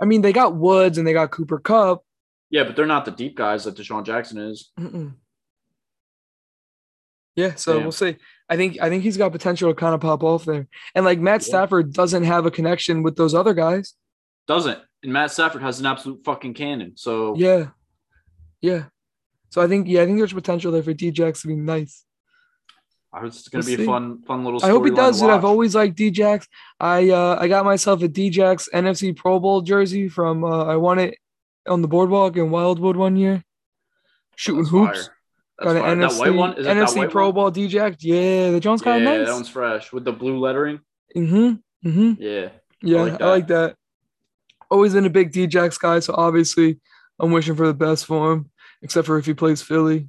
I 0.00 0.04
mean, 0.04 0.22
they 0.22 0.32
got 0.32 0.56
Woods 0.56 0.98
and 0.98 1.06
they 1.06 1.12
got 1.12 1.30
Cooper 1.30 1.58
Kupp. 1.58 2.04
Yeah, 2.50 2.64
but 2.64 2.76
they're 2.76 2.86
not 2.86 3.04
the 3.04 3.10
deep 3.10 3.36
guys 3.36 3.64
that 3.64 3.76
DeSean 3.76 4.04
Jackson 4.04 4.38
is. 4.38 4.70
Mm-mm. 4.78 5.14
Yeah, 7.38 7.54
so 7.54 7.74
Damn. 7.74 7.82
we'll 7.82 7.92
see. 7.92 8.16
I 8.48 8.56
think 8.56 8.78
I 8.82 8.88
think 8.88 9.04
he's 9.04 9.16
got 9.16 9.30
potential 9.30 9.70
to 9.70 9.74
kind 9.74 9.94
of 9.94 10.00
pop 10.00 10.24
off 10.24 10.44
there. 10.44 10.66
And 10.96 11.04
like 11.04 11.20
Matt 11.20 11.42
Yeah. 11.42 11.46
Stafford 11.50 11.92
doesn't 11.92 12.24
have 12.24 12.46
a 12.46 12.50
connection 12.50 13.04
with 13.04 13.14
those 13.14 13.32
other 13.32 13.54
guys. 13.54 13.94
Doesn't. 14.48 14.78
And 15.04 15.12
Matt 15.12 15.30
Stafford 15.30 15.62
has 15.62 15.78
an 15.78 15.86
absolute 15.86 16.24
fucking 16.24 16.54
cannon. 16.54 16.94
So 16.96 17.36
Yeah. 17.36 17.68
Yeah. 18.60 18.86
So 19.50 19.62
I 19.62 19.68
think 19.68 19.86
yeah, 19.86 20.02
I 20.02 20.06
think 20.06 20.18
there's 20.18 20.32
potential 20.32 20.72
there 20.72 20.82
for 20.82 20.92
DJX 20.92 21.42
to 21.42 21.46
be 21.48 21.54
nice. 21.54 22.04
I 23.12 23.20
hope 23.20 23.28
it's 23.28 23.46
going 23.48 23.62
to 23.62 23.68
We'll 23.70 23.76
be 23.78 23.82
a 23.84 23.86
fun, 23.86 24.22
fun 24.22 24.44
little. 24.44 24.64
I 24.64 24.68
hope 24.68 24.84
he 24.84 24.90
does 24.90 25.22
it. 25.22 25.30
I've 25.30 25.44
always 25.44 25.76
liked 25.76 25.96
DJX. 25.96 26.44
I 26.80 27.10
uh 27.10 27.36
I 27.38 27.46
got 27.46 27.64
myself 27.64 28.02
a 28.02 28.08
DJX 28.08 28.68
NFC 28.74 29.14
Pro 29.14 29.38
Bowl 29.38 29.60
jersey 29.62 30.08
from 30.08 30.42
uh 30.42 30.64
I 30.64 30.74
won 30.76 30.98
it 30.98 31.14
on 31.68 31.82
the 31.82 31.88
boardwalk 31.88 32.36
in 32.36 32.50
Wildwood 32.50 32.96
one 32.96 33.14
year. 33.16 33.44
Shooting 34.34 34.62
That's 34.64 34.70
hoops. 34.70 35.06
fire. 35.06 35.14
That's 35.58 35.72
Got 35.74 35.76
an. 35.90 35.98
NFC, 35.98 36.10
that 36.10 36.18
white 36.20 36.34
one 36.34 36.58
is 36.58 36.66
that 36.66 36.76
NFC 36.76 37.10
Pro 37.10 37.26
one? 37.30 37.34
Bowl 37.34 37.50
DJX. 37.52 37.96
Yeah, 38.00 38.50
the 38.52 38.60
Jones 38.60 38.80
kind 38.82 39.02
Yeah, 39.02 39.10
of 39.10 39.18
nice. 39.18 39.26
that 39.28 39.34
one's 39.34 39.48
fresh 39.48 39.92
with 39.92 40.04
the 40.04 40.12
blue 40.12 40.38
lettering. 40.38 40.80
mm-hmm. 41.16 41.88
Mm-hmm. 41.88 42.22
Yeah, 42.22 42.48
Yeah, 42.82 42.98
I 42.98 43.02
like 43.02 43.20
like, 43.20 43.46
that. 43.48 43.76
Always 44.70 44.92
been 44.94 45.06
a 45.06 45.10
big 45.10 45.32
DJX 45.32 45.78
guy, 45.80 45.98
so 46.00 46.14
obviously 46.16 46.78
I'm 47.18 47.32
wishing 47.32 47.56
for 47.56 47.66
the 47.66 47.74
best 47.74 48.06
for 48.06 48.32
him, 48.32 48.50
except 48.82 49.06
for 49.06 49.18
if 49.18 49.26
he 49.26 49.34
plays 49.34 49.62
Philly. 49.62 50.08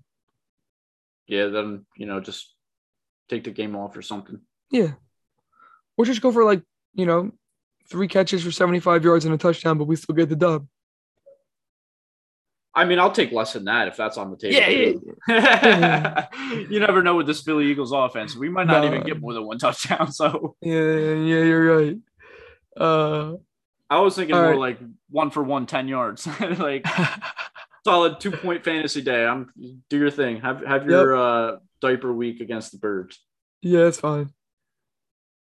yeah. 1.27 1.47
Then 1.47 1.85
you 1.95 2.05
know, 2.05 2.19
just 2.19 2.53
take 3.29 3.43
the 3.43 3.51
game 3.51 3.75
off 3.75 3.95
or 3.95 4.01
something. 4.01 4.39
Yeah. 4.71 4.93
Or 5.97 6.05
just 6.05 6.21
go 6.21 6.31
for 6.31 6.43
like, 6.43 6.61
you 6.93 7.05
know, 7.05 7.31
three 7.89 8.07
catches 8.07 8.43
for 8.43 8.51
75 8.51 9.03
yards 9.03 9.25
and 9.25 9.33
a 9.33 9.37
touchdown, 9.37 9.77
but 9.77 9.85
we 9.85 9.95
still 9.95 10.15
get 10.15 10.29
the 10.29 10.35
dub. 10.35 10.67
I 12.73 12.85
mean, 12.85 12.99
I'll 12.99 13.11
take 13.11 13.31
less 13.31 13.53
than 13.53 13.65
that 13.65 13.87
if 13.87 13.97
that's 13.97 14.17
on 14.17 14.29
the 14.29 14.37
table. 14.37 14.55
Yeah, 14.55 14.93
yeah, 15.27 16.27
you 16.69 16.79
never 16.79 17.01
know 17.01 17.15
with 17.15 17.25
this 17.27 17.41
Philly 17.41 17.65
Eagles 17.65 17.91
offense. 17.91 18.35
We 18.35 18.47
might 18.49 18.67
not 18.67 18.85
even 18.85 19.03
get 19.03 19.19
more 19.19 19.33
than 19.33 19.45
one 19.45 19.57
touchdown. 19.57 20.11
So 20.11 20.55
Yeah, 20.61 20.73
yeah, 20.73 21.43
you're 21.43 21.77
right. 21.77 21.97
Uh 22.77 23.33
I 23.89 23.99
was 23.99 24.15
thinking 24.15 24.35
more 24.35 24.51
right. 24.51 24.57
like 24.57 24.79
one 25.09 25.31
for 25.31 25.41
one, 25.43 25.65
10 25.65 25.87
yards. 25.87 26.27
like 26.39 26.85
solid 27.83 28.19
two 28.19 28.31
point 28.31 28.63
fantasy 28.63 29.01
day. 29.01 29.25
I'm 29.25 29.51
do 29.89 29.97
your 29.97 30.11
thing. 30.11 30.41
Have 30.41 30.63
have 30.65 30.85
your 30.85 31.15
uh 31.17 31.57
diaper 31.81 32.13
week 32.13 32.39
against 32.39 32.71
the 32.71 32.77
birds. 32.77 33.19
yeah, 33.61 33.87
it's 33.87 33.99
fine. 33.99 34.29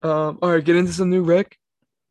Um, 0.03 0.39
all 0.43 0.51
right, 0.51 0.63
get 0.65 0.77
into 0.77 0.93
some 0.93 1.11
new 1.11 1.23
Rick. 1.23 1.57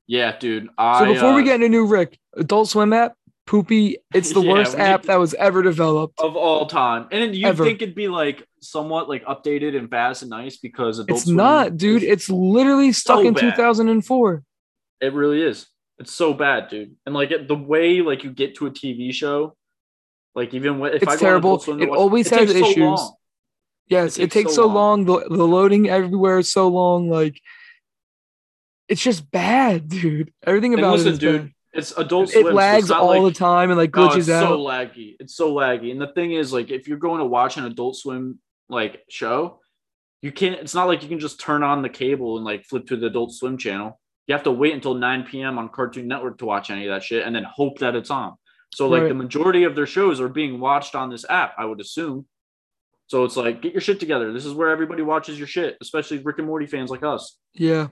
Yeah, 0.08 0.38
dude. 0.38 0.66
So 0.66 0.72
I, 0.78 1.14
before 1.14 1.34
we 1.34 1.42
uh, 1.42 1.46
get 1.46 1.56
into 1.56 1.70
new 1.70 1.86
Rick, 1.86 2.20
Adult 2.36 2.70
Swim 2.70 2.92
app, 2.94 3.16
poopy, 3.46 3.98
it's 4.14 4.34
the 4.34 4.42
Yeah, 4.44 4.52
worst 4.54 4.78
app 4.78 5.04
that 5.04 5.18
was 5.20 5.34
ever 5.36 5.62
developed. 5.62 6.20
of 6.20 6.36
all 6.36 6.66
time, 6.66 7.08
and 7.12 7.36
you 7.36 7.54
think 7.54 7.82
it'd 7.82 7.96
be 7.96 8.08
like 8.08 8.48
somewhat 8.62 9.08
like 9.10 9.24
updated 9.26 9.78
and 9.78 9.90
fast 9.90 10.22
and 10.24 10.30
nice 10.32 10.58
because 10.58 11.00
Adult 11.00 11.20
It's 11.20 11.28
not, 11.28 11.78
dude. 11.78 12.04
It's 12.04 12.30
literally 12.30 12.92
stuck 12.92 13.22
so 13.22 13.28
in 13.28 13.34
bad. 13.34 13.56
2004. 13.56 14.44
It 15.02 15.14
really 15.14 15.42
is. 15.42 15.68
It's 16.00 16.12
so 16.14 16.34
bad, 16.34 16.70
dude. 16.70 16.96
And 17.06 17.14
like 17.16 17.32
it, 17.32 17.48
the 17.48 17.56
way 17.56 18.02
like 18.02 18.24
you 18.24 18.32
get 18.32 18.56
to 18.56 18.66
a 18.68 18.72
TV 18.72 19.14
show, 19.14 19.56
like 20.34 20.54
even 20.54 20.80
when 20.80 20.94
if 20.94 21.04
It's 21.04 21.14
I 21.14 21.16
terrible. 21.18 21.60
Swim 21.60 21.82
It 21.82 21.90
watch- 21.90 21.98
always 22.00 22.30
has 22.30 22.40
takes 22.52 22.60
so 22.60 22.70
issues. 22.70 23.00
Yes, 23.88 24.18
It 24.18 24.24
it 24.24 24.32
takes, 24.32 24.34
takes 24.34 24.56
so, 24.56 24.64
so 24.64 24.68
long. 24.68 25.06
The, 25.06 25.28
the 25.30 25.46
loading 25.48 25.88
everywhere 25.90 26.40
is 26.40 26.52
so 26.52 26.68
long. 26.70 27.08
Like, 27.10 27.40
it's 28.88 29.02
just 29.02 29.30
bad, 29.32 29.88
dude. 29.90 30.34
Everything 30.44 30.74
And 30.74 30.82
about 30.82 30.94
listen, 30.98 31.08
it 31.10 31.14
is 31.14 31.20
dude, 31.20 31.42
bad. 31.44 31.52
It's 31.76 31.92
Adult 31.98 32.30
It 32.30 32.34
Swim. 32.34 32.48
it's 32.48 32.56
lags 32.56 32.92
all 32.92 33.08
like- 33.24 33.34
the 33.34 33.38
time 33.38 33.70
and 33.70 33.78
like 33.78 33.92
glitches 33.92 34.18
it's 34.18 34.30
out. 34.30 34.50
so 34.50 34.58
laggy. 34.60 35.16
It's 35.20 35.36
so 35.36 35.54
laggy. 35.54 35.92
And 35.92 36.02
the 36.02 36.08
thing 36.14 36.32
is, 36.32 36.52
like, 36.54 36.72
if 36.72 36.88
you're 36.88 36.98
going 36.98 37.20
to 37.20 37.26
watch 37.26 37.58
an 37.58 37.66
Adult 37.66 37.98
Swim 37.98 38.40
like 38.70 39.02
show, 39.10 39.60
you 40.22 40.32
can't. 40.32 40.60
It's 40.60 40.74
not 40.74 40.88
like 40.88 41.04
you 41.04 41.10
can 41.10 41.20
just 41.20 41.40
turn 41.40 41.62
on 41.64 41.82
the 41.82 41.90
cable 41.90 42.38
and 42.38 42.46
like 42.46 42.64
flip 42.66 42.88
to 42.88 42.96
the 42.98 43.08
Adult 43.08 43.34
Swim 43.34 43.58
channel. 43.58 44.00
You 44.28 44.34
have 44.34 44.44
to 44.46 44.52
wait 44.52 44.74
until 44.74 44.96
9 44.96 45.24
p.m. 45.26 45.60
on 45.60 45.70
Cartoon 45.70 46.08
Network 46.08 46.40
to 46.40 46.46
watch 46.46 46.72
any 46.72 46.88
of 46.88 46.94
that 46.96 47.04
shit, 47.04 47.26
and 47.28 47.36
then 47.36 47.44
hope 47.44 47.78
that 47.80 47.96
it's 47.96 48.10
on. 48.10 48.34
So 48.74 48.88
like 48.90 49.02
Right. 49.04 49.08
the 49.10 49.14
majority 49.14 49.64
of 49.66 49.76
their 49.76 49.86
shows 49.86 50.20
are 50.20 50.28
being 50.30 50.60
watched 50.60 50.96
on 50.96 51.10
this 51.12 51.26
app, 51.30 51.54
I 51.60 51.66
would 51.66 51.80
assume. 51.80 52.26
So 53.08 53.24
it's 53.24 53.38
like, 53.38 53.62
get 53.62 53.72
your 53.74 53.82
shit 53.82 54.00
together. 54.00 54.34
This 54.34 54.46
is 54.46 54.54
where 54.54 54.70
everybody 54.70 55.04
watches 55.04 55.38
your 55.38 55.48
shit, 55.48 55.78
especially 55.80 56.18
Rick 56.24 56.40
and 56.40 56.48
Morty 56.48 56.66
fans 56.66 56.90
like 56.90 57.04
us. 57.04 57.38
yeah, 57.54 57.90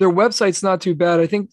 their 0.00 0.10
website's 0.10 0.62
not 0.64 0.80
too 0.80 0.94
bad. 0.96 1.20
I 1.20 1.26
think. 1.28 1.50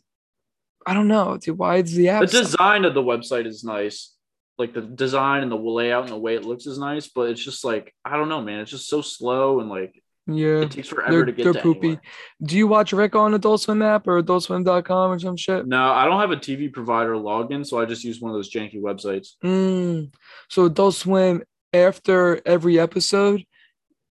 I 0.86 0.94
don't 0.94 1.08
know, 1.08 1.38
dude. 1.38 1.58
Why 1.58 1.78
is 1.78 1.94
the 1.94 2.10
app? 2.10 2.22
The 2.22 2.28
design 2.28 2.86
of 2.86 2.94
the 2.94 3.04
website 3.04 3.46
is 3.46 3.64
nice. 3.64 4.14
Like 4.58 4.74
the 4.74 4.82
design 4.82 5.44
and 5.44 5.52
the 5.52 5.56
layout 5.56 6.04
and 6.04 6.12
the 6.12 6.18
way 6.18 6.36
it 6.36 6.46
looks 6.46 6.66
is 6.66 6.78
nice, 6.78 7.08
but 7.08 7.30
it's 7.30 7.44
just 7.44 7.64
like 7.64 7.94
I 8.04 8.18
don't 8.18 8.30
know, 8.30 8.42
man. 8.42 8.60
It's 8.60 8.72
just 8.72 8.90
so 8.90 9.02
slow 9.02 9.60
and 9.60 9.70
like 9.70 10.02
yeah, 10.28 10.62
it 10.62 10.72
takes 10.72 10.90
forever 10.90 11.12
they're, 11.12 11.26
to 11.26 11.32
get 11.32 11.44
they're 11.44 11.54
to 11.54 11.62
poopy. 11.62 11.88
anywhere. 11.88 12.02
Do 12.44 12.58
you 12.58 12.68
watch 12.68 12.94
Rick 12.94 13.16
on 13.16 13.34
Adult 13.34 13.62
Swim 13.62 13.82
app 13.82 14.08
or 14.08 14.22
AdultSwim.com 14.22 15.12
or 15.12 15.20
some 15.20 15.38
shit? 15.38 15.66
No, 15.66 15.92
I 15.92 16.06
don't 16.06 16.20
have 16.20 16.32
a 16.32 16.36
TV 16.36 16.72
provider 16.72 17.14
login, 17.14 17.66
so 17.66 17.80
I 17.80 17.86
just 17.86 18.04
use 18.04 18.22
one 18.22 18.32
of 18.32 18.36
those 18.36 18.52
janky 18.52 18.80
websites. 18.80 19.30
Mm. 19.44 20.14
So 20.50 20.66
Adult 20.66 20.96
Swim 20.96 21.44
after 21.74 22.42
every 22.46 22.80
episode, 22.80 23.44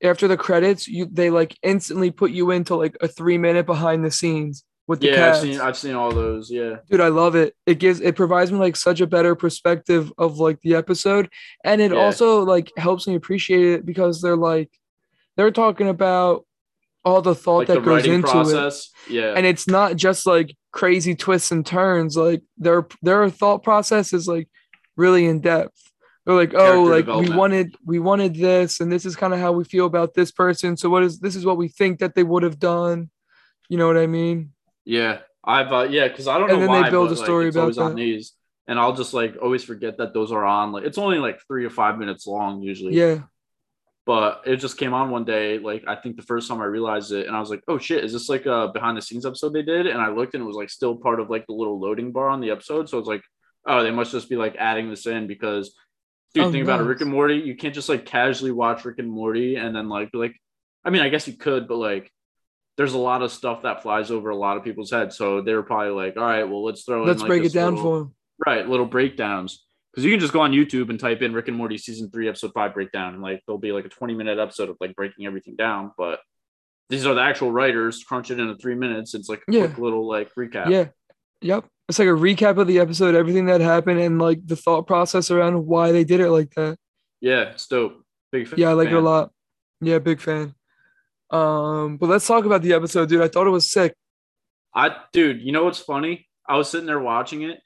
after 0.03 0.27
the 0.27 0.37
credits, 0.37 0.87
you 0.87 1.07
they 1.11 1.29
like 1.29 1.57
instantly 1.61 2.11
put 2.11 2.31
you 2.31 2.51
into 2.51 2.75
like 2.75 2.97
a 3.01 3.07
three 3.07 3.37
minute 3.37 3.65
behind 3.65 4.03
the 4.03 4.11
scenes 4.11 4.63
with 4.87 5.01
the 5.01 5.07
Yeah, 5.07 5.29
I've 5.29 5.37
seen 5.37 5.59
I've 5.59 5.77
seen 5.77 5.95
all 5.95 6.11
those. 6.11 6.49
Yeah, 6.49 6.77
Dude, 6.89 7.01
I 7.01 7.09
love 7.09 7.35
it. 7.35 7.55
It 7.65 7.79
gives 7.79 7.99
it 7.99 8.15
provides 8.15 8.51
me 8.51 8.57
like 8.57 8.75
such 8.75 9.01
a 9.01 9.07
better 9.07 9.35
perspective 9.35 10.11
of 10.17 10.39
like 10.39 10.61
the 10.61 10.75
episode, 10.75 11.29
and 11.63 11.81
it 11.81 11.91
Yeah. 11.91 11.97
also 11.97 12.43
like 12.43 12.71
helps 12.77 13.07
me 13.07 13.15
appreciate 13.15 13.65
it 13.65 13.85
because 13.85 14.21
they're 14.21 14.37
like 14.37 14.69
they're 15.35 15.51
talking 15.51 15.89
about 15.89 16.45
all 17.05 17.21
the 17.21 17.35
thought 17.35 17.59
like 17.59 17.67
the 17.67 17.75
that 17.75 17.85
goes 17.85 18.07
writing 18.07 18.13
into 18.15 18.67
it. 18.67 18.73
Yeah. 19.09 19.33
And 19.35 19.45
it's 19.45 19.67
not 19.67 19.95
just 19.95 20.25
like 20.25 20.55
crazy 20.71 21.15
twists 21.15 21.51
and 21.51 21.65
turns. 21.65 22.17
Like 22.17 22.41
their 22.57 22.87
their 23.01 23.29
thought 23.29 23.63
process 23.63 24.13
is 24.13 24.27
like 24.27 24.49
really 24.95 25.25
in 25.25 25.41
depth. 25.41 25.79
They're 26.25 26.35
like, 26.35 26.53
oh, 26.53 26.85
Character 26.85 27.11
like 27.13 27.29
we 27.29 27.35
wanted 27.35 27.75
we 27.85 27.99
wanted 27.99 28.35
this, 28.35 28.81
and 28.81 28.91
this 28.91 29.05
is 29.05 29.15
kind 29.15 29.33
of 29.33 29.39
how 29.39 29.53
we 29.53 29.63
feel 29.63 29.85
about 29.85 30.13
this 30.13 30.31
person. 30.31 30.75
So 30.75 30.89
what 30.89 31.03
is 31.03 31.19
this 31.19 31.35
is 31.35 31.45
what 31.45 31.57
we 31.57 31.69
think 31.69 31.99
that 31.99 32.15
they 32.15 32.23
would 32.23 32.43
have 32.43 32.59
done. 32.59 33.09
You 33.69 33.77
know 33.77 33.87
what 33.87 33.97
I 33.97 34.07
mean? 34.07 34.51
Yeah, 34.87 35.19
I've 35.43 35.71
uh, 35.73 35.87
yeah, 35.89 36.07
because 36.07 36.27
I 36.29 36.37
don't 36.37 36.49
And 36.49 36.61
know 36.61 36.73
then 36.73 36.83
they 36.83 36.89
build 36.89 37.09
but, 37.09 37.15
a 37.15 37.19
like, 37.19 37.25
story 37.25 37.47
it's 37.47 37.55
about 37.57 37.61
always 37.63 37.77
on 37.77 37.91
that. 37.91 37.97
these, 37.97 38.33
and 38.67 38.79
I'll 38.79 38.95
just 38.95 39.13
like 39.13 39.35
always 39.41 39.63
forget 39.63 39.97
that 39.97 40.13
those 40.13 40.31
are 40.31 40.45
on. 40.45 40.71
Like 40.71 40.85
it's 40.85 40.97
only 40.97 41.19
like 41.19 41.41
three 41.45 41.65
or 41.65 41.69
five 41.69 41.97
minutes 41.99 42.25
long 42.25 42.61
usually. 42.61 42.93
Yeah. 42.95 43.23
But 44.05 44.43
it 44.45 44.55
just 44.57 44.77
came 44.77 44.93
on 44.93 45.09
one 45.09 45.25
day. 45.25 45.59
Like 45.59 45.83
I 45.85 45.95
think 45.95 46.15
the 46.15 46.21
first 46.23 46.47
time 46.47 46.61
I 46.61 46.65
realized 46.65 47.11
it, 47.11 47.27
and 47.27 47.35
I 47.35 47.41
was 47.41 47.49
like, 47.49 47.61
"Oh 47.67 47.77
shit, 47.77 48.05
is 48.05 48.13
this 48.13 48.29
like 48.29 48.45
a 48.45 48.69
behind 48.73 48.95
the 48.95 49.01
scenes 49.01 49.25
episode 49.25 49.51
they 49.51 49.61
did?" 49.63 49.87
And 49.87 50.01
I 50.01 50.07
looked, 50.09 50.33
and 50.33 50.41
it 50.41 50.47
was 50.47 50.55
like 50.55 50.69
still 50.69 50.95
part 50.95 51.19
of 51.19 51.29
like 51.29 51.45
the 51.47 51.53
little 51.53 51.77
loading 51.77 52.13
bar 52.13 52.29
on 52.29 52.39
the 52.39 52.51
episode. 52.51 52.87
So 52.87 52.97
it's 52.99 53.09
like, 53.09 53.23
oh, 53.65 53.83
they 53.83 53.91
must 53.91 54.13
just 54.13 54.29
be 54.29 54.37
like 54.37 54.55
adding 54.57 54.89
this 54.89 55.05
in 55.05 55.27
because, 55.27 55.75
dude, 56.33 56.45
Oh, 56.45 56.51
think 56.51 56.63
about 56.63 56.79
it, 56.79 56.85
Rick 56.85 57.01
and 57.01 57.11
Morty. 57.11 57.35
You 57.35 57.57
can't 57.57 57.75
just 57.75 57.89
like 57.89 58.05
casually 58.05 58.51
watch 58.51 58.85
Rick 58.85 58.99
and 58.99 59.11
Morty 59.11 59.57
and 59.57 59.75
then 59.75 59.89
like 59.89 60.13
be 60.13 60.17
like, 60.17 60.35
I 60.85 60.89
mean, 60.91 61.01
I 61.01 61.09
guess 61.09 61.27
you 61.27 61.33
could, 61.33 61.67
but 61.67 61.75
like. 61.77 62.09
There's 62.77 62.93
a 62.93 62.97
lot 62.99 63.23
of 63.23 63.31
stuff 63.31 63.63
that 63.63 63.81
flies 63.81 64.11
over 64.11 64.29
a 64.29 64.35
lot 64.35 64.55
of 64.57 64.63
people's 64.63 64.91
heads, 64.91 65.17
so 65.17 65.41
they 65.41 65.53
were 65.53 65.63
probably 65.63 65.89
like, 65.91 66.15
"All 66.15 66.23
right, 66.23 66.43
well, 66.43 66.63
let's 66.63 66.83
throw 66.83 67.01
in 67.01 67.07
Let's 67.07 67.21
like, 67.21 67.27
break 67.27 67.43
it 67.43 67.53
down 67.53 67.75
little- 67.75 67.83
for 67.91 67.97
them. 67.99 68.15
right 68.45 68.69
little 68.69 68.85
breakdowns 68.85 69.65
because 69.91 70.05
you 70.05 70.11
can 70.11 70.19
just 70.19 70.31
go 70.31 70.41
on 70.41 70.51
youtube 70.51 70.91
and 70.91 70.99
type 70.99 71.23
in 71.23 71.33
rick 71.33 71.47
and 71.47 71.57
morty 71.57 71.75
season 71.75 72.07
three 72.11 72.29
episode 72.29 72.51
five 72.53 72.71
breakdown 72.71 73.15
and 73.15 73.23
like 73.23 73.41
there'll 73.47 73.57
be 73.57 73.71
like 73.71 73.83
a 73.85 73.89
20 73.89 74.13
minute 74.13 74.37
episode 74.37 74.69
of 74.69 74.77
like 74.79 74.95
breaking 74.95 75.25
everything 75.25 75.55
down 75.55 75.91
but 75.97 76.19
these 76.89 77.07
are 77.07 77.15
the 77.15 77.21
actual 77.21 77.51
writers 77.51 78.03
crunch 78.03 78.29
it 78.29 78.39
into 78.39 78.55
three 78.57 78.75
minutes 78.75 79.15
it's 79.15 79.27
like 79.27 79.41
a 79.49 79.51
Yeah. 79.51 79.65
quick 79.65 79.79
little 79.79 80.07
like 80.07 80.29
recap 80.35 80.69
Yeah. 80.69 80.89
Yep. 81.41 81.65
It's 81.89 81.97
like 81.97 82.07
a 82.09 82.11
recap 82.11 82.57
of 82.59 82.67
the 82.67 82.77
episode, 82.79 83.15
everything 83.15 83.45
that 83.47 83.61
happened, 83.61 83.99
and 84.01 84.19
like 84.19 84.45
the 84.45 84.55
thought 84.55 84.85
process 84.85 85.31
around 85.31 85.65
why 85.65 85.91
they 85.91 86.03
did 86.03 86.19
it 86.19 86.29
like 86.29 86.53
that. 86.55 86.77
yeah 87.21 87.41
it's 87.53 87.65
dope 87.67 88.03
big 88.31 88.47
fan 88.47 88.59
Yeah, 88.59 88.69
I 88.69 88.73
like 88.73 88.89
it 88.89 88.93
a 88.93 88.99
lot. 89.01 89.31
Yeah, 89.81 89.97
big 89.97 90.19
fan. 90.21 90.53
Um, 91.29 91.97
but 91.97 92.09
let's 92.09 92.25
talk 92.27 92.45
about 92.45 92.61
the 92.61 92.73
episode, 92.73 93.09
dude. 93.09 93.21
I 93.21 93.27
thought 93.27 93.47
it 93.47 93.51
was 93.51 93.69
sick. 93.69 93.93
i 94.73 94.95
dude 95.11 95.41
you 95.41 95.51
know 95.51 95.63
what's 95.63 95.79
funny 95.79 96.27
i 96.47 96.55
was 96.55 96.69
sitting 96.69 96.85
there 96.85 96.99
watching 96.99 97.41
it 97.41 97.59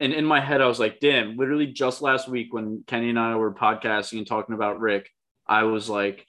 and 0.00 0.12
in 0.12 0.24
my 0.24 0.40
head 0.40 0.60
i 0.60 0.66
was 0.66 0.80
like 0.80 0.98
damn 1.00 1.36
literally 1.36 1.66
just 1.66 2.02
last 2.02 2.28
week 2.28 2.52
when 2.52 2.82
kenny 2.86 3.08
and 3.10 3.18
i 3.18 3.36
were 3.36 3.54
podcasting 3.54 4.18
and 4.18 4.26
talking 4.26 4.54
about 4.54 4.80
rick 4.80 5.08
i 5.46 5.62
was 5.62 5.88
like 5.88 6.26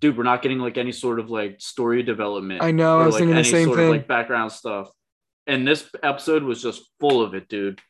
dude 0.00 0.16
we're 0.16 0.22
not 0.22 0.42
getting 0.42 0.58
like 0.58 0.78
any 0.78 0.92
sort 0.92 1.18
of 1.18 1.30
like 1.30 1.60
story 1.60 2.02
development 2.02 2.62
I 2.62 2.70
know. 2.70 3.00
I 3.00 3.06
was 3.06 3.14
like 3.14 3.20
thinking 3.20 3.36
the 3.36 3.44
same 3.44 3.66
sort 3.66 3.78
thing. 3.78 3.86
of 3.86 3.92
like 3.92 4.08
background 4.08 4.52
stuff. 4.52 4.88
And 5.46 5.66
this 5.66 5.88
episode 6.02 6.42
was 6.42 6.62
just 6.62 6.82
full 7.00 7.22
of 7.22 7.34
it, 7.34 7.48
dude. 7.48 7.80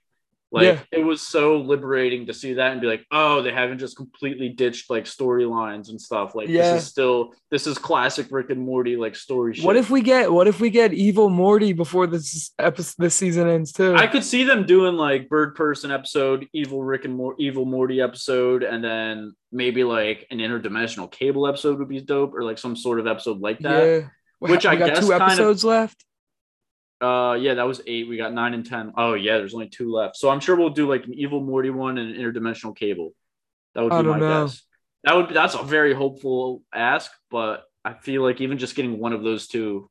Like 0.54 0.62
Yeah. 0.64 0.78
it 0.92 1.04
was 1.04 1.20
so 1.20 1.56
liberating 1.58 2.26
to 2.26 2.32
see 2.32 2.54
that 2.54 2.70
and 2.72 2.80
be 2.80 2.86
like, 2.86 3.04
oh, 3.10 3.42
they 3.42 3.52
haven't 3.52 3.78
just 3.78 3.96
completely 3.96 4.48
ditched 4.50 4.88
like 4.88 5.04
storylines 5.04 5.88
and 5.88 6.00
stuff. 6.00 6.34
Like 6.36 6.48
Yeah. 6.48 6.74
this 6.74 6.82
is 6.84 6.88
still 6.88 7.34
this 7.50 7.66
is 7.66 7.76
classic 7.76 8.28
Rick 8.30 8.50
and 8.50 8.60
Morty 8.60 8.96
like 8.96 9.16
story 9.16 9.54
shit. 9.54 9.64
what 9.64 9.76
if 9.76 9.90
we 9.90 10.00
get 10.00 10.32
what 10.32 10.46
if 10.46 10.60
we 10.60 10.70
get 10.70 10.92
evil 10.92 11.28
Morty 11.28 11.72
before 11.72 12.06
this 12.06 12.52
episode 12.58 12.94
this 12.98 13.14
season 13.16 13.48
ends 13.48 13.72
too? 13.72 13.94
I 13.96 14.06
could 14.06 14.22
see 14.24 14.44
them 14.44 14.64
doing 14.64 14.94
like 14.94 15.28
bird 15.28 15.56
person 15.56 15.90
episode, 15.90 16.46
evil 16.52 16.82
Rick 16.84 17.04
and 17.04 17.16
Mor- 17.16 17.34
evil 17.38 17.64
Morty 17.64 18.00
episode, 18.00 18.62
and 18.62 18.82
then 18.84 19.34
maybe 19.50 19.82
like 19.82 20.26
an 20.30 20.38
interdimensional 20.38 21.10
cable 21.10 21.46
episode 21.48 21.78
would 21.80 21.88
be 21.88 22.00
dope, 22.00 22.32
or 22.34 22.44
like 22.44 22.58
some 22.58 22.76
sort 22.76 23.00
of 23.00 23.06
episode 23.08 23.40
like 23.40 23.58
that. 23.60 23.84
yeah. 23.84 24.08
Which 24.38 24.64
ha- 24.64 24.70
I 24.72 24.76
got 24.76 24.88
guess 24.90 25.00
two 25.00 25.10
kind 25.10 25.22
of- 25.22 25.28
episodes 25.30 25.64
left. 25.64 26.04
Uh, 27.00 27.34
yeah, 27.34 27.54
that 27.54 27.66
was 27.66 27.80
eight. 27.86 28.08
We 28.08 28.16
got 28.16 28.32
nine 28.32 28.54
and 28.54 28.64
ten. 28.64 28.92
Oh 28.96 29.14
yeah, 29.14 29.36
there's 29.36 29.54
only 29.54 29.68
two 29.68 29.92
left. 29.92 30.16
So 30.16 30.30
I'm 30.30 30.40
sure 30.40 30.56
we'll 30.56 30.70
do 30.70 30.88
like 30.88 31.04
an 31.04 31.14
evil 31.14 31.40
Morty 31.40 31.70
one 31.70 31.98
and 31.98 32.14
an 32.14 32.20
interdimensional 32.20 32.76
cable. 32.76 33.12
That 33.74 33.82
would 33.82 33.90
be 33.90 33.96
my 33.96 34.02
don't 34.02 34.20
know. 34.20 34.44
guess. 34.46 34.62
That 35.02 35.16
would 35.16 35.28
that's 35.30 35.54
a 35.54 35.62
very 35.62 35.92
hopeful 35.92 36.62
ask, 36.72 37.10
but 37.30 37.64
I 37.84 37.94
feel 37.94 38.22
like 38.22 38.40
even 38.40 38.58
just 38.58 38.74
getting 38.74 38.98
one 38.98 39.12
of 39.12 39.22
those 39.22 39.46
two 39.46 39.90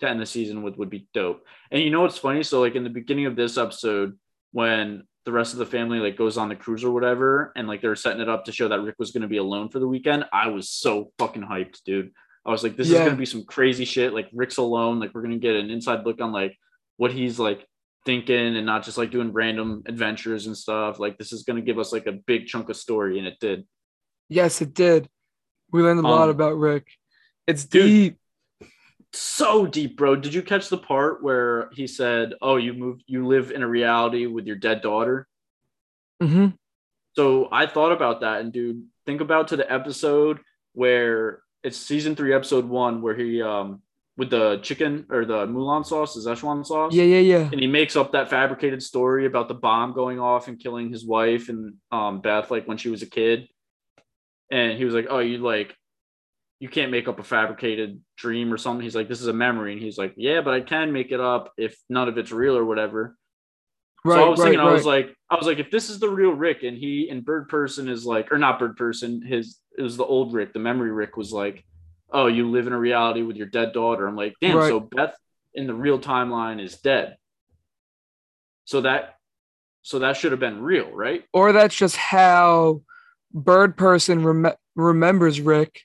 to 0.00 0.08
end 0.08 0.20
the 0.20 0.26
season 0.26 0.62
with 0.62 0.76
would 0.76 0.90
be 0.90 1.06
dope. 1.14 1.46
And 1.70 1.82
you 1.82 1.90
know 1.90 2.00
what's 2.00 2.18
funny? 2.18 2.42
So 2.42 2.60
like 2.60 2.74
in 2.74 2.84
the 2.84 2.90
beginning 2.90 3.26
of 3.26 3.36
this 3.36 3.56
episode, 3.56 4.18
when 4.52 5.04
the 5.24 5.32
rest 5.32 5.52
of 5.52 5.58
the 5.58 5.66
family 5.66 5.98
like 5.98 6.16
goes 6.16 6.38
on 6.38 6.48
the 6.48 6.56
cruise 6.56 6.82
or 6.82 6.90
whatever, 6.90 7.52
and 7.54 7.68
like 7.68 7.82
they're 7.82 7.94
setting 7.94 8.22
it 8.22 8.28
up 8.28 8.46
to 8.46 8.52
show 8.52 8.68
that 8.68 8.80
Rick 8.80 8.96
was 8.98 9.12
going 9.12 9.22
to 9.22 9.28
be 9.28 9.36
alone 9.36 9.68
for 9.68 9.78
the 9.78 9.86
weekend, 9.86 10.24
I 10.32 10.48
was 10.48 10.70
so 10.70 11.12
fucking 11.18 11.42
hyped, 11.42 11.82
dude. 11.84 12.12
I 12.50 12.52
was 12.52 12.62
like, 12.62 12.76
this 12.76 12.88
is 12.90 12.98
gonna 12.98 13.16
be 13.16 13.26
some 13.26 13.44
crazy 13.44 13.84
shit. 13.84 14.12
Like 14.12 14.28
Rick's 14.32 14.56
alone. 14.56 14.98
Like 15.00 15.14
we're 15.14 15.22
gonna 15.22 15.38
get 15.38 15.56
an 15.56 15.70
inside 15.70 16.04
look 16.04 16.20
on 16.20 16.32
like 16.32 16.58
what 16.96 17.12
he's 17.12 17.38
like 17.38 17.66
thinking 18.04 18.56
and 18.56 18.66
not 18.66 18.84
just 18.84 18.98
like 18.98 19.10
doing 19.10 19.32
random 19.32 19.82
adventures 19.86 20.46
and 20.46 20.56
stuff. 20.56 20.98
Like 20.98 21.16
this 21.16 21.32
is 21.32 21.44
gonna 21.44 21.60
give 21.60 21.78
us 21.78 21.92
like 21.92 22.06
a 22.06 22.12
big 22.12 22.46
chunk 22.46 22.68
of 22.68 22.76
story, 22.76 23.18
and 23.18 23.26
it 23.26 23.38
did. 23.40 23.66
Yes, 24.28 24.60
it 24.60 24.74
did. 24.74 25.08
We 25.72 25.82
learned 25.82 26.00
a 26.00 26.02
lot 26.02 26.24
Um, 26.24 26.30
about 26.30 26.56
Rick. 26.58 26.88
It's 27.46 27.64
dude, 27.64 27.86
deep. 27.86 28.68
So 29.12 29.66
deep, 29.66 29.96
bro. 29.96 30.16
Did 30.16 30.34
you 30.34 30.42
catch 30.42 30.68
the 30.68 30.78
part 30.78 31.22
where 31.22 31.70
he 31.72 31.86
said, 31.86 32.34
"Oh, 32.42 32.56
you 32.56 32.74
moved, 32.74 33.04
you 33.06 33.26
live 33.26 33.50
in 33.50 33.62
a 33.62 33.68
reality 33.68 34.26
with 34.26 34.46
your 34.46 34.56
dead 34.56 34.82
daughter"? 34.82 35.26
Mm-hmm. 36.22 36.48
So 37.16 37.48
I 37.50 37.66
thought 37.66 37.92
about 37.92 38.20
that, 38.20 38.40
and 38.40 38.52
dude, 38.52 38.86
think 39.06 39.20
about 39.20 39.48
to 39.48 39.56
the 39.56 39.70
episode 39.70 40.40
where 40.72 41.42
it's 41.62 41.76
season 41.76 42.16
three, 42.16 42.34
episode 42.34 42.66
one, 42.66 43.02
where 43.02 43.14
he 43.14 43.42
um 43.42 43.82
with 44.16 44.30
the 44.30 44.58
chicken 44.62 45.06
or 45.08 45.24
the 45.24 45.46
Mulan 45.46 45.84
sauce, 45.84 46.14
the 46.14 46.20
Szechuan 46.20 46.64
sauce. 46.66 46.92
Yeah, 46.92 47.04
yeah, 47.04 47.20
yeah. 47.20 47.48
and 47.50 47.58
he 47.58 47.66
makes 47.66 47.96
up 47.96 48.12
that 48.12 48.28
fabricated 48.28 48.82
story 48.82 49.24
about 49.24 49.48
the 49.48 49.54
bomb 49.54 49.94
going 49.94 50.20
off 50.20 50.46
and 50.46 50.60
killing 50.60 50.90
his 50.90 51.06
wife 51.06 51.48
and 51.48 51.76
um, 51.90 52.20
Beth 52.20 52.50
like 52.50 52.68
when 52.68 52.76
she 52.76 52.90
was 52.90 53.00
a 53.00 53.06
kid. 53.06 53.48
And 54.50 54.76
he 54.76 54.84
was 54.84 54.94
like, 54.94 55.06
"Oh, 55.08 55.20
you 55.20 55.38
like, 55.38 55.74
you 56.58 56.68
can't 56.68 56.90
make 56.90 57.08
up 57.08 57.18
a 57.18 57.22
fabricated 57.22 58.00
dream 58.16 58.52
or 58.52 58.58
something." 58.58 58.82
He's 58.82 58.96
like, 58.96 59.08
"This 59.08 59.20
is 59.20 59.28
a 59.28 59.32
memory," 59.32 59.72
and 59.72 59.80
he's 59.80 59.96
like, 59.96 60.14
"Yeah, 60.16 60.40
but 60.42 60.54
I 60.54 60.60
can 60.60 60.92
make 60.92 61.12
it 61.12 61.20
up 61.20 61.52
if 61.56 61.78
none 61.88 62.08
of 62.08 62.18
it's 62.18 62.32
real 62.32 62.56
or 62.56 62.64
whatever." 62.64 63.16
Right, 64.04 64.16
so 64.16 64.24
I 64.24 64.28
was 64.28 64.40
right, 64.40 64.46
thinking, 64.46 64.60
right. 64.60 64.70
I 64.70 64.72
was 64.72 64.86
like, 64.86 65.14
I 65.28 65.36
was 65.36 65.46
like, 65.46 65.58
if 65.58 65.70
this 65.70 65.90
is 65.90 66.00
the 66.00 66.08
real 66.08 66.30
Rick 66.30 66.62
and 66.62 66.76
he 66.76 67.08
and 67.10 67.24
Bird 67.24 67.48
Person 67.48 67.88
is 67.88 68.06
like, 68.06 68.32
or 68.32 68.38
not 68.38 68.58
Bird 68.58 68.76
Person, 68.76 69.22
his 69.22 69.58
it 69.76 69.82
was 69.82 69.96
the 69.96 70.04
old 70.04 70.32
Rick, 70.32 70.52
the 70.52 70.58
memory 70.58 70.90
Rick 70.90 71.16
was 71.16 71.32
like, 71.32 71.64
oh, 72.10 72.26
you 72.26 72.50
live 72.50 72.66
in 72.66 72.72
a 72.72 72.78
reality 72.78 73.22
with 73.22 73.36
your 73.36 73.46
dead 73.46 73.72
daughter. 73.72 74.06
I'm 74.06 74.16
like, 74.16 74.34
damn, 74.40 74.60
so 74.62 74.80
Beth 74.80 75.14
in 75.54 75.66
the 75.66 75.74
real 75.74 75.98
timeline 75.98 76.62
is 76.62 76.78
dead. 76.78 77.16
So 78.64 78.82
that, 78.82 79.16
so 79.82 79.98
that 80.00 80.16
should 80.16 80.32
have 80.32 80.40
been 80.40 80.62
real, 80.62 80.90
right? 80.90 81.24
or 81.32 81.52
that's 81.52 81.74
just 81.74 81.96
how 81.96 82.82
Bird 83.32 83.76
Person 83.76 84.24
rem- 84.24 84.56
remembers 84.76 85.40
Rick. 85.40 85.82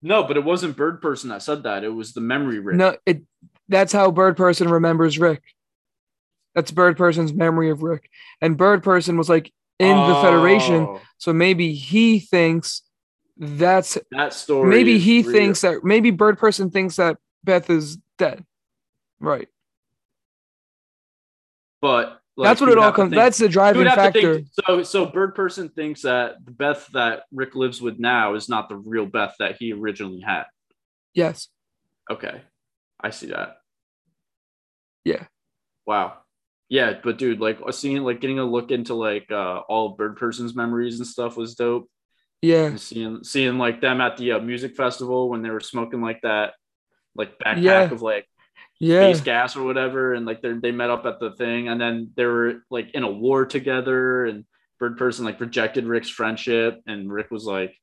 No, 0.00 0.22
but 0.22 0.36
it 0.36 0.44
wasn't 0.44 0.76
Bird 0.76 1.02
Person 1.02 1.30
that 1.30 1.42
said 1.42 1.64
that. 1.64 1.82
It 1.82 1.88
was 1.88 2.12
the 2.12 2.20
memory 2.20 2.60
Rick. 2.60 2.76
No, 2.76 2.96
it 3.04 3.22
that's 3.68 3.92
how 3.92 4.10
Bird 4.10 4.36
Person 4.36 4.68
remembers 4.68 5.18
Rick. 5.18 5.42
That's 6.58 6.72
Bird 6.72 6.96
Person's 6.96 7.32
memory 7.32 7.70
of 7.70 7.84
Rick. 7.84 8.10
And 8.40 8.56
Bird 8.56 8.82
Person 8.82 9.16
was 9.16 9.28
like 9.28 9.52
in 9.78 9.96
the 9.96 10.14
Federation, 10.20 10.86
Oh, 10.88 11.00
so 11.18 11.32
maybe 11.32 11.72
he 11.72 12.18
thinks 12.18 12.82
that's 13.36 13.96
that 14.10 14.32
story. 14.32 14.68
maybe 14.68 14.98
he 14.98 15.22
real. 15.22 15.30
thinks 15.32 15.60
that 15.60 15.84
maybe 15.84 16.10
Bird 16.10 16.36
Person 16.36 16.70
thinks 16.72 16.96
that 16.96 17.16
Beth 17.44 17.70
is 17.70 17.96
dead. 18.18 18.44
Right. 19.20 19.46
but 21.80 22.20
like, 22.36 22.48
that's 22.50 22.60
what 22.60 22.70
it 22.70 22.78
all 22.78 22.90
comes. 22.92 23.12
That's 23.12 23.38
the 23.38 23.48
driving 23.48 23.78
would 23.78 23.86
have 23.88 23.96
to 23.96 24.02
factor. 24.02 24.34
think 24.36 24.48
so. 24.66 24.82
So 24.82 25.06
Bird 25.06 25.34
Person 25.36 25.68
thinks 25.68 26.02
that 26.02 26.44
the 26.44 26.50
Beth 26.50 26.88
that 26.92 27.22
Rick 27.32 27.54
lives 27.54 27.80
with 27.80 28.00
now 28.00 28.34
is 28.34 28.48
not 28.48 28.68
the 28.68 28.76
real 28.76 29.06
Beth 29.06 29.34
that 29.38 29.56
he 29.60 29.72
originally 29.72 30.20
had. 30.20 30.44
yes. 31.14 31.46
Okay, 32.10 32.40
I 33.00 33.10
see 33.10 33.26
that. 33.28 33.58
Yeah. 35.04 35.24
Wow. 35.86 36.14
Yeah, 36.68 36.94
but 37.02 37.16
dude, 37.18 37.40
like 37.40 37.58
seeing, 37.70 38.02
like 38.02 38.20
getting 38.20 38.38
a 38.38 38.44
look 38.44 38.70
into 38.70 38.94
like 38.94 39.30
uh, 39.30 39.58
all 39.68 39.90
Bird 39.96 40.16
Person's 40.16 40.54
memories 40.54 40.98
and 40.98 41.06
stuff 41.06 41.36
was 41.36 41.54
dope. 41.54 41.90
Yeah. 42.42 42.66
And 42.66 42.80
seeing, 42.80 43.24
seeing 43.24 43.58
like 43.58 43.80
them 43.80 44.00
at 44.00 44.16
the 44.16 44.32
uh, 44.32 44.38
music 44.40 44.76
festival 44.76 45.30
when 45.30 45.42
they 45.42 45.50
were 45.50 45.60
smoking 45.60 46.02
like 46.02 46.20
that, 46.22 46.54
like 47.14 47.38
backpack 47.38 47.62
Yeah. 47.62 47.90
of 47.90 48.02
like 48.02 48.26
Yeah. 48.78 49.10
space 49.12 49.22
gas 49.22 49.56
or 49.56 49.64
whatever, 49.64 50.12
and 50.14 50.26
like 50.26 50.42
they 50.42 50.52
they 50.52 50.70
met 50.70 50.90
up 50.90 51.06
at 51.06 51.18
the 51.20 51.32
thing, 51.32 51.68
and 51.68 51.80
then 51.80 52.10
they 52.16 52.26
were 52.26 52.62
like 52.70 52.90
in 52.92 53.02
a 53.02 53.10
war 53.10 53.46
together, 53.46 54.26
and 54.26 54.44
Bird 54.78 54.96
Person 54.98 55.24
like 55.24 55.40
rejected 55.40 55.86
Rick's 55.86 56.10
friendship, 56.10 56.80
and 56.86 57.10
Rick 57.10 57.30
was 57.30 57.44
like 57.44 57.74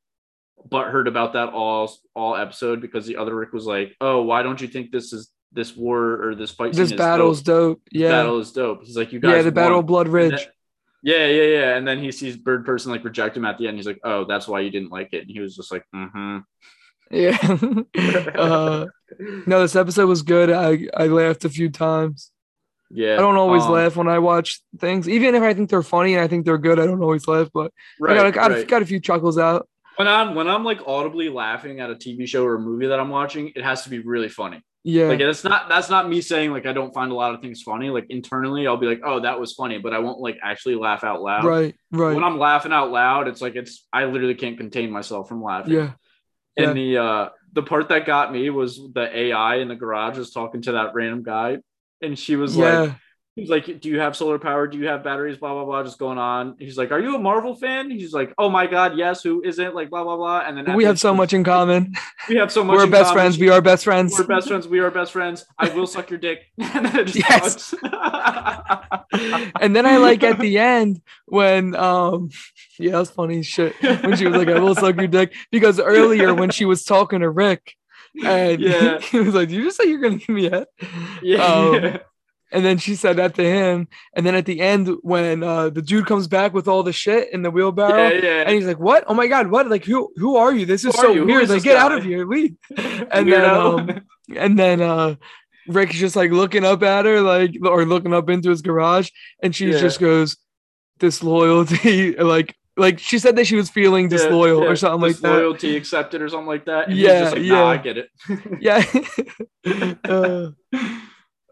butthurt 0.69 1.07
about 1.07 1.33
that 1.33 1.49
all 1.49 1.91
all 2.15 2.35
episode 2.35 2.79
because 2.81 3.05
the 3.05 3.17
other 3.17 3.35
Rick 3.35 3.51
was 3.51 3.65
like, 3.65 3.95
oh, 3.99 4.21
why 4.21 4.41
don't 4.43 4.61
you 4.61 4.67
think 4.67 4.91
this 4.91 5.11
is 5.11 5.29
this 5.55 5.75
war 5.75 6.27
or 6.27 6.35
this 6.35 6.51
fight? 6.51 6.73
This 6.73 6.89
scene 6.89 6.95
is 6.95 6.99
battle's 6.99 7.41
dope? 7.41 7.77
dope. 7.77 7.81
Yeah. 7.91 8.09
battle 8.09 8.39
is 8.39 8.51
dope. 8.51 8.83
He's 8.83 8.97
like, 8.97 9.11
you 9.13 9.19
guys, 9.19 9.31
yeah, 9.31 9.41
the 9.41 9.51
Battle 9.51 9.79
of 9.79 9.85
Blood 9.85 10.07
Ridge. 10.07 10.31
then- 10.31 10.51
yeah, 11.01 11.27
yeah, 11.27 11.43
yeah. 11.43 11.77
And 11.77 11.87
then 11.87 11.99
he 11.99 12.11
sees 12.11 12.35
Bird 12.35 12.65
Person 12.65 12.91
like 12.91 13.03
reject 13.03 13.37
him 13.37 13.45
at 13.45 13.59
the 13.59 13.67
end. 13.67 13.77
He's 13.77 13.85
like, 13.85 13.99
oh, 14.03 14.25
that's 14.25 14.47
why 14.47 14.61
you 14.61 14.71
didn't 14.71 14.89
like 14.91 15.13
it. 15.13 15.21
And 15.21 15.29
he 15.29 15.39
was 15.39 15.55
just 15.55 15.71
like, 15.71 15.83
mm-hmm. 15.95 16.39
Yeah. 17.11 17.37
uh, 18.35 18.87
no, 19.45 19.61
this 19.61 19.75
episode 19.75 20.07
was 20.07 20.23
good. 20.23 20.49
I 20.49 20.87
I 20.97 21.05
laughed 21.05 21.45
a 21.45 21.49
few 21.49 21.69
times. 21.69 22.31
Yeah, 22.89 23.13
I 23.13 23.17
don't 23.17 23.35
always 23.35 23.63
um, 23.63 23.71
laugh 23.71 23.95
when 23.95 24.07
I 24.07 24.19
watch 24.19 24.61
things, 24.79 25.07
even 25.07 25.35
if 25.35 25.43
I 25.43 25.53
think 25.53 25.69
they're 25.69 25.83
funny 25.83 26.15
and 26.15 26.23
I 26.23 26.27
think 26.27 26.45
they're 26.45 26.57
good. 26.57 26.79
I 26.79 26.85
don't 26.87 27.01
always 27.01 27.27
laugh, 27.27 27.49
but 27.53 27.71
Right, 27.99 28.17
I 28.17 28.23
got, 28.23 28.33
got, 28.33 28.51
right. 28.51 28.67
got 28.67 28.81
a 28.81 28.85
few 28.85 28.99
chuckles 28.99 29.37
out. 29.37 29.67
when 29.97 30.07
I'm 30.07 30.33
when 30.33 30.47
I'm 30.47 30.63
like 30.63 30.81
audibly 30.87 31.29
laughing 31.29 31.79
at 31.79 31.89
a 31.91 31.95
TV 31.95 32.27
show 32.27 32.43
or 32.43 32.55
a 32.55 32.59
movie 32.59 32.87
that 32.87 32.99
I'm 32.99 33.09
watching, 33.09 33.51
it 33.55 33.63
has 33.63 33.83
to 33.83 33.89
be 33.89 33.99
really 33.99 34.29
funny. 34.29 34.63
Yeah, 34.87 35.07
Like 35.07 35.19
it's 35.19 35.43
not 35.43 35.67
that's 35.67 35.89
not 35.89 36.07
me 36.07 36.21
saying 36.21 36.51
like 36.51 36.67
I 36.67 36.73
don't 36.73 36.93
find 36.93 37.11
a 37.11 37.15
lot 37.15 37.33
of 37.33 37.41
things 37.41 37.63
funny. 37.63 37.89
Like 37.89 38.05
internally, 38.09 38.67
I'll 38.67 38.77
be 38.77 38.85
like, 38.85 39.01
oh, 39.03 39.19
that 39.21 39.39
was 39.39 39.53
funny, 39.53 39.79
but 39.79 39.93
I 39.93 39.99
won't 39.99 40.19
like 40.19 40.37
actually 40.43 40.75
laugh 40.75 41.03
out 41.03 41.21
loud. 41.23 41.43
right, 41.45 41.75
right. 41.91 42.15
When 42.15 42.23
I'm 42.23 42.37
laughing 42.37 42.71
out 42.71 42.91
loud, 42.91 43.27
it's 43.27 43.41
like 43.41 43.55
it's 43.55 43.87
I 43.91 44.05
literally 44.05 44.35
can't 44.35 44.57
contain 44.57 44.91
myself 44.91 45.27
from 45.27 45.41
laughing. 45.43 45.73
yeah, 45.73 45.93
And 46.57 46.77
the 46.77 46.97
uh 46.97 47.29
the 47.53 47.63
part 47.63 47.89
that 47.89 48.05
got 48.05 48.31
me 48.31 48.49
was 48.51 48.77
the 48.93 49.09
AI 49.17 49.55
in 49.55 49.69
the 49.69 49.75
garage 49.75 50.17
was 50.17 50.31
talking 50.31 50.61
to 50.63 50.73
that 50.73 50.93
random 50.93 51.23
guy, 51.23 51.57
and 52.01 52.17
she 52.17 52.35
was 52.35 52.55
yeah, 52.55 52.81
like, 52.81 52.91
He's 53.35 53.49
like, 53.49 53.81
Do 53.81 53.89
you 53.89 53.99
have 53.99 54.15
solar 54.15 54.39
power? 54.39 54.65
Do 54.65 54.77
you 54.77 54.87
have 54.87 55.03
batteries? 55.03 55.37
Blah, 55.37 55.53
blah, 55.53 55.65
blah, 55.65 55.83
just 55.83 55.99
going 55.99 56.17
on. 56.17 56.55
He's 56.57 56.77
like, 56.77 56.91
Are 56.91 56.99
you 57.01 57.15
a 57.15 57.19
Marvel 57.19 57.53
fan? 57.53 57.91
He's 57.91 58.13
like, 58.13 58.33
Oh 58.37 58.49
my 58.49 58.65
God, 58.65 58.95
yes, 58.97 59.21
who 59.23 59.43
isn't? 59.43 59.75
Like, 59.75 59.89
blah, 59.89 60.03
blah, 60.05 60.15
blah. 60.15 60.39
And 60.47 60.57
then 60.65 60.73
we 60.75 60.85
have 60.85 60.97
so 60.99 61.13
much 61.13 61.33
in 61.33 61.43
common. 61.43 61.95
We 62.29 62.37
have 62.37 62.49
so 62.51 62.63
much. 62.63 62.77
We're 62.77 62.87
best 62.87 63.09
common. 63.09 63.15
friends. 63.15 63.37
We 63.37 63.49
are 63.49 63.61
best 63.61 63.83
friends. 63.83 64.17
We're 64.17 64.25
best 64.25 64.47
friends. 64.47 64.67
We 64.69 64.79
are 64.79 64.89
best 64.89 65.11
friends. 65.11 65.45
I 65.57 65.67
will 65.69 65.85
suck 65.85 66.09
your 66.09 66.19
dick. 66.19 66.45
and 66.57 66.85
then 66.85 67.07
Yes. 67.13 67.73
and 69.61 69.75
then 69.75 69.85
I 69.85 69.97
like 69.97 70.23
at 70.23 70.39
the 70.39 70.57
end 70.57 71.01
when 71.25 71.75
um 71.75 72.29
yeah, 72.79 72.91
that's 72.93 73.09
funny 73.09 73.43
shit. 73.43 73.75
When 73.81 74.15
she 74.15 74.27
was 74.27 74.35
like, 74.37 74.47
I 74.47 74.59
will 74.59 74.75
suck 74.75 74.95
your 74.95 75.07
dick. 75.07 75.33
Because 75.51 75.79
earlier 75.79 76.33
when 76.33 76.49
she 76.51 76.65
was 76.65 76.83
talking 76.83 77.19
to 77.19 77.29
Rick 77.29 77.75
and 78.23 78.61
Yeah. 78.61 78.99
he 79.01 79.19
was 79.19 79.33
like, 79.35 79.49
Did 79.49 79.55
you 79.57 79.63
just 79.65 79.77
say 79.77 79.85
you're 79.89 79.99
gonna 79.99 80.17
give 80.17 80.29
me 80.29 80.49
head? 80.49 80.67
yeah. 81.21 81.43
Um, 81.43 81.99
And 82.55 82.63
then 82.63 82.77
she 82.77 82.95
said 82.95 83.17
that 83.17 83.35
to 83.35 83.43
him. 83.43 83.87
And 84.15 84.25
then 84.25 84.33
at 84.33 84.45
the 84.45 84.61
end, 84.61 84.89
when 85.01 85.43
uh, 85.43 85.69
the 85.69 85.81
dude 85.81 86.05
comes 86.05 86.25
back 86.27 86.53
with 86.53 86.69
all 86.69 86.83
the 86.83 86.93
shit 86.93 87.33
in 87.33 87.41
the 87.41 87.51
wheelbarrow, 87.51 88.07
yeah, 88.13 88.21
yeah. 88.23 88.41
and 88.43 88.51
he's 88.51 88.65
like, 88.65 88.79
"What? 88.79 89.03
Oh 89.07 89.13
my 89.13 89.27
god, 89.27 89.51
what? 89.51 89.69
Like, 89.69 89.83
who? 89.83 90.09
Who 90.15 90.37
are 90.37 90.53
you? 90.53 90.65
This 90.65 90.85
is 90.85 90.95
Who 90.95 91.01
so 91.01 91.11
are 91.11 91.13
you? 91.13 91.21
Who 91.21 91.25
weird. 91.27 91.43
is 91.43 91.49
Like, 91.49 91.63
get 91.63 91.75
out 91.75 91.91
of 91.91 92.03
here, 92.03 92.25
leave." 92.25 92.55
And 93.11 93.29
then, 93.31 93.43
um, 93.45 94.01
and 94.35 94.57
then 94.57 94.81
uh, 94.81 95.15
Rick's 95.67 95.95
just 95.95 96.15
like 96.15 96.31
looking 96.31 96.63
up 96.63 96.81
at 96.81 97.03
her, 97.05 97.19
like, 97.19 97.55
or 97.61 97.85
looking 97.85 98.13
up 98.13 98.29
into 98.29 98.49
his 98.49 98.61
garage, 98.61 99.09
and 99.43 99.53
she 99.53 99.71
Yeah. 99.71 99.79
just 99.79 99.99
goes, 99.99 100.37
"Disloyalty." 100.99 102.15
like, 102.33 102.55
like 102.77 102.99
she 102.99 103.19
said 103.19 103.35
that 103.35 103.47
she 103.47 103.55
was 103.55 103.69
feeling 103.69 104.07
disloyal 104.09 104.61
yeah, 104.63 104.69
or 104.69 104.75
something 104.75 105.01
like 105.01 105.17
that. 105.17 105.29
Disloyalty 105.29 105.75
accepted 105.75 106.21
or 106.21 106.29
something 106.29 106.47
like 106.47 106.65
that. 106.65 106.87
And 106.87 106.97
Yeah, 106.97 107.11
he's 107.11 107.21
just 107.21 107.35
like, 107.35 107.45
nah, 107.45 107.67
I 107.67 107.77
get 107.77 107.97
it. 107.97 108.09
Yeah. 108.61 108.83
uh, 110.05 110.51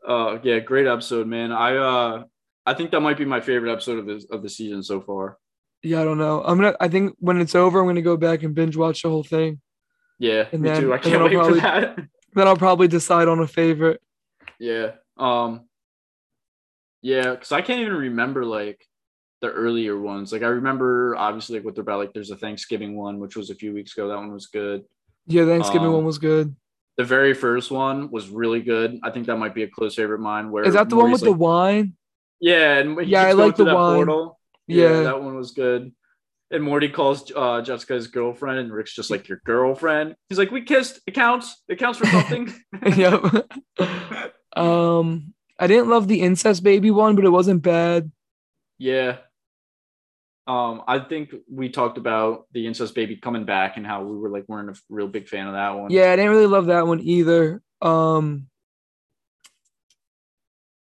uh 0.08 0.38
yeah, 0.44 0.60
great 0.60 0.88
episode, 0.88 1.28
man. 1.28 1.52
I 1.52 1.76
uh 1.78 2.24
I 2.66 2.74
think 2.74 2.92
that 2.92 3.02
might 3.02 3.18
be 3.18 3.26
my 3.26 3.42
favorite 3.42 3.72
episode 3.72 4.00
of 4.00 4.06
this 4.06 4.26
of 4.32 4.42
the 4.44 4.50
season 4.50 4.84
so 4.84 5.02
far. 5.02 5.38
yeah, 5.84 6.02
I 6.02 6.04
don't 6.06 6.18
know. 6.18 6.42
I'm 6.44 6.58
gonna. 6.58 6.76
I 6.80 6.88
think 6.88 7.16
when 7.20 7.42
it's 7.42 7.56
over, 7.56 7.80
I'm 7.80 7.88
gonna 7.88 8.02
go 8.02 8.16
back 8.18 8.44
and 8.44 8.56
binge 8.56 8.78
watch 8.78 9.02
the 9.04 9.10
whole 9.10 9.24
thing. 9.24 9.60
Yeah, 10.20 10.48
And 10.52 10.62
me 10.62 10.70
then- 10.70 10.82
too. 10.82 10.94
I 10.94 10.98
can't 10.98 11.22
wait 11.24 11.34
probably- 11.34 11.60
for 11.60 11.66
that. 11.66 11.98
Then 12.36 12.48
I'll 12.48 12.58
probably 12.58 12.88
decide 12.88 13.28
on 13.28 13.40
a 13.40 13.48
favorite. 13.48 14.02
Yeah. 14.60 14.94
Um 15.18 15.68
Yeah, 17.02 17.32
because 17.32 17.52
I 17.52 17.62
can't 17.62 17.82
even 17.82 17.94
remember 17.94 18.46
like 18.46 18.84
the 19.42 19.52
earlier 19.52 20.00
ones. 20.00 20.32
Like 20.32 20.42
I 20.42 20.48
remember 20.48 21.16
obviously 21.18 21.58
like 21.58 21.66
what 21.66 21.76
they're 21.76 21.82
about. 21.84 22.00
Like 22.00 22.14
there's 22.14 22.32
a 22.32 22.38
Thanksgiving 22.38 22.96
one, 22.96 23.20
which 23.20 23.36
was 23.36 23.50
a 23.50 23.56
few 23.56 23.74
weeks 23.74 23.94
ago. 23.96 24.08
That 24.08 24.16
one 24.18 24.32
was 24.34 24.48
good. 24.48 24.86
Yeah, 25.28 25.46
Thanksgiving 25.46 25.88
Um, 25.88 25.94
one 25.94 26.06
was 26.06 26.18
good. 26.18 26.56
The 26.98 27.04
very 27.04 27.34
first 27.34 27.72
one 27.72 28.12
was 28.12 28.30
really 28.30 28.62
good. 28.62 29.00
I 29.04 29.10
think 29.10 29.26
that 29.28 29.38
might 29.38 29.56
be 29.56 29.64
a 29.64 29.68
close 29.68 29.96
favorite 29.96 30.16
of 30.16 30.22
mine. 30.22 30.52
Where 30.52 30.64
Is 30.64 30.76
that 30.76 30.90
the 30.90 30.96
one 30.96 31.12
with 31.12 31.22
like, 31.22 31.30
the 31.32 31.38
wine? 31.38 31.94
Yeah, 32.40 32.78
and 32.78 33.08
Yeah, 33.08 33.24
I 33.24 33.32
like 33.32 33.56
the 33.56 33.66
wine. 33.66 33.96
portal. 33.96 34.40
Yeah. 34.68 34.90
Yeah. 34.90 35.04
that 35.04 35.24
one 35.24 35.36
was 35.36 35.52
good. 35.52 35.92
And 36.52 36.64
Morty 36.64 36.88
calls 36.90 37.32
uh, 37.36 37.62
Jessica 37.62 37.96
his 37.96 38.08
girlfriend, 38.08 38.60
and 38.60 38.72
Rick's 38.72 38.94
just 38.94 39.10
like 39.10 39.28
your 39.28 39.42
girlfriend. 39.44 40.16
He's 40.30 40.38
like, 40.38 40.52
"We 40.52 40.62
kissed. 40.62 41.00
It 41.08 41.16
counts. 41.16 41.64
It 41.68 41.80
counts 41.80 41.98
for 41.98 42.06
something." 42.06 42.54
yep. 42.96 43.24
um, 44.56 45.34
I 45.60 45.66
didn't 45.68 45.90
love 45.90 46.08
the 46.08 46.22
incest 46.22 46.64
baby 46.64 46.92
one, 46.92 47.16
but 47.16 47.26
it 47.26 47.30
wasn't 47.32 47.64
bad. 47.64 48.12
yeah. 48.78 49.18
Um, 50.46 50.84
I 50.88 51.00
think 51.00 51.34
we 51.50 51.70
talked 51.70 51.98
about 51.98 52.48
the 52.52 52.68
incest 52.68 52.94
baby 52.96 53.16
coming 53.16 53.46
back 53.46 53.78
and 53.78 53.88
how 53.88 54.04
we 54.04 54.18
were 54.18 54.30
like 54.30 54.44
weren't 54.50 54.70
a 54.70 54.80
real 54.90 55.08
big 55.08 55.30
fan 55.30 55.48
of 55.48 55.54
that 55.54 55.70
one. 55.72 55.90
Yeah, 55.92 56.12
I 56.12 56.16
didn't 56.18 56.32
really 56.32 56.48
love 56.48 56.66
that 56.66 56.86
one 56.86 57.00
either. 57.00 57.62
Um, 57.82 58.48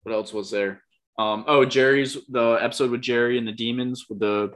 What 0.03 0.13
else 0.13 0.34
was 0.34 0.51
there? 0.51 0.81
Um, 1.17 1.45
oh, 1.47 1.63
Jerry's 1.65 2.17
the 2.27 2.57
episode 2.61 2.91
with 2.91 3.01
Jerry 3.01 3.38
and 3.38 3.47
the 3.47 3.51
demons 3.51 4.05
with 4.09 4.19
the 4.19 4.53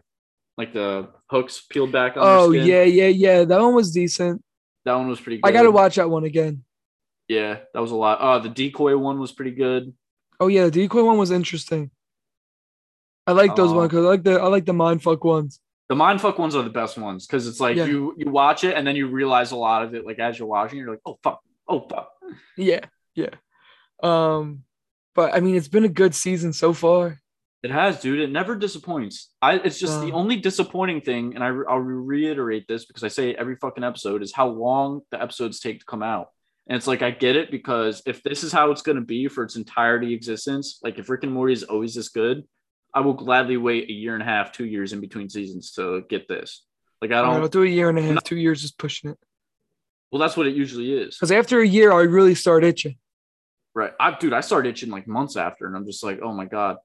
like 0.58 0.74
the 0.74 1.10
hooks 1.30 1.62
peeled 1.70 1.92
back 1.92 2.18
on. 2.18 2.24
oh 2.24 2.52
skin. 2.52 2.68
yeah, 2.68 2.84
yeah, 2.84 3.08
yeah. 3.08 3.46
That 3.46 3.62
one 3.62 3.76
was 3.76 3.92
decent. 3.92 4.44
that 4.86 4.96
one 4.96 5.08
was 5.08 5.22
pretty. 5.22 5.38
good. 5.38 5.48
I 5.48 5.52
gotta 5.52 5.72
watch 5.72 5.96
that 5.96 6.10
one 6.10 6.26
again. 6.26 6.64
Yeah, 7.28 7.60
that 7.74 7.80
was 7.80 7.92
a 7.92 7.96
lot. 7.96 8.20
Uh, 8.20 8.40
the 8.40 8.50
decoy 8.50 8.98
one 8.98 9.20
was 9.20 9.32
pretty 9.32 9.52
good. 9.52 9.94
Oh 10.40 10.48
yeah, 10.48 10.66
the 10.66 10.72
decoy 10.72 11.04
one 11.04 11.18
was 11.18 11.32
interesting. 11.32 11.92
I 13.30 13.34
like 13.42 13.56
those 13.56 13.72
Uh, 13.72 13.76
ones 13.80 13.90
because 13.90 14.06
I 14.06 14.10
like 14.16 14.24
the 14.24 14.36
I 14.46 14.48
like 14.56 14.66
the 14.72 14.78
mindfuck 14.86 15.22
ones. 15.36 15.60
The 15.90 15.96
mindfuck 16.06 16.38
ones 16.44 16.54
are 16.58 16.64
the 16.70 16.76
best 16.82 16.98
ones 16.98 17.26
because 17.26 17.48
it's 17.50 17.60
like 17.66 17.76
Yeah. 17.78 17.86
you 17.92 18.14
you 18.22 18.28
watch 18.42 18.64
it 18.68 18.74
and 18.78 18.84
then 18.88 18.96
you 19.00 19.06
realize 19.22 19.50
a 19.52 19.60
lot 19.68 19.80
of 19.86 19.90
it 19.96 20.06
like 20.10 20.20
as 20.28 20.38
you're 20.38 20.48
watching 20.58 20.78
you're 20.80 20.92
like 20.96 21.06
oh 21.10 21.18
fuck 21.24 21.40
oh 21.68 21.82
fuck 21.92 22.08
Yeah, 22.58 22.86
yeah. 23.22 23.34
Um, 24.02 24.64
but 25.16 25.34
I 25.36 25.40
mean, 25.40 25.56
it's 25.56 25.68
been 25.68 25.86
a 25.86 25.90
good 26.02 26.16
season 26.16 26.54
so 26.54 26.74
far. 26.74 27.20
it 27.62 27.72
has 27.72 28.00
dude 28.04 28.22
it 28.26 28.32
never 28.32 28.54
disappoints 28.56 29.16
I 29.42 29.52
it's 29.68 29.80
just 29.86 30.00
the 30.06 30.12
only 30.22 30.38
disappointing 30.50 31.02
thing 31.10 31.24
and 31.36 31.44
I 31.44 31.50
I'll 31.72 31.80
reiterate 32.16 32.66
this 32.72 32.86
because 32.86 33.04
I 33.04 33.10
say 33.10 33.26
every 33.36 33.58
fucking 33.64 33.84
episode 33.92 34.22
is 34.26 34.32
how 34.40 34.48
long 34.48 35.02
the 35.12 35.20
episodes 35.26 35.60
take 35.60 35.78
to 35.82 35.86
come 35.94 36.04
out 36.16 36.28
and 36.68 36.74
it's 36.78 36.88
like 36.92 37.02
I 37.08 37.12
get 37.26 37.36
it 37.42 37.48
because 37.58 37.96
if 38.12 38.18
this 38.28 38.40
is 38.46 38.52
how 38.58 38.66
it's 38.72 38.82
gonna 38.88 39.08
be 39.18 39.22
for 39.28 39.42
its 39.44 39.56
entirety 39.64 40.10
existence 40.20 40.80
like 40.86 40.96
if 41.02 41.10
Rick 41.12 41.24
and 41.26 41.34
Morty 41.38 41.54
is 41.60 41.64
always 41.74 41.94
this 42.00 42.08
good 42.22 42.38
I 42.94 43.02
will 43.02 43.14
gladly 43.14 43.58
wait 43.58 43.90
a 43.90 43.94
year 43.94 44.14
and 44.14 44.24
a 44.24 44.26
half 44.26 44.52
two 44.52 44.66
years 44.66 44.94
in 44.94 45.00
between 45.02 45.30
seasons 45.30 45.72
to 45.74 46.04
get 46.10 46.28
this 46.28 46.64
like 47.02 47.12
I 47.12 47.22
don't 47.22 47.40
will 47.42 47.48
do 47.48 47.64
a 47.64 47.68
year 47.68 47.90
and 47.90 47.98
a 47.98 48.02
half, 48.02 48.14
No. 48.16 48.20
two 48.24 48.38
years, 48.38 48.64
is 48.64 48.72
pushing 48.72 49.12
it. 49.12 49.18
well 50.12 50.20
that's 50.20 50.36
what 50.36 50.48
it 50.48 50.56
usually 50.56 50.94
is 50.94 51.16
Because 51.16 51.32
after 51.32 51.62
a 51.62 51.68
year, 51.68 51.92
I 51.92 52.02
really 52.02 52.36
start 52.36 52.64
itching. 52.64 52.98
Right. 53.76 53.94
I 54.00 54.18
dude, 54.18 54.34
I 54.34 54.42
started 54.42 54.70
itching 54.70 54.90
like 54.90 55.08
months 55.08 55.38
after, 55.38 55.66
and 55.68 55.76
I'm 55.76 55.86
just 55.86 56.04
like, 56.04 56.20
oh 56.22 56.34
my 56.34 56.46
god. 56.46 56.78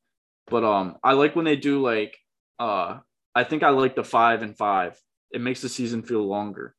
But 0.47 0.63
um, 0.63 0.97
I 1.03 1.15
like 1.15 1.35
when 1.35 1.45
they 1.47 1.57
do 1.57 1.81
like 1.83 2.17
uh 2.59 2.99
I 3.35 3.43
think 3.45 3.63
I 3.65 3.71
like 3.71 3.97
the 3.97 4.05
five 4.05 4.43
and 4.43 4.57
five. 4.57 5.01
It 5.33 5.41
makes 5.41 5.61
the 5.63 5.69
season 5.69 6.03
feel 6.03 6.25
longer 6.25 6.77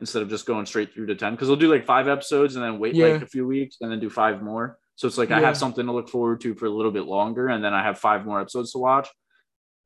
instead 0.00 0.22
of 0.22 0.30
just 0.30 0.46
going 0.46 0.64
straight 0.66 0.94
through 0.94 1.06
to 1.06 1.14
ten. 1.16 1.32
Because 1.34 1.48
they'll 1.48 1.56
do 1.56 1.70
like 1.70 1.84
five 1.84 2.08
episodes 2.08 2.54
and 2.56 2.64
then 2.64 2.78
wait 2.78 2.94
Yeah. 2.94 3.08
like 3.08 3.22
a 3.22 3.26
few 3.26 3.46
weeks 3.46 3.76
and 3.80 3.90
then 3.92 4.00
do 4.00 4.08
five 4.08 4.40
more. 4.42 4.78
So 4.96 5.08
it's 5.08 5.18
like 5.18 5.30
I 5.30 5.40
have 5.40 5.56
something 5.56 5.86
to 5.86 5.92
look 5.92 6.08
forward 6.08 6.40
to 6.42 6.54
for 6.54 6.66
a 6.66 6.70
little 6.70 6.92
bit 6.92 7.04
longer, 7.04 7.48
and 7.48 7.64
then 7.64 7.74
I 7.74 7.82
have 7.82 7.98
five 7.98 8.24
more 8.24 8.40
episodes 8.40 8.72
to 8.72 8.78
watch. 8.78 9.08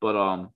But 0.00 0.16
um, 0.16 0.50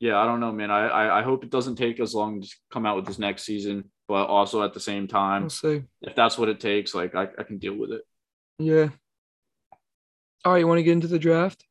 yeah, 0.00 0.18
I 0.18 0.24
don't 0.24 0.40
know, 0.40 0.52
man. 0.52 0.70
I 0.70 0.88
I, 0.88 1.20
I 1.20 1.22
hope 1.22 1.44
it 1.44 1.50
doesn't 1.50 1.76
take 1.76 2.00
as 2.00 2.14
long 2.14 2.42
to 2.42 2.48
come 2.72 2.86
out 2.86 2.96
with 2.96 3.06
this 3.06 3.18
next 3.18 3.44
season. 3.44 3.90
But 4.08 4.26
also 4.26 4.62
at 4.62 4.72
the 4.72 4.80
same 4.80 5.08
time, 5.08 5.42
We'll 5.42 5.50
see. 5.50 5.82
if 6.00 6.14
that's 6.14 6.38
what 6.38 6.48
it 6.48 6.60
takes, 6.60 6.94
like 6.94 7.14
I, 7.14 7.28
I 7.38 7.42
can 7.42 7.58
deal 7.58 7.74
with 7.74 7.90
it. 7.90 8.02
Yeah. 8.58 8.88
All 10.44 10.52
right, 10.52 10.58
you 10.60 10.66
want 10.68 10.78
to 10.78 10.84
get 10.84 10.92
into 10.92 11.08
the 11.08 11.18
draft? 11.18 11.64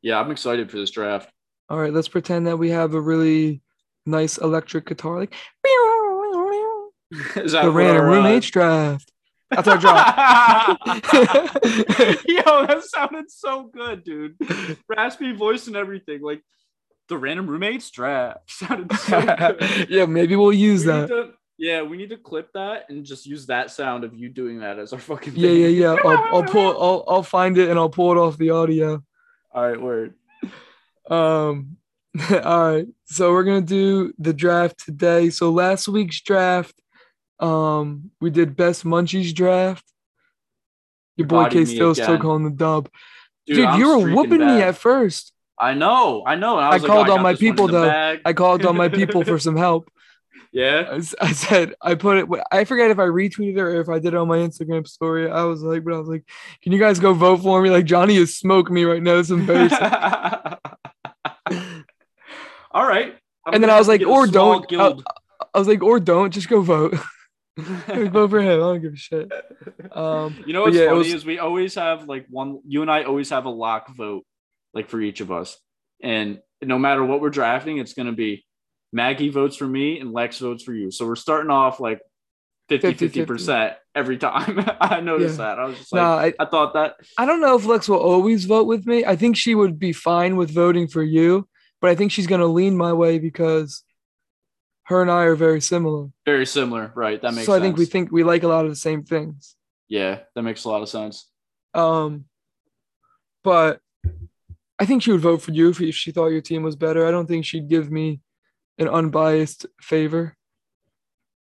Yeah, 0.00 0.20
I'm 0.20 0.30
excited 0.30 0.70
for 0.70 0.76
this 0.76 0.92
draft. 0.92 1.28
All 1.68 1.78
right, 1.78 1.92
let's 1.92 2.06
pretend 2.06 2.46
that 2.46 2.56
we 2.56 2.70
have 2.70 2.94
a 2.94 3.00
really 3.00 3.62
nice 4.06 4.38
electric 4.38 4.86
guitar, 4.86 5.18
like 5.18 5.34
Is 7.36 7.52
that 7.52 7.64
the 7.64 7.70
random 7.70 8.04
uh, 8.04 8.08
roommates 8.08 8.50
draft. 8.50 9.10
That's 9.50 9.68
our 9.68 9.78
draft. 9.78 10.80
Yo, 12.26 12.66
that 12.66 12.82
sounded 12.84 13.30
so 13.30 13.64
good, 13.72 14.04
dude. 14.04 14.36
Raspy 14.88 15.32
voice 15.32 15.66
and 15.66 15.76
everything. 15.76 16.20
Like 16.22 16.42
the 17.08 17.16
random 17.16 17.48
roommates 17.48 17.90
draft 17.92 18.50
sounded 18.50 18.92
so 18.98 19.20
good. 19.58 19.86
yeah, 19.88 20.06
maybe 20.06 20.36
we'll 20.36 20.52
use 20.52 20.84
We 20.84 20.92
that. 20.92 21.08
to- 21.08 21.32
yeah, 21.58 21.80
we 21.80 21.96
need 21.96 22.10
to 22.10 22.18
clip 22.18 22.52
that 22.52 22.84
and 22.90 23.02
just 23.02 23.24
use 23.24 23.46
that 23.46 23.70
sound 23.70 24.04
of 24.04 24.12
you 24.14 24.28
doing 24.28 24.58
that 24.58 24.78
as 24.78 24.92
our 24.92 24.98
fucking 24.98 25.32
Yeah, 25.36 25.48
yeah, 25.50 25.68
yeah. 25.68 25.96
I'll, 26.04 26.34
I'll 26.36 26.42
pull. 26.42 26.82
I'll, 26.82 27.04
I'll 27.08 27.22
find 27.22 27.56
it 27.56 27.70
and 27.70 27.78
I'll 27.78 27.88
pull 27.88 28.12
it 28.12 28.18
off 28.18 28.36
the 28.36 28.50
audio. 28.50 29.02
All 29.54 29.66
right, 29.66 29.80
word. 29.80 30.12
Um, 31.08 31.78
all 32.30 32.72
right. 32.74 32.86
So 33.06 33.32
we're 33.32 33.44
gonna 33.44 33.62
do 33.62 34.12
the 34.18 34.34
draft 34.34 34.84
today. 34.84 35.30
So 35.30 35.50
last 35.50 35.88
week's 35.88 36.20
draft, 36.20 36.74
um, 37.40 38.10
we 38.20 38.30
did 38.30 38.56
best 38.56 38.84
munchies 38.84 39.34
draft. 39.34 39.84
Your 41.16 41.26
boy 41.26 41.48
K 41.48 41.64
Stills 41.64 41.98
took 41.98 42.22
home 42.22 42.44
the 42.44 42.50
dub. 42.50 42.90
Dude, 43.46 43.56
Dude, 43.56 43.78
you 43.78 43.88
were 43.88 44.14
whooping 44.14 44.40
me 44.40 44.60
at 44.62 44.76
first. 44.76 45.32
I 45.58 45.72
know, 45.74 46.22
I 46.26 46.34
know. 46.34 46.58
I, 46.58 46.66
I 46.66 46.70
like, 46.72 46.84
called 46.84 47.08
oh, 47.08 47.14
on 47.14 47.22
my 47.22 47.32
this 47.32 47.40
one 47.40 47.48
in 47.48 47.54
people, 47.54 47.68
though. 47.68 47.88
bag. 47.88 48.20
I 48.24 48.32
called 48.34 48.66
on 48.66 48.76
my 48.76 48.88
people 48.88 49.24
for 49.24 49.38
some 49.46 49.56
help. 49.56 49.90
Yeah. 50.52 51.00
I 51.20 51.32
said 51.32 51.74
I 51.80 51.94
put 51.96 52.18
it. 52.18 52.26
I 52.50 52.64
forget 52.64 52.90
if 52.90 52.98
I 52.98 53.04
retweeted 53.04 53.56
it 53.56 53.60
or 53.60 53.80
if 53.80 53.88
I 53.88 53.98
did 53.98 54.14
it 54.14 54.16
on 54.16 54.28
my 54.28 54.38
Instagram 54.38 54.86
story. 54.86 55.30
I 55.30 55.42
was 55.44 55.62
like, 55.62 55.84
but 55.84 55.94
I 55.94 55.98
was 55.98 56.08
like, 56.08 56.24
can 56.62 56.72
you 56.72 56.78
guys 56.78 56.98
go 56.98 57.12
vote 57.12 57.42
for 57.42 57.60
me? 57.60 57.70
Like 57.70 57.84
Johnny 57.84 58.16
is 58.16 58.36
smoking 58.36 58.74
me 58.74 58.84
right 58.84 59.02
now. 59.02 59.18
It's 59.18 59.30
embarrassing. 59.30 59.78
All 62.70 62.86
right. 62.86 63.16
And 63.52 63.62
then 63.62 63.70
I 63.70 63.78
was 63.78 63.88
like, 63.88 64.02
or 64.02 64.26
don't. 64.26 64.66
guild. 64.68 65.04
I 65.54 65.58
was 65.58 65.68
like, 65.68 65.82
or 65.82 66.00
don't 66.00 66.32
just 66.32 66.48
go 66.48 66.60
vote. 66.60 66.96
Vote 67.56 68.30
for 68.30 68.40
him. 68.40 68.52
I 68.52 68.56
don't 68.56 68.82
give 68.82 68.92
a 68.92 68.96
shit. 68.96 69.30
Um, 69.92 70.42
you 70.46 70.52
know 70.52 70.62
what's 70.62 70.76
yeah, 70.76 70.86
funny 70.86 70.98
was- 70.98 71.14
is 71.14 71.24
we 71.24 71.38
always 71.38 71.74
have 71.74 72.08
like 72.08 72.26
one. 72.30 72.60
You 72.66 72.82
and 72.82 72.90
I 72.90 73.04
always 73.04 73.30
have 73.30 73.44
a 73.46 73.50
lock 73.50 73.94
vote, 73.94 74.24
like 74.74 74.88
for 74.88 75.00
each 75.00 75.20
of 75.20 75.30
us, 75.32 75.56
and 76.02 76.40
no 76.62 76.78
matter 76.78 77.04
what 77.04 77.20
we're 77.20 77.30
drafting, 77.30 77.78
it's 77.78 77.94
gonna 77.94 78.12
be 78.12 78.44
Maggie 78.92 79.28
votes 79.30 79.56
for 79.56 79.66
me 79.66 80.00
and 80.00 80.12
Lex 80.12 80.38
votes 80.38 80.62
for 80.62 80.72
you. 80.74 80.90
So 80.90 81.06
we're 81.06 81.16
starting 81.16 81.50
off 81.50 81.80
like 81.80 82.00
50 82.68 82.94
50 82.94 83.24
percent 83.26 83.74
every 83.94 84.18
time. 84.18 84.64
I 84.80 85.00
noticed 85.00 85.38
Yeah. 85.38 85.46
that. 85.54 85.58
I 85.58 85.64
was 85.66 85.78
just 85.78 85.92
like, 85.92 86.02
nah, 86.02 86.16
I, 86.16 86.32
I 86.38 86.46
thought 86.46 86.74
that. 86.74 86.96
I 87.18 87.26
don't 87.26 87.40
know 87.40 87.56
if 87.56 87.64
Lex 87.64 87.88
will 87.88 87.98
always 87.98 88.44
vote 88.44 88.66
with 88.66 88.86
me. 88.86 89.04
I 89.04 89.16
think 89.16 89.36
she 89.36 89.54
would 89.54 89.78
be 89.78 89.92
fine 89.92 90.36
with 90.36 90.50
voting 90.50 90.88
for 90.88 91.02
you, 91.02 91.48
but 91.80 91.90
I 91.90 91.94
think 91.94 92.12
she's 92.12 92.26
gonna 92.26 92.46
lean 92.46 92.76
my 92.76 92.92
way 92.92 93.18
because 93.18 93.82
her 94.86 95.02
and 95.02 95.10
I 95.10 95.24
are 95.24 95.34
very 95.34 95.60
similar. 95.60 96.08
Very 96.24 96.46
similar, 96.46 96.92
right? 96.94 97.20
That 97.20 97.34
makes 97.34 97.46
so 97.46 97.52
sense. 97.52 97.60
I 97.60 97.64
think 97.64 97.76
we 97.76 97.86
think 97.86 98.12
we 98.12 98.22
like 98.22 98.44
a 98.44 98.48
lot 98.48 98.64
of 98.64 98.70
the 98.70 98.76
same 98.76 99.02
things. 99.02 99.56
yeah, 99.88 100.20
that 100.34 100.42
makes 100.42 100.64
a 100.64 100.68
lot 100.68 100.82
of 100.82 100.88
sense. 100.88 101.28
Um, 101.74 102.26
but 103.42 103.80
I 104.78 104.86
think 104.86 105.02
she 105.02 105.10
would 105.10 105.20
vote 105.20 105.42
for 105.42 105.50
you 105.50 105.70
if, 105.70 105.94
she 105.94 106.12
thought 106.12 106.28
your 106.28 106.40
team 106.40 106.62
was 106.62 106.76
better. 106.76 107.06
I 107.06 107.10
don't 107.10 107.26
think 107.26 107.44
she'd 107.44 107.68
give 107.68 107.90
me 107.90 108.20
an 108.78 108.88
unbiased 108.88 109.66
favor. 109.80 110.36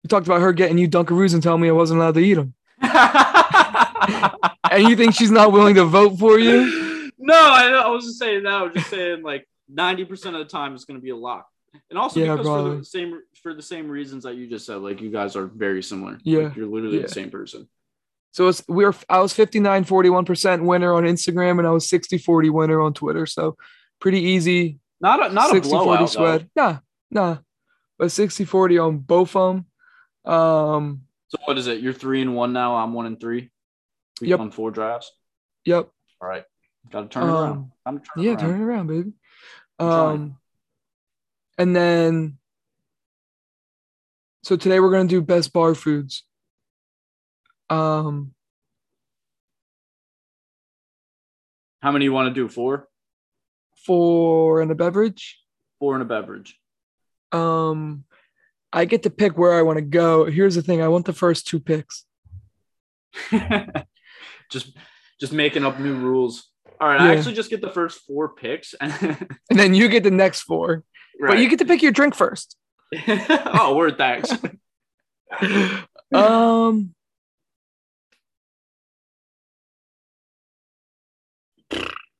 You 0.03 0.07
talked 0.07 0.25
about 0.25 0.41
her 0.41 0.53
getting 0.53 0.79
you 0.79 0.87
Dunkaroos 0.87 1.33
and 1.33 1.43
telling 1.43 1.61
me 1.61 1.69
I 1.69 1.73
wasn't 1.73 1.99
allowed 1.99 2.15
to 2.15 2.21
eat 2.21 2.35
them, 2.35 2.53
and 4.71 4.89
you 4.89 4.95
think 4.95 5.13
she's 5.13 5.31
not 5.31 5.51
willing 5.51 5.75
to 5.75 5.85
vote 5.85 6.17
for 6.17 6.39
you? 6.39 7.11
no, 7.19 7.35
I, 7.35 7.67
I 7.67 7.89
wasn't 7.89 8.15
saying 8.15 8.43
that. 8.43 8.53
I 8.53 8.61
was 8.63 8.73
just 8.73 8.89
saying 8.89 9.21
like 9.21 9.47
90% 9.71 10.11
of 10.27 10.33
the 10.33 10.45
time 10.45 10.73
it's 10.73 10.85
going 10.85 10.99
to 10.99 11.03
be 11.03 11.09
a 11.11 11.15
lock. 11.15 11.47
And 11.89 11.99
also 11.99 12.19
Yeah, 12.19 12.35
because 12.35 12.47
for 12.47 12.75
the 12.77 12.85
same 12.85 13.19
for 13.45 13.53
the 13.53 13.61
same 13.61 13.87
reasons 13.87 14.23
that 14.23 14.33
you 14.33 14.47
just 14.47 14.65
said, 14.65 14.77
like 14.77 14.99
you 15.01 15.11
guys 15.11 15.35
are 15.35 15.45
very 15.45 15.83
similar. 15.83 16.17
Yeah, 16.23 16.45
Like, 16.45 16.55
you're 16.55 16.65
literally 16.65 16.97
yeah. 16.97 17.03
the 17.03 17.09
same 17.09 17.29
person. 17.29 17.69
So 18.31 18.47
it's 18.47 18.63
we 18.67 18.83
are 18.85 18.95
I 19.07 19.19
was 19.19 19.33
59 19.33 19.85
41% 19.85 20.65
winner 20.65 20.91
on 20.95 21.03
Instagram 21.03 21.59
and 21.59 21.67
I 21.67 21.69
was 21.69 21.87
60 21.87 22.17
40 22.17 22.49
winner 22.49 22.81
on 22.81 22.95
Twitter. 22.95 23.27
So 23.27 23.55
pretty 24.01 24.19
easy. 24.21 24.79
Not 24.99 25.23
a 25.29 25.31
not 25.31 25.51
a 25.51 25.53
60 25.53 25.69
40 25.71 25.85
blowout. 25.85 25.99
though. 25.99 26.05
sweat. 26.07 26.47
Nah, 26.55 26.77
nah. 27.11 27.37
But 27.99 28.11
60 28.11 28.45
40 28.45 28.79
on 28.79 28.97
both 28.97 29.35
of 29.35 29.57
them. 30.25 30.33
Um, 30.33 31.01
So 31.27 31.37
what 31.45 31.59
is 31.59 31.67
it? 31.67 31.81
You're 31.81 31.93
three 31.93 32.23
and 32.23 32.35
one 32.35 32.51
now. 32.51 32.75
I'm 32.77 32.93
one 32.93 33.05
and 33.05 33.19
three. 33.21 33.51
We've 34.19 34.31
Yep. 34.31 34.53
four 34.53 34.71
drafts. 34.71 35.11
yep. 35.65 35.91
All 36.19 36.27
right, 36.27 36.45
got 36.89 37.01
to 37.01 37.07
turn 37.09 37.23
it 37.29 37.31
around. 37.31 37.51
Um, 37.57 37.71
I'm 37.85 37.99
turn 37.99 38.23
yeah, 38.23 38.31
it 38.31 38.41
around. 38.41 38.49
turn 38.49 38.61
it 38.61 38.63
around, 38.65 38.87
baby. 38.87 39.11
I'm 39.77 39.87
trying. 39.87 40.15
Um, 40.15 40.37
and 41.59 41.75
then 41.75 42.37
so 44.45 44.55
today 44.55 44.79
we're 44.79 44.91
gonna 44.91 45.09
do 45.09 45.23
best 45.23 45.51
bar 45.51 45.73
foods. 45.73 46.23
Um, 47.67 48.35
How 51.81 51.91
many 51.91 52.05
you 52.05 52.13
want 52.13 52.29
to 52.29 52.33
do? 52.33 52.47
Four. 52.47 52.87
four 53.87 54.61
in 54.61 54.69
a 54.69 54.75
beverage. 54.75 55.39
Four 55.79 55.95
and 55.95 56.03
a 56.03 56.05
beverage. 56.05 56.59
Um, 57.31 58.03
I 58.71 58.85
get 58.85 59.03
to 59.03 59.09
pick 59.09 59.35
where 59.35 59.53
I 59.53 59.63
want 59.63 59.77
to 59.77 59.81
go. 59.81 60.25
Here's 60.25 60.53
the 60.53 60.61
thing: 60.61 60.79
I 60.79 60.89
want 60.89 61.07
the 61.07 61.13
first 61.13 61.47
two 61.47 61.59
picks. 61.59 62.05
just 64.51 64.77
just 65.19 65.33
making 65.33 65.65
up 65.65 65.79
new 65.79 65.95
rules. 65.95 66.51
All 66.79 66.87
right, 66.87 67.01
I 67.01 67.15
actually 67.15 67.33
just 67.33 67.49
get 67.49 67.61
the 67.61 67.71
first 67.71 68.01
four 68.05 68.35
picks. 68.35 68.75
and 68.79 69.27
then 69.49 69.73
you 69.73 69.89
get 69.89 70.03
the 70.03 70.11
next 70.11 70.41
four. 70.41 70.83
But 71.19 71.39
you 71.39 71.49
get 71.49 71.59
to 71.59 71.65
pick 71.65 71.81
your 71.81 71.91
drink 71.91 72.13
first. 72.13 72.57
oh, 73.07 73.75
word 73.75 73.97
thanks. 73.97 74.31
um. 76.13 76.93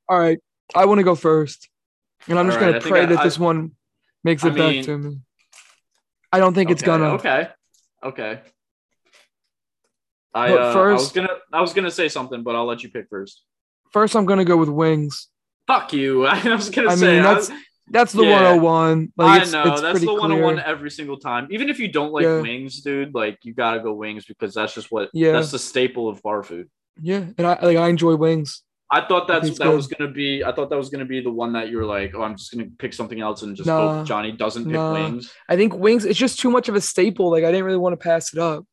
All 0.07 0.19
right, 0.19 0.39
I 0.75 0.85
want 0.85 0.99
to 0.99 1.03
go 1.03 1.15
first, 1.15 1.69
and 2.27 2.37
I'm 2.37 2.45
just 2.47 2.57
All 2.59 2.65
right, 2.65 2.73
gonna 2.73 2.85
I 2.85 2.89
pray 2.89 3.01
I- 3.03 3.05
that 3.07 3.19
I- 3.19 3.23
this 3.23 3.39
one 3.39 3.71
makes 4.23 4.43
it 4.43 4.55
back 4.55 4.83
to 4.85 4.97
me. 4.97 5.19
I 6.31 6.39
don't 6.39 6.53
think 6.53 6.69
it's 6.69 6.81
gonna. 6.81 7.13
Okay. 7.13 7.47
Okay. 8.03 8.41
I, 10.33 10.49
But 10.49 10.59
uh, 10.59 10.63
I 10.63 10.65
was 10.65 10.73
first- 10.75 11.15
gonna 11.15 11.29
I 11.53 11.61
was 11.61 11.73
gonna 11.73 11.91
say 11.91 12.09
something, 12.09 12.43
but 12.43 12.55
I'll 12.55 12.65
let 12.65 12.83
you 12.83 12.89
pick 12.89 13.07
first. 13.09 13.41
First, 13.91 14.15
I'm 14.15 14.25
gonna 14.25 14.45
go 14.45 14.57
with 14.57 14.69
wings. 14.69 15.27
Fuck 15.65 15.93
you. 15.93 16.25
I 16.27 16.53
was 16.55 16.69
gonna 16.69 16.89
I 16.91 16.95
say 16.95 17.15
mean, 17.21 17.25
I- 17.25 17.59
that's 17.89 18.11
the 18.13 18.23
Yeah. 18.23 18.53
101. 18.57 19.13
Like 19.17 19.41
I 19.47 19.51
know 19.51 19.79
that's 19.79 19.99
the 20.01 20.07
one 20.07 20.19
oh 20.19 20.23
on 20.23 20.29
clear. 20.31 20.43
one 20.43 20.59
every 20.59 20.89
single 20.91 21.17
time. 21.17 21.47
Even 21.51 21.69
if 21.69 21.79
you 21.79 21.87
don't 21.87 22.11
like 22.11 22.23
Yeah. 22.23 22.41
wings, 22.41 22.81
dude, 22.81 23.13
like 23.13 23.39
you 23.43 23.53
gotta 23.53 23.79
go 23.79 23.93
wings 23.93 24.25
because 24.25 24.53
that's 24.53 24.73
just 24.73 24.91
what 24.91 25.09
Yeah. 25.13 25.33
that's 25.33 25.51
the 25.51 25.59
staple 25.59 26.07
of 26.09 26.21
bar 26.23 26.43
food. 26.43 26.69
Yeah, 27.01 27.25
and 27.37 27.45
I 27.45 27.59
like 27.61 27.77
I 27.77 27.89
enjoy 27.89 28.15
wings. 28.15 28.61
I 28.91 29.01
thought 29.05 29.27
that's 29.27 29.49
that 29.57 29.63
good. 29.65 29.75
was 29.75 29.87
gonna 29.87 30.11
be. 30.11 30.43
I 30.43 30.51
thought 30.51 30.69
that 30.69 30.77
was 30.77 30.89
gonna 30.89 31.05
be 31.05 31.19
the 31.19 31.31
one 31.31 31.53
that 31.53 31.69
you 31.69 31.77
were 31.77 31.85
like, 31.85 32.13
oh, 32.15 32.21
I'm 32.21 32.37
just 32.37 32.51
gonna 32.53 32.67
pick 32.77 32.93
something 32.93 33.19
else 33.19 33.41
and 33.41 33.55
just 33.55 33.67
Nah. 33.67 33.97
hope 33.97 34.07
Johnny 34.07 34.31
doesn't 34.31 34.65
pick 34.65 34.73
wings. 34.79 35.33
I 35.49 35.55
think 35.55 35.73
wings. 35.75 36.05
It's 36.05 36.19
just 36.19 36.39
too 36.39 36.49
much 36.51 36.69
of 36.69 36.75
a 36.75 36.81
staple. 36.81 37.29
Like 37.31 37.43
I 37.43 37.51
didn't 37.51 37.65
really 37.65 37.77
want 37.79 37.93
to 37.93 37.97
pass 38.03 38.31
it 38.33 38.39
up 38.39 38.63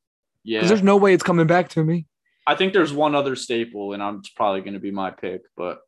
Yeah, 0.44 0.58
because 0.58 0.68
there's 0.68 0.82
no 0.82 0.96
way 0.96 1.14
it's 1.14 1.22
coming 1.22 1.46
back 1.46 1.68
to 1.70 1.82
me. 1.84 2.06
I 2.46 2.54
think 2.56 2.72
there's 2.72 2.92
one 2.92 3.14
other 3.14 3.34
staple, 3.36 3.92
and 3.94 4.02
I'm 4.02 4.20
probably 4.36 4.60
gonna 4.60 4.80
be 4.80 4.90
my 4.90 5.10
pick, 5.10 5.42
but 5.56 5.78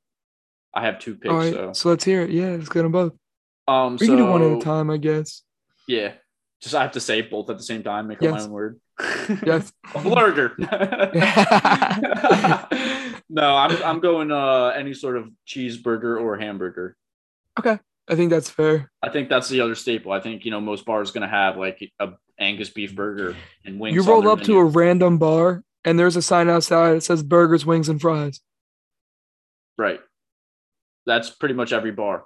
I 0.74 0.84
have 0.84 0.98
two 0.98 1.14
picks. 1.14 1.32
All 1.32 1.38
right, 1.38 1.52
So, 1.52 1.72
so 1.72 1.88
let's 1.88 2.04
hear 2.04 2.22
it. 2.22 2.30
Yeah, 2.30 2.50
let's 2.50 2.68
get 2.68 2.82
them 2.82 2.92
both. 2.92 3.12
um, 3.68 3.96
We 4.00 4.06
can 4.06 4.16
do 4.16 4.26
one 4.26 4.42
at 4.42 4.58
a 4.58 4.60
time, 4.60 4.90
I 4.90 4.96
guess. 4.96 5.42
Yeah, 5.86 6.14
just 6.60 6.74
I 6.74 6.82
have 6.82 6.92
to 6.92 7.00
say 7.00 7.20
both 7.22 7.50
at 7.50 7.58
the 7.58 7.62
same 7.62 7.82
time. 7.82 8.08
Make 8.08 8.22
up 8.22 8.30
my 8.32 8.42
own 8.42 8.50
word. 8.50 8.80
Yes. 9.44 9.72
a 9.94 9.98
blurger. 9.98 10.56
no, 13.28 13.56
I'm 13.56 13.82
I'm 13.82 14.00
going 14.00 14.30
uh 14.30 14.68
any 14.68 14.94
sort 14.94 15.16
of 15.16 15.28
cheeseburger 15.46 16.20
or 16.20 16.36
hamburger. 16.36 16.96
Okay, 17.58 17.78
I 18.08 18.14
think 18.14 18.30
that's 18.30 18.50
fair. 18.50 18.90
I 19.02 19.08
think 19.10 19.28
that's 19.28 19.48
the 19.48 19.60
other 19.60 19.74
staple. 19.74 20.12
I 20.12 20.20
think 20.20 20.44
you 20.44 20.50
know 20.50 20.60
most 20.60 20.84
bars 20.84 21.10
are 21.10 21.12
gonna 21.12 21.28
have 21.28 21.56
like 21.56 21.92
a 21.98 22.10
Angus 22.38 22.70
beef 22.70 22.94
burger 22.94 23.36
and 23.64 23.78
wings. 23.78 23.94
You 23.94 24.02
roll 24.02 24.28
up 24.28 24.42
to 24.42 24.58
a 24.58 24.64
random 24.64 25.18
bar 25.18 25.62
and 25.84 25.98
there's 25.98 26.16
a 26.16 26.22
sign 26.22 26.48
outside 26.48 26.94
that 26.94 27.02
says 27.02 27.22
burgers, 27.22 27.66
wings, 27.66 27.88
and 27.88 28.00
fries. 28.00 28.40
right. 29.76 30.00
That's 31.06 31.30
pretty 31.30 31.54
much 31.54 31.72
every 31.72 31.92
bar. 31.92 32.24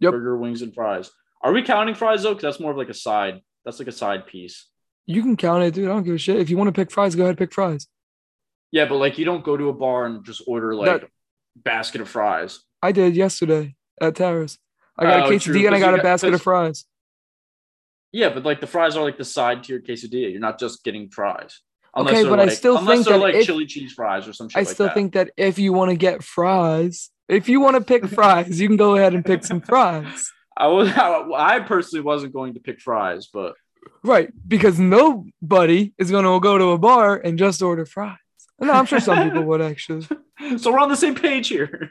Yep. 0.00 0.12
Burger, 0.12 0.36
wings, 0.36 0.62
and 0.62 0.74
fries. 0.74 1.10
Are 1.42 1.52
we 1.52 1.62
counting 1.62 1.94
fries 1.94 2.22
though? 2.22 2.30
Because 2.34 2.42
that's 2.42 2.60
more 2.60 2.72
of 2.72 2.76
like 2.76 2.88
a 2.88 2.94
side. 2.94 3.40
That's 3.64 3.78
like 3.78 3.88
a 3.88 3.92
side 3.92 4.26
piece. 4.26 4.68
You 5.06 5.22
can 5.22 5.36
count 5.36 5.62
it, 5.62 5.74
dude. 5.74 5.84
I 5.88 5.92
don't 5.92 6.02
give 6.02 6.14
a 6.14 6.18
shit. 6.18 6.38
If 6.38 6.50
you 6.50 6.56
want 6.56 6.68
to 6.68 6.72
pick 6.72 6.90
fries, 6.90 7.14
go 7.14 7.22
ahead 7.22 7.30
and 7.30 7.38
pick 7.38 7.52
fries. 7.52 7.86
Yeah, 8.72 8.86
but 8.86 8.96
like 8.96 9.18
you 9.18 9.24
don't 9.24 9.44
go 9.44 9.56
to 9.56 9.68
a 9.68 9.72
bar 9.72 10.06
and 10.06 10.24
just 10.24 10.42
order 10.46 10.74
like 10.74 11.02
That- 11.02 11.10
basket 11.56 12.00
of 12.00 12.08
fries. 12.08 12.60
I 12.82 12.92
did 12.92 13.14
yesterday 13.14 13.76
at 14.00 14.16
Towers. 14.16 14.58
I 14.98 15.04
got 15.04 15.20
Oh, 15.30 15.34
a 15.34 15.38
true, 15.38 15.54
quesadilla 15.54 15.66
and 15.66 15.74
I 15.76 15.80
got 15.80 15.94
a 15.94 15.98
got- 15.98 16.02
basket 16.02 16.34
of 16.34 16.42
fries. 16.42 16.84
Yeah, 18.12 18.30
but 18.32 18.44
like 18.44 18.60
the 18.60 18.66
fries 18.66 18.96
are 18.96 19.02
like 19.04 19.18
the 19.18 19.24
side 19.24 19.64
to 19.64 19.72
your 19.72 19.82
quesadilla. 19.82 20.30
You're 20.30 20.40
not 20.40 20.58
just 20.58 20.82
getting 20.84 21.08
fries. 21.10 21.60
Okay, 21.96 22.22
they're, 22.22 22.30
but 22.30 22.40
I 22.40 22.48
still 22.48 22.76
unless 22.78 22.98
think 23.04 23.08
that 23.08 23.18
like 23.18 23.34
if- 23.36 23.46
chili 23.46 23.66
cheese 23.66 23.92
fries 23.92 24.26
or 24.26 24.32
some 24.32 24.48
shit 24.48 24.56
I 24.56 24.60
like 24.60 24.68
still 24.68 24.86
that. 24.86 24.94
think 24.94 25.12
that 25.14 25.30
if 25.36 25.58
you 25.58 25.72
want 25.72 25.90
to 25.90 25.96
get 25.96 26.22
fries, 26.24 27.10
if 27.28 27.48
you 27.48 27.60
want 27.60 27.76
to 27.76 27.82
pick 27.82 28.06
fries, 28.06 28.60
you 28.60 28.68
can 28.68 28.76
go 28.76 28.96
ahead 28.96 29.14
and 29.14 29.24
pick 29.24 29.44
some 29.44 29.60
fries. 29.60 30.30
I 30.56 30.68
was 30.68 30.88
I 30.90 31.60
personally 31.60 32.02
wasn't 32.04 32.32
going 32.32 32.54
to 32.54 32.60
pick 32.60 32.80
fries, 32.80 33.28
but 33.32 33.54
Right, 34.02 34.30
because 34.46 34.78
nobody 34.78 35.92
is 35.98 36.10
going 36.10 36.24
to 36.24 36.40
go 36.40 36.58
to 36.58 36.70
a 36.70 36.78
bar 36.78 37.16
and 37.16 37.38
just 37.38 37.62
order 37.62 37.84
fries. 37.86 38.16
No, 38.60 38.72
I'm 38.72 38.86
sure 38.86 39.00
some 39.00 39.22
people 39.28 39.42
would 39.44 39.60
actually. 39.60 40.06
so 40.58 40.72
we're 40.72 40.78
on 40.78 40.88
the 40.88 40.96
same 40.96 41.14
page 41.14 41.48
here. 41.48 41.90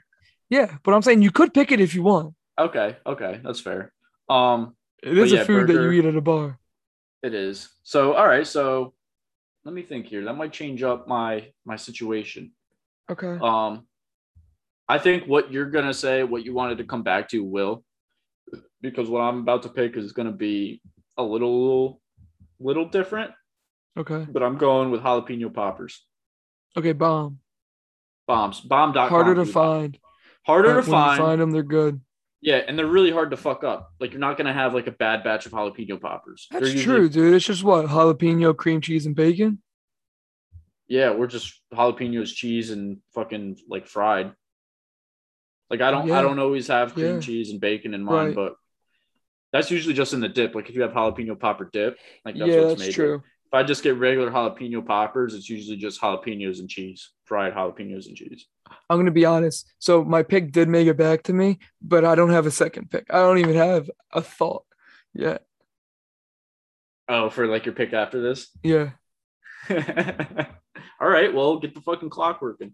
Yeah, 0.49 0.77
but 0.83 0.93
I'm 0.93 1.01
saying 1.01 1.21
you 1.21 1.31
could 1.31 1.53
pick 1.53 1.71
it 1.71 1.79
if 1.79 1.93
you 1.95 2.03
want. 2.03 2.35
Okay, 2.59 2.97
okay, 3.05 3.41
that's 3.43 3.59
fair. 3.59 3.91
Um, 4.29 4.75
It 5.01 5.17
is 5.17 5.31
yeah, 5.31 5.41
a 5.41 5.45
food 5.45 5.67
that 5.67 5.73
you 5.73 5.91
eat 5.91 6.05
at 6.05 6.15
a 6.15 6.21
bar. 6.21 6.59
it 7.23 7.33
is. 7.33 7.69
So 7.83 8.13
all 8.13 8.27
right, 8.27 8.45
so 8.47 8.93
let 9.65 9.73
me 9.73 9.81
think 9.81 10.07
here. 10.07 10.23
That 10.25 10.35
might 10.35 10.53
change 10.53 10.83
up 10.83 11.07
my 11.07 11.51
my 11.65 11.75
situation. 11.75 12.51
Okay. 13.09 13.37
Um, 13.41 13.87
I 14.93 14.99
think 14.99 15.25
what 15.25 15.51
you're 15.51 15.71
gonna 15.71 15.93
say, 15.93 16.23
what 16.23 16.45
you 16.45 16.53
wanted 16.53 16.77
to 16.77 16.83
come 16.83 17.01
back 17.01 17.29
to, 17.29 17.43
will, 17.43 17.83
because 18.79 19.09
what 19.09 19.21
I'm 19.21 19.39
about 19.39 19.63
to 19.63 19.69
pick 19.69 19.97
is 19.97 20.11
gonna 20.11 20.31
be 20.31 20.81
a 21.17 21.23
little, 21.23 21.99
little 22.59 22.85
different. 22.85 23.31
Okay. 23.97 24.27
But 24.31 24.43
I'm 24.43 24.57
going 24.59 24.91
with 24.91 25.01
jalapeno 25.01 25.51
poppers, 25.51 26.05
Okay. 26.77 26.91
Bomb. 26.93 27.39
bombs, 28.27 28.61
bomb.com. 28.61 29.09
Harder 29.09 29.33
to 29.33 29.45
find. 29.45 29.97
Harder 30.45 30.75
to 30.75 30.83
find. 30.83 31.17
find 31.19 31.41
them, 31.41 31.49
they're 31.49 31.63
good. 31.63 31.99
Yeah, 32.41 32.57
and 32.67 32.77
they're 32.77 32.85
really 32.85 33.09
hard 33.11 33.31
to 33.31 33.37
fuck 33.37 33.63
up. 33.63 33.91
Like 33.99 34.11
you're 34.11 34.19
not 34.19 34.37
gonna 34.37 34.53
have 34.53 34.75
like 34.75 34.85
a 34.85 34.91
bad 34.91 35.23
batch 35.23 35.47
of 35.47 35.53
jalapeno 35.53 35.99
poppers. 35.99 36.45
That's 36.51 36.71
usually- 36.71 36.83
true, 36.83 37.09
dude. 37.09 37.33
It's 37.33 37.45
just 37.47 37.63
what 37.63 37.87
jalapeno, 37.87 38.55
cream 38.55 38.79
cheese, 38.79 39.07
and 39.07 39.15
bacon. 39.15 39.59
Yeah, 40.87 41.15
we're 41.15 41.25
just 41.27 41.59
jalapenos, 41.73 42.35
cheese, 42.35 42.69
and 42.69 42.99
fucking 43.15 43.57
like 43.67 43.87
fried. 43.87 44.33
Like 45.73 45.81
I 45.81 45.89
don't, 45.89 46.05
Yeah. 46.07 46.19
I 46.19 46.21
don't 46.21 46.37
always 46.37 46.67
have 46.67 46.93
cream 46.93 47.15
Yeah. 47.15 47.19
cheese 47.19 47.49
and 47.49 47.59
bacon 47.59 47.95
in 47.95 48.03
mine, 48.03 48.27
Right. 48.27 48.35
but 48.35 48.57
that's 49.51 49.71
usually 49.71 49.95
just 49.95 50.13
in 50.13 50.19
the 50.19 50.29
dip. 50.29 50.53
Like 50.53 50.69
if 50.69 50.75
you 50.75 50.83
have 50.83 50.91
jalapeno 50.91 51.39
popper 51.39 51.67
dip, 51.73 51.97
like 52.23 52.37
that's 52.37 52.47
yeah, 52.47 52.57
what's 52.61 52.67
that's 52.73 52.79
made. 52.89 52.93
true. 52.93 53.23
If 53.47 53.53
I 53.55 53.63
just 53.63 53.81
get 53.81 53.97
regular 53.97 54.29
jalapeno 54.29 54.85
poppers, 54.85 55.33
it's 55.33 55.49
usually 55.49 55.77
just 55.77 55.99
jalapenos 55.99 56.59
and 56.59 56.69
cheese, 56.69 57.09
fried 57.25 57.55
jalapenos 57.55 58.05
and 58.05 58.15
cheese. 58.15 58.45
I'm 58.87 58.99
gonna 58.99 59.09
be 59.09 59.25
honest. 59.25 59.73
So 59.79 60.03
my 60.03 60.21
pick 60.21 60.51
did 60.51 60.69
make 60.69 60.85
it 60.87 60.95
back 60.95 61.23
to 61.23 61.33
me, 61.33 61.57
but 61.81 62.05
I 62.05 62.13
don't 62.13 62.29
have 62.29 62.45
a 62.45 62.51
second 62.51 62.91
pick. 62.91 63.07
I 63.09 63.17
don't 63.17 63.39
even 63.39 63.55
have 63.55 63.89
a 64.11 64.21
thought 64.21 64.65
yet. 65.11 65.43
Oh, 67.09 67.31
for 67.31 67.47
like 67.47 67.65
your 67.65 67.73
pick 67.73 67.93
after 67.93 68.21
this. 68.21 68.55
Yeah. 68.61 68.91
All 71.01 71.09
right, 71.09 71.33
well, 71.33 71.57
get 71.57 71.73
the 71.73 71.81
fucking 71.81 72.11
clock 72.11 72.43
working. 72.43 72.73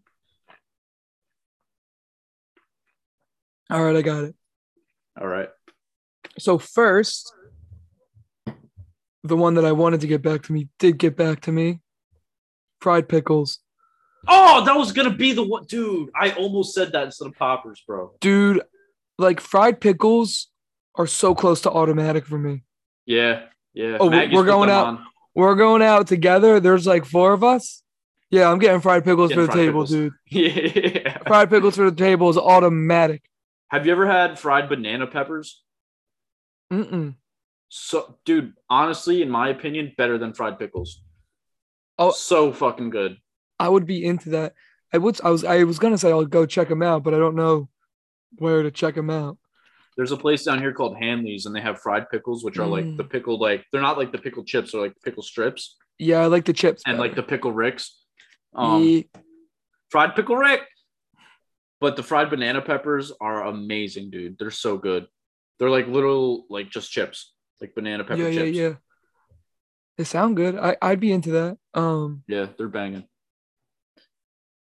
All 3.70 3.84
right, 3.84 3.96
I 3.96 4.02
got 4.02 4.24
it. 4.24 4.36
All 5.20 5.28
right. 5.28 5.50
So 6.38 6.58
first, 6.58 7.32
the 9.24 9.36
one 9.38 9.56
that 9.56 9.66
I 9.66 9.72
wanted 9.72 10.02
to 10.02 10.08
get 10.08 10.22
back 10.22 10.44
to 10.44 10.54
me 10.54 10.70
did 10.80 10.98
get 10.98 11.16
back 11.16 11.42
to 11.42 11.52
me. 11.52 11.82
Fried 12.82 13.10
pickles. 13.10 13.60
Oh, 14.28 14.64
that 14.66 14.76
was 14.76 14.92
gonna 14.92 15.14
be 15.16 15.34
the 15.34 15.44
one, 15.44 15.66
dude. 15.66 16.10
I 16.16 16.32
almost 16.32 16.74
said 16.74 16.92
that 16.94 17.06
instead 17.06 17.28
of 17.28 17.36
poppers, 17.36 17.82
bro. 17.86 18.12
Dude, 18.22 18.62
like 19.18 19.40
fried 19.40 19.82
pickles 19.82 20.48
are 20.96 21.08
so 21.08 21.36
close 21.36 21.62
to 21.62 21.72
automatic 21.72 22.26
for 22.26 22.38
me. 22.38 22.64
Yeah, 23.06 23.44
yeah. 23.74 23.98
Oh, 24.00 24.06
we're- 24.08 24.18
Maggie's 24.18 24.36
we're 24.36 24.46
going 24.46 24.70
out- 24.70 24.88
on. 24.88 25.06
We're 25.36 25.56
going 25.56 25.82
out 25.82 26.08
together. 26.08 26.60
There's 26.60 26.86
like 26.88 27.06
four 27.06 27.32
of 27.34 27.44
us. 27.44 27.82
Yeah, 28.30 28.52
I'm 28.52 28.60
getting 28.60 28.82
fried 28.82 29.04
pickles 29.06 29.30
Getting 29.30 29.46
for 29.48 29.52
the 29.52 29.58
table, 29.58 29.84
pickles. 29.86 29.90
dude. 29.90 30.14
Yeah. 30.30 31.18
Fried 31.28 31.50
pickles 31.50 31.76
for 31.76 31.90
the 31.90 31.96
table 31.96 32.30
is 32.30 32.38
automatic. 32.38 33.22
Have 33.70 33.86
you 33.86 33.92
ever 33.92 34.08
had 34.08 34.40
fried 34.40 34.68
banana 34.70 35.08
peppers? 35.08 35.64
Mm-mm. 36.72 37.16
So, 37.70 38.18
dude, 38.26 38.54
honestly, 38.70 39.22
in 39.22 39.30
my 39.30 39.50
opinion, 39.50 39.94
better 39.98 40.18
than 40.18 40.34
fried 40.34 40.58
pickles. 40.60 41.02
Oh. 41.98 42.12
so 42.12 42.52
fucking 42.54 42.90
good. 42.92 43.18
I 43.60 43.68
would 43.68 43.86
be 43.86 44.06
into 44.06 44.30
that. 44.32 44.54
I 44.94 44.98
would. 44.98 45.20
I 45.24 45.30
was. 45.30 45.44
I 45.44 45.64
was 45.66 45.78
gonna 45.80 45.98
say 45.98 46.10
I'll 46.10 46.26
go 46.26 46.46
check 46.46 46.70
them 46.70 46.82
out, 46.82 47.04
but 47.04 47.14
I 47.14 47.18
don't 47.18 47.36
know 47.36 47.70
where 48.38 48.64
to 48.64 48.72
check 48.72 48.96
them 48.96 49.10
out. 49.10 49.38
There's 49.98 50.12
a 50.14 50.18
place 50.18 50.46
down 50.46 50.60
here 50.60 50.72
called 50.74 50.98
Hanley's, 50.98 51.46
and 51.46 51.54
they 51.56 51.60
have 51.62 51.82
fried 51.82 52.10
pickles, 52.10 52.44
which 52.44 52.58
are 52.58 52.66
like 52.66 52.86
Mm. 52.86 52.98
the 52.98 53.04
pickled, 53.04 53.42
like 53.42 53.66
they're 53.72 53.82
not 53.82 53.98
like 53.98 54.12
the 54.14 54.18
pickled 54.18 54.48
chips, 54.48 54.72
they're 54.72 54.82
like 54.82 54.94
pickle 55.04 55.22
strips, 55.22 55.76
Yeah, 56.00 56.22
I 56.22 56.28
like 56.28 56.46
the 56.46 56.54
chips. 56.54 56.82
and 56.88 56.98
like 56.98 57.16
the 57.16 57.22
pickle 57.24 57.52
ricks. 57.52 58.02
Um, 58.56 58.82
Yeah. 58.82 59.02
fried 59.92 60.16
pickle 60.16 60.38
rick. 60.38 60.62
But 61.82 61.96
the 61.96 62.04
fried 62.04 62.30
banana 62.30 62.62
peppers 62.62 63.12
are 63.22 63.46
amazing, 63.46 64.10
dude. 64.10 64.38
They're 64.38 64.52
so 64.52 64.78
good. 64.78 65.08
They're 65.58 65.70
like 65.70 65.88
little, 65.88 66.46
like 66.50 66.70
just 66.70 66.92
chips, 66.92 67.34
like 67.62 67.76
banana 67.76 68.04
pepper 68.04 68.24
yeah, 68.24 68.28
yeah, 68.28 68.42
chips. 68.42 68.58
yeah. 68.58 68.74
They 69.98 70.04
sound 70.06 70.38
good. 70.38 70.58
I 70.58 70.78
I'd 70.82 71.00
be 71.00 71.12
into 71.12 71.32
that. 71.32 71.58
Um. 71.74 72.24
yeah, 72.28 72.48
they're 72.58 72.70
banging. 72.70 73.06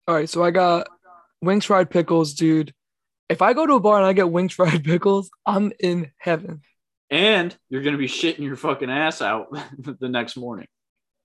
All 0.09 0.15
right, 0.15 0.29
so 0.29 0.43
I 0.43 0.51
got 0.51 0.89
wings 1.43 1.65
fried 1.65 1.91
pickles, 1.91 2.35
dude. 2.35 2.73
If 3.29 3.43
I 3.43 3.53
go 3.53 3.67
to 3.67 3.75
a 3.75 3.81
bar 3.81 3.99
and 3.99 4.07
I 4.07 4.13
get 4.13 4.31
wings 4.31 4.55
fried 4.55 4.85
pickles, 4.85 5.31
I'm 5.45 5.73
in 5.81 6.11
heaven. 6.19 6.63
And 7.11 7.57
you're 7.69 7.83
gonna 7.83 7.99
be 7.99 8.09
shitting 8.09 8.41
your 8.41 8.57
fucking 8.57 8.91
ass 8.91 9.21
out 9.21 9.49
the 9.79 10.09
next 10.09 10.37
morning. 10.37 10.69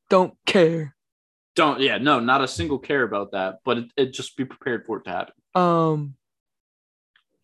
Don't 0.10 0.34
care. 0.46 0.96
Don't, 1.56 1.80
yeah, 1.80 1.98
no, 1.98 2.20
not 2.20 2.44
a 2.44 2.48
single 2.48 2.80
care 2.80 3.04
about 3.04 3.32
that, 3.32 3.60
but 3.66 3.78
it, 3.78 3.86
it 3.98 4.14
just 4.14 4.38
be 4.38 4.46
prepared 4.46 4.86
for 4.86 4.98
it 4.98 5.04
to 5.06 5.12
happen. 5.12 5.34
Um, 5.56 6.16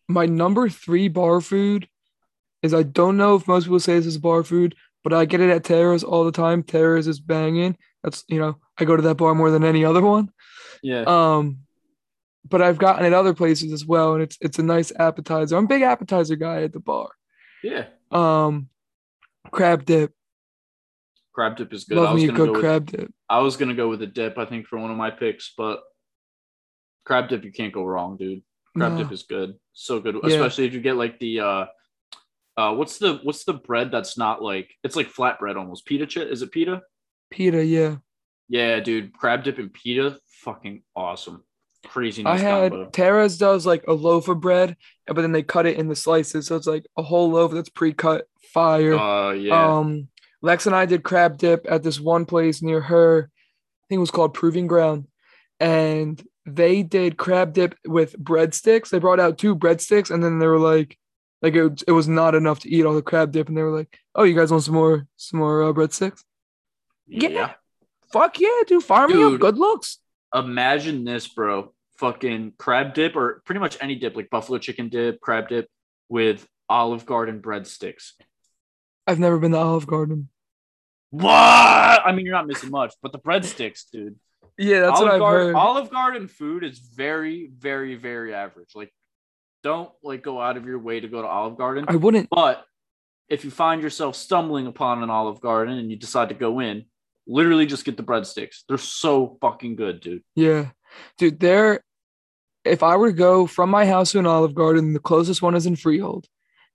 my 0.08 0.26
number 0.26 0.68
three 0.68 1.08
bar 1.08 1.40
food 1.40 1.88
is 2.62 2.74
I 2.74 2.82
don't 2.82 3.16
know 3.16 3.36
if 3.36 3.46
most 3.46 3.64
people 3.64 3.80
say 3.80 3.94
this 3.94 4.06
is 4.06 4.18
bar 4.18 4.42
food, 4.42 4.74
but 5.04 5.12
I 5.12 5.24
get 5.24 5.40
it 5.40 5.50
at 5.50 5.64
Tara's 5.64 6.02
all 6.02 6.24
the 6.24 6.32
time. 6.32 6.62
Tara's 6.62 7.06
is 7.06 7.20
banging. 7.20 7.76
That's 8.02 8.24
you 8.28 8.38
know 8.38 8.58
I 8.78 8.84
go 8.84 8.96
to 8.96 9.02
that 9.02 9.16
bar 9.16 9.34
more 9.34 9.50
than 9.50 9.64
any 9.64 9.84
other 9.84 10.02
one. 10.02 10.30
Yeah. 10.82 11.02
Um, 11.02 11.60
but 12.48 12.62
I've 12.62 12.78
gotten 12.78 13.04
it 13.04 13.12
other 13.12 13.34
places 13.34 13.72
as 13.72 13.84
well, 13.84 14.14
and 14.14 14.22
it's 14.22 14.38
it's 14.40 14.58
a 14.58 14.62
nice 14.62 14.92
appetizer. 14.98 15.56
I'm 15.56 15.64
a 15.64 15.68
big 15.68 15.82
appetizer 15.82 16.36
guy 16.36 16.62
at 16.62 16.72
the 16.72 16.80
bar. 16.80 17.10
yeah. 17.62 17.86
Um, 18.10 18.68
crab 19.50 19.84
dip. 19.84 20.12
Crab 21.34 21.56
dip 21.56 21.72
is 21.72 21.84
good. 21.84 21.98
I 21.98 22.12
was 22.12 22.22
me 22.22 22.28
a 22.28 22.32
good 22.32 22.46
go 22.46 22.52
with 22.52 22.60
crab 22.60 22.86
dip. 22.86 23.12
I 23.28 23.40
was 23.40 23.56
gonna 23.56 23.74
go 23.74 23.88
with 23.88 24.02
a 24.02 24.06
dip, 24.06 24.38
I 24.38 24.46
think, 24.46 24.66
for 24.66 24.78
one 24.78 24.90
of 24.90 24.96
my 24.96 25.10
picks, 25.10 25.52
but 25.56 25.82
crab 27.08 27.28
dip 27.30 27.42
you 27.42 27.50
can't 27.50 27.72
go 27.72 27.84
wrong, 27.84 28.18
dude. 28.18 28.42
Crab 28.76 28.92
No. 28.92 28.98
dip 28.98 29.12
is 29.12 29.22
good. 29.22 29.54
So 29.72 29.98
good. 29.98 30.16
Yeah. 30.22 30.34
Especially 30.34 30.66
if 30.66 30.74
you 30.74 30.80
get 30.80 30.96
like 30.96 31.18
the 31.18 31.40
uh 31.40 31.64
uh 32.58 32.74
what's 32.74 32.98
the 32.98 33.14
what's 33.22 33.44
the 33.44 33.54
bread 33.54 33.90
that's 33.90 34.18
not 34.18 34.42
like 34.42 34.74
it's 34.84 34.94
like 34.94 35.10
flatbread 35.10 35.56
almost. 35.56 35.86
Pita 35.86 36.06
chip 36.06 36.28
is 36.30 36.42
it 36.42 36.52
pita? 36.52 36.82
Pita, 37.30 37.64
yeah. 37.64 37.96
Yeah, 38.48 38.80
dude. 38.80 39.14
Crab 39.14 39.42
dip 39.42 39.58
and 39.58 39.72
pita, 39.72 40.18
fucking 40.44 40.82
awesome. 40.94 41.44
Crazy 41.86 42.26
I 42.26 42.32
nice 42.32 42.40
had 42.42 42.72
combo. 42.72 42.90
Tara's 42.90 43.38
does 43.38 43.64
like 43.64 43.84
a 43.88 43.92
loaf 43.94 44.28
of 44.28 44.40
bread, 44.40 44.76
but 45.06 45.22
then 45.22 45.32
they 45.32 45.42
cut 45.42 45.64
it 45.64 45.78
into 45.78 45.96
slices, 45.96 46.46
so 46.46 46.56
it's 46.56 46.66
like 46.66 46.84
a 46.98 47.02
whole 47.02 47.30
loaf 47.30 47.52
that's 47.52 47.70
pre-cut. 47.70 48.26
Fire. 48.52 48.98
Uh 48.98 49.32
yeah. 49.32 49.78
Um, 49.78 50.08
Lex 50.42 50.66
and 50.66 50.76
I 50.76 50.84
did 50.86 51.02
crab 51.02 51.38
dip 51.38 51.66
at 51.68 51.82
this 51.82 51.98
one 51.98 52.26
place 52.26 52.60
near 52.62 52.80
her. 52.82 53.30
I 53.30 53.84
think 53.88 53.98
it 53.98 54.00
was 54.00 54.10
called 54.10 54.34
Proving 54.34 54.66
Ground, 54.66 55.06
and 55.58 56.22
they 56.54 56.82
did 56.82 57.16
crab 57.16 57.52
dip 57.52 57.74
with 57.86 58.18
breadsticks. 58.18 58.90
They 58.90 58.98
brought 58.98 59.20
out 59.20 59.38
two 59.38 59.54
breadsticks, 59.56 60.10
and 60.10 60.22
then 60.22 60.38
they 60.38 60.46
were 60.46 60.58
like, 60.58 60.98
like 61.42 61.54
it, 61.54 61.82
it 61.86 61.92
was 61.92 62.08
not 62.08 62.34
enough 62.34 62.60
to 62.60 62.68
eat 62.68 62.84
all 62.84 62.94
the 62.94 63.02
crab 63.02 63.32
dip, 63.32 63.48
and 63.48 63.56
they 63.56 63.62
were 63.62 63.76
like, 63.76 63.98
"Oh, 64.14 64.24
you 64.24 64.34
guys 64.34 64.50
want 64.50 64.64
some 64.64 64.74
more, 64.74 65.06
some 65.16 65.40
more 65.40 65.62
uh, 65.62 65.72
breadsticks?" 65.72 66.22
yeah. 67.06 67.28
yeah. 67.28 67.52
Fuck 68.12 68.40
yeah, 68.40 68.62
dude! 68.66 68.82
Fire 68.82 69.06
me 69.08 69.22
up. 69.22 69.38
Good 69.38 69.58
looks. 69.58 69.98
Imagine 70.34 71.04
this, 71.04 71.26
bro. 71.28 71.74
Fucking 71.98 72.54
crab 72.58 72.94
dip 72.94 73.16
or 73.16 73.42
pretty 73.44 73.60
much 73.60 73.76
any 73.80 73.96
dip, 73.96 74.16
like 74.16 74.30
buffalo 74.30 74.58
chicken 74.58 74.88
dip, 74.88 75.20
crab 75.20 75.48
dip 75.48 75.68
with 76.08 76.46
Olive 76.68 77.04
Garden 77.04 77.42
breadsticks. 77.42 78.12
I've 79.06 79.18
never 79.18 79.38
been 79.38 79.52
to 79.52 79.58
Olive 79.58 79.86
Garden. 79.86 80.28
What? 81.10 81.32
I 81.32 82.12
mean, 82.12 82.26
you're 82.26 82.34
not 82.34 82.46
missing 82.46 82.70
much, 82.70 82.94
but 83.02 83.12
the 83.12 83.18
breadsticks, 83.18 83.84
dude. 83.90 84.16
Yeah, 84.58 84.80
that's 84.80 84.98
Olive 84.98 85.06
what 85.06 85.14
I've 85.14 85.20
Garden, 85.20 85.46
heard. 85.46 85.54
Olive 85.54 85.90
Garden 85.90 86.28
food 86.28 86.64
is 86.64 86.78
very, 86.78 87.50
very, 87.56 87.94
very 87.94 88.34
average. 88.34 88.70
Like, 88.74 88.92
don't 89.62 89.90
like 90.02 90.22
go 90.22 90.40
out 90.40 90.56
of 90.56 90.66
your 90.66 90.78
way 90.78 91.00
to 91.00 91.08
go 91.08 91.22
to 91.22 91.28
Olive 91.28 91.56
Garden. 91.56 91.84
I 91.88 91.96
wouldn't. 91.96 92.28
But 92.30 92.64
if 93.28 93.44
you 93.44 93.50
find 93.50 93.82
yourself 93.82 94.16
stumbling 94.16 94.66
upon 94.66 95.02
an 95.02 95.10
Olive 95.10 95.40
Garden 95.40 95.78
and 95.78 95.90
you 95.90 95.96
decide 95.96 96.30
to 96.30 96.34
go 96.34 96.60
in, 96.60 96.86
literally 97.26 97.66
just 97.66 97.84
get 97.84 97.96
the 97.96 98.02
breadsticks. 98.02 98.62
They're 98.68 98.78
so 98.78 99.38
fucking 99.40 99.76
good, 99.76 100.00
dude. 100.00 100.22
Yeah, 100.34 100.70
dude. 101.18 101.38
There, 101.38 101.84
if 102.64 102.82
I 102.82 102.96
were 102.96 103.10
to 103.10 103.16
go 103.16 103.46
from 103.46 103.70
my 103.70 103.86
house 103.86 104.12
to 104.12 104.18
an 104.18 104.26
Olive 104.26 104.54
Garden, 104.54 104.92
the 104.92 104.98
closest 104.98 105.40
one 105.40 105.54
is 105.54 105.66
in 105.66 105.76
Freehold. 105.76 106.26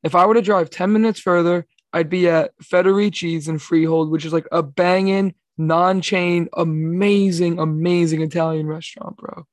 If 0.03 0.15
I 0.15 0.26
were 0.26 0.35
to 0.35 0.41
drive 0.41 0.69
ten 0.69 0.93
minutes 0.93 1.19
further, 1.19 1.65
I'd 1.91 2.10
be 2.10 2.30
at 2.30 2.51
Federici's 2.61 3.47
in 3.47 3.60
Freehold, 3.60 4.10
which 4.10 4.26
is 4.26 4.34
like 4.34 4.47
a 4.51 4.64
banging, 4.64 5.34
non-chain, 5.57 6.49
amazing, 6.53 7.59
amazing 7.59 8.21
Italian 8.21 8.67
restaurant, 8.67 9.17
bro. 9.17 9.45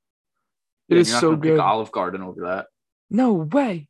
It 0.89 0.95
Yeah, 0.95 1.01
is 1.01 1.07
you're 1.09 1.15
not 1.15 1.21
so 1.21 1.29
gonna 1.31 1.41
pick 1.41 1.51
good. 1.51 1.59
Olive 1.59 1.91
Garden 1.91 2.21
over 2.21 2.41
that. 2.41 2.67
No 3.09 3.33
way. 3.33 3.87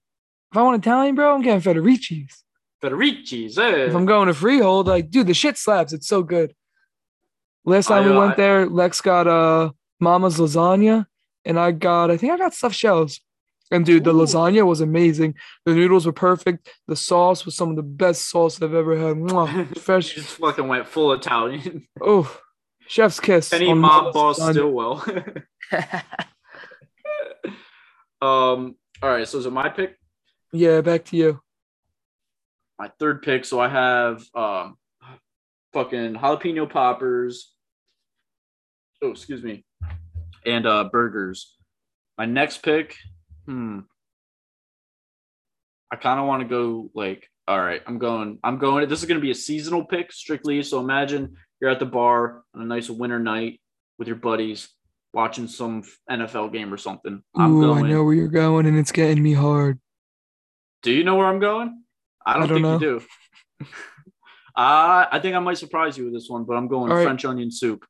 If 0.51 0.57
I 0.57 0.61
want 0.63 0.83
Italian, 0.83 1.15
bro, 1.15 1.33
I'm 1.33 1.41
getting 1.41 1.61
Federici's. 1.61 2.43
Federici's, 2.83 3.57
eh? 3.57 3.85
If 3.85 3.95
I'm 3.95 4.05
going 4.05 4.27
to 4.27 4.33
Freehold, 4.33 4.88
like, 4.88 5.09
dude, 5.11 5.27
the 5.27 5.33
shit 5.33 5.57
slaps. 5.57 5.93
It's 5.93 6.07
so 6.07 6.23
good. 6.23 6.53
Last 7.63 7.88
time 7.88 8.03
I, 8.03 8.07
we 8.07 8.13
uh, 8.15 8.19
went 8.19 8.33
I- 8.33 8.35
there, 8.35 8.65
Lex 8.65 9.01
got 9.01 9.27
uh 9.27 9.71
Mama's 9.99 10.38
lasagna, 10.39 11.05
and 11.45 11.59
I 11.59 11.71
got 11.71 12.09
I 12.11 12.17
think 12.17 12.33
I 12.33 12.38
got 12.38 12.53
stuffed 12.55 12.75
shells. 12.75 13.19
And 13.72 13.85
dude, 13.85 14.03
the 14.03 14.14
Ooh. 14.14 14.22
lasagna 14.22 14.65
was 14.65 14.81
amazing. 14.81 15.35
The 15.65 15.73
noodles 15.73 16.06
were 16.06 16.11
perfect. 16.11 16.69
The 16.88 16.95
sauce 16.98 17.45
was 17.45 17.56
some 17.56 17.69
of 17.69 17.77
the 17.77 17.84
best 17.84 18.30
sauce 18.30 18.61
I've 18.61 18.73
ever 18.73 18.98
had. 18.98 19.15
Mwah. 19.15 19.69
you 19.76 19.81
Fresh. 19.81 20.15
just 20.15 20.38
fucking 20.38 20.68
went 20.68 20.88
full 20.88 21.14
Italian. 21.14 21.88
Oh, 22.02 22.35
chef's 22.88 23.19
kiss. 23.19 23.53
Any 23.53 23.73
mob 23.73 24.14
boss 24.14 24.35
still 24.35 24.52
Stillwell. 24.52 25.06
um. 28.22 28.76
All 29.02 29.10
right. 29.10 29.27
So 29.27 29.38
is 29.39 29.45
it 29.45 29.53
my 29.53 29.69
pick? 29.69 29.98
yeah, 30.52 30.81
back 30.81 31.06
to 31.06 31.18
you. 31.18 31.39
My 32.77 32.91
third 32.99 33.22
pick. 33.22 33.45
So 33.45 33.60
I 33.60 33.69
have 33.69 34.23
um, 34.35 34.77
fucking 35.72 36.15
jalapeno 36.15 36.69
poppers. 36.69 37.53
Oh, 39.02 39.11
excuse 39.11 39.41
me. 39.43 39.64
And 40.45 40.65
uh, 40.65 40.89
burgers. 40.91 41.56
My 42.18 42.26
next 42.26 42.64
pick. 42.64 42.98
Hmm. 43.45 43.80
I 45.91 45.95
kind 45.97 46.19
of 46.19 46.26
want 46.26 46.41
to 46.43 46.47
go 46.47 46.89
like, 46.93 47.27
all 47.47 47.59
right, 47.59 47.81
I'm 47.85 47.97
going, 47.97 48.39
I'm 48.43 48.57
going. 48.57 48.88
This 48.88 48.99
is 48.99 49.05
going 49.05 49.19
to 49.19 49.22
be 49.22 49.31
a 49.31 49.35
seasonal 49.35 49.84
pick 49.84 50.11
strictly. 50.11 50.63
So 50.63 50.80
imagine 50.80 51.35
you're 51.59 51.69
at 51.69 51.80
the 51.80 51.85
bar 51.85 52.43
on 52.55 52.61
a 52.61 52.65
nice 52.65 52.89
winter 52.89 53.19
night 53.19 53.59
with 53.97 54.07
your 54.07 54.18
buddies 54.18 54.69
watching 55.13 55.47
some 55.47 55.84
NFL 56.09 56.53
game 56.53 56.73
or 56.73 56.77
something. 56.77 57.22
I'm 57.35 57.55
Ooh, 57.55 57.61
going. 57.61 57.85
I 57.85 57.89
know 57.89 58.03
where 58.03 58.13
you're 58.13 58.27
going, 58.27 58.65
and 58.65 58.77
it's 58.77 58.91
getting 58.91 59.22
me 59.22 59.34
hard. 59.34 59.80
Do 60.84 60.91
you 60.91 61.03
know 61.03 61.15
where 61.15 61.27
I'm 61.27 61.39
going? 61.39 61.84
I 62.26 62.34
don't, 62.34 62.43
I 62.43 62.47
don't 62.47 62.55
think 62.55 62.63
know. 62.63 62.73
you 62.73 62.99
do. 63.59 63.65
uh, 64.55 65.05
I 65.11 65.19
think 65.22 65.35
I 65.35 65.39
might 65.39 65.57
surprise 65.57 65.97
you 65.97 66.05
with 66.05 66.13
this 66.13 66.30
one, 66.30 66.45
but 66.45 66.55
I'm 66.55 66.68
going 66.68 66.91
right. 66.91 67.03
French 67.03 67.26
onion 67.26 67.51
soup. 67.51 67.85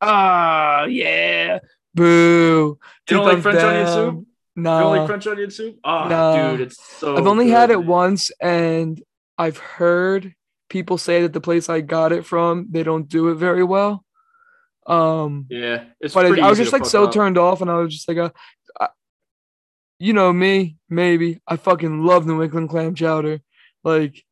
Ah, 0.00 0.84
yeah. 0.84 1.58
Boo. 1.94 2.78
You 3.08 3.16
don't 3.16 3.26
like 3.26 3.40
French 3.40 3.58
onion 3.58 3.86
soup? 3.86 4.27
No. 4.58 4.76
You 4.78 4.84
don't 4.84 4.96
like 4.98 5.06
French 5.06 5.26
onion 5.28 5.50
soup? 5.50 5.78
Oh, 5.84 6.08
Nah. 6.08 6.50
dude, 6.52 6.60
it's 6.62 6.82
so. 6.98 7.16
I've 7.16 7.26
only 7.26 7.48
had 7.50 7.70
it 7.70 7.78
man. 7.78 7.86
once, 7.86 8.30
and 8.40 9.00
I've 9.38 9.58
heard 9.58 10.34
people 10.68 10.98
say 10.98 11.22
that 11.22 11.32
the 11.32 11.40
place 11.40 11.68
I 11.68 11.80
got 11.80 12.12
it 12.12 12.26
from, 12.26 12.66
they 12.70 12.82
don't 12.82 13.08
do 13.08 13.28
it 13.28 13.36
very 13.36 13.62
well. 13.64 14.04
Um, 14.86 15.46
Yeah, 15.48 15.84
it's 16.00 16.14
but 16.14 16.26
pretty 16.26 16.42
I, 16.42 16.48
was 16.48 16.58
just 16.58 16.72
like 16.72 16.86
so 16.86 17.04
up. 17.04 17.12
turned 17.12 17.38
off, 17.38 17.60
and 17.60 17.70
I 17.70 17.76
was 17.76 17.94
just 17.94 18.08
like, 18.08 18.18
uh, 18.18 18.30
I, 18.80 18.88
you 19.98 20.12
know 20.12 20.32
me, 20.32 20.76
maybe 20.88 21.40
I 21.46 21.56
fucking 21.56 22.04
love 22.04 22.26
New 22.26 22.42
England 22.42 22.68
clam 22.70 22.94
chowder. 22.94 23.40
Like 23.84 24.24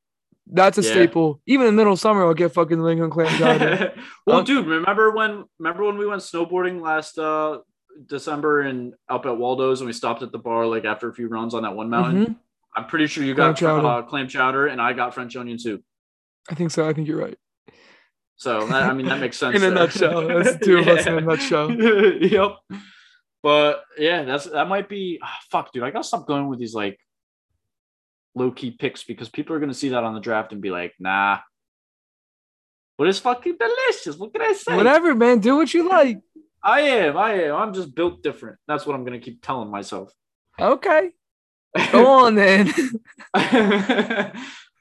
that's 0.50 0.78
a 0.78 0.82
Yeah. 0.82 0.90
staple. 0.92 1.40
Even 1.46 1.66
in 1.66 1.74
the 1.74 1.80
middle 1.80 1.92
of 1.92 2.00
summer, 2.00 2.24
I'll 2.24 2.34
get 2.34 2.52
fucking 2.54 2.78
New 2.78 2.88
England 2.88 3.12
clam 3.12 3.38
chowder. 3.38 3.94
well, 4.26 4.38
Um, 4.38 4.44
dude, 4.44 4.66
remember 4.66 5.10
when? 5.10 5.44
Remember 5.58 5.84
when 5.84 5.98
we 5.98 6.06
went 6.06 6.22
snowboarding 6.22 6.80
last 6.80 7.18
uh 7.18 7.58
December 8.06 8.62
and 8.62 8.94
up 9.08 9.26
at 9.26 9.36
Waldo's 9.36 9.80
and 9.80 9.86
we 9.86 9.92
stopped 9.92 10.22
at 10.22 10.32
the 10.32 10.38
bar 10.38 10.66
like 10.66 10.84
after 10.84 11.08
a 11.08 11.14
few 11.14 11.28
runs 11.28 11.54
on 11.54 11.62
that 11.62 11.74
one 11.74 11.88
mountain? 11.90 12.26
Mhm. 12.26 12.36
I'm 12.76 12.86
pretty 12.86 13.06
sure 13.06 13.24
you 13.24 13.34
Clam 13.34 13.52
got 13.52 13.58
chowder. 13.58 13.86
uh, 13.86 14.02
clam 14.02 14.28
chowder 14.28 14.66
and 14.66 14.80
I 14.82 14.92
got 14.92 15.14
French 15.14 15.34
onion 15.36 15.58
soup. 15.58 15.82
I 16.50 16.54
think 16.54 16.70
so. 16.70 16.86
I 16.88 16.92
think 16.92 17.08
you're 17.08 17.18
right. 17.20 17.38
So 18.36 18.66
that, 18.66 18.82
I 18.82 18.92
mean 18.92 19.06
that 19.06 19.18
makes 19.20 19.38
sense. 19.40 19.56
In 19.56 19.62
a 19.64 19.70
nutshell, 19.70 20.28
that's 20.28 20.64
two 20.64 20.78
of 20.78 20.88
us 20.88 21.06
in 21.06 21.14
a 21.16 21.20
nutshell. 21.22 21.70
yep. 22.20 22.56
But 23.42 23.82
yeah, 23.96 24.24
that's 24.24 24.44
that 24.44 24.68
might 24.68 24.88
be 24.88 25.18
ah, 25.22 25.38
fuck, 25.50 25.72
dude. 25.72 25.82
I 25.84 25.90
gotta 25.90 26.04
stop 26.04 26.26
going 26.26 26.48
with 26.48 26.58
these 26.58 26.74
like 26.74 26.98
low 28.34 28.50
key 28.50 28.72
picks 28.72 29.04
because 29.04 29.28
people 29.30 29.56
are 29.56 29.58
gonna 29.60 29.72
see 29.72 29.88
that 29.90 30.04
on 30.04 30.14
the 30.14 30.20
draft 30.20 30.52
and 30.52 30.60
be 30.60 30.70
like, 30.70 30.92
nah. 30.98 31.38
But 32.98 33.08
it's 33.08 33.18
fucking 33.18 33.56
delicious. 33.58 34.16
What 34.18 34.32
can 34.32 34.42
I 34.42 34.52
say? 34.52 34.74
Whatever, 34.76 35.14
man. 35.14 35.40
Do 35.40 35.56
what 35.56 35.72
you 35.72 35.88
like. 35.88 36.18
I 36.66 36.80
am. 36.80 37.16
I 37.16 37.44
am. 37.44 37.54
I'm 37.54 37.72
just 37.72 37.94
built 37.94 38.24
different. 38.24 38.58
That's 38.66 38.84
what 38.84 38.96
I'm 38.96 39.04
gonna 39.04 39.20
keep 39.20 39.40
telling 39.40 39.70
myself. 39.70 40.10
Okay. 40.60 41.10
Go 41.92 42.06
on 42.24 42.34
then. 42.34 42.74
um. 43.34 44.32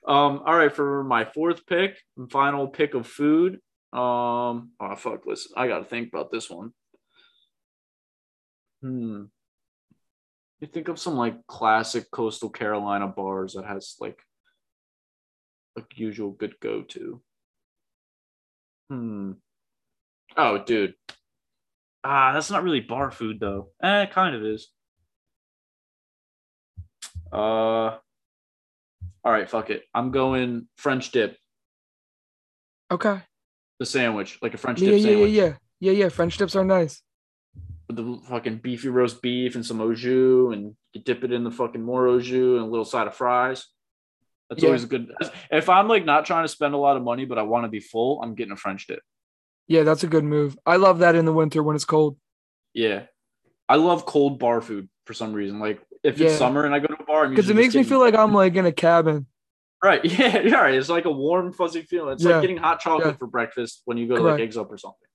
All 0.07 0.57
right. 0.57 0.75
For 0.75 1.03
my 1.03 1.25
fourth 1.25 1.67
pick, 1.67 1.95
and 2.17 2.31
final 2.31 2.67
pick 2.67 2.95
of 2.95 3.05
food. 3.05 3.59
Um. 3.93 4.71
Oh 4.79 4.95
fuck. 4.97 5.27
Listen, 5.27 5.51
I 5.55 5.67
gotta 5.67 5.85
think 5.85 6.07
about 6.07 6.31
this 6.31 6.49
one. 6.49 6.71
Hmm. 8.81 9.25
You 10.61 10.67
think 10.67 10.87
of 10.87 10.97
some 10.97 11.15
like 11.15 11.45
classic 11.45 12.09
coastal 12.09 12.49
Carolina 12.49 13.07
bars 13.07 13.53
that 13.53 13.65
has 13.65 13.95
like 13.99 14.19
a 15.77 15.83
usual 15.93 16.31
good 16.31 16.55
go 16.59 16.81
to. 16.81 17.21
Hmm. 18.89 19.33
Oh, 20.35 20.63
dude. 20.63 20.95
Ah, 22.07 22.33
that's 22.33 22.51
not 22.51 22.61
really 22.63 22.81
bar 22.81 23.09
food 23.09 23.39
though. 23.39 23.69
Eh, 23.81 24.03
it 24.03 24.11
kind 24.11 24.35
of 24.35 24.43
is. 24.43 24.69
Uh. 27.33 27.97
All 29.23 29.31
right, 29.31 29.49
fuck 29.49 29.71
it. 29.71 29.83
I'm 29.93 30.11
going 30.11 30.67
French 30.77 31.09
dip, 31.11 31.35
okay. 32.91 33.21
the 33.79 33.85
sandwich, 33.85 34.37
like 34.43 34.53
a 34.53 34.57
French 34.57 34.79
Yeah, 34.81 34.91
dip 34.91 34.99
yeah, 34.99 35.05
yeah, 35.07 35.13
sandwich. 35.13 35.31
yeah. 35.31 35.53
Yeah, 35.79 35.91
yeah. 35.93 36.09
French 36.09 36.37
dips 36.37 36.55
are 36.55 36.63
nice. 36.63 37.01
with 37.87 37.97
the 37.97 38.19
fucking 38.29 38.57
beefy 38.57 38.89
roast 38.89 39.21
beef 39.23 39.55
and 39.55 39.65
some 39.65 39.81
au 39.81 39.93
jus, 39.95 40.53
and 40.53 40.75
you 40.93 41.01
dip 41.01 41.23
it 41.23 41.31
in 41.33 41.43
the 41.43 41.49
fucking 41.51 41.81
more 41.81 42.07
au 42.07 42.19
jus 42.19 42.59
and 42.59 42.67
a 42.67 42.69
little 42.69 42.85
side 42.85 43.07
of 43.07 43.15
fries. 43.15 43.65
That's 44.49 44.61
Yeah. 44.61 44.67
always 44.69 44.83
a 44.83 44.87
good. 44.87 45.11
If 45.51 45.69
I'm 45.69 45.87
like 45.87 46.05
not 46.05 46.25
trying 46.25 46.43
to 46.43 46.47
spend 46.47 46.75
a 46.75 46.77
lot 46.77 46.95
of 46.95 47.01
money, 47.03 47.25
but 47.25 47.39
I 47.39 47.43
want 47.43 47.63
to 47.65 47.69
be 47.69 47.79
full, 47.79 48.21
I'm 48.21 48.35
getting 48.35 48.51
a 48.53 48.55
French 48.57 48.85
dip. 48.85 49.01
Yeah, 49.67 49.83
that's 49.83 50.03
a 50.03 50.07
good 50.07 50.23
move. 50.23 50.57
I 50.65 50.75
love 50.75 50.99
that 50.99 51.15
in 51.15 51.25
the 51.25 51.33
winter 51.33 51.63
when 51.63 51.75
it's 51.75 51.85
cold. 51.85 52.17
Yeah, 52.73 53.03
I 53.67 53.75
love 53.77 54.05
cold 54.05 54.37
bar 54.39 54.61
food 54.61 54.89
for 55.05 55.13
some 55.13 55.33
reason. 55.33 55.59
Like 55.59 55.81
if 56.03 56.17
Yeah. 56.19 56.27
it's 56.27 56.37
summer 56.37 56.65
and 56.65 56.75
I 56.75 56.79
go 56.79 56.87
to 56.87 56.97
a 57.01 57.05
bar, 57.05 57.27
Because 57.27 57.49
it 57.49 57.55
makes 57.55 57.73
me 57.75 57.83
feel 57.83 57.99
like 57.99 58.13
I'm 58.15 58.33
like 58.33 58.55
in 58.55 58.65
a 58.65 58.71
cabin. 58.71 59.25
right. 59.83 60.03
Yeah, 60.05 60.39
yeah, 60.41 60.55
right. 60.61 60.75
It's 60.75 60.89
like 60.89 61.05
a 61.05 61.11
warm, 61.11 61.51
fuzzy 61.53 61.81
feeling. 61.81 62.13
It's 62.13 62.23
Yeah. 62.23 62.33
like 62.33 62.41
getting 62.41 62.57
hot 62.57 62.79
chocolate 62.79 63.07
Yeah. 63.13 63.17
for 63.17 63.27
breakfast 63.27 63.81
when 63.85 63.97
you 63.97 64.07
go 64.07 64.15
to 64.17 64.21
like 64.23 64.39
eggs 64.41 64.57
up 64.57 64.71
or 64.71 64.77
something. 64.77 65.07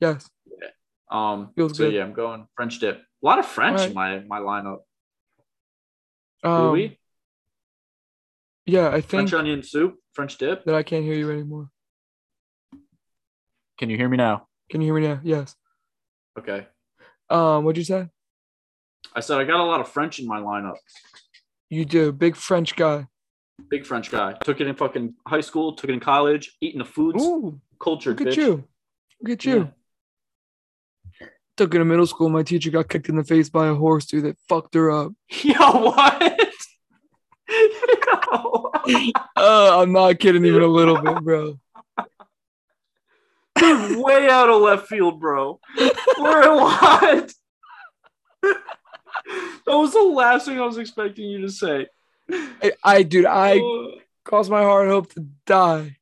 Yes. 0.00 0.28
Yeah. 0.46 0.68
Um, 1.10 1.52
Feels 1.54 1.76
so 1.76 1.84
good. 1.84 1.94
yeah, 1.94 2.02
I'm 2.04 2.14
going 2.14 2.46
French 2.56 2.78
dip. 2.78 2.96
A 2.98 3.26
lot 3.26 3.38
of 3.38 3.46
French 3.46 3.80
Alright. 3.80 3.90
in 3.90 3.94
my 3.94 4.20
my 4.20 4.40
lineup. 4.40 4.80
Um, 6.44 6.70
Louis, 6.70 6.98
yeah, 8.66 8.88
I 8.88 9.00
think 9.00 9.28
French 9.28 9.32
onion 9.34 9.62
soup, 9.62 9.96
French 10.12 10.38
dip. 10.38 10.64
that 10.64 10.74
I 10.74 10.82
can't 10.82 11.04
hear 11.04 11.14
you 11.14 11.30
anymore. 11.30 11.70
Can 13.82 13.90
you 13.90 13.96
hear 13.96 14.08
me 14.08 14.16
now? 14.16 14.46
Can 14.70 14.80
you 14.80 14.86
hear 14.86 14.94
me 15.02 15.08
now? 15.08 15.20
Yes. 15.24 15.56
Okay. 16.38 16.68
Um, 17.28 17.64
what'd 17.64 17.76
you 17.76 17.82
say? 17.82 18.08
I 19.12 19.18
said 19.18 19.40
I 19.40 19.44
got 19.44 19.58
a 19.58 19.64
lot 19.64 19.80
of 19.80 19.88
French 19.88 20.20
in 20.20 20.26
my 20.28 20.38
lineup. 20.38 20.76
You 21.68 21.84
do. 21.84 22.12
Big 22.12 22.36
French 22.36 22.76
guy. 22.76 23.08
Big 23.70 23.84
French 23.84 24.08
guy. 24.08 24.34
Took 24.44 24.60
it 24.60 24.68
in 24.68 24.76
fucking 24.76 25.14
high 25.26 25.40
school, 25.40 25.74
took 25.74 25.90
it 25.90 25.94
in 25.94 25.98
college, 25.98 26.56
eating 26.60 26.78
the 26.78 26.84
foods, 26.84 27.24
Ooh, 27.24 27.60
cultured. 27.80 28.20
look 28.20 28.28
at 28.28 28.34
bitch. 28.34 28.36
you. 28.36 28.64
Look 29.20 29.32
at 29.32 29.44
you. 29.46 29.72
Took 31.56 31.74
it 31.74 31.80
in 31.80 31.88
middle 31.88 32.06
school. 32.06 32.28
My 32.28 32.44
teacher 32.44 32.70
got 32.70 32.88
kicked 32.88 33.08
in 33.08 33.16
the 33.16 33.24
face 33.24 33.48
by 33.48 33.66
a 33.66 33.74
horse, 33.74 34.06
dude. 34.06 34.26
That 34.26 34.36
fucked 34.48 34.74
her 34.74 34.92
up. 34.92 35.10
Yo, 35.42 35.54
what? 35.58 36.22
Yo. 37.50 38.70
Uh, 39.36 39.82
I'm 39.82 39.92
not 39.92 40.20
kidding 40.20 40.44
even 40.44 40.62
a 40.62 40.66
little 40.68 41.00
bit, 41.02 41.20
bro. 41.24 41.58
Way 43.62 44.28
out 44.28 44.50
of 44.50 44.60
left 44.62 44.88
field, 44.88 45.20
bro. 45.20 45.60
Where 46.18 46.52
what? 46.54 47.32
that 48.42 48.56
was 49.66 49.92
the 49.92 50.02
last 50.02 50.46
thing 50.46 50.60
I 50.60 50.66
was 50.66 50.78
expecting 50.78 51.28
you 51.30 51.40
to 51.42 51.48
say. 51.50 51.86
I, 52.30 52.72
I 52.82 53.02
dude, 53.02 53.26
I 53.26 53.58
Oh. 53.60 53.94
caused 54.24 54.50
my 54.50 54.62
heart 54.62 54.88
hope 54.88 55.12
to 55.14 55.26
die. 55.46 55.96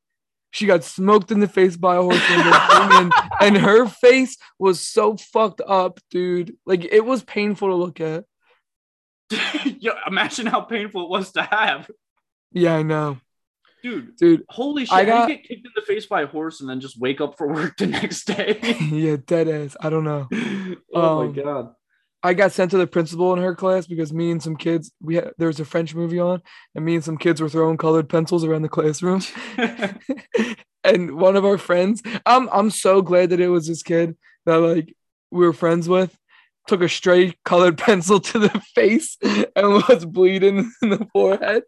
She 0.52 0.66
got 0.66 0.82
smoked 0.84 1.30
in 1.30 1.40
the 1.40 1.46
face 1.48 1.76
by 1.76 1.96
a 1.96 2.02
horse 2.02 2.28
when 2.28 2.38
they 2.50 2.58
came 2.68 3.02
in, 3.02 3.12
and 3.40 3.56
her 3.58 3.86
face 3.86 4.36
was 4.58 4.80
so 4.80 5.16
fucked 5.16 5.60
up, 5.66 6.00
dude. 6.10 6.56
Like 6.66 6.84
it 6.84 7.04
was 7.04 7.22
painful 7.22 7.68
to 7.68 7.74
look 7.74 8.00
at. 8.00 8.24
Yo, 9.80 9.92
imagine 10.06 10.46
how 10.46 10.62
painful 10.62 11.04
it 11.04 11.10
was 11.10 11.32
to 11.32 11.42
have. 11.42 11.88
Yeah, 12.52 12.74
I 12.76 12.82
know, 12.82 13.18
Dude, 13.82 14.16
dude. 14.16 14.44
holy 14.48 14.84
shit. 14.84 14.92
I 14.94 15.04
got- 15.04 15.28
you 15.28 15.36
get 15.36 15.44
kicked 15.48 15.66
in 15.66 15.72
the 15.74 15.82
face 15.82 16.06
by 16.06 16.22
a 16.22 16.26
horse 16.26 16.60
and 16.60 16.68
then 16.68 16.80
just 16.80 16.98
wake 17.00 17.20
up 17.20 17.36
for 17.38 17.48
work 17.52 17.76
the 17.76 17.86
next 17.86 18.24
day? 18.26 18.58
yeah, 18.92 19.16
dead 19.26 19.48
ass. 19.48 19.76
I 19.80 19.90
don't 19.90 20.04
know. 20.04 20.28
oh 20.94 21.20
Um, 21.20 21.34
my 21.34 21.42
god. 21.42 21.74
I 22.22 22.34
got 22.34 22.52
sent 22.52 22.70
to 22.72 22.76
the 22.78 22.86
principal 22.86 23.32
in 23.32 23.38
her 23.38 23.54
class 23.54 23.86
because 23.86 24.12
me 24.12 24.30
and 24.30 24.42
some 24.42 24.54
kids 24.54 24.92
we 25.00 25.14
had 25.14 25.32
there 25.38 25.48
was 25.48 25.58
a 25.58 25.64
French 25.64 25.94
movie 25.94 26.18
on, 26.20 26.42
and 26.74 26.84
me 26.84 26.94
and 26.96 27.02
some 27.04 27.16
kids 27.16 27.40
were 27.40 27.48
throwing 27.48 27.78
colored 27.78 28.10
pencils 28.10 28.44
around 28.44 28.60
the 28.60 28.68
classroom. 28.68 29.22
and 30.84 31.16
one 31.16 31.36
of 31.36 31.44
our 31.46 31.56
friends, 31.58 32.02
I'm 32.26 32.48
I'm 32.52 32.70
so 32.70 33.02
glad 33.02 33.30
that 33.30 33.40
it 33.40 33.48
was 33.48 33.66
this 33.66 33.82
kid 33.82 34.16
that 34.46 34.56
like 34.56 34.94
we 35.30 35.46
were 35.46 35.52
friends 35.54 35.88
with, 35.88 36.14
took 36.66 36.82
a 36.82 36.88
stray 36.90 37.34
colored 37.44 37.78
pencil 37.78 38.20
to 38.20 38.38
the 38.38 38.50
face 38.74 39.16
and 39.22 39.68
was 39.88 40.04
bleeding 40.04 40.70
in 40.82 40.90
the 40.90 41.06
forehead. 41.14 41.62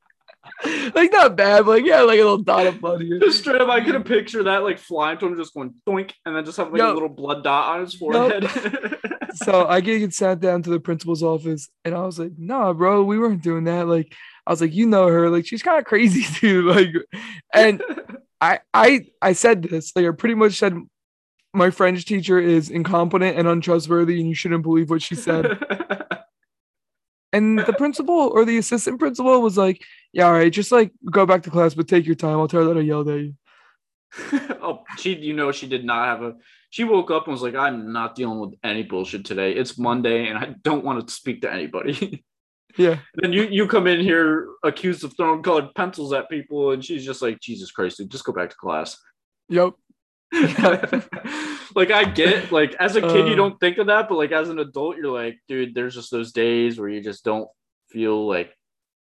Like 0.95 1.13
not 1.13 1.37
bad, 1.37 1.65
but 1.65 1.73
like 1.73 1.87
yeah, 1.87 2.03
like 2.03 2.19
a 2.19 2.23
little 2.23 2.39
dot 2.39 2.67
of 2.67 2.81
blood 2.81 3.01
here. 3.03 3.19
Just 3.19 3.41
straight 3.41 3.61
up, 3.61 3.69
I 3.69 3.81
could 3.81 3.95
have 3.95 4.05
pictured 4.05 4.45
that 4.45 4.63
like 4.63 4.79
flying 4.79 5.19
to 5.19 5.27
him, 5.27 5.37
just 5.37 5.55
going 5.55 5.75
doink, 5.89 6.13
and 6.25 6.37
then 6.37 6.45
just 6.45 6.57
have 6.57 6.73
like 6.73 6.83
a 6.83 6.93
little 6.93 7.09
blood 7.09 7.43
dot 7.43 7.77
on 7.77 7.81
his 7.81 7.95
forehead. 7.95 8.49
So 9.35 9.67
I 9.67 9.81
get 9.81 10.13
sat 10.13 10.41
down 10.41 10.63
to 10.63 10.71
the 10.71 10.81
principal's 10.81 11.23
office 11.23 11.69
and 11.85 11.95
I 11.95 12.05
was 12.05 12.19
like, 12.19 12.33
nah, 12.37 12.73
bro, 12.73 13.03
we 13.03 13.19
weren't 13.19 13.43
doing 13.43 13.65
that. 13.65 13.89
Like, 13.89 14.15
I 14.47 14.51
was 14.51 14.61
like, 14.61 14.75
you 14.75 14.87
know 14.87 15.07
her, 15.07 15.31
like 15.31 15.47
she's 15.47 15.63
kind 15.63 15.79
of 15.79 15.85
crazy, 15.85 16.27
dude. 16.41 16.65
Like, 16.65 16.89
and 17.55 17.83
I 18.41 18.61
I 18.75 19.07
I 19.21 19.33
said 19.33 19.63
this, 19.63 19.93
like 19.95 20.07
I 20.07 20.11
pretty 20.11 20.35
much 20.35 20.59
said 20.59 20.77
my 21.55 21.71
French 21.71 22.05
teacher 22.05 22.39
is 22.39 22.71
incompetent 22.71 23.39
and 23.39 23.47
untrustworthy, 23.47 24.21
and 24.21 24.29
you 24.29 24.35
shouldn't 24.35 24.63
believe 24.63 24.91
what 24.91 25.03
she 25.03 25.15
said. 25.15 25.47
And 27.33 27.59
the 27.59 27.73
principal 27.73 28.15
or 28.15 28.45
the 28.45 28.59
assistant 28.59 28.99
principal 28.99 29.41
was 29.41 29.57
like, 29.57 29.83
Yeah, 30.13 30.27
all 30.27 30.33
right, 30.33 30.53
just 30.53 30.73
like 30.73 30.93
go 31.11 31.25
back 31.27 31.43
to 31.45 31.51
class, 31.51 31.75
but 31.75 31.89
take 31.89 32.07
your 32.07 32.15
time. 32.15 32.39
I'll 32.39 32.49
tell 32.49 32.63
her 32.63 32.75
that 32.75 32.81
I 32.81 32.83
yelled 32.83 33.09
at 33.09 33.21
you. 33.21 33.35
oh, 34.63 34.83
she, 34.99 35.15
you 35.17 35.33
know, 35.33 35.53
she 35.53 35.67
did 35.67 35.85
not 35.85 36.07
have 36.07 36.23
a. 36.23 36.35
She 36.71 36.85
woke 36.85 37.11
up 37.11 37.27
and 37.27 37.33
was 37.33 37.43
like, 37.43 37.55
"I'm 37.55 37.93
not 37.93 38.15
dealing 38.15 38.39
with 38.41 38.55
any 38.63 38.83
bullshit 38.83 39.25
today. 39.25 39.53
It's 39.53 39.79
Monday, 39.79 40.29
and 40.29 40.39
I 40.39 40.55
don't 40.63 40.85
want 40.85 41.07
to 41.07 41.13
speak 41.13 41.43
to 41.43 41.53
anybody." 41.53 42.25
Yeah. 42.79 43.01
then 43.17 43.35
you 43.35 43.43
you 43.51 43.67
come 43.67 43.87
in 43.87 44.01
here 44.01 44.49
accused 44.65 45.05
of 45.05 45.15
throwing 45.15 45.43
colored 45.43 45.75
pencils 45.75 46.15
at 46.15 46.31
people, 46.31 46.71
and 46.71 46.83
she's 46.83 47.05
just 47.05 47.21
like, 47.21 47.39
Jesus 47.39 47.71
Christ, 47.71 47.99
dude, 47.99 48.11
just 48.11 48.25
go 48.25 48.33
back 48.33 48.49
to 48.49 48.57
class. 48.57 48.97
Yep. 49.51 49.75
like 51.75 51.91
I 51.91 52.05
get 52.05 52.51
like 52.53 52.75
as 52.81 52.97
a 52.97 53.01
kid 53.03 53.27
you 53.27 53.33
Uh. 53.33 53.37
don't 53.37 53.61
think 53.61 53.79
of 53.79 53.87
that, 53.89 54.09
but 54.09 54.17
like 54.17 54.33
as 54.33 54.49
an 54.49 54.59
adult 54.59 54.97
you're 54.97 55.11
like, 55.13 55.39
dude, 55.49 55.75
there's 55.75 55.95
just 55.95 56.11
those 56.11 56.33
days 56.33 56.79
where 56.79 56.89
you 56.89 57.03
just 57.03 57.25
don't 57.25 57.49
feel 57.91 58.27
like 58.27 58.51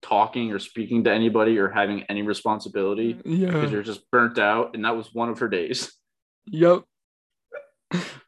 talking 0.03 0.51
or 0.53 0.59
speaking 0.59 1.05
to 1.05 1.12
anybody 1.12 1.57
or 1.59 1.69
having 1.70 2.03
any 2.05 2.23
responsibility 2.23 3.12
because 3.15 3.39
Yeah. 3.39 3.66
you're 3.69 3.82
just 3.82 4.11
burnt 4.11 4.39
out, 4.39 4.74
and 4.74 4.85
that 4.85 4.97
was 4.97 5.15
one 5.15 5.28
of 5.28 5.39
her 5.39 5.49
days. 5.49 5.93
Yep. 6.47 6.82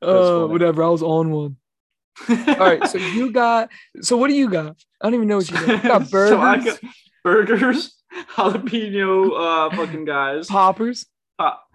Uh, 0.00 0.46
whatever. 0.46 0.82
I 0.84 0.88
was 0.88 1.02
on 1.02 1.30
one. 1.30 1.56
All 2.30 2.34
right. 2.56 2.86
So 2.88 2.98
you 2.98 3.30
got. 3.32 3.68
So 4.00 4.16
what 4.16 4.28
do 4.28 4.34
you 4.34 4.48
got? 4.48 4.76
I 5.00 5.06
don't 5.06 5.14
even 5.14 5.28
know 5.28 5.36
what 5.38 5.50
you 5.50 5.56
got. 5.56 5.68
You 5.68 5.88
got 5.88 6.10
burgers, 6.10 6.30
So 6.30 6.36
got 6.80 6.80
burgers, 7.24 8.02
jalapeno, 8.36 9.30
uh, 9.72 9.76
fucking 9.76 10.04
guys, 10.06 10.46
poppers. 10.46 11.04
Pop- 11.38 11.65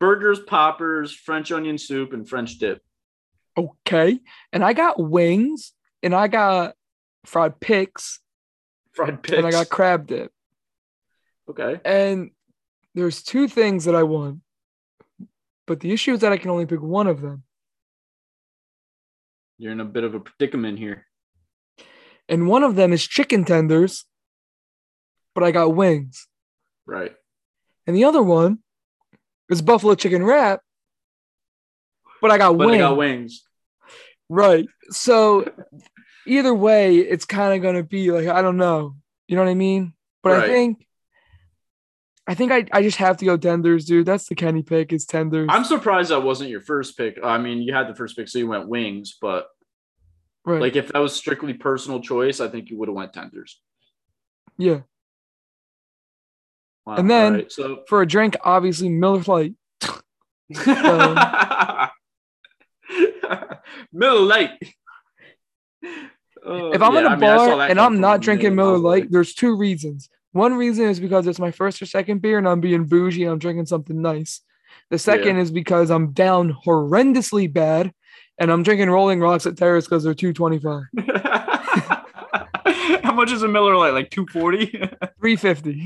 burgers, 0.00 0.40
poppers, 0.40 1.12
French 1.12 1.50
onion 1.52 1.78
soup, 1.78 2.12
and 2.12 2.28
French 2.28 2.58
dip. 2.58 2.82
Okay. 3.56 4.20
And 4.52 4.62
I 4.64 4.72
got 4.72 5.00
wings, 5.00 5.72
and 6.02 6.14
I 6.14 6.28
got 6.28 6.74
fried 7.24 7.58
picks, 7.60 8.20
Fried 8.92 9.22
pigs. 9.22 9.38
and 9.38 9.46
I 9.46 9.50
got 9.50 9.68
crab 9.68 10.06
dip. 10.06 10.30
okay. 11.50 11.80
And 11.84 12.30
there's 12.94 13.22
two 13.22 13.48
things 13.48 13.84
that 13.84 13.94
I 13.94 14.02
want, 14.04 14.40
but 15.66 15.80
the 15.80 15.92
issue 15.92 16.14
is 16.14 16.20
that 16.20 16.32
I 16.32 16.36
can 16.38 16.50
only 16.50 16.66
pick 16.66 16.80
one 16.82 17.06
of 17.06 17.20
them. 17.20 17.42
You're 19.58 19.72
in 19.72 19.80
a 19.80 19.84
bit 19.84 20.04
of 20.04 20.14
a 20.14 20.20
predicament 20.20 20.78
here. 20.78 21.06
And 22.28 22.46
one 22.48 22.62
of 22.62 22.74
them 22.74 22.92
is 22.92 23.06
chicken 23.06 23.44
tenders, 23.44 24.04
but 25.34 25.44
I 25.44 25.50
got 25.50 25.74
wings. 25.74 26.26
Right. 26.86 27.14
And 27.86 27.94
the 27.96 28.04
other 28.04 28.22
one 28.22 28.58
is 29.50 29.62
buffalo 29.62 29.94
chicken 29.94 30.24
wrap, 30.24 30.60
but 32.20 32.30
I 32.30 32.38
got 32.38 32.56
But 32.56 32.68
wings. 32.68 32.74
I 32.76 32.78
got 32.78 32.96
wings. 32.96 33.44
Right. 34.28 34.66
So 34.90 35.50
either 36.26 36.54
way, 36.54 36.96
it's 36.96 37.24
kind 37.24 37.54
of 37.54 37.62
gonna 37.62 37.82
be 37.82 38.10
like 38.10 38.26
I 38.28 38.42
don't 38.42 38.56
know. 38.56 38.96
You 39.28 39.36
know 39.36 39.42
what 39.42 39.50
I 39.50 39.54
mean? 39.54 39.94
But 40.22 40.40
I 40.42 40.46
think 40.46 40.86
I 42.26 42.34
think 42.34 42.50
I, 42.50 42.64
I 42.72 42.82
just 42.82 42.96
have 42.98 43.18
to 43.18 43.24
go 43.24 43.36
tenders, 43.36 43.84
dude. 43.84 44.06
That's 44.06 44.26
the 44.26 44.34
Kenny 44.34 44.62
pick 44.62 44.92
It's 44.92 45.04
tenders. 45.04 45.48
I'm 45.50 45.64
surprised 45.64 46.10
that 46.10 46.24
wasn't 46.24 46.50
your 46.50 46.60
first 46.60 46.98
pick. 46.98 47.18
I 47.22 47.38
mean, 47.38 47.62
you 47.62 47.72
had 47.72 47.88
the 47.88 47.94
first 47.94 48.16
pick, 48.16 48.28
so 48.28 48.38
you 48.38 48.48
went 48.48 48.68
wings, 48.68 49.16
but 49.20 49.46
right. 50.44 50.60
like 50.60 50.74
if 50.74 50.88
that 50.88 50.98
was 50.98 51.14
strictly 51.14 51.54
personal 51.54 52.00
choice, 52.00 52.40
I 52.40 52.48
think 52.48 52.70
you 52.70 52.78
would 52.78 52.88
have 52.88 52.96
went 52.96 53.12
tenders. 53.12 53.60
yeah. 54.58 54.80
Wow, 56.86 56.96
And 56.96 57.10
then- 57.10 57.32
alright, 57.32 57.52
so 57.52 57.82
For 57.88 58.02
a 58.02 58.06
drink, 58.06 58.36
obviously 58.44 58.88
Miller 58.88 59.22
Lite. 59.26 59.54
Miller 63.92 64.20
Lite. 64.20 64.50
Uh, 65.84 66.70
If 66.70 66.80
I'm 66.82 66.94
yeah, 66.94 67.00
in 67.00 67.06
a 67.06 67.08
I 67.08 67.10
mean, 67.10 67.20
bar 67.20 67.56
that 67.58 67.70
and 67.70 67.80
I'm 67.80 68.00
not 68.00 68.20
drinking 68.20 68.54
million 68.54 68.82
Miller. 68.82 68.96
Lite, 68.98 69.10
there's 69.10 69.34
two 69.34 69.56
reasons. 69.56 70.08
One 70.32 70.54
reason 70.54 70.86
is 70.86 71.00
because 71.00 71.26
it's 71.26 71.38
my 71.40 71.50
first 71.50 71.80
or 71.82 71.86
second 71.86 72.20
beer 72.22 72.38
and 72.38 72.46
I'm 72.46 72.60
being 72.60 72.84
bougie 72.84 73.24
and 73.24 73.32
I'm 73.32 73.38
drinking 73.38 73.66
something 73.66 74.00
nice. 74.00 74.42
The 74.90 74.98
second 74.98 75.38
is 75.38 75.50
because 75.50 75.90
I'm 75.90 76.12
down 76.12 76.54
horrendously 76.64 77.52
bad 77.52 77.92
and 78.38 78.52
I'm 78.52 78.62
drinking 78.62 78.90
Rolling 78.90 79.18
Rocks 79.20 79.46
at 79.46 79.56
Terrace 79.56 79.86
because 79.86 80.04
they're 80.04 80.14
225. 80.14 80.82
How 83.02 83.12
much 83.14 83.32
is 83.32 83.42
a 83.42 83.48
Miller 83.48 83.74
Lite? 83.76 83.94
Like 83.94 84.10
240? 84.10 84.66
350. 85.20 85.82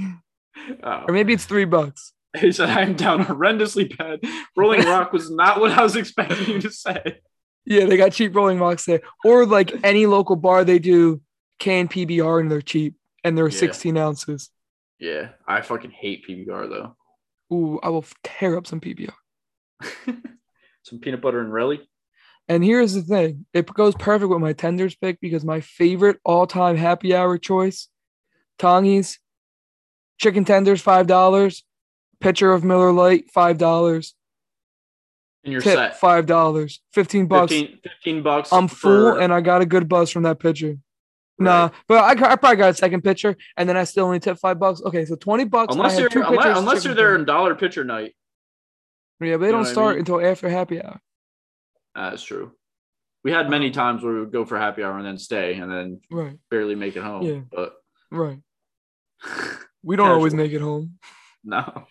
Oh. 0.83 1.05
Or 1.09 1.15
maybe 1.15 1.33
it's 1.33 1.45
three 1.45 1.65
bucks. 1.65 2.13
He 2.39 2.53
said, 2.53 2.69
I'm 2.71 2.95
down 2.95 3.25
horrendously 3.25 3.99
bad. 3.99 4.21
Rolling 4.57 4.83
Rock 4.87 5.13
was 5.13 5.33
not 5.33 5.59
what 5.59 5.73
I 5.73 5.83
was 5.83 5.97
expecting 5.97 6.47
you 6.49 6.61
to 6.61 6.71
say. 6.71 7.19
Yeah, 7.65 7.87
they 7.87 7.97
got 7.97 8.13
cheap 8.13 8.37
Rolling 8.37 8.61
Rocks 8.61 8.85
there. 8.85 9.01
Or 9.25 9.45
like 9.45 9.73
any 9.83 10.07
local 10.07 10.37
bar, 10.37 10.63
they 10.63 10.79
do 10.79 11.21
canned 11.59 11.91
PBR 11.91 12.41
and 12.41 12.49
they're 12.49 12.63
cheap 12.63 12.95
and 13.25 13.37
they're 13.37 13.49
Yeah. 13.49 13.59
16 13.59 13.97
ounces. 13.97 14.49
Yeah, 15.01 15.31
I 15.45 15.63
fucking 15.63 15.91
hate 15.91 16.25
PBR 16.25 16.69
though. 16.69 16.97
Ooh, 17.53 17.81
I 17.83 17.89
will 17.89 18.05
tear 18.23 18.57
up 18.57 18.69
some 18.69 18.81
PBR. 18.81 19.13
Some 20.85 20.99
peanut 21.01 21.21
butter 21.21 21.41
and 21.41 21.53
relly. 21.53 21.81
And 22.49 22.65
here's 22.65 22.95
the 22.95 23.03
thing 23.03 23.47
it 23.53 23.67
goes 23.75 23.95
perfect 23.97 24.31
with 24.31 24.41
my 24.41 24.53
tenders 24.53 24.95
pick 24.95 25.21
because 25.21 25.45
my 25.45 25.61
favorite 25.61 26.19
all 26.25 26.47
time 26.47 26.77
happy 26.77 27.15
hour 27.15 27.39
choice 27.39 27.89
Tongies, 28.61 29.19
chicken 30.21 30.45
tenders, 30.45 30.83
$5, 30.85 31.63
pitcher 32.21 32.53
of 32.53 32.63
Miller 32.63 32.93
Lite, 32.93 33.33
$5, 33.35 34.13
And 35.45 35.53
you're 35.53 35.63
tip, 35.63 35.75
set. 35.75 35.99
$5, 36.01 36.79
15 36.93 37.27
bucks. 37.27 37.53
15, 37.53 37.79
15 37.83 38.23
bucks. 38.23 38.53
I'm 38.53 38.69
full 38.69 39.15
for- 39.15 39.21
and 39.21 39.33
I 39.33 39.41
got 39.41 39.63
a 39.63 39.67
good 39.67 39.89
buzz 39.89 40.11
from 40.11 40.23
that 40.25 40.39
pitcher. 40.39 40.77
Nah, 41.39 41.71
but 41.89 42.05
I, 42.05 42.33
I 42.33 42.37
probably 42.37 42.57
got 42.57 42.69
a 42.69 42.75
second 42.75 43.03
pitcher 43.03 43.35
and 43.57 43.67
then 43.67 43.75
I 43.75 43.85
still 43.85 44.05
only 44.05 44.21
tip 44.21 44.37
five 44.39 44.59
bucks. 44.59 44.83
Okay, 44.85 45.07
so 45.07 45.17
20 45.17 45.45
bucks. 45.45 45.75
Unless 45.75 45.99
you're 45.99 46.11
two 46.11 46.23
unless, 46.23 46.59
unless 46.59 46.85
you're 46.85 46.93
there 46.95 47.15
in 47.15 47.25
dollar 47.25 47.55
pitcher 47.55 47.83
night. 47.83 48.15
Yeah, 49.23 49.37
but 49.37 49.41
they 49.41 49.47
You 49.47 49.53
don't 49.53 49.61
what 49.63 49.69
I 49.69 49.73
start 49.73 49.91
mean? 49.93 49.99
until 50.01 50.21
after 50.21 50.51
happy 50.51 50.83
hour. 50.83 51.01
That's 51.95 52.23
true. 52.23 52.53
We 53.25 53.33
had 53.33 53.49
many 53.49 53.71
times 53.71 54.03
where 54.03 54.13
we 54.13 54.21
would 54.21 54.33
go 54.33 54.45
for 54.45 54.59
happy 54.59 54.83
hour 54.83 54.99
and 54.99 55.07
then 55.07 55.17
stay 55.17 55.55
and 55.55 55.73
then 55.73 56.01
Right, 56.11 56.37
barely 56.51 56.75
make 56.75 56.95
it 56.97 57.03
home. 57.03 57.23
Yeah. 57.23 57.41
But 57.51 57.73
right. 58.11 58.39
We 59.83 59.97
don't 59.97 60.11
always 60.11 60.35
make 60.35 60.53
it 60.53 60.61
home. 60.61 60.99
no. 61.45 61.87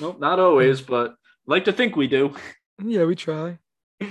Nope, 0.00 0.20
not 0.20 0.38
always, 0.38 0.80
but 0.80 1.14
like 1.46 1.64
to 1.66 1.72
think 1.72 1.96
we 1.96 2.06
do. 2.08 2.34
Yeah, 2.82 3.04
we 3.04 3.14
try. 3.16 3.58
Um, 4.00 4.08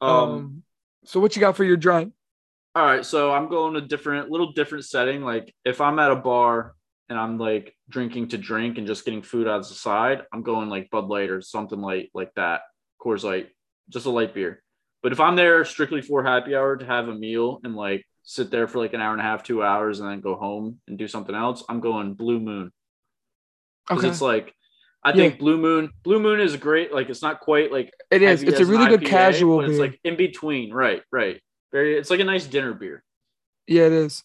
Um, 0.00 0.62
so 1.04 1.20
what 1.20 1.34
you 1.36 1.40
got 1.40 1.56
for 1.56 1.64
your 1.64 1.76
drink? 1.76 2.12
all 2.76 2.84
right, 2.84 3.04
so 3.04 3.32
I'm 3.32 3.48
going 3.48 3.74
a 3.76 3.80
different 3.80 4.30
little 4.30 4.52
different 4.52 4.84
setting. 4.84 5.22
Like 5.22 5.54
if 5.64 5.80
I'm 5.80 5.98
at 5.98 6.12
a 6.12 6.16
bar 6.16 6.74
and 7.08 7.18
I'm 7.18 7.36
like 7.38 7.74
drinking 7.88 8.28
to 8.28 8.38
drink 8.38 8.78
and 8.78 8.86
just 8.86 9.04
getting 9.04 9.22
food 9.22 9.48
out 9.48 9.60
of 9.60 9.68
the 9.68 9.74
side, 9.74 10.22
I'm 10.32 10.42
going 10.42 10.68
like 10.68 10.90
Bud 10.90 11.06
Light 11.06 11.30
or 11.30 11.40
something 11.42 11.80
light 11.80 12.10
like 12.14 12.32
that. 12.36 12.62
Coors 13.02 13.24
Light, 13.24 13.48
just 13.88 14.06
a 14.06 14.10
light 14.10 14.34
beer. 14.34 14.62
But 15.02 15.12
if 15.12 15.20
I'm 15.20 15.34
there 15.36 15.64
strictly 15.64 16.02
for 16.02 16.22
happy 16.22 16.54
hour 16.54 16.76
to 16.76 16.84
have 16.84 17.08
a 17.08 17.14
meal 17.14 17.60
and 17.64 17.74
like 17.74 18.04
sit 18.30 18.48
there 18.52 18.68
for 18.68 18.78
like 18.78 18.92
an 18.94 19.00
hour 19.00 19.10
and 19.10 19.20
a 19.20 19.24
half, 19.24 19.42
two 19.42 19.60
hours, 19.60 19.98
and 19.98 20.08
then 20.08 20.20
go 20.20 20.36
home 20.36 20.78
and 20.86 20.96
do 20.96 21.08
something 21.08 21.34
else, 21.34 21.64
I'm 21.68 21.80
going 21.80 22.14
Blue 22.14 22.38
Moon. 22.38 22.70
Because 23.88 24.04
Okay, 24.04 24.10
it's 24.12 24.20
like 24.20 24.54
I 25.02 25.08
Yeah. 25.10 25.14
think 25.16 25.38
Blue 25.40 25.58
Moon, 25.58 25.90
Blue 26.04 26.20
Moon 26.20 26.38
is 26.40 26.54
great. 26.56 26.92
Like 26.92 27.08
it's 27.10 27.22
not 27.22 27.40
quite 27.40 27.72
like 27.72 27.92
it 28.10 28.22
is. 28.22 28.42
It's 28.44 28.60
a 28.60 28.66
really 28.66 28.86
good 28.86 29.00
IPA, 29.00 29.06
casual 29.08 29.56
but 29.58 29.62
beer. 29.62 29.70
It's 29.72 29.80
like 29.80 30.00
in 30.04 30.16
between, 30.16 30.72
right? 30.72 31.02
Right. 31.10 31.40
Very. 31.72 31.96
It's 31.98 32.10
like 32.10 32.20
a 32.20 32.24
nice 32.24 32.46
dinner 32.46 32.72
beer. 32.72 33.02
yeah, 33.66 33.86
it 33.86 33.92
is. 33.92 34.22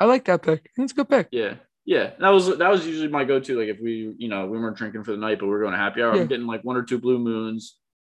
I 0.00 0.04
like 0.04 0.24
that 0.26 0.42
pick. 0.42 0.70
It's 0.76 0.92
a 0.92 0.94
good 0.94 1.08
pick. 1.08 1.26
Yeah. 1.32 1.54
Yeah. 1.84 2.12
That 2.20 2.28
was 2.30 2.56
that 2.58 2.70
was 2.70 2.86
usually 2.86 3.08
my 3.08 3.24
go-to. 3.24 3.58
Like 3.58 3.68
if 3.68 3.80
we, 3.82 4.14
you 4.16 4.28
know, 4.28 4.46
we 4.46 4.58
weren't 4.60 4.76
drinking 4.76 5.02
for 5.02 5.10
the 5.10 5.16
night, 5.16 5.40
but 5.40 5.46
we 5.48 5.54
are 5.54 5.60
going 5.60 5.72
to 5.72 5.78
happy 5.78 6.02
hour. 6.02 6.14
Yeah. 6.14 6.20
I'm 6.22 6.28
getting 6.28 6.46
like 6.46 6.62
one 6.62 6.76
or 6.76 6.84
two 6.84 6.98
blue 6.98 7.18
moons. 7.18 7.76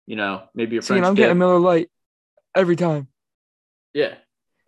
You 0.07 0.17
know, 0.17 0.43
maybe 0.55 0.75
a 0.77 0.81
See, 0.81 0.87
French 0.87 1.05
I'm 1.05 1.13
dip. 1.15 1.23
getting 1.23 1.37
Miller 1.37 1.59
Lite 1.59 1.89
every 2.53 2.75
time. 2.75 3.07
yeah. 3.93 4.15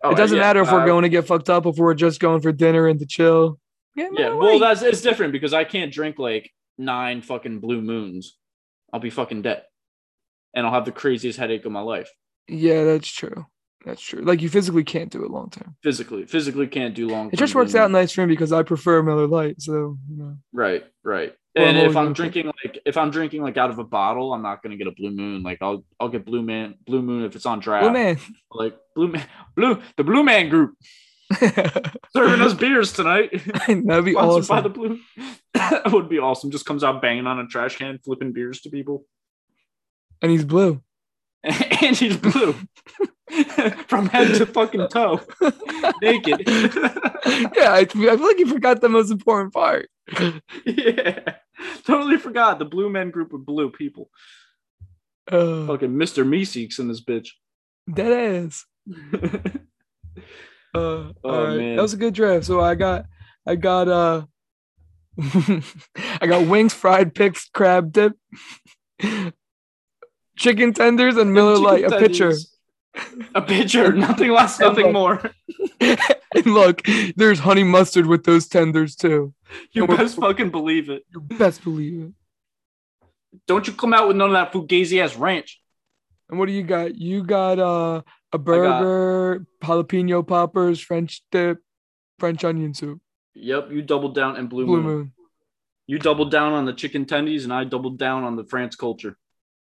Oh, 0.04 0.10
it 0.10 0.16
doesn't 0.16 0.36
yeah. 0.36 0.42
matter 0.42 0.62
if 0.62 0.72
we're 0.72 0.80
Uh, 0.82 0.86
going 0.86 1.02
to 1.02 1.08
get 1.08 1.26
fucked 1.26 1.48
up, 1.50 1.64
if 1.66 1.76
we're 1.76 1.94
just 1.94 2.20
going 2.20 2.40
for 2.40 2.50
dinner 2.52 2.88
and 2.88 2.98
to 3.00 3.06
chill. 3.06 3.58
Yeah, 3.94 4.08
Yeah. 4.12 4.34
Well, 4.34 4.58
that's 4.58 4.82
it's 4.82 5.00
different 5.02 5.32
because 5.32 5.52
I 5.54 5.64
can't 5.64 5.92
drink 5.92 6.18
like 6.18 6.50
nine 6.78 7.22
fucking 7.22 7.60
blue 7.60 7.80
moons. 7.82 8.36
I'll 8.92 9.00
be 9.00 9.10
fucking 9.10 9.42
dead, 9.42 9.62
and 10.54 10.66
I'll 10.66 10.72
have 10.72 10.84
the 10.84 10.92
craziest 10.92 11.38
headache 11.38 11.64
of 11.64 11.72
my 11.72 11.80
life. 11.80 12.10
yeah, 12.48 12.84
that's 12.84 13.08
true. 13.08 13.46
That's 13.84 14.00
true. 14.00 14.20
Like 14.22 14.40
you 14.42 14.48
physically 14.48 14.84
can't 14.84 15.10
do 15.10 15.24
it 15.24 15.30
long 15.30 15.50
term. 15.50 15.74
Physically, 15.82 16.24
physically 16.26 16.68
can't 16.68 16.94
do 16.94 17.08
long. 17.08 17.30
It 17.32 17.38
just 17.38 17.54
works 17.54 17.74
out 17.74 17.90
nice 17.90 18.12
for 18.12 18.20
me 18.20 18.26
because 18.32 18.52
I 18.52 18.62
prefer 18.62 19.02
Miller 19.02 19.26
Lite. 19.26 19.60
So 19.60 19.98
you 20.08 20.16
know. 20.16 20.36
Right, 20.52 20.84
right. 21.02 21.32
And 21.54 21.76
if 21.76 21.96
I'm 21.96 22.12
drinking 22.14 22.46
like 22.46 22.78
if 22.86 22.96
I'm 22.96 23.10
drinking 23.10 23.42
like 23.42 23.58
out 23.58 23.70
of 23.70 23.78
a 23.78 23.84
bottle, 23.84 24.32
I'm 24.32 24.42
not 24.42 24.62
gonna 24.62 24.76
get 24.76 24.86
a 24.86 24.92
blue 24.92 25.10
moon. 25.10 25.42
Like 25.42 25.58
I'll 25.60 25.84
I'll 26.00 26.08
get 26.08 26.24
blue 26.24 26.42
man 26.42 26.76
blue 26.86 27.02
moon 27.02 27.24
if 27.24 27.36
it's 27.36 27.44
on 27.44 27.60
draft. 27.60 27.86
Oh 27.86 27.90
man. 27.90 28.18
Like 28.50 28.74
blue 28.94 29.08
man 29.08 29.26
blue 29.54 29.80
the 29.96 30.04
blue 30.04 30.22
man 30.22 30.48
group 30.48 30.74
serving 32.12 32.40
us 32.40 32.54
beers 32.54 32.92
tonight. 32.92 33.30
That'd 33.66 34.04
be 34.04 34.12
Sponsored 34.12 34.48
by 34.48 34.58
awesome. 34.58 34.62
the 34.62 34.68
blue. 34.70 34.98
that 35.54 35.92
would 35.92 36.08
be 36.08 36.18
awesome. 36.18 36.50
Just 36.50 36.64
comes 36.64 36.82
out 36.82 37.02
banging 37.02 37.26
on 37.26 37.38
a 37.38 37.46
trash 37.46 37.76
can, 37.76 37.98
flipping 37.98 38.32
beers 38.32 38.62
to 38.62 38.70
people. 38.70 39.04
and 40.22 40.30
he's 40.30 40.44
blue. 40.44 40.82
and 41.44 41.96
he's 41.96 42.16
blue. 42.16 42.54
From 43.88 44.08
head 44.08 44.34
to 44.36 44.46
fucking 44.46 44.88
toe. 44.88 45.20
Naked. 46.00 46.42
yeah, 46.46 47.72
I, 47.72 47.80
I 47.80 47.84
feel 47.86 48.26
like 48.26 48.38
you 48.38 48.46
forgot 48.46 48.80
the 48.80 48.88
most 48.88 49.10
important 49.10 49.52
part. 49.52 49.88
yeah. 50.64 51.34
Totally 51.84 52.16
forgot 52.18 52.58
the 52.58 52.64
blue 52.64 52.88
men 52.90 53.10
group 53.10 53.32
of 53.32 53.44
blue 53.46 53.70
people. 53.70 54.10
Uh, 55.30 55.66
Fucking 55.66 55.90
Mr. 55.90 56.26
Meeseeks 56.26 56.78
in 56.78 56.88
this 56.88 57.02
bitch. 57.02 57.28
that 57.88 58.12
is. 58.12 58.64
Uh, 60.74 60.78
Oh, 60.78 61.12
all 61.24 61.44
right. 61.48 61.56
man. 61.58 61.76
That 61.76 61.82
was 61.82 61.92
a 61.92 61.98
good 61.98 62.14
draft. 62.14 62.46
So 62.46 62.58
I 62.60 62.74
got, 62.74 63.04
I 63.46 63.56
got, 63.56 63.88
uh, 63.88 64.22
I 65.20 66.26
got 66.26 66.46
wings, 66.48 66.72
fried 66.72 67.14
picks, 67.14 67.50
crab 67.50 67.92
dip, 67.92 68.14
chicken 70.38 70.72
tenders, 70.72 71.18
and 71.18 71.34
Miller 71.34 71.58
Lite. 71.58 71.84
A 71.84 71.98
pitcher. 71.98 72.32
A 73.34 73.42
pitcher. 73.42 73.92
Nothing 73.92 74.30
less, 74.30 74.58
nothing 74.60 74.94
more. 74.94 75.20
and 76.34 76.46
look, 76.46 76.82
there's 77.16 77.38
honey 77.40 77.64
mustard 77.64 78.06
with 78.06 78.24
those 78.24 78.46
tenders 78.48 78.96
too. 78.96 79.34
You 79.72 79.84
And 79.84 79.96
best 79.96 80.16
fucking 80.16 80.50
believe 80.50 80.88
it. 80.90 81.04
You 81.12 81.20
best 81.20 81.62
believe 81.64 82.02
it. 82.02 82.12
Don't 83.46 83.66
you 83.66 83.72
come 83.72 83.94
out 83.94 84.08
with 84.08 84.16
none 84.16 84.28
of 84.28 84.34
that 84.34 84.52
fugazi 84.52 85.02
ass 85.02 85.16
ranch. 85.16 85.60
And 86.28 86.38
what 86.38 86.46
do 86.46 86.52
you 86.52 86.62
got? 86.62 86.94
You 86.94 87.22
got 87.24 87.58
uh, 87.58 88.02
a 88.32 88.38
burger, 88.38 89.46
jalapeno 89.62 90.26
poppers, 90.26 90.80
French 90.80 91.22
dip, 91.30 91.58
French 92.18 92.44
onion 92.44 92.72
soup, 92.74 93.00
Yep, 93.34 93.70
you 93.70 93.82
doubled 93.82 94.14
down 94.14 94.36
and 94.36 94.48
blue, 94.48 94.64
blue 94.66 94.76
moon. 94.82 94.84
moon. 94.84 95.12
You 95.86 95.98
doubled 95.98 96.30
down 96.30 96.52
on 96.52 96.64
the 96.64 96.72
chicken 96.72 97.04
tendies, 97.06 97.44
and 97.44 97.52
I 97.52 97.64
doubled 97.64 97.98
down 97.98 98.24
on 98.24 98.36
the 98.36 98.44
France 98.44 98.76
culture. 98.76 99.16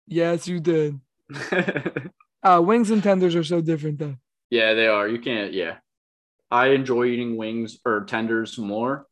Yes, 0.07 0.47
you 0.47 0.59
did. 0.59 0.99
Uh, 2.43 2.61
wings 2.61 2.91
and 2.91 3.01
tenders 3.03 3.35
are 3.35 3.43
so 3.43 3.59
different 3.61 3.97
though. 3.99 4.15
yeah, 4.51 4.73
they 4.75 4.87
are. 4.87 5.07
You 5.07 5.19
can't. 5.19 5.53
Yeah, 5.53 5.77
I 6.49 6.67
enjoy 6.67 7.05
eating 7.05 7.37
wings 7.37 7.79
or 7.85 8.05
tenders 8.05 8.57
more, 8.57 9.05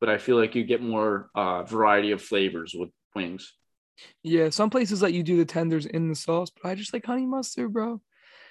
but 0.00 0.08
I 0.08 0.18
feel 0.18 0.36
like 0.36 0.54
you 0.54 0.64
get 0.64 0.82
more 0.82 1.30
uh, 1.34 1.62
variety 1.62 2.12
of 2.12 2.22
flavors 2.22 2.74
with 2.76 2.90
wings. 3.14 3.52
Yeah, 4.22 4.50
some 4.50 4.70
places 4.70 5.02
let 5.02 5.12
you 5.12 5.22
do 5.22 5.36
the 5.36 5.44
tenders 5.44 5.86
in 5.86 6.08
the 6.08 6.14
sauce, 6.14 6.50
but 6.50 6.68
I 6.68 6.74
just 6.74 6.92
like 6.92 7.04
honey 7.04 7.26
mustard, 7.26 7.72
bro. 7.72 8.00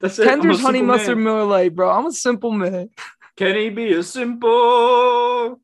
That's 0.00 0.18
it. 0.18 0.24
Tenders, 0.24 0.60
honey 0.60 0.82
mustard, 0.82 1.16
man. 1.16 1.24
Miller 1.24 1.44
Lite, 1.44 1.74
bro. 1.74 1.90
I'm 1.90 2.06
a 2.06 2.12
simple 2.12 2.52
man. 2.52 2.90
Can 3.36 3.56
he 3.56 3.70
be 3.70 3.92
a 3.94 4.02
simple 4.02 5.60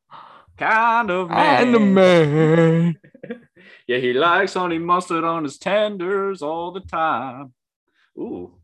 kind 0.57 1.11
of 1.11 1.29
man? 1.31 1.67
And 1.67 1.75
the 1.75 1.81
man. 1.81 2.99
Yeah, 3.89 3.99
he 3.99 4.13
likes 4.13 4.55
honey 4.55 4.79
mustard 4.79 5.23
on 5.23 5.45
his 5.45 5.59
tenders 5.59 6.43
all 6.43 6.73
the 6.73 6.81
time. 6.81 7.53
Ooh. 8.19 8.55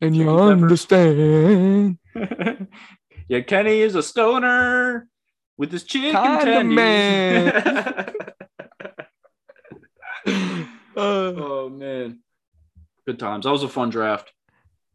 And 0.00 0.14
you 0.14 0.30
understand. 0.30 1.98
yeah, 3.28 3.40
Kenny 3.40 3.80
is 3.80 3.94
a 3.94 4.02
stoner 4.02 5.08
with 5.56 5.72
his 5.72 5.84
chicken 5.84 6.14
tendies. 6.14 6.74
man. 6.74 8.14
Uh, 10.96 11.34
oh 11.36 11.68
man, 11.68 12.20
good 13.06 13.18
times. 13.18 13.44
That 13.44 13.50
was 13.52 13.62
a 13.62 13.68
fun 13.68 13.90
draft. 13.90 14.32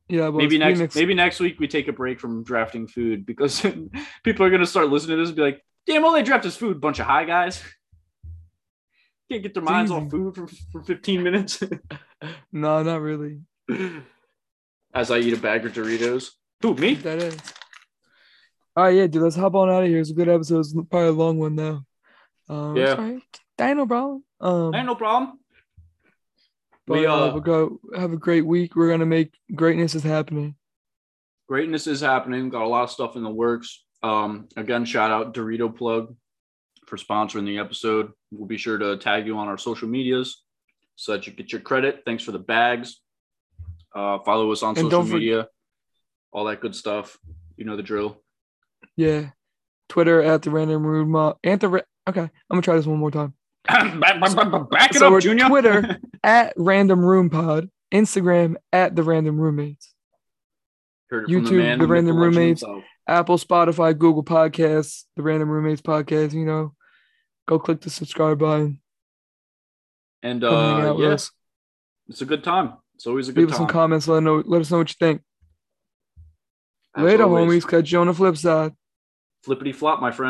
yeah, 0.09 0.31
but 0.31 0.37
maybe 0.37 0.57
next, 0.57 0.79
of- 0.79 0.95
maybe 0.95 1.13
next 1.13 1.39
week 1.39 1.59
we 1.59 1.67
take 1.67 1.87
a 1.87 1.93
break 1.93 2.19
from 2.19 2.43
drafting 2.43 2.87
food 2.87 3.23
because 3.23 3.63
people 4.23 4.43
are 4.43 4.49
gonna 4.49 4.65
start 4.65 4.89
listening 4.89 5.17
to 5.17 5.21
this 5.21 5.29
and 5.29 5.35
be 5.35 5.43
like, 5.43 5.61
"Damn, 5.85 6.03
all 6.03 6.11
they 6.13 6.23
draft 6.23 6.43
is 6.45 6.57
food, 6.57 6.81
bunch 6.81 6.97
of 6.99 7.05
high 7.05 7.25
guys." 7.25 7.61
Can't 9.29 9.43
get 9.43 9.53
their 9.53 9.61
minds 9.61 9.91
off 9.91 10.01
easy. 10.07 10.09
food 10.09 10.35
for, 10.35 10.47
for 10.71 10.81
15 10.83 11.21
minutes 11.21 11.61
No, 12.51 12.81
not 12.81 12.99
really. 12.99 13.41
as 14.95 15.11
I 15.11 15.19
eat 15.19 15.33
a 15.33 15.37
bag 15.37 15.67
of 15.67 15.73
Doritos. 15.73 16.31
Who, 16.61 16.75
me? 16.75 16.93
That 16.95 17.19
is. 17.19 17.37
All 18.75 18.85
right, 18.85 18.95
yeah, 18.95 19.07
dude. 19.07 19.21
Let's 19.23 19.35
hop 19.35 19.55
on 19.55 19.69
out 19.69 19.83
of 19.83 19.89
here. 19.89 19.99
It's 19.99 20.11
a 20.11 20.13
good 20.13 20.29
episode. 20.29 20.59
It's 20.59 20.73
probably 20.73 21.07
a 21.09 21.11
long 21.11 21.37
one 21.37 21.55
now. 21.55 21.83
Um, 22.49 22.75
Yeah. 22.77 22.83
it's 22.91 22.99
all 22.99 23.05
right. 23.05 23.23
That 23.57 23.67
ain't 23.69 23.77
no 23.77 23.87
problem. 23.87 24.23
Um, 24.39 24.73
Ain't 24.75 24.85
no 24.87 24.95
problem. 24.95 25.39
but, 26.87 26.97
we, 26.99 27.05
uh, 27.05 27.13
uh, 27.13 27.31
we'll 27.33 27.41
go 27.41 27.79
have 27.95 28.11
a 28.13 28.17
great 28.17 28.45
week. 28.45 28.75
We're 28.75 28.89
gonna 28.89 29.05
make 29.05 29.33
greatness 29.53 29.93
is 29.95 30.03
happening. 30.03 30.55
greatness 31.47 31.85
is 31.85 31.99
happening. 31.99 32.47
Got 32.49 32.61
a 32.63 32.67
lot 32.67 32.83
of 32.83 32.91
stuff 32.91 33.17
in 33.17 33.23
the 33.23 33.29
works. 33.29 33.83
Um, 34.03 34.47
again, 34.55 34.85
shout 34.85 35.11
out 35.11 35.33
Dorito 35.33 35.75
Plug 35.75 36.15
for 36.87 36.95
sponsoring 36.97 37.45
the 37.45 37.57
episode. 37.59 38.13
We'll 38.31 38.47
be 38.47 38.57
sure 38.57 38.77
to 38.77 38.95
tag 38.97 39.27
you 39.27 39.37
on 39.37 39.49
our 39.49 39.57
social 39.57 39.89
medias 39.89 40.43
so 40.95 41.11
that 41.11 41.27
you 41.27 41.33
get 41.33 41.51
your 41.51 41.59
credit. 41.59 42.03
Thanks 42.05 42.23
for 42.23 42.31
the 42.31 42.39
bags. 42.39 43.01
Uh, 43.93 44.19
follow 44.19 44.49
us 44.53 44.63
on 44.63 44.69
And 44.69 44.77
social 44.77 44.89
don't 44.89 45.07
for- 45.07 45.15
media, 45.15 45.47
all 46.31 46.45
that 46.45 46.61
good 46.61 46.75
stuff. 46.75 47.17
You 47.57 47.65
know 47.65 47.77
the 47.77 47.83
drill. 47.83 48.17
Yeah. 48.95 49.29
Twitter 49.89 50.21
at 50.21 50.41
the 50.41 50.51
random 50.51 50.85
rude 50.85 51.07
mob. 51.07 51.37
At 51.43 51.59
the 51.59 51.67
ra- 51.69 51.81
okay, 52.07 52.21
I'm 52.21 52.29
gonna 52.49 52.61
try 52.61 52.75
this 52.75 52.85
one 52.85 52.99
more 52.99 53.11
time. 53.11 53.33
back, 53.67 54.91
it 54.95 54.95
So 54.95 55.15
up, 55.15 55.21
Junior. 55.21 55.47
Twitter 55.47 55.99
at 56.23 56.53
random 56.57 57.03
room 57.03 57.29
pod. 57.29 57.69
Instagram 57.93 58.55
at 58.71 58.95
the 58.95 59.03
random 59.03 59.39
roommates. 59.39 59.93
Heard 61.09 61.29
it 61.29 61.33
from 61.33 61.45
YouTube, 61.45 61.57
man 61.57 61.79
The 61.79 61.87
Random 61.87 62.15
Roommates. 62.17 62.61
himself. 62.61 62.83
Apple, 63.05 63.37
Spotify, 63.37 63.97
Google 63.97 64.23
Podcasts, 64.23 65.03
the 65.17 65.23
Random 65.23 65.49
Roommates 65.49 65.81
podcast. 65.81 66.31
You 66.33 66.45
know, 66.45 66.73
go 67.49 67.59
click 67.59 67.81
the 67.81 67.89
subscribe 67.89 68.39
button. 68.39 68.79
And 70.23 70.41
uh, 70.43 70.95
yeah, 70.97 71.17
it's 72.07 72.21
a 72.21 72.25
good 72.25 72.43
time. 72.45 72.75
It's 72.95 73.07
always 73.07 73.27
a 73.27 73.33
good 73.33 73.41
time. 73.41 73.45
Leave 73.47 73.51
us 73.51 73.57
some 73.57 73.67
comments. 73.67 74.07
Let 74.07 74.23
know. 74.23 74.41
Let 74.45 74.61
us 74.61 74.71
know 74.71 74.77
what 74.77 74.89
you 74.89 74.95
think. 74.97 75.21
Later, 76.97 77.25
homies. 77.25 77.67
Catch 77.67 77.91
you 77.91 77.99
on 77.99 78.07
the 78.07 78.13
flip 78.13 78.37
side. 78.37 78.73
Flippity 79.43 79.73
flop, 79.73 80.01
my 80.01 80.11
friend. 80.11 80.29